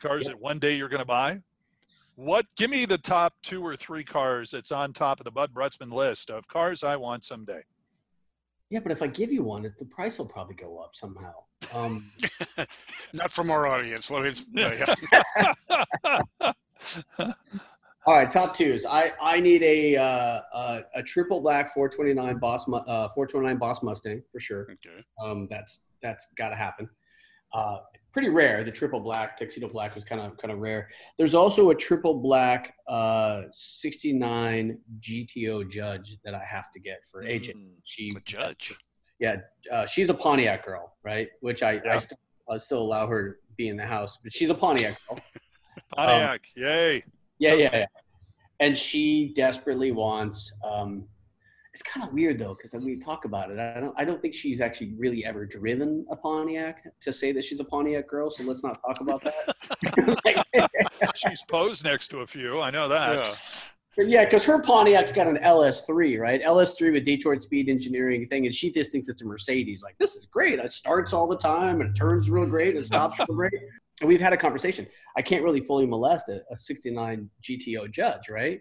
cars 0.00 0.26
that 0.26 0.40
one 0.40 0.58
day 0.58 0.76
you're 0.76 0.88
going 0.88 1.00
to 1.00 1.04
buy. 1.06 1.40
What? 2.16 2.46
Give 2.56 2.70
me 2.70 2.84
the 2.84 2.98
top 2.98 3.34
two 3.42 3.62
or 3.66 3.74
three 3.76 4.04
cars 4.04 4.52
that's 4.52 4.70
on 4.70 4.92
top 4.92 5.18
of 5.18 5.24
the 5.24 5.32
Bud 5.32 5.52
Brutsman 5.52 5.92
list 5.92 6.30
of 6.30 6.46
cars 6.46 6.84
I 6.84 6.94
want 6.96 7.24
someday. 7.24 7.62
yeah, 8.70 8.78
but 8.78 8.92
if 8.92 9.02
I 9.02 9.08
give 9.08 9.32
you 9.32 9.42
one, 9.42 9.62
the 9.62 9.84
price 9.86 10.18
will 10.18 10.26
probably 10.26 10.54
go 10.54 10.78
up 10.78 10.92
somehow. 10.94 11.32
Um, 11.74 12.08
Not 13.12 13.32
from 13.32 13.50
our 13.50 13.66
audience. 13.66 14.10
Let 14.10 14.22
me 14.22 14.32
tell 14.56 14.76
you. 16.38 17.32
All 18.06 18.14
right, 18.14 18.30
top 18.30 18.54
twos. 18.54 18.84
I 18.84 19.12
I 19.20 19.40
need 19.40 19.62
a 19.62 19.96
uh, 19.96 20.40
a, 20.52 20.80
a 20.96 21.02
triple 21.02 21.40
black 21.40 21.72
429 21.72 22.38
Boss 22.38 22.68
uh, 22.68 23.08
429 23.08 23.56
Boss 23.56 23.82
Mustang 23.82 24.22
for 24.30 24.40
sure. 24.40 24.68
Okay. 24.70 25.02
Um, 25.22 25.46
that's 25.50 25.80
that's 26.02 26.26
got 26.36 26.50
to 26.50 26.56
happen. 26.56 26.88
Uh, 27.54 27.78
pretty 28.12 28.28
rare. 28.28 28.62
The 28.62 28.70
triple 28.70 29.00
black 29.00 29.38
tuxedo 29.38 29.68
black 29.68 29.94
was 29.94 30.04
kind 30.04 30.20
of 30.20 30.36
kind 30.36 30.52
of 30.52 30.58
rare. 30.58 30.88
There's 31.16 31.34
also 31.34 31.70
a 31.70 31.74
triple 31.74 32.14
black 32.14 32.74
uh, 32.88 33.42
69 33.52 34.78
GTO 35.00 35.70
Judge 35.70 36.18
that 36.24 36.34
I 36.34 36.42
have 36.44 36.70
to 36.72 36.80
get 36.80 36.98
for 37.10 37.24
AJ. 37.24 37.54
Mm. 37.54 37.70
She 37.84 38.10
The 38.10 38.20
judge. 38.20 38.74
yeah, 39.18 39.36
uh, 39.72 39.86
she's 39.86 40.10
a 40.10 40.14
Pontiac 40.14 40.64
girl, 40.64 40.96
right? 41.02 41.28
Which 41.40 41.62
I, 41.62 41.80
I 41.88 41.98
still 41.98 42.18
I 42.50 42.58
still 42.58 42.82
allow 42.82 43.06
her 43.06 43.30
to 43.30 43.36
be 43.56 43.68
in 43.68 43.76
the 43.76 43.86
house, 43.86 44.18
but 44.22 44.32
she's 44.32 44.50
a 44.50 44.54
Pontiac 44.54 44.98
girl. 45.08 45.20
Pontiac, 45.96 46.42
yay! 46.54 47.02
Yeah, 47.44 47.54
yeah, 47.54 47.76
yeah. 47.76 47.86
And 48.60 48.76
she 48.76 49.32
desperately 49.34 49.92
wants. 49.92 50.52
Um, 50.64 51.04
it's 51.72 51.82
kind 51.82 52.06
of 52.06 52.12
weird 52.14 52.38
though, 52.38 52.54
because 52.54 52.72
when 52.72 52.84
we 52.84 52.96
talk 52.96 53.24
about 53.24 53.50
it, 53.50 53.58
I 53.58 53.80
don't. 53.80 53.94
I 53.98 54.04
don't 54.04 54.22
think 54.22 54.32
she's 54.32 54.60
actually 54.60 54.94
really 54.96 55.24
ever 55.24 55.44
driven 55.44 56.06
a 56.10 56.16
Pontiac 56.16 56.86
to 57.00 57.12
say 57.12 57.32
that 57.32 57.44
she's 57.44 57.60
a 57.60 57.64
Pontiac 57.64 58.08
girl. 58.08 58.30
So 58.30 58.44
let's 58.44 58.62
not 58.62 58.80
talk 58.80 59.00
about 59.00 59.22
that. 59.22 60.70
She's 61.16 61.42
posed 61.42 61.84
next 61.84 62.08
to 62.08 62.20
a 62.20 62.26
few. 62.26 62.60
I 62.60 62.70
know 62.70 62.88
that. 62.88 63.16
Yeah. 63.16 63.34
But 63.96 64.08
yeah, 64.08 64.24
because 64.24 64.44
her 64.44 64.58
Pontiac's 64.60 65.12
got 65.12 65.26
an 65.26 65.38
LS3, 65.38 66.18
right? 66.18 66.42
LS3 66.42 66.92
with 66.92 67.04
Detroit 67.04 67.42
Speed 67.42 67.68
Engineering 67.68 68.26
thing, 68.28 68.46
and 68.46 68.54
she 68.54 68.72
just 68.72 68.90
thinks 68.90 69.08
it's 69.08 69.22
a 69.22 69.26
Mercedes. 69.26 69.82
Like 69.82 69.96
this 69.98 70.16
is 70.16 70.26
great. 70.26 70.58
It 70.58 70.72
starts 70.72 71.12
all 71.12 71.28
the 71.28 71.36
time 71.36 71.80
and 71.80 71.90
it 71.90 71.96
turns 71.96 72.30
real 72.30 72.46
great 72.46 72.70
and 72.70 72.78
it 72.78 72.86
stops 72.86 73.18
real 73.28 73.36
great. 73.36 73.52
And 74.00 74.08
we've 74.08 74.20
had 74.20 74.32
a 74.32 74.36
conversation. 74.36 74.86
I 75.16 75.22
can't 75.22 75.44
really 75.44 75.60
fully 75.60 75.86
molest 75.86 76.28
a, 76.28 76.42
a 76.50 76.56
69 76.56 77.30
GTO 77.42 77.90
Judge, 77.90 78.28
right? 78.28 78.58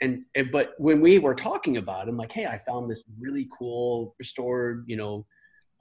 And, 0.00 0.22
and 0.34 0.50
but 0.50 0.72
when 0.78 1.00
we 1.00 1.18
were 1.18 1.34
talking 1.34 1.76
about, 1.76 2.06
it, 2.06 2.10
I'm 2.10 2.16
like, 2.16 2.32
hey, 2.32 2.46
I 2.46 2.56
found 2.56 2.90
this 2.90 3.02
really 3.18 3.48
cool 3.56 4.14
restored, 4.18 4.84
you 4.86 4.96
know, 4.96 5.26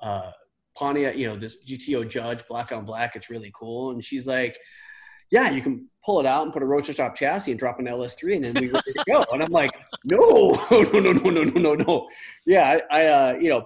uh, 0.02 0.32
Pontiac, 0.76 1.18
you 1.18 1.28
know, 1.28 1.38
this 1.38 1.58
GTO 1.68 2.08
Judge, 2.10 2.46
black 2.48 2.72
on 2.72 2.86
black. 2.86 3.16
It's 3.16 3.30
really 3.30 3.52
cool. 3.56 3.92
And 3.92 4.04
she's 4.04 4.28
like, 4.28 4.58
yeah, 5.32 5.52
you 5.52 5.62
can 5.62 5.88
pull 6.04 6.20
it 6.20 6.26
out 6.26 6.44
and 6.44 6.54
put 6.54 6.64
a 6.64 6.66
Roadster 6.66 6.94
Shop 6.94 7.16
chassis 7.16 7.52
and 7.52 7.60
drop 7.60 7.80
an 7.80 7.86
LS3 7.86 8.36
and 8.36 8.46
then 8.46 8.54
we 8.56 8.70
ready 8.70 8.94
to 8.94 9.04
go. 9.08 9.24
And 9.32 9.44
I'm 9.44 9.52
like, 9.52 9.72
no, 10.12 10.68
no, 10.72 10.82
no, 11.00 11.00
no, 11.00 11.12
no, 11.12 11.44
no, 11.44 11.60
no, 11.60 11.76
no. 11.76 12.10
Yeah, 12.46 12.80
I, 12.90 13.02
I 13.02 13.06
uh, 13.06 13.38
you 13.40 13.50
know, 13.50 13.66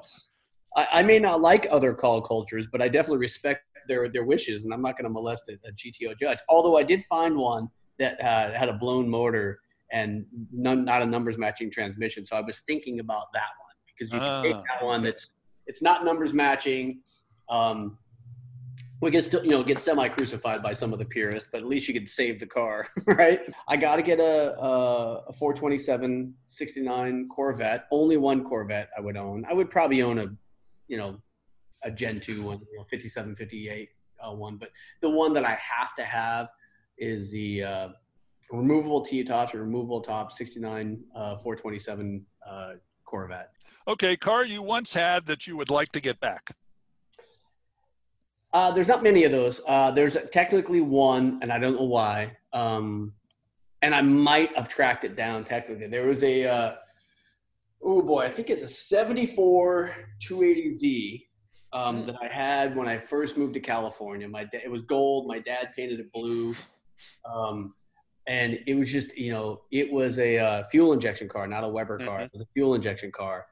I, 0.75 0.87
I 0.91 1.03
may 1.03 1.19
not 1.19 1.41
like 1.41 1.67
other 1.71 1.93
call 1.93 2.21
cultures, 2.21 2.67
but 2.71 2.81
I 2.81 2.89
definitely 2.89 3.19
respect 3.19 3.63
their 3.87 4.09
their 4.09 4.23
wishes, 4.23 4.65
and 4.65 4.73
I'm 4.73 4.81
not 4.81 4.97
going 4.97 5.05
to 5.05 5.09
molest 5.09 5.49
a, 5.49 5.53
a 5.67 5.71
GTO 5.71 6.17
judge. 6.19 6.39
Although 6.49 6.77
I 6.77 6.83
did 6.83 7.03
find 7.03 7.35
one 7.35 7.69
that 7.99 8.19
uh, 8.21 8.51
had 8.51 8.69
a 8.69 8.73
blown 8.73 9.09
motor 9.09 9.59
and 9.91 10.25
none, 10.51 10.83
not 10.83 11.01
a 11.01 11.05
numbers 11.05 11.37
matching 11.37 11.69
transmission. 11.69 12.25
So 12.25 12.35
I 12.35 12.41
was 12.41 12.59
thinking 12.61 12.99
about 12.99 13.27
that 13.33 13.49
one 13.59 13.75
because 13.87 14.11
you 14.11 14.19
can 14.19 14.43
take 14.43 14.55
Ah, 14.55 14.63
that 14.73 14.85
one 14.85 15.01
that's 15.01 15.31
it's 15.67 15.81
not 15.81 16.03
numbers 16.03 16.33
matching. 16.33 17.01
Um, 17.49 17.97
we 19.03 19.11
get 19.11 19.25
still, 19.25 19.43
you 19.43 19.51
know, 19.51 19.63
get 19.63 19.79
semi 19.79 20.07
crucified 20.07 20.63
by 20.63 20.73
some 20.73 20.93
of 20.93 20.99
the 20.99 21.05
purists, 21.05 21.49
but 21.51 21.59
at 21.59 21.67
least 21.67 21.87
you 21.87 21.93
could 21.93 22.09
save 22.09 22.39
the 22.39 22.45
car, 22.45 22.87
right? 23.05 23.41
I 23.67 23.75
got 23.75 23.97
to 23.97 24.01
get 24.01 24.19
a, 24.19 24.57
a, 24.57 25.23
a 25.27 25.33
427 25.33 26.33
69 26.47 27.27
Corvette. 27.27 27.85
Only 27.91 28.17
one 28.17 28.43
Corvette 28.45 28.89
I 28.97 29.01
would 29.01 29.17
own. 29.17 29.45
I 29.49 29.53
would 29.53 29.69
probably 29.69 30.01
own 30.01 30.19
a, 30.19 30.27
you 30.87 30.97
know, 30.97 31.21
a 31.83 31.91
Gen 31.91 32.19
2 32.19 32.43
one, 32.43 32.59
you 32.71 32.77
know, 32.77 32.85
57, 32.89 33.35
58 33.35 33.89
uh, 34.25 34.31
one, 34.33 34.57
but 34.57 34.69
the 35.01 35.09
one 35.09 35.33
that 35.33 35.45
I 35.45 35.57
have 35.61 35.95
to 35.95 36.03
have 36.03 36.49
is 36.97 37.31
the 37.31 37.63
uh, 37.63 37.89
removable 38.51 39.01
T 39.01 39.23
tops 39.23 39.53
or 39.53 39.59
removable 39.59 40.01
top 40.01 40.31
69 40.31 40.99
uh, 41.15 41.35
427 41.35 42.25
uh, 42.47 42.73
Corvette. 43.05 43.51
Okay, 43.87 44.15
car 44.15 44.45
you 44.45 44.61
once 44.61 44.93
had 44.93 45.25
that 45.25 45.45
you 45.45 45.57
would 45.57 45.69
like 45.69 45.91
to 45.91 45.99
get 45.99 46.19
back. 46.19 46.55
Uh, 48.53 48.71
there's 48.71 48.87
not 48.87 49.01
many 49.01 49.23
of 49.23 49.31
those. 49.31 49.59
Uh, 49.67 49.89
there's 49.89 50.15
technically 50.31 50.79
one, 50.79 51.39
and 51.41 51.51
I 51.51 51.57
don't 51.57 51.75
know 51.75 51.85
why. 51.85 52.37
Um, 52.53 53.13
and 53.81 53.95
I 53.95 54.01
might 54.01 54.55
have 54.55 54.69
tracked 54.69 55.03
it 55.03 55.15
down 55.15 55.43
technically. 55.43 55.87
There 55.87 56.07
was 56.07 56.23
a, 56.23 56.47
uh, 56.47 56.75
oh 57.81 58.01
boy, 58.01 58.21
I 58.21 58.29
think 58.29 58.49
it's 58.49 58.63
a 58.63 58.67
74 58.67 59.93
280Z 60.23 61.25
um, 61.73 62.05
that 62.05 62.15
I 62.21 62.27
had 62.27 62.75
when 62.75 62.87
I 62.87 62.97
first 62.97 63.37
moved 63.37 63.53
to 63.55 63.59
California. 63.59 64.27
My 64.27 64.43
da- 64.45 64.61
it 64.63 64.71
was 64.71 64.83
gold. 64.83 65.27
My 65.27 65.39
dad 65.39 65.69
painted 65.75 65.99
it 65.99 66.11
blue. 66.11 66.55
Um, 67.25 67.73
and 68.27 68.59
it 68.67 68.75
was 68.75 68.91
just, 68.91 69.15
you 69.17 69.31
know, 69.31 69.61
it 69.71 69.91
was 69.91 70.19
a 70.19 70.37
uh, 70.37 70.63
fuel 70.65 70.93
injection 70.93 71.27
car, 71.27 71.45
not 71.47 71.63
a 71.63 71.67
Weber 71.67 71.97
car. 71.97 72.19
Mhm. 72.19 72.25
It 72.25 72.31
was 72.33 72.41
a 72.41 72.51
fuel 72.53 72.75
injection 72.75 73.11
car 73.11 73.45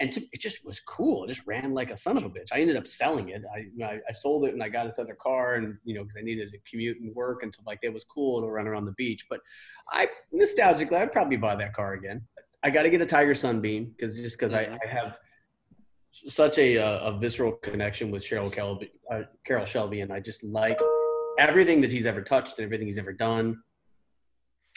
and 0.00 0.12
to, 0.12 0.20
it 0.32 0.40
just 0.40 0.64
was 0.64 0.80
cool. 0.80 1.24
It 1.24 1.28
just 1.28 1.46
ran 1.46 1.72
like 1.72 1.90
a 1.90 1.96
son 1.96 2.16
of 2.16 2.24
a 2.24 2.30
bitch. 2.30 2.48
I 2.52 2.60
ended 2.60 2.76
up 2.76 2.86
selling 2.86 3.28
it. 3.28 3.42
I, 3.54 3.84
I, 3.84 4.00
I 4.08 4.12
sold 4.12 4.44
it 4.44 4.52
and 4.52 4.62
I 4.62 4.68
got 4.68 4.84
this 4.84 4.98
other 4.98 5.16
car, 5.20 5.54
and 5.54 5.76
you 5.84 5.94
know, 5.94 6.02
because 6.02 6.16
I 6.18 6.22
needed 6.22 6.50
to 6.50 6.58
commute 6.68 7.00
and 7.00 7.14
work 7.14 7.42
and 7.42 7.54
stuff 7.54 7.66
like 7.66 7.80
that. 7.80 7.88
It 7.88 7.94
was 7.94 8.04
cool 8.04 8.40
to 8.40 8.48
run 8.48 8.66
around 8.66 8.86
the 8.86 8.92
beach. 8.92 9.24
But 9.30 9.40
I 9.90 10.08
nostalgically, 10.34 10.94
I'd 10.94 11.12
probably 11.12 11.36
buy 11.36 11.54
that 11.56 11.74
car 11.74 11.92
again. 11.94 12.26
I 12.64 12.70
got 12.70 12.82
to 12.82 12.90
get 12.90 13.02
a 13.02 13.06
Tiger 13.06 13.34
Sunbeam 13.34 13.94
because 13.96 14.16
just 14.16 14.38
because 14.38 14.52
I, 14.52 14.62
I 14.62 14.86
have 14.88 15.16
such 16.28 16.58
a, 16.58 16.78
uh, 16.78 17.10
a 17.10 17.18
visceral 17.18 17.52
connection 17.52 18.10
with 18.10 18.22
Cheryl 18.22 18.52
Kelby, 18.52 18.90
uh, 19.12 19.22
Carroll 19.44 19.66
Shelby, 19.66 20.00
and 20.00 20.12
I 20.12 20.20
just 20.20 20.44
like 20.44 20.78
everything 21.38 21.80
that 21.80 21.90
he's 21.90 22.06
ever 22.06 22.22
touched 22.22 22.58
and 22.58 22.64
everything 22.64 22.86
he's 22.86 22.98
ever 22.98 23.12
done. 23.12 23.60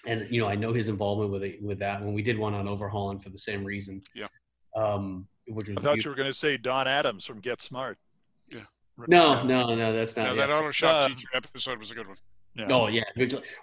And 0.05 0.27
you 0.29 0.41
know, 0.41 0.47
I 0.47 0.55
know 0.55 0.73
his 0.73 0.88
involvement 0.88 1.31
with 1.31 1.43
it, 1.43 1.61
with 1.61 1.79
that 1.79 2.03
when 2.03 2.13
we 2.13 2.21
did 2.21 2.38
one 2.38 2.53
on 2.53 2.65
Overhaulin' 2.65 3.21
for 3.21 3.29
the 3.29 3.39
same 3.39 3.63
reason. 3.63 4.01
Yeah. 4.15 4.27
Um, 4.75 5.27
which 5.47 5.69
was 5.69 5.77
I 5.77 5.81
thought 5.81 5.93
beautiful. 5.93 6.09
you 6.09 6.11
were 6.11 6.15
going 6.15 6.29
to 6.29 6.38
say 6.38 6.57
Don 6.57 6.88
Adams 6.88 7.25
from 7.25 7.39
Get 7.39 7.61
Smart. 7.61 7.97
Yeah. 8.51 8.61
No, 9.07 9.43
no, 9.43 9.75
no, 9.75 9.93
that's 9.93 10.15
not. 10.15 10.23
Now, 10.23 10.33
yeah. 10.33 10.47
that 10.47 10.49
auto 10.49 10.71
shop 10.71 11.05
Uh, 11.05 11.07
teacher 11.09 11.27
episode 11.33 11.79
was 11.79 11.91
a 11.91 11.95
good 11.95 12.07
one. 12.07 12.17
Yeah. 12.55 12.67
No, 12.67 12.88
yeah. 12.88 13.03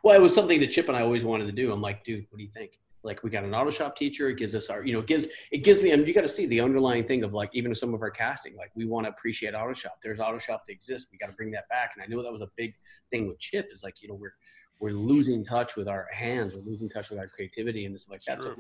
Well, 0.03 0.15
it 0.15 0.21
was 0.21 0.35
something 0.35 0.61
that 0.61 0.71
Chip 0.71 0.89
and 0.89 0.97
I 0.97 1.03
always 1.03 1.25
wanted 1.25 1.47
to 1.47 1.53
do. 1.53 1.73
I'm 1.73 1.81
like, 1.81 2.05
dude, 2.05 2.25
what 2.31 2.39
do 2.39 2.45
you 2.45 2.51
think? 2.55 2.79
Like, 3.05 3.23
we 3.23 3.31
got 3.31 3.45
an 3.45 3.55
auto 3.55 3.71
shop 3.71 3.97
teacher. 3.97 4.29
It 4.31 4.39
gives 4.39 4.55
us 4.55 4.71
our, 4.71 4.85
you 4.85 4.93
know, 4.95 5.01
it 5.01 5.07
gives 5.07 5.29
it 5.53 5.59
gives 5.59 5.83
me. 5.83 5.91
And 5.91 6.07
you 6.09 6.15
got 6.15 6.23
to 6.23 6.29
see 6.29 6.47
the 6.47 6.61
underlying 6.61 7.05
thing 7.05 7.23
of 7.23 7.33
like 7.33 7.51
even 7.53 7.75
some 7.75 7.95
of 7.95 8.03
our 8.03 8.11
casting. 8.11 8.57
Like, 8.57 8.71
we 8.75 8.87
want 8.87 9.07
to 9.07 9.11
appreciate 9.11 9.55
auto 9.55 9.75
shop. 9.75 9.99
There's 10.03 10.21
auto 10.21 10.39
shop 10.39 10.65
that 10.67 10.73
exists. 10.73 11.09
We 11.13 11.19
got 11.19 11.31
to 11.31 11.37
bring 11.37 11.51
that 11.53 11.69
back. 11.69 11.93
And 11.95 12.03
I 12.03 12.07
know 12.07 12.23
that 12.23 12.33
was 12.33 12.43
a 12.43 12.51
big 12.57 12.75
thing 13.11 13.29
with 13.29 13.39
Chip. 13.39 13.69
Is 13.73 13.83
like, 13.83 14.01
you 14.01 14.09
know, 14.09 14.15
we're 14.15 14.35
we're 14.81 14.91
losing 14.91 15.45
touch 15.45 15.77
with 15.77 15.87
our 15.87 16.07
hands. 16.13 16.55
We're 16.55 16.63
losing 16.63 16.89
touch 16.89 17.11
with 17.11 17.19
our 17.19 17.29
creativity 17.29 17.85
and 17.85 18.01
stuff 18.01 18.13
like 18.13 18.25
that. 18.25 18.43
So 18.43 18.57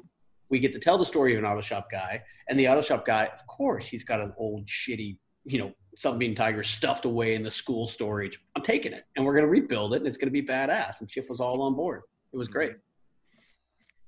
we 0.48 0.58
get 0.58 0.72
to 0.74 0.78
tell 0.78 0.98
the 0.98 1.04
story 1.04 1.32
of 1.34 1.38
an 1.38 1.44
auto 1.44 1.60
shop 1.60 1.90
guy, 1.90 2.22
and 2.48 2.58
the 2.58 2.68
auto 2.68 2.82
shop 2.82 3.04
guy, 3.06 3.24
of 3.24 3.46
course, 3.46 3.86
he's 3.86 4.04
got 4.04 4.20
an 4.20 4.32
old 4.36 4.66
shitty, 4.66 5.16
you 5.44 5.58
know, 5.58 5.72
Sunbeam 5.96 6.34
Tiger 6.34 6.62
stuffed 6.62 7.04
away 7.04 7.34
in 7.34 7.42
the 7.42 7.50
school 7.50 7.86
storage. 7.86 8.40
I'm 8.56 8.62
taking 8.62 8.92
it, 8.92 9.04
and 9.16 9.24
we're 9.24 9.34
gonna 9.34 9.48
rebuild 9.48 9.94
it, 9.94 9.98
and 9.98 10.06
it's 10.06 10.16
gonna 10.16 10.30
be 10.30 10.42
badass. 10.42 11.00
And 11.00 11.08
Chip 11.08 11.28
was 11.30 11.40
all 11.40 11.62
on 11.62 11.74
board. 11.74 12.02
It 12.32 12.36
was 12.36 12.48
mm-hmm. 12.48 12.58
great. 12.58 12.72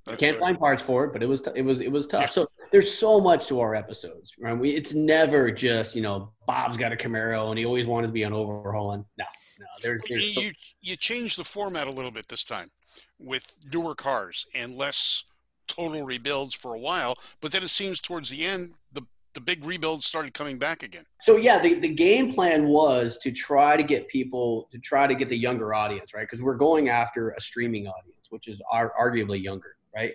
I 0.06 0.12
That's 0.12 0.20
can't 0.20 0.38
find 0.38 0.58
parts 0.58 0.84
for 0.84 1.04
it, 1.04 1.12
but 1.12 1.22
it 1.22 1.26
was 1.26 1.40
t- 1.40 1.50
it 1.54 1.62
was 1.62 1.80
it 1.80 1.90
was 1.90 2.06
tough. 2.06 2.22
Yeah. 2.22 2.28
So 2.28 2.48
there's 2.72 2.92
so 2.92 3.20
much 3.20 3.46
to 3.48 3.60
our 3.60 3.74
episodes. 3.74 4.34
Right? 4.38 4.56
We, 4.56 4.70
it's 4.70 4.94
never 4.94 5.50
just 5.50 5.96
you 5.96 6.02
know 6.02 6.32
Bob's 6.46 6.76
got 6.76 6.92
a 6.92 6.96
Camaro 6.96 7.50
and 7.50 7.58
he 7.58 7.64
always 7.64 7.86
wanted 7.86 8.08
to 8.08 8.12
be 8.12 8.24
on 8.24 8.32
Overhaulin'. 8.32 9.04
No, 9.18 9.24
no. 9.58 9.66
There's, 9.82 10.02
You, 10.08 10.18
there's 10.18 10.36
you 10.36 10.52
you 10.80 10.96
changed 10.96 11.38
the 11.38 11.44
format 11.44 11.86
a 11.86 11.90
little 11.90 12.10
bit 12.10 12.28
this 12.28 12.44
time 12.44 12.70
with 13.18 13.52
newer 13.72 13.94
cars 13.94 14.46
and 14.54 14.74
less 14.74 15.24
total 15.66 16.04
rebuilds 16.04 16.54
for 16.54 16.74
a 16.74 16.78
while, 16.78 17.16
but 17.40 17.50
then 17.50 17.62
it 17.62 17.70
seems 17.70 18.00
towards 18.00 18.30
the 18.30 18.44
end 18.44 18.74
the 18.92 19.02
the 19.36 19.40
big 19.40 19.66
rebuilds 19.66 20.06
started 20.06 20.32
coming 20.32 20.56
back 20.56 20.82
again. 20.82 21.04
So 21.20 21.36
yeah, 21.36 21.58
the, 21.58 21.74
the 21.74 21.90
game 21.90 22.32
plan 22.32 22.68
was 22.68 23.18
to 23.18 23.30
try 23.30 23.76
to 23.76 23.82
get 23.82 24.08
people 24.08 24.66
to 24.72 24.78
try 24.78 25.06
to 25.06 25.14
get 25.14 25.28
the 25.28 25.36
younger 25.36 25.74
audience, 25.74 26.14
right? 26.14 26.22
Because 26.22 26.40
we're 26.42 26.56
going 26.56 26.88
after 26.88 27.30
a 27.30 27.40
streaming 27.40 27.86
audience, 27.86 28.28
which 28.30 28.48
is 28.48 28.62
ar- 28.72 28.94
arguably 28.98 29.42
younger, 29.42 29.75
right? 29.96 30.12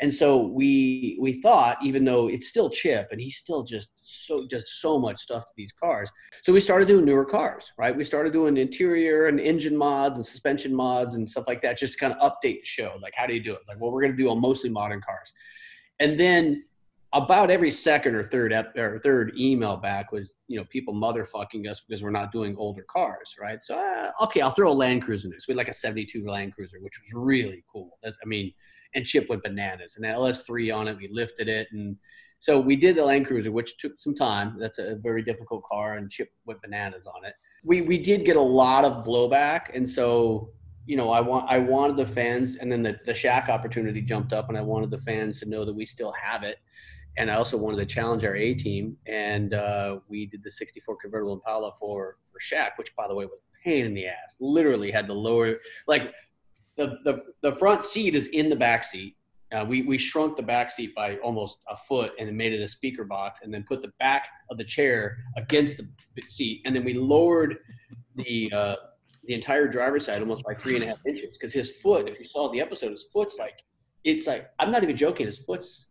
And 0.00 0.12
so 0.12 0.46
we 0.46 1.16
we 1.20 1.40
thought, 1.40 1.78
even 1.82 2.04
though 2.04 2.28
it's 2.28 2.48
still 2.48 2.68
Chip 2.68 3.08
and 3.12 3.20
he's 3.20 3.36
still 3.36 3.62
just 3.62 3.90
so 4.02 4.36
just 4.50 4.64
so 4.80 4.98
much 4.98 5.20
stuff 5.20 5.44
to 5.46 5.52
these 5.56 5.72
cars, 5.72 6.10
so 6.42 6.52
we 6.52 6.60
started 6.60 6.88
doing 6.88 7.04
newer 7.04 7.24
cars, 7.24 7.72
right? 7.78 7.96
We 7.96 8.02
started 8.04 8.32
doing 8.32 8.56
interior 8.56 9.26
and 9.26 9.38
engine 9.38 9.76
mods 9.76 10.16
and 10.16 10.26
suspension 10.26 10.74
mods 10.74 11.14
and 11.14 11.28
stuff 11.28 11.44
like 11.46 11.62
that, 11.62 11.78
just 11.78 11.92
to 11.94 11.98
kind 11.98 12.12
of 12.12 12.18
update 12.20 12.60
the 12.60 12.64
show. 12.64 12.96
Like, 13.00 13.14
how 13.16 13.26
do 13.26 13.34
you 13.34 13.42
do 13.42 13.52
it? 13.52 13.60
Like, 13.68 13.80
well, 13.80 13.92
we're 13.92 14.02
going 14.02 14.16
to 14.16 14.22
do 14.22 14.28
on 14.30 14.40
mostly 14.40 14.70
modern 14.70 15.00
cars, 15.00 15.32
and 16.00 16.18
then 16.18 16.64
about 17.12 17.48
every 17.48 17.70
second 17.70 18.16
or 18.16 18.24
third 18.24 18.52
ep- 18.52 18.76
or 18.76 18.98
third 18.98 19.32
email 19.38 19.76
back 19.76 20.10
was 20.10 20.28
you 20.48 20.58
know 20.58 20.64
people 20.70 20.92
motherfucking 20.92 21.68
us 21.68 21.80
because 21.88 22.02
we're 22.02 22.10
not 22.10 22.32
doing 22.32 22.56
older 22.58 22.84
cars, 22.90 23.36
right? 23.40 23.62
So 23.62 23.78
uh, 23.78 24.10
okay, 24.24 24.40
I'll 24.40 24.50
throw 24.50 24.72
a 24.72 24.74
Land 24.74 25.02
Cruiser 25.02 25.28
in 25.28 25.32
this. 25.32 25.46
We 25.46 25.52
had 25.52 25.58
like 25.58 25.68
a 25.68 25.74
'72 25.74 26.26
Land 26.26 26.52
Cruiser, 26.52 26.78
which 26.80 26.98
was 27.00 27.12
really 27.14 27.64
cool. 27.72 27.96
That's, 28.02 28.16
I 28.22 28.26
mean, 28.26 28.52
and 28.94 29.04
Chip 29.04 29.28
went 29.28 29.42
bananas. 29.42 29.96
And 29.96 30.04
LS3 30.04 30.74
on 30.74 30.88
it, 30.88 30.96
we 30.96 31.08
lifted 31.10 31.48
it, 31.48 31.68
and 31.72 31.96
so 32.38 32.60
we 32.60 32.76
did 32.76 32.96
the 32.96 33.04
Land 33.04 33.26
Cruiser, 33.26 33.50
which 33.50 33.76
took 33.78 33.98
some 33.98 34.14
time. 34.14 34.56
That's 34.58 34.78
a 34.78 34.96
very 34.96 35.22
difficult 35.22 35.62
car, 35.64 35.96
and 35.96 36.10
Chip 36.10 36.30
went 36.44 36.60
bananas 36.62 37.06
on 37.06 37.24
it. 37.24 37.34
We 37.64 37.82
we 37.82 37.98
did 37.98 38.24
get 38.24 38.36
a 38.36 38.40
lot 38.40 38.84
of 38.84 39.04
blowback, 39.04 39.74
and 39.74 39.88
so 39.88 40.50
you 40.86 40.96
know, 40.96 41.10
I 41.10 41.20
want 41.20 41.50
I 41.50 41.58
wanted 41.58 41.96
the 41.96 42.06
fans, 42.06 42.56
and 42.56 42.70
then 42.70 42.82
the 42.82 42.98
the 43.04 43.12
Shaq 43.12 43.48
opportunity 43.48 44.02
jumped 44.02 44.32
up, 44.32 44.48
and 44.48 44.58
I 44.58 44.62
wanted 44.62 44.90
the 44.90 44.98
fans 44.98 45.40
to 45.40 45.46
know 45.46 45.64
that 45.64 45.74
we 45.74 45.86
still 45.86 46.12
have 46.12 46.42
it 46.42 46.58
and 47.16 47.30
I 47.30 47.34
also 47.34 47.56
wanted 47.56 47.76
to 47.76 47.86
challenge 47.86 48.24
our 48.24 48.34
A 48.34 48.54
team, 48.54 48.96
and 49.06 49.54
uh, 49.54 49.98
we 50.08 50.26
did 50.26 50.42
the 50.42 50.50
'64 50.50 50.96
convertible 50.96 51.34
Impala 51.34 51.72
for 51.78 52.18
for 52.24 52.38
Shaq, 52.40 52.70
which 52.76 52.94
by 52.96 53.06
the 53.06 53.14
way 53.14 53.24
was 53.24 53.38
a 53.38 53.64
pain 53.64 53.84
in 53.84 53.94
the 53.94 54.06
ass. 54.06 54.36
Literally 54.40 54.90
had 54.90 55.06
to 55.06 55.14
lower 55.14 55.58
like 55.86 56.12
the 56.76 56.98
the 57.04 57.22
the 57.42 57.52
front 57.52 57.84
seat 57.84 58.14
is 58.14 58.28
in 58.28 58.48
the 58.48 58.56
back 58.56 58.84
seat. 58.84 59.16
Uh, 59.52 59.64
we 59.64 59.82
we 59.82 59.98
shrunk 59.98 60.36
the 60.36 60.42
back 60.42 60.70
seat 60.70 60.94
by 60.94 61.16
almost 61.18 61.58
a 61.68 61.76
foot 61.76 62.12
and 62.18 62.34
made 62.36 62.52
it 62.52 62.62
a 62.62 62.68
speaker 62.68 63.04
box, 63.04 63.40
and 63.42 63.52
then 63.52 63.64
put 63.68 63.82
the 63.82 63.92
back 64.00 64.28
of 64.50 64.56
the 64.56 64.64
chair 64.64 65.18
against 65.36 65.76
the 65.76 66.22
seat, 66.22 66.62
and 66.64 66.74
then 66.74 66.84
we 66.84 66.94
lowered 66.94 67.58
the. 68.16 68.52
Uh, 68.52 68.76
the 69.26 69.32
entire 69.32 69.66
driver's 69.66 70.04
side 70.04 70.20
almost 70.20 70.42
by 70.44 70.52
three 70.52 70.74
and 70.74 70.84
a 70.84 70.86
half 70.88 70.98
inches 71.06 71.38
because 71.38 71.54
his 71.54 71.70
foot, 71.80 72.06
if 72.06 72.18
you 72.18 72.26
saw 72.26 72.52
the 72.52 72.60
episode, 72.60 72.90
his 72.90 73.04
foot's 73.04 73.38
like, 73.38 73.62
it's 74.04 74.26
like, 74.26 74.50
I'm 74.58 74.70
not 74.70 74.82
even 74.82 74.98
joking, 74.98 75.24
his 75.24 75.38
foot's 75.38 75.86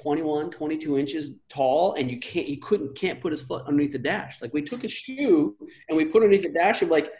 21 0.00 0.50
22 0.50 0.98
inches 0.98 1.32
tall 1.48 1.94
and 1.94 2.10
you 2.10 2.18
can't 2.20 2.46
he 2.46 2.56
couldn't 2.56 2.96
can't 2.96 3.20
put 3.20 3.32
his 3.32 3.42
foot 3.42 3.66
underneath 3.66 3.90
the 3.90 3.98
dash 3.98 4.40
like 4.40 4.54
we 4.54 4.62
took 4.62 4.82
his 4.82 4.92
shoe 4.92 5.56
and 5.88 5.96
we 5.96 6.04
put 6.04 6.22
it 6.22 6.26
underneath 6.26 6.42
the 6.42 6.58
dash 6.58 6.80
and 6.82 6.90
like 6.90 7.10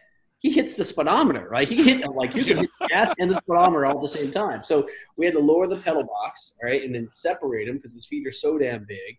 he 0.41 0.51
hits 0.51 0.75
the 0.75 0.85
speedometer 0.85 1.49
right? 1.49 1.69
He 1.69 1.83
hit 1.83 2.07
like 2.11 2.35
you 2.35 2.45
can 2.45 2.59
hit 2.65 2.71
the 2.81 2.87
gas 2.89 3.11
and 3.19 3.31
the 3.31 3.37
speedometer 3.37 3.87
all 3.87 3.97
at 3.99 4.03
the 4.03 4.19
same 4.19 4.31
time. 4.31 4.63
So 4.67 4.89
we 5.17 5.25
had 5.27 5.35
to 5.35 5.41
lower 5.41 5.67
the 5.69 5.77
pedal 5.77 6.05
box 6.05 6.53
right 6.63 6.83
and 6.83 6.95
then 6.95 7.09
separate 7.11 7.69
him 7.69 7.77
because 7.77 7.95
his 7.95 8.07
feet 8.07 8.27
are 8.27 8.33
so 8.33 8.59
damn 8.59 8.85
big. 8.85 9.19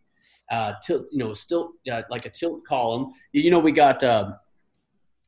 Uh 0.52 0.74
tilt 0.86 1.06
you 1.12 1.20
know 1.20 1.34
still 1.34 1.72
uh, 1.92 2.02
like 2.10 2.26
a 2.26 2.30
tilt 2.30 2.66
column. 2.66 3.14
You, 3.34 3.44
you 3.44 3.52
know 3.52 3.60
we 3.60 3.72
got 3.72 4.04
um 4.04 4.36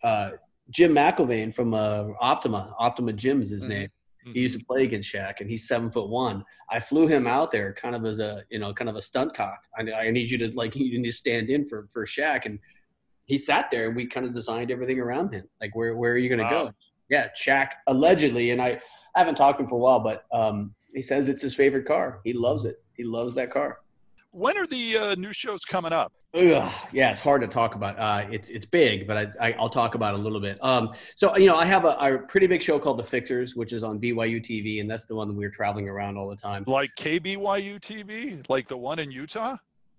uh 0.03 0.31
jim 0.69 0.93
McIlvaine 0.93 1.53
from 1.53 1.73
uh 1.73 2.05
optima. 2.19 2.75
Optima 2.79 3.13
jim 3.13 3.41
is 3.41 3.51
his 3.51 3.65
Mhm. 3.65 3.69
name. 3.69 3.89
He 4.33 4.39
used 4.39 4.57
to 4.57 4.65
play 4.65 4.83
against 4.83 5.13
Shaq, 5.13 5.41
and 5.41 5.49
he's 5.49 5.67
seven 5.67 5.91
foot 5.91 6.07
one. 6.07 6.45
I 6.71 6.79
flew 6.79 7.07
him 7.07 7.27
out 7.27 7.51
there, 7.51 7.73
kind 7.73 7.93
of 7.93 8.05
as 8.05 8.19
a 8.19 8.41
you 8.49 8.57
know, 8.57 8.73
kind 8.73 8.89
of 8.89 8.95
a 8.95 9.01
stunt 9.01 9.33
cock. 9.33 9.59
I, 9.77 9.81
I 9.91 10.11
need 10.11 10.31
you 10.31 10.37
to 10.39 10.49
like 10.55 10.75
you 10.91 10.97
need 10.97 11.07
to 11.09 11.13
stand 11.13 11.49
in 11.49 11.65
for 11.65 11.85
for 11.87 12.05
Shaq, 12.05 12.45
and 12.45 12.57
he 13.25 13.37
sat 13.37 13.71
there, 13.71 13.87
and 13.87 13.95
we 13.95 14.05
kind 14.07 14.25
of 14.25 14.33
designed 14.33 14.71
everything 14.71 14.99
around 14.99 15.33
him. 15.33 15.45
Like, 15.61 15.75
where 15.75 15.95
where 15.95 16.13
are 16.13 16.17
you 16.17 16.29
going 16.29 16.39
to 16.39 16.45
Wow. 16.45 16.65
go? 16.65 16.71
Yeah, 17.09 17.27
Shaq 17.39 17.71
allegedly, 17.87 18.51
and 18.51 18.61
I, 18.61 18.79
I 19.15 19.19
haven't 19.19 19.35
talked 19.35 19.59
to 19.59 19.63
him 19.63 19.69
for 19.69 19.75
a 19.75 19.79
while, 19.79 19.99
but 19.99 20.25
um, 20.31 20.73
he 20.93 21.01
says 21.01 21.29
it's 21.29 21.41
his 21.41 21.53
favorite 21.55 21.85
car. 21.85 22.21
He 22.23 22.33
loves 22.33 22.65
it. 22.65 22.83
He 22.95 23.03
loves 23.03 23.35
that 23.35 23.49
car. 23.51 23.79
when 24.31 24.57
are 24.57 24.65
the 24.65 24.97
uh, 24.97 25.15
new 25.15 25.33
shows 25.33 25.63
coming 25.63 25.93
up? 25.93 26.11
Ugh, 26.35 26.71
yeah, 26.91 27.11
it's 27.11 27.21
hard 27.21 27.41
to 27.41 27.47
talk 27.47 27.75
about. 27.75 27.99
Uh, 27.99 28.25
it's 28.31 28.49
it's 28.49 28.65
big, 28.65 29.05
but 29.05 29.35
I, 29.39 29.49
I 29.49 29.61
will 29.61 29.69
talk 29.69 29.93
about 29.93 30.15
it 30.15 30.19
a 30.19 30.23
little 30.23 30.39
bit. 30.39 30.57
Um, 30.63 30.93
so 31.15 31.37
you 31.37 31.45
know, 31.45 31.55
I 31.55 31.65
have 31.65 31.85
a, 31.85 31.89
a, 31.99 32.17
pretty 32.17 32.47
big 32.47 32.63
show 32.63 32.79
called 32.79 32.97
The 32.97 33.03
Fixers, 33.03 33.55
which 33.55 33.71
is 33.71 33.83
on 33.83 33.99
BYU 33.99 34.41
TV, 34.41 34.81
and 34.81 34.89
that's 34.89 35.05
the 35.05 35.13
one 35.13 35.27
that 35.27 35.35
we're 35.35 35.51
traveling 35.51 35.87
around 35.87 36.17
all 36.17 36.27
the 36.27 36.35
time. 36.35 36.63
Like 36.65 36.89
KBYU 36.97 37.79
TV, 37.79 38.43
like 38.49 38.67
the 38.67 38.77
one 38.77 38.97
in 38.97 39.11
Utah. 39.11 39.57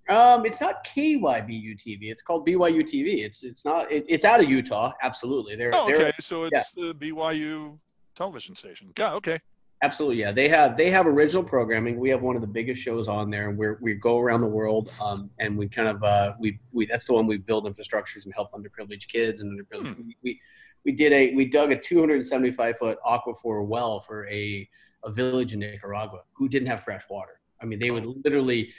Um, 0.09 0.45
it's 0.45 0.61
not 0.61 0.85
KYBU 0.85 1.79
TV. 1.81 2.11
It's 2.11 2.23
called 2.23 2.47
BYU 2.47 2.83
TV. 2.83 3.25
It's 3.25 3.43
it's 3.43 3.65
not. 3.65 3.91
It, 3.91 4.05
it's 4.09 4.25
out 4.25 4.43
of 4.43 4.49
Utah. 4.51 4.93
Absolutely. 5.03 5.57
They're, 5.57 5.75
oh, 5.75 5.85
okay. 5.85 5.99
They're, 5.99 6.13
so 6.21 6.45
it's 6.45 6.75
yeah. 6.77 6.89
the 6.89 6.95
BYU 6.95 7.79
television 8.15 8.55
station. 8.55 8.93
Yeah. 8.99 9.15
Okay. 9.15 9.39
Absolutely, 9.83 10.21
yeah. 10.21 10.33
They 10.33 10.49
have 10.49 10.79
they 10.79 10.89
have 10.91 11.07
original 11.07 11.43
programming. 11.43 11.99
We 11.99 12.09
have 12.09 12.23
one 12.23 12.37
of 12.37 12.41
the 12.41 12.49
biggest 12.49 12.83
shows 12.83 13.07
on 13.07 13.29
there, 13.29 13.51
and 13.51 13.59
we 13.59 13.67
we 13.83 13.95
go 13.95 14.19
around 14.19 14.41
the 14.41 14.49
world, 14.49 14.91
um, 14.99 15.29
and 15.41 15.59
we 15.59 15.69
kind 15.69 15.89
of 15.89 16.03
uh, 16.03 16.35
we 16.39 16.59
we 16.73 16.87
that's 16.87 17.05
the 17.05 17.13
one 17.13 17.27
we 17.27 17.37
build 17.37 17.67
infrastructures 17.67 18.25
and 18.25 18.33
help 18.33 18.53
underprivileged 18.53 19.09
kids 19.09 19.43
and 19.43 19.61
underprivileged. 19.61 19.97
Hmm. 19.97 20.09
We 20.23 20.41
we 20.87 20.93
did 20.93 21.13
a 21.13 21.35
we 21.35 21.45
dug 21.45 21.73
a 21.73 21.79
275 21.79 22.79
foot 22.79 22.99
aquifer 23.07 23.67
well 23.67 24.01
for 24.01 24.27
a 24.29 24.67
a 25.05 25.11
village 25.11 25.53
in 25.53 25.59
Nicaragua 25.59 26.23
who 26.33 26.49
didn't 26.49 26.69
have 26.69 26.83
fresh 26.83 27.03
water. 27.11 27.41
I 27.61 27.67
mean, 27.67 27.79
they 27.79 27.91
would 27.91 28.07
oh. 28.07 28.17
literally 28.25 28.73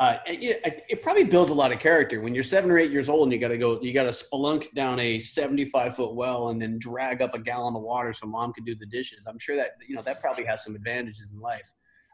uh, 0.00 0.16
it, 0.26 0.82
it, 0.88 1.02
probably 1.02 1.24
builds 1.24 1.50
a 1.50 1.54
lot 1.54 1.70
of 1.70 1.78
character 1.78 2.22
when 2.22 2.34
you're 2.34 2.42
seven 2.42 2.70
or 2.70 2.78
eight 2.78 2.90
years 2.90 3.10
old 3.10 3.24
and 3.24 3.32
you 3.34 3.38
got 3.38 3.48
to 3.48 3.58
go, 3.58 3.78
you 3.82 3.92
got 3.92 4.04
to 4.04 4.08
spelunk 4.08 4.72
down 4.72 4.98
a 4.98 5.20
75 5.20 5.94
foot 5.94 6.14
well 6.14 6.48
and 6.48 6.60
then 6.60 6.78
drag 6.78 7.20
up 7.20 7.34
a 7.34 7.38
gallon 7.38 7.76
of 7.76 7.82
water 7.82 8.10
so 8.14 8.26
mom 8.26 8.54
can 8.54 8.64
do 8.64 8.74
the 8.74 8.86
dishes. 8.86 9.26
I'm 9.26 9.38
sure 9.38 9.56
that, 9.56 9.72
you 9.86 9.94
know, 9.94 10.00
that 10.00 10.22
probably 10.22 10.46
has 10.46 10.64
some 10.64 10.74
advantages 10.74 11.28
in 11.30 11.38
life. 11.38 11.70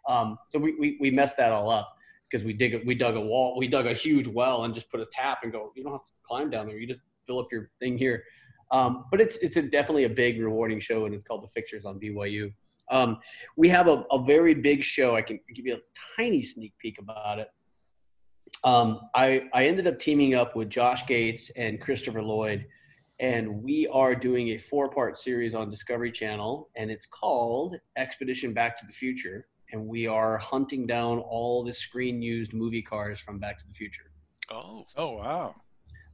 Um, 0.08 0.36
so 0.48 0.58
we, 0.58 0.74
we, 0.80 0.98
we 1.00 1.12
messed 1.12 1.36
that 1.36 1.52
all 1.52 1.70
up 1.70 1.94
because 2.28 2.44
we 2.44 2.52
dig, 2.52 2.84
we 2.84 2.96
dug 2.96 3.14
a 3.14 3.20
wall, 3.20 3.56
we 3.56 3.68
dug 3.68 3.86
a 3.86 3.92
huge 3.92 4.26
well 4.26 4.64
and 4.64 4.74
just 4.74 4.90
put 4.90 4.98
a 4.98 5.06
tap 5.12 5.38
and 5.44 5.52
go, 5.52 5.70
you 5.76 5.84
don't 5.84 5.92
have 5.92 6.04
to 6.06 6.12
climb 6.24 6.50
down 6.50 6.66
there. 6.66 6.78
You 6.78 6.88
just 6.88 7.00
fill 7.28 7.38
up 7.38 7.46
your 7.52 7.70
thing 7.78 7.96
here. 7.96 8.24
Um, 8.72 9.04
but 9.12 9.20
it's, 9.20 9.36
it's 9.36 9.58
a, 9.58 9.62
definitely 9.62 10.04
a 10.04 10.10
big 10.10 10.40
rewarding 10.40 10.80
show 10.80 11.04
and 11.04 11.14
it's 11.14 11.22
called 11.22 11.44
the 11.44 11.52
fixtures 11.54 11.84
on 11.84 12.00
BYU. 12.00 12.52
Um, 12.90 13.18
we 13.56 13.68
have 13.68 13.86
a, 13.86 14.04
a 14.10 14.24
very 14.24 14.54
big 14.54 14.82
show. 14.82 15.14
I 15.14 15.22
can 15.22 15.38
give 15.54 15.66
you 15.66 15.76
a 15.76 15.80
tiny 16.16 16.42
sneak 16.42 16.72
peek 16.80 16.98
about 16.98 17.38
it 17.38 17.48
um, 18.66 19.08
I, 19.14 19.44
I 19.54 19.66
ended 19.66 19.86
up 19.86 19.98
teaming 20.00 20.34
up 20.34 20.56
with 20.56 20.68
Josh 20.68 21.06
Gates 21.06 21.52
and 21.54 21.80
Christopher 21.80 22.20
Lloyd, 22.20 22.66
and 23.20 23.62
we 23.62 23.86
are 23.86 24.12
doing 24.12 24.48
a 24.48 24.58
four 24.58 24.90
part 24.90 25.16
series 25.16 25.54
on 25.54 25.70
Discovery 25.70 26.10
Channel, 26.10 26.68
and 26.74 26.90
it's 26.90 27.06
called 27.06 27.76
Expedition 27.96 28.52
Back 28.52 28.76
to 28.80 28.86
the 28.86 28.92
Future. 28.92 29.46
And 29.70 29.86
we 29.86 30.08
are 30.08 30.36
hunting 30.38 30.84
down 30.84 31.18
all 31.20 31.64
the 31.64 31.72
screen 31.72 32.20
used 32.20 32.54
movie 32.54 32.82
cars 32.82 33.20
from 33.20 33.38
Back 33.38 33.56
to 33.60 33.66
the 33.68 33.72
Future. 33.72 34.10
Oh, 34.50 34.84
oh, 34.96 35.12
wow. 35.12 35.54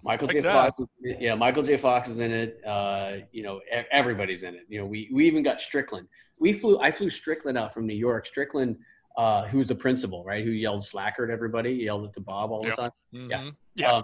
Michael 0.05 0.29
like 0.29 0.37
J. 0.37 0.43
Fox, 0.43 0.83
yeah, 1.01 1.35
Michael 1.35 1.63
J. 1.63 1.79
Fox 1.79 2.09
is 2.09 2.21
in 2.21 2.33
it. 2.33 2.61
Uh, 2.67 3.19
you 3.31 3.43
know, 3.43 3.61
everybody's 3.91 4.43
in 4.43 4.55
it. 4.55 4.63
You 4.69 4.81
know, 4.81 4.87
we 4.87 5.09
we 5.13 5.27
even 5.27 5.43
got 5.43 5.61
Strickland. 5.61 6.09
We 6.39 6.53
flew. 6.53 6.79
I 6.81 6.91
flew 6.91 7.09
Strickland 7.09 7.57
out 7.57 7.73
from 7.73 7.87
New 7.87 7.95
York. 7.95 8.27
Strickland 8.27 8.79
uh, 9.17 9.47
who 9.47 9.59
was 9.59 9.69
the 9.69 9.75
principal, 9.75 10.25
right? 10.25 10.45
Who 10.45 10.51
yelled 10.51 10.85
slacker 10.85 11.25
at 11.25 11.31
everybody, 11.31 11.73
yelled 11.73 12.05
it 12.05 12.13
to 12.15 12.21
Bob 12.21 12.51
all 12.51 12.65
yep. 12.65 12.77
the 12.77 12.83
time. 12.83 12.91
Mm-hmm. 13.15 13.31
Yeah, 13.31 13.51
yeah, 13.75 13.93
uh, 13.93 14.03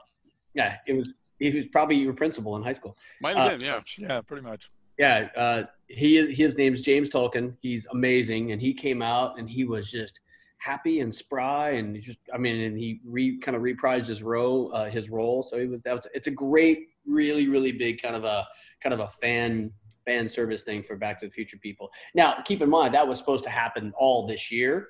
yeah. 0.55 0.77
It 0.87 0.95
was 0.95 1.15
he 1.39 1.51
was 1.51 1.67
probably 1.67 1.97
your 1.97 2.15
principal 2.15 2.57
in 2.57 2.63
high 2.63 2.73
school. 2.73 2.97
Might 3.21 3.37
have 3.37 3.47
uh, 3.47 3.57
been, 3.57 3.61
yeah, 3.61 3.81
yeah, 3.97 4.21
pretty 4.21 4.43
much. 4.43 4.71
Yeah, 4.99 5.29
uh, 5.37 5.63
he 5.87 6.33
his 6.33 6.59
name's 6.59 6.83
James 6.83 7.11
Tolkan. 7.11 7.57
He's 7.61 7.87
amazing, 7.93 8.53
and 8.53 8.61
he 8.61 8.75
came 8.75 9.03
out 9.03 9.39
and 9.39 9.49
he 9.49 9.65
was 9.65 9.91
just 9.91 10.21
happy 10.59 11.01
and 11.01 11.15
spry, 11.15 11.71
and 11.71 12.01
just 12.01 12.19
I 12.35 12.39
mean, 12.39 12.61
and 12.63 12.77
he 12.77 13.01
re 13.05 13.39
kind 13.39 13.57
of 13.57 13.63
reprised 13.63 14.07
his 14.07 14.23
role, 14.23 14.75
uh, 14.75 14.91
his 14.91 15.09
role. 15.09 15.43
So 15.43 15.59
he 15.59 15.67
was 15.67 15.81
that 15.83 15.95
was 15.95 16.07
it's 16.15 16.27
a 16.27 16.33
great, 16.33 16.89
really, 17.07 17.49
really 17.49 17.73
big 17.73 18.03
kind 18.03 18.17
of 18.17 18.25
a 18.25 18.47
kind 18.83 18.93
of 18.93 19.01
a 19.01 19.09
fan 19.09 19.73
fan 20.05 20.29
service 20.29 20.63
thing 20.63 20.83
for 20.83 20.97
Back 20.97 21.21
to 21.21 21.27
the 21.27 21.33
Future 21.33 21.59
people. 21.59 21.93
Now, 22.15 22.43
keep 22.45 22.63
in 22.63 22.69
mind 22.69 22.95
that 22.95 23.07
was 23.07 23.19
supposed 23.19 23.45
to 23.45 23.51
happen 23.51 23.93
all 23.97 24.27
this 24.27 24.51
year 24.51 24.89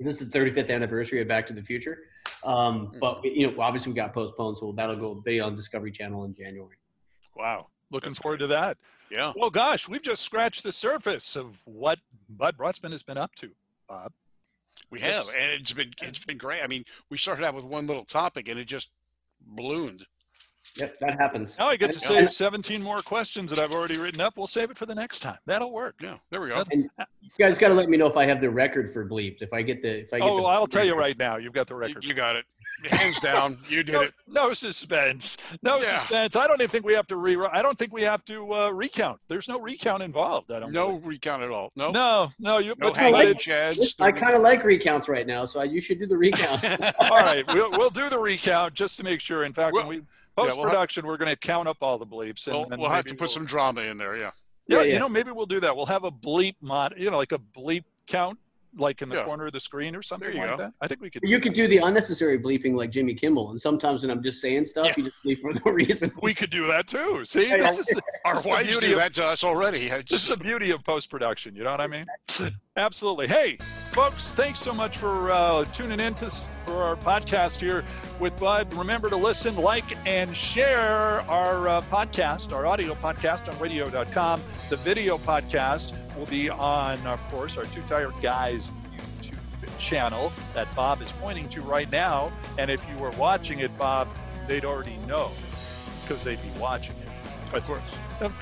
this 0.00 0.20
is 0.20 0.30
the 0.30 0.38
35th 0.38 0.70
anniversary 0.70 1.20
of 1.20 1.28
Back 1.28 1.46
to 1.48 1.52
the 1.52 1.62
Future. 1.62 2.04
Um, 2.44 2.92
but 3.00 3.24
you 3.24 3.46
know, 3.50 3.60
obviously 3.60 3.92
we 3.92 3.96
got 3.96 4.12
postponed, 4.12 4.58
so 4.58 4.72
that'll 4.76 4.96
go 4.96 5.14
be 5.14 5.40
on 5.40 5.56
Discovery 5.56 5.90
Channel 5.90 6.24
in 6.24 6.34
January. 6.34 6.76
Wow, 7.36 7.68
looking 7.90 8.10
That's 8.10 8.18
forward 8.18 8.38
great. 8.38 8.48
to 8.48 8.54
that. 8.54 8.78
Yeah. 9.10 9.32
Well, 9.36 9.50
gosh, 9.50 9.88
we've 9.88 10.02
just 10.02 10.22
scratched 10.22 10.62
the 10.62 10.72
surface 10.72 11.36
of 11.36 11.60
what 11.64 11.98
Bud 12.28 12.56
Brutsman 12.56 12.90
has 12.92 13.02
been 13.02 13.18
up 13.18 13.34
to, 13.36 13.50
Bob. 13.88 14.12
We 14.90 15.00
have, 15.00 15.26
and 15.28 15.60
it's 15.60 15.72
been 15.72 15.92
it's 16.02 16.24
been 16.24 16.38
great. 16.38 16.62
I 16.62 16.66
mean, 16.66 16.84
we 17.10 17.18
started 17.18 17.44
out 17.44 17.54
with 17.54 17.64
one 17.64 17.86
little 17.86 18.04
topic, 18.04 18.48
and 18.48 18.58
it 18.58 18.66
just 18.66 18.90
ballooned. 19.40 20.06
Yep, 20.76 20.98
that 21.00 21.18
happens. 21.18 21.56
Now 21.58 21.68
I 21.68 21.76
get 21.76 21.92
to 21.92 22.00
save 22.00 22.30
17 22.30 22.82
more 22.82 22.98
questions 22.98 23.50
that 23.50 23.58
I've 23.58 23.72
already 23.72 23.96
written 23.96 24.20
up. 24.20 24.36
We'll 24.36 24.46
save 24.46 24.70
it 24.70 24.76
for 24.76 24.86
the 24.86 24.94
next 24.94 25.20
time. 25.20 25.38
That'll 25.46 25.72
work. 25.72 25.96
Yeah, 26.00 26.16
there 26.30 26.40
we 26.40 26.48
go. 26.48 26.64
And 26.70 26.90
you 27.20 27.30
guys 27.38 27.58
got 27.58 27.68
to 27.68 27.74
let 27.74 27.88
me 27.88 27.96
know 27.96 28.06
if 28.06 28.16
I 28.16 28.26
have 28.26 28.40
the 28.40 28.50
record 28.50 28.90
for 28.90 29.08
bleeped. 29.08 29.42
If 29.42 29.52
I 29.52 29.62
get 29.62 29.82
the, 29.82 30.00
if 30.00 30.12
I 30.12 30.18
get 30.18 30.28
oh, 30.28 30.38
the, 30.38 30.44
I'll 30.44 30.66
tell 30.66 30.84
you 30.84 30.96
right 30.96 31.18
now. 31.18 31.36
You've 31.36 31.52
got 31.52 31.66
the 31.66 31.74
record. 31.74 32.04
You, 32.04 32.10
you 32.10 32.14
got 32.14 32.36
it. 32.36 32.44
Hands 32.90 33.18
down, 33.20 33.58
you 33.68 33.82
did 33.82 33.92
no, 33.92 34.00
it. 34.02 34.14
No 34.28 34.52
suspense. 34.52 35.38
No 35.62 35.78
yeah. 35.78 35.96
suspense. 35.96 36.36
I 36.36 36.46
don't 36.46 36.60
even 36.60 36.68
think 36.68 36.84
we 36.84 36.92
have 36.92 37.06
to 37.06 37.16
re. 37.16 37.36
I 37.50 37.62
don't 37.62 37.78
think 37.78 37.92
we 37.92 38.02
have 38.02 38.24
to 38.26 38.54
uh, 38.54 38.70
recount. 38.70 39.20
There's 39.28 39.48
no 39.48 39.58
recount 39.58 40.02
involved. 40.02 40.52
I 40.52 40.60
don't. 40.60 40.72
No 40.72 40.88
believe. 40.88 41.06
recount 41.06 41.42
at 41.42 41.50
all. 41.50 41.72
No. 41.74 41.90
No. 41.90 42.30
No. 42.38 42.58
You. 42.58 42.74
No 42.78 42.88
but 42.88 42.96
hanging 42.96 43.34
chads. 43.34 44.00
I 44.00 44.12
kind 44.12 44.34
of 44.34 44.42
like 44.42 44.62
recounts 44.62 45.08
right 45.08 45.26
now, 45.26 45.46
so 45.46 45.62
you 45.62 45.80
should 45.80 45.98
do 45.98 46.06
the 46.06 46.16
recount. 46.16 46.64
all 47.00 47.18
right, 47.18 47.44
we'll 47.54 47.70
we'll 47.72 47.90
do 47.90 48.08
the 48.08 48.18
recount 48.18 48.74
just 48.74 48.98
to 48.98 49.04
make 49.04 49.20
sure. 49.20 49.44
In 49.44 49.52
fact, 49.52 49.74
when 49.74 49.86
we 49.86 50.02
post 50.36 50.60
production, 50.60 51.02
yeah, 51.02 51.06
we'll 51.06 51.14
we're 51.14 51.18
going 51.18 51.30
to 51.30 51.36
count 51.36 51.68
up 51.68 51.78
all 51.80 51.98
the 51.98 52.06
bleeps. 52.06 52.46
And, 52.46 52.56
we'll, 52.56 52.70
and 52.70 52.80
we'll 52.80 52.90
have 52.90 53.06
to 53.06 53.14
put 53.14 53.22
we'll, 53.22 53.30
some 53.30 53.46
drama 53.46 53.82
in 53.82 53.96
there. 53.96 54.16
Yeah. 54.16 54.30
Yeah, 54.68 54.82
yeah, 54.82 54.94
you 54.94 54.98
know, 54.98 55.08
maybe 55.08 55.30
we'll 55.30 55.46
do 55.46 55.60
that. 55.60 55.76
We'll 55.76 55.86
have 55.86 56.02
a 56.02 56.10
bleep 56.10 56.56
mod, 56.60 56.94
you 56.96 57.08
know, 57.08 57.16
like 57.16 57.30
a 57.30 57.38
bleep 57.38 57.84
count 58.08 58.36
like 58.76 59.02
in 59.02 59.08
the 59.08 59.16
yeah. 59.16 59.24
corner 59.24 59.46
of 59.46 59.52
the 59.52 59.60
screen 59.60 59.96
or 59.96 60.02
something 60.02 60.36
like 60.36 60.50
go. 60.50 60.56
that. 60.56 60.72
I 60.80 60.88
think 60.88 61.00
we 61.00 61.10
could. 61.10 61.22
You 61.24 61.40
could 61.40 61.54
do 61.54 61.68
the 61.68 61.78
unnecessary 61.78 62.38
bleeping 62.38 62.76
like 62.76 62.90
Jimmy 62.90 63.14
Kimmel, 63.14 63.50
and 63.50 63.60
sometimes 63.60 64.02
when 64.02 64.10
I'm 64.10 64.22
just 64.22 64.40
saying 64.40 64.66
stuff, 64.66 64.86
yeah. 64.86 64.94
you 64.96 65.04
just 65.04 65.16
bleep 65.24 65.40
for 65.40 65.52
no 65.52 65.72
reason. 65.72 66.12
We 66.22 66.34
could 66.34 66.50
do 66.50 66.66
that 66.68 66.86
too. 66.86 67.24
See, 67.24 67.46
this 67.46 67.78
is 67.78 68.00
our 68.24 68.36
this 68.36 68.46
wives 68.46 68.78
do 68.78 68.92
of, 68.92 68.98
that 68.98 69.14
to 69.14 69.24
us 69.24 69.44
already. 69.44 69.88
This 69.88 70.24
is 70.24 70.28
the 70.28 70.36
beauty 70.36 70.70
of 70.70 70.84
post 70.84 71.10
production. 71.10 71.54
You 71.54 71.64
know 71.64 71.70
what 71.70 71.80
I 71.80 71.86
mean? 71.86 72.06
Absolutely. 72.76 73.26
Hey, 73.26 73.58
folks, 73.90 74.34
thanks 74.34 74.58
so 74.58 74.74
much 74.74 74.98
for 74.98 75.30
uh, 75.30 75.64
tuning 75.72 76.00
in 76.00 76.14
to 76.14 76.30
for 76.64 76.82
our 76.82 76.96
podcast 76.96 77.60
here 77.60 77.84
with 78.18 78.38
Bud. 78.38 78.72
Remember 78.74 79.08
to 79.08 79.16
listen, 79.16 79.56
like, 79.56 79.96
and 80.06 80.36
share 80.36 81.22
our 81.22 81.68
uh, 81.68 81.82
podcast, 81.90 82.52
our 82.52 82.66
audio 82.66 82.94
podcast 82.96 83.50
on 83.50 83.58
radio.com. 83.58 84.42
The 84.68 84.76
video 84.76 85.16
podcast 85.16 85.94
will 86.16 86.26
be 86.26 86.50
on, 86.50 87.04
of 87.06 87.20
course, 87.30 87.56
our 87.56 87.64
Two 87.66 87.82
Tired 87.82 88.14
Guys 88.22 88.70
YouTube 89.20 89.78
channel 89.78 90.32
that 90.54 90.72
Bob 90.74 91.02
is 91.02 91.12
pointing 91.12 91.48
to 91.50 91.62
right 91.62 91.90
now. 91.90 92.32
And 92.58 92.70
if 92.70 92.80
you 92.90 92.98
were 92.98 93.10
watching 93.12 93.60
it, 93.60 93.76
Bob, 93.78 94.08
they'd 94.48 94.64
already 94.64 94.96
know 95.06 95.30
because 96.02 96.24
they'd 96.24 96.42
be 96.42 96.58
watching 96.58 96.96
it. 96.96 97.54
Of 97.54 97.64
course. 97.64 97.82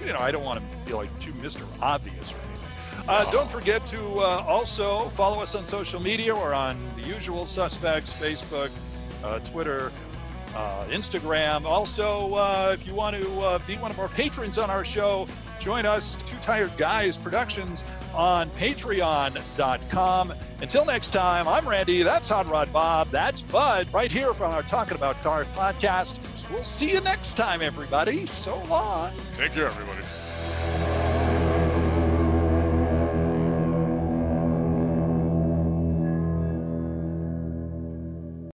You 0.07 0.13
know, 0.13 0.21
I 0.21 0.31
don't 0.31 0.45
want 0.45 0.61
to 0.61 0.77
be 0.87 0.93
like 0.93 1.19
too 1.21 1.33
Mr. 1.35 1.67
Obvious 1.81 2.33
or 2.33 2.37
anything. 2.37 3.09
Uh, 3.09 3.31
don't 3.31 3.51
forget 3.51 3.85
to 3.87 4.21
uh, 4.21 4.45
also 4.47 5.09
follow 5.11 5.41
us 5.41 5.55
on 5.55 5.67
social 5.67 6.01
media. 6.01 6.35
We're 6.35 6.55
on 6.55 6.79
the 6.97 7.03
usual 7.03 7.45
suspects 7.45 8.15
Facebook, 8.15 8.71
uh, 9.23 9.41
Twitter, 9.41 9.93
uh, 10.55 10.87
Instagram. 10.89 11.65
Also, 11.65 12.35
uh, 12.35 12.71
if 12.73 12.87
you 12.87 12.95
want 12.95 13.17
to 13.17 13.41
uh, 13.41 13.59
be 13.67 13.77
one 13.77 13.91
of 13.91 13.99
our 13.99 14.09
patrons 14.09 14.59
on 14.59 14.71
our 14.71 14.85
show, 14.85 15.27
join 15.61 15.87
us, 15.87 16.17
Two 16.17 16.37
Tired 16.39 16.77
Guys 16.77 17.17
Productions, 17.17 17.85
on 18.15 18.51
patreon.com. 18.51 20.35
Until 20.61 20.85
next 20.85 21.11
time, 21.11 21.49
I'm 21.49 21.69
Randy. 21.69 22.03
That's 22.03 22.29
Hot 22.29 22.49
Rod 22.49 22.73
Bob. 22.73 23.11
That's 23.11 23.43
Bud, 23.43 23.89
right 23.93 24.11
here 24.11 24.35
from 24.35 24.53
our 24.53 24.63
Talking 24.63 24.97
About 24.97 25.21
Cars 25.23 25.47
podcast. 25.55 26.19
So 26.39 26.53
we'll 26.53 26.65
see 26.65 26.93
you 26.93 27.01
next 27.01 27.35
time, 27.35 27.63
everybody. 27.63 28.27
So 28.27 28.63
long. 28.65 29.13
Take 29.33 29.53
care, 29.53 29.67
everybody. 29.67 31.04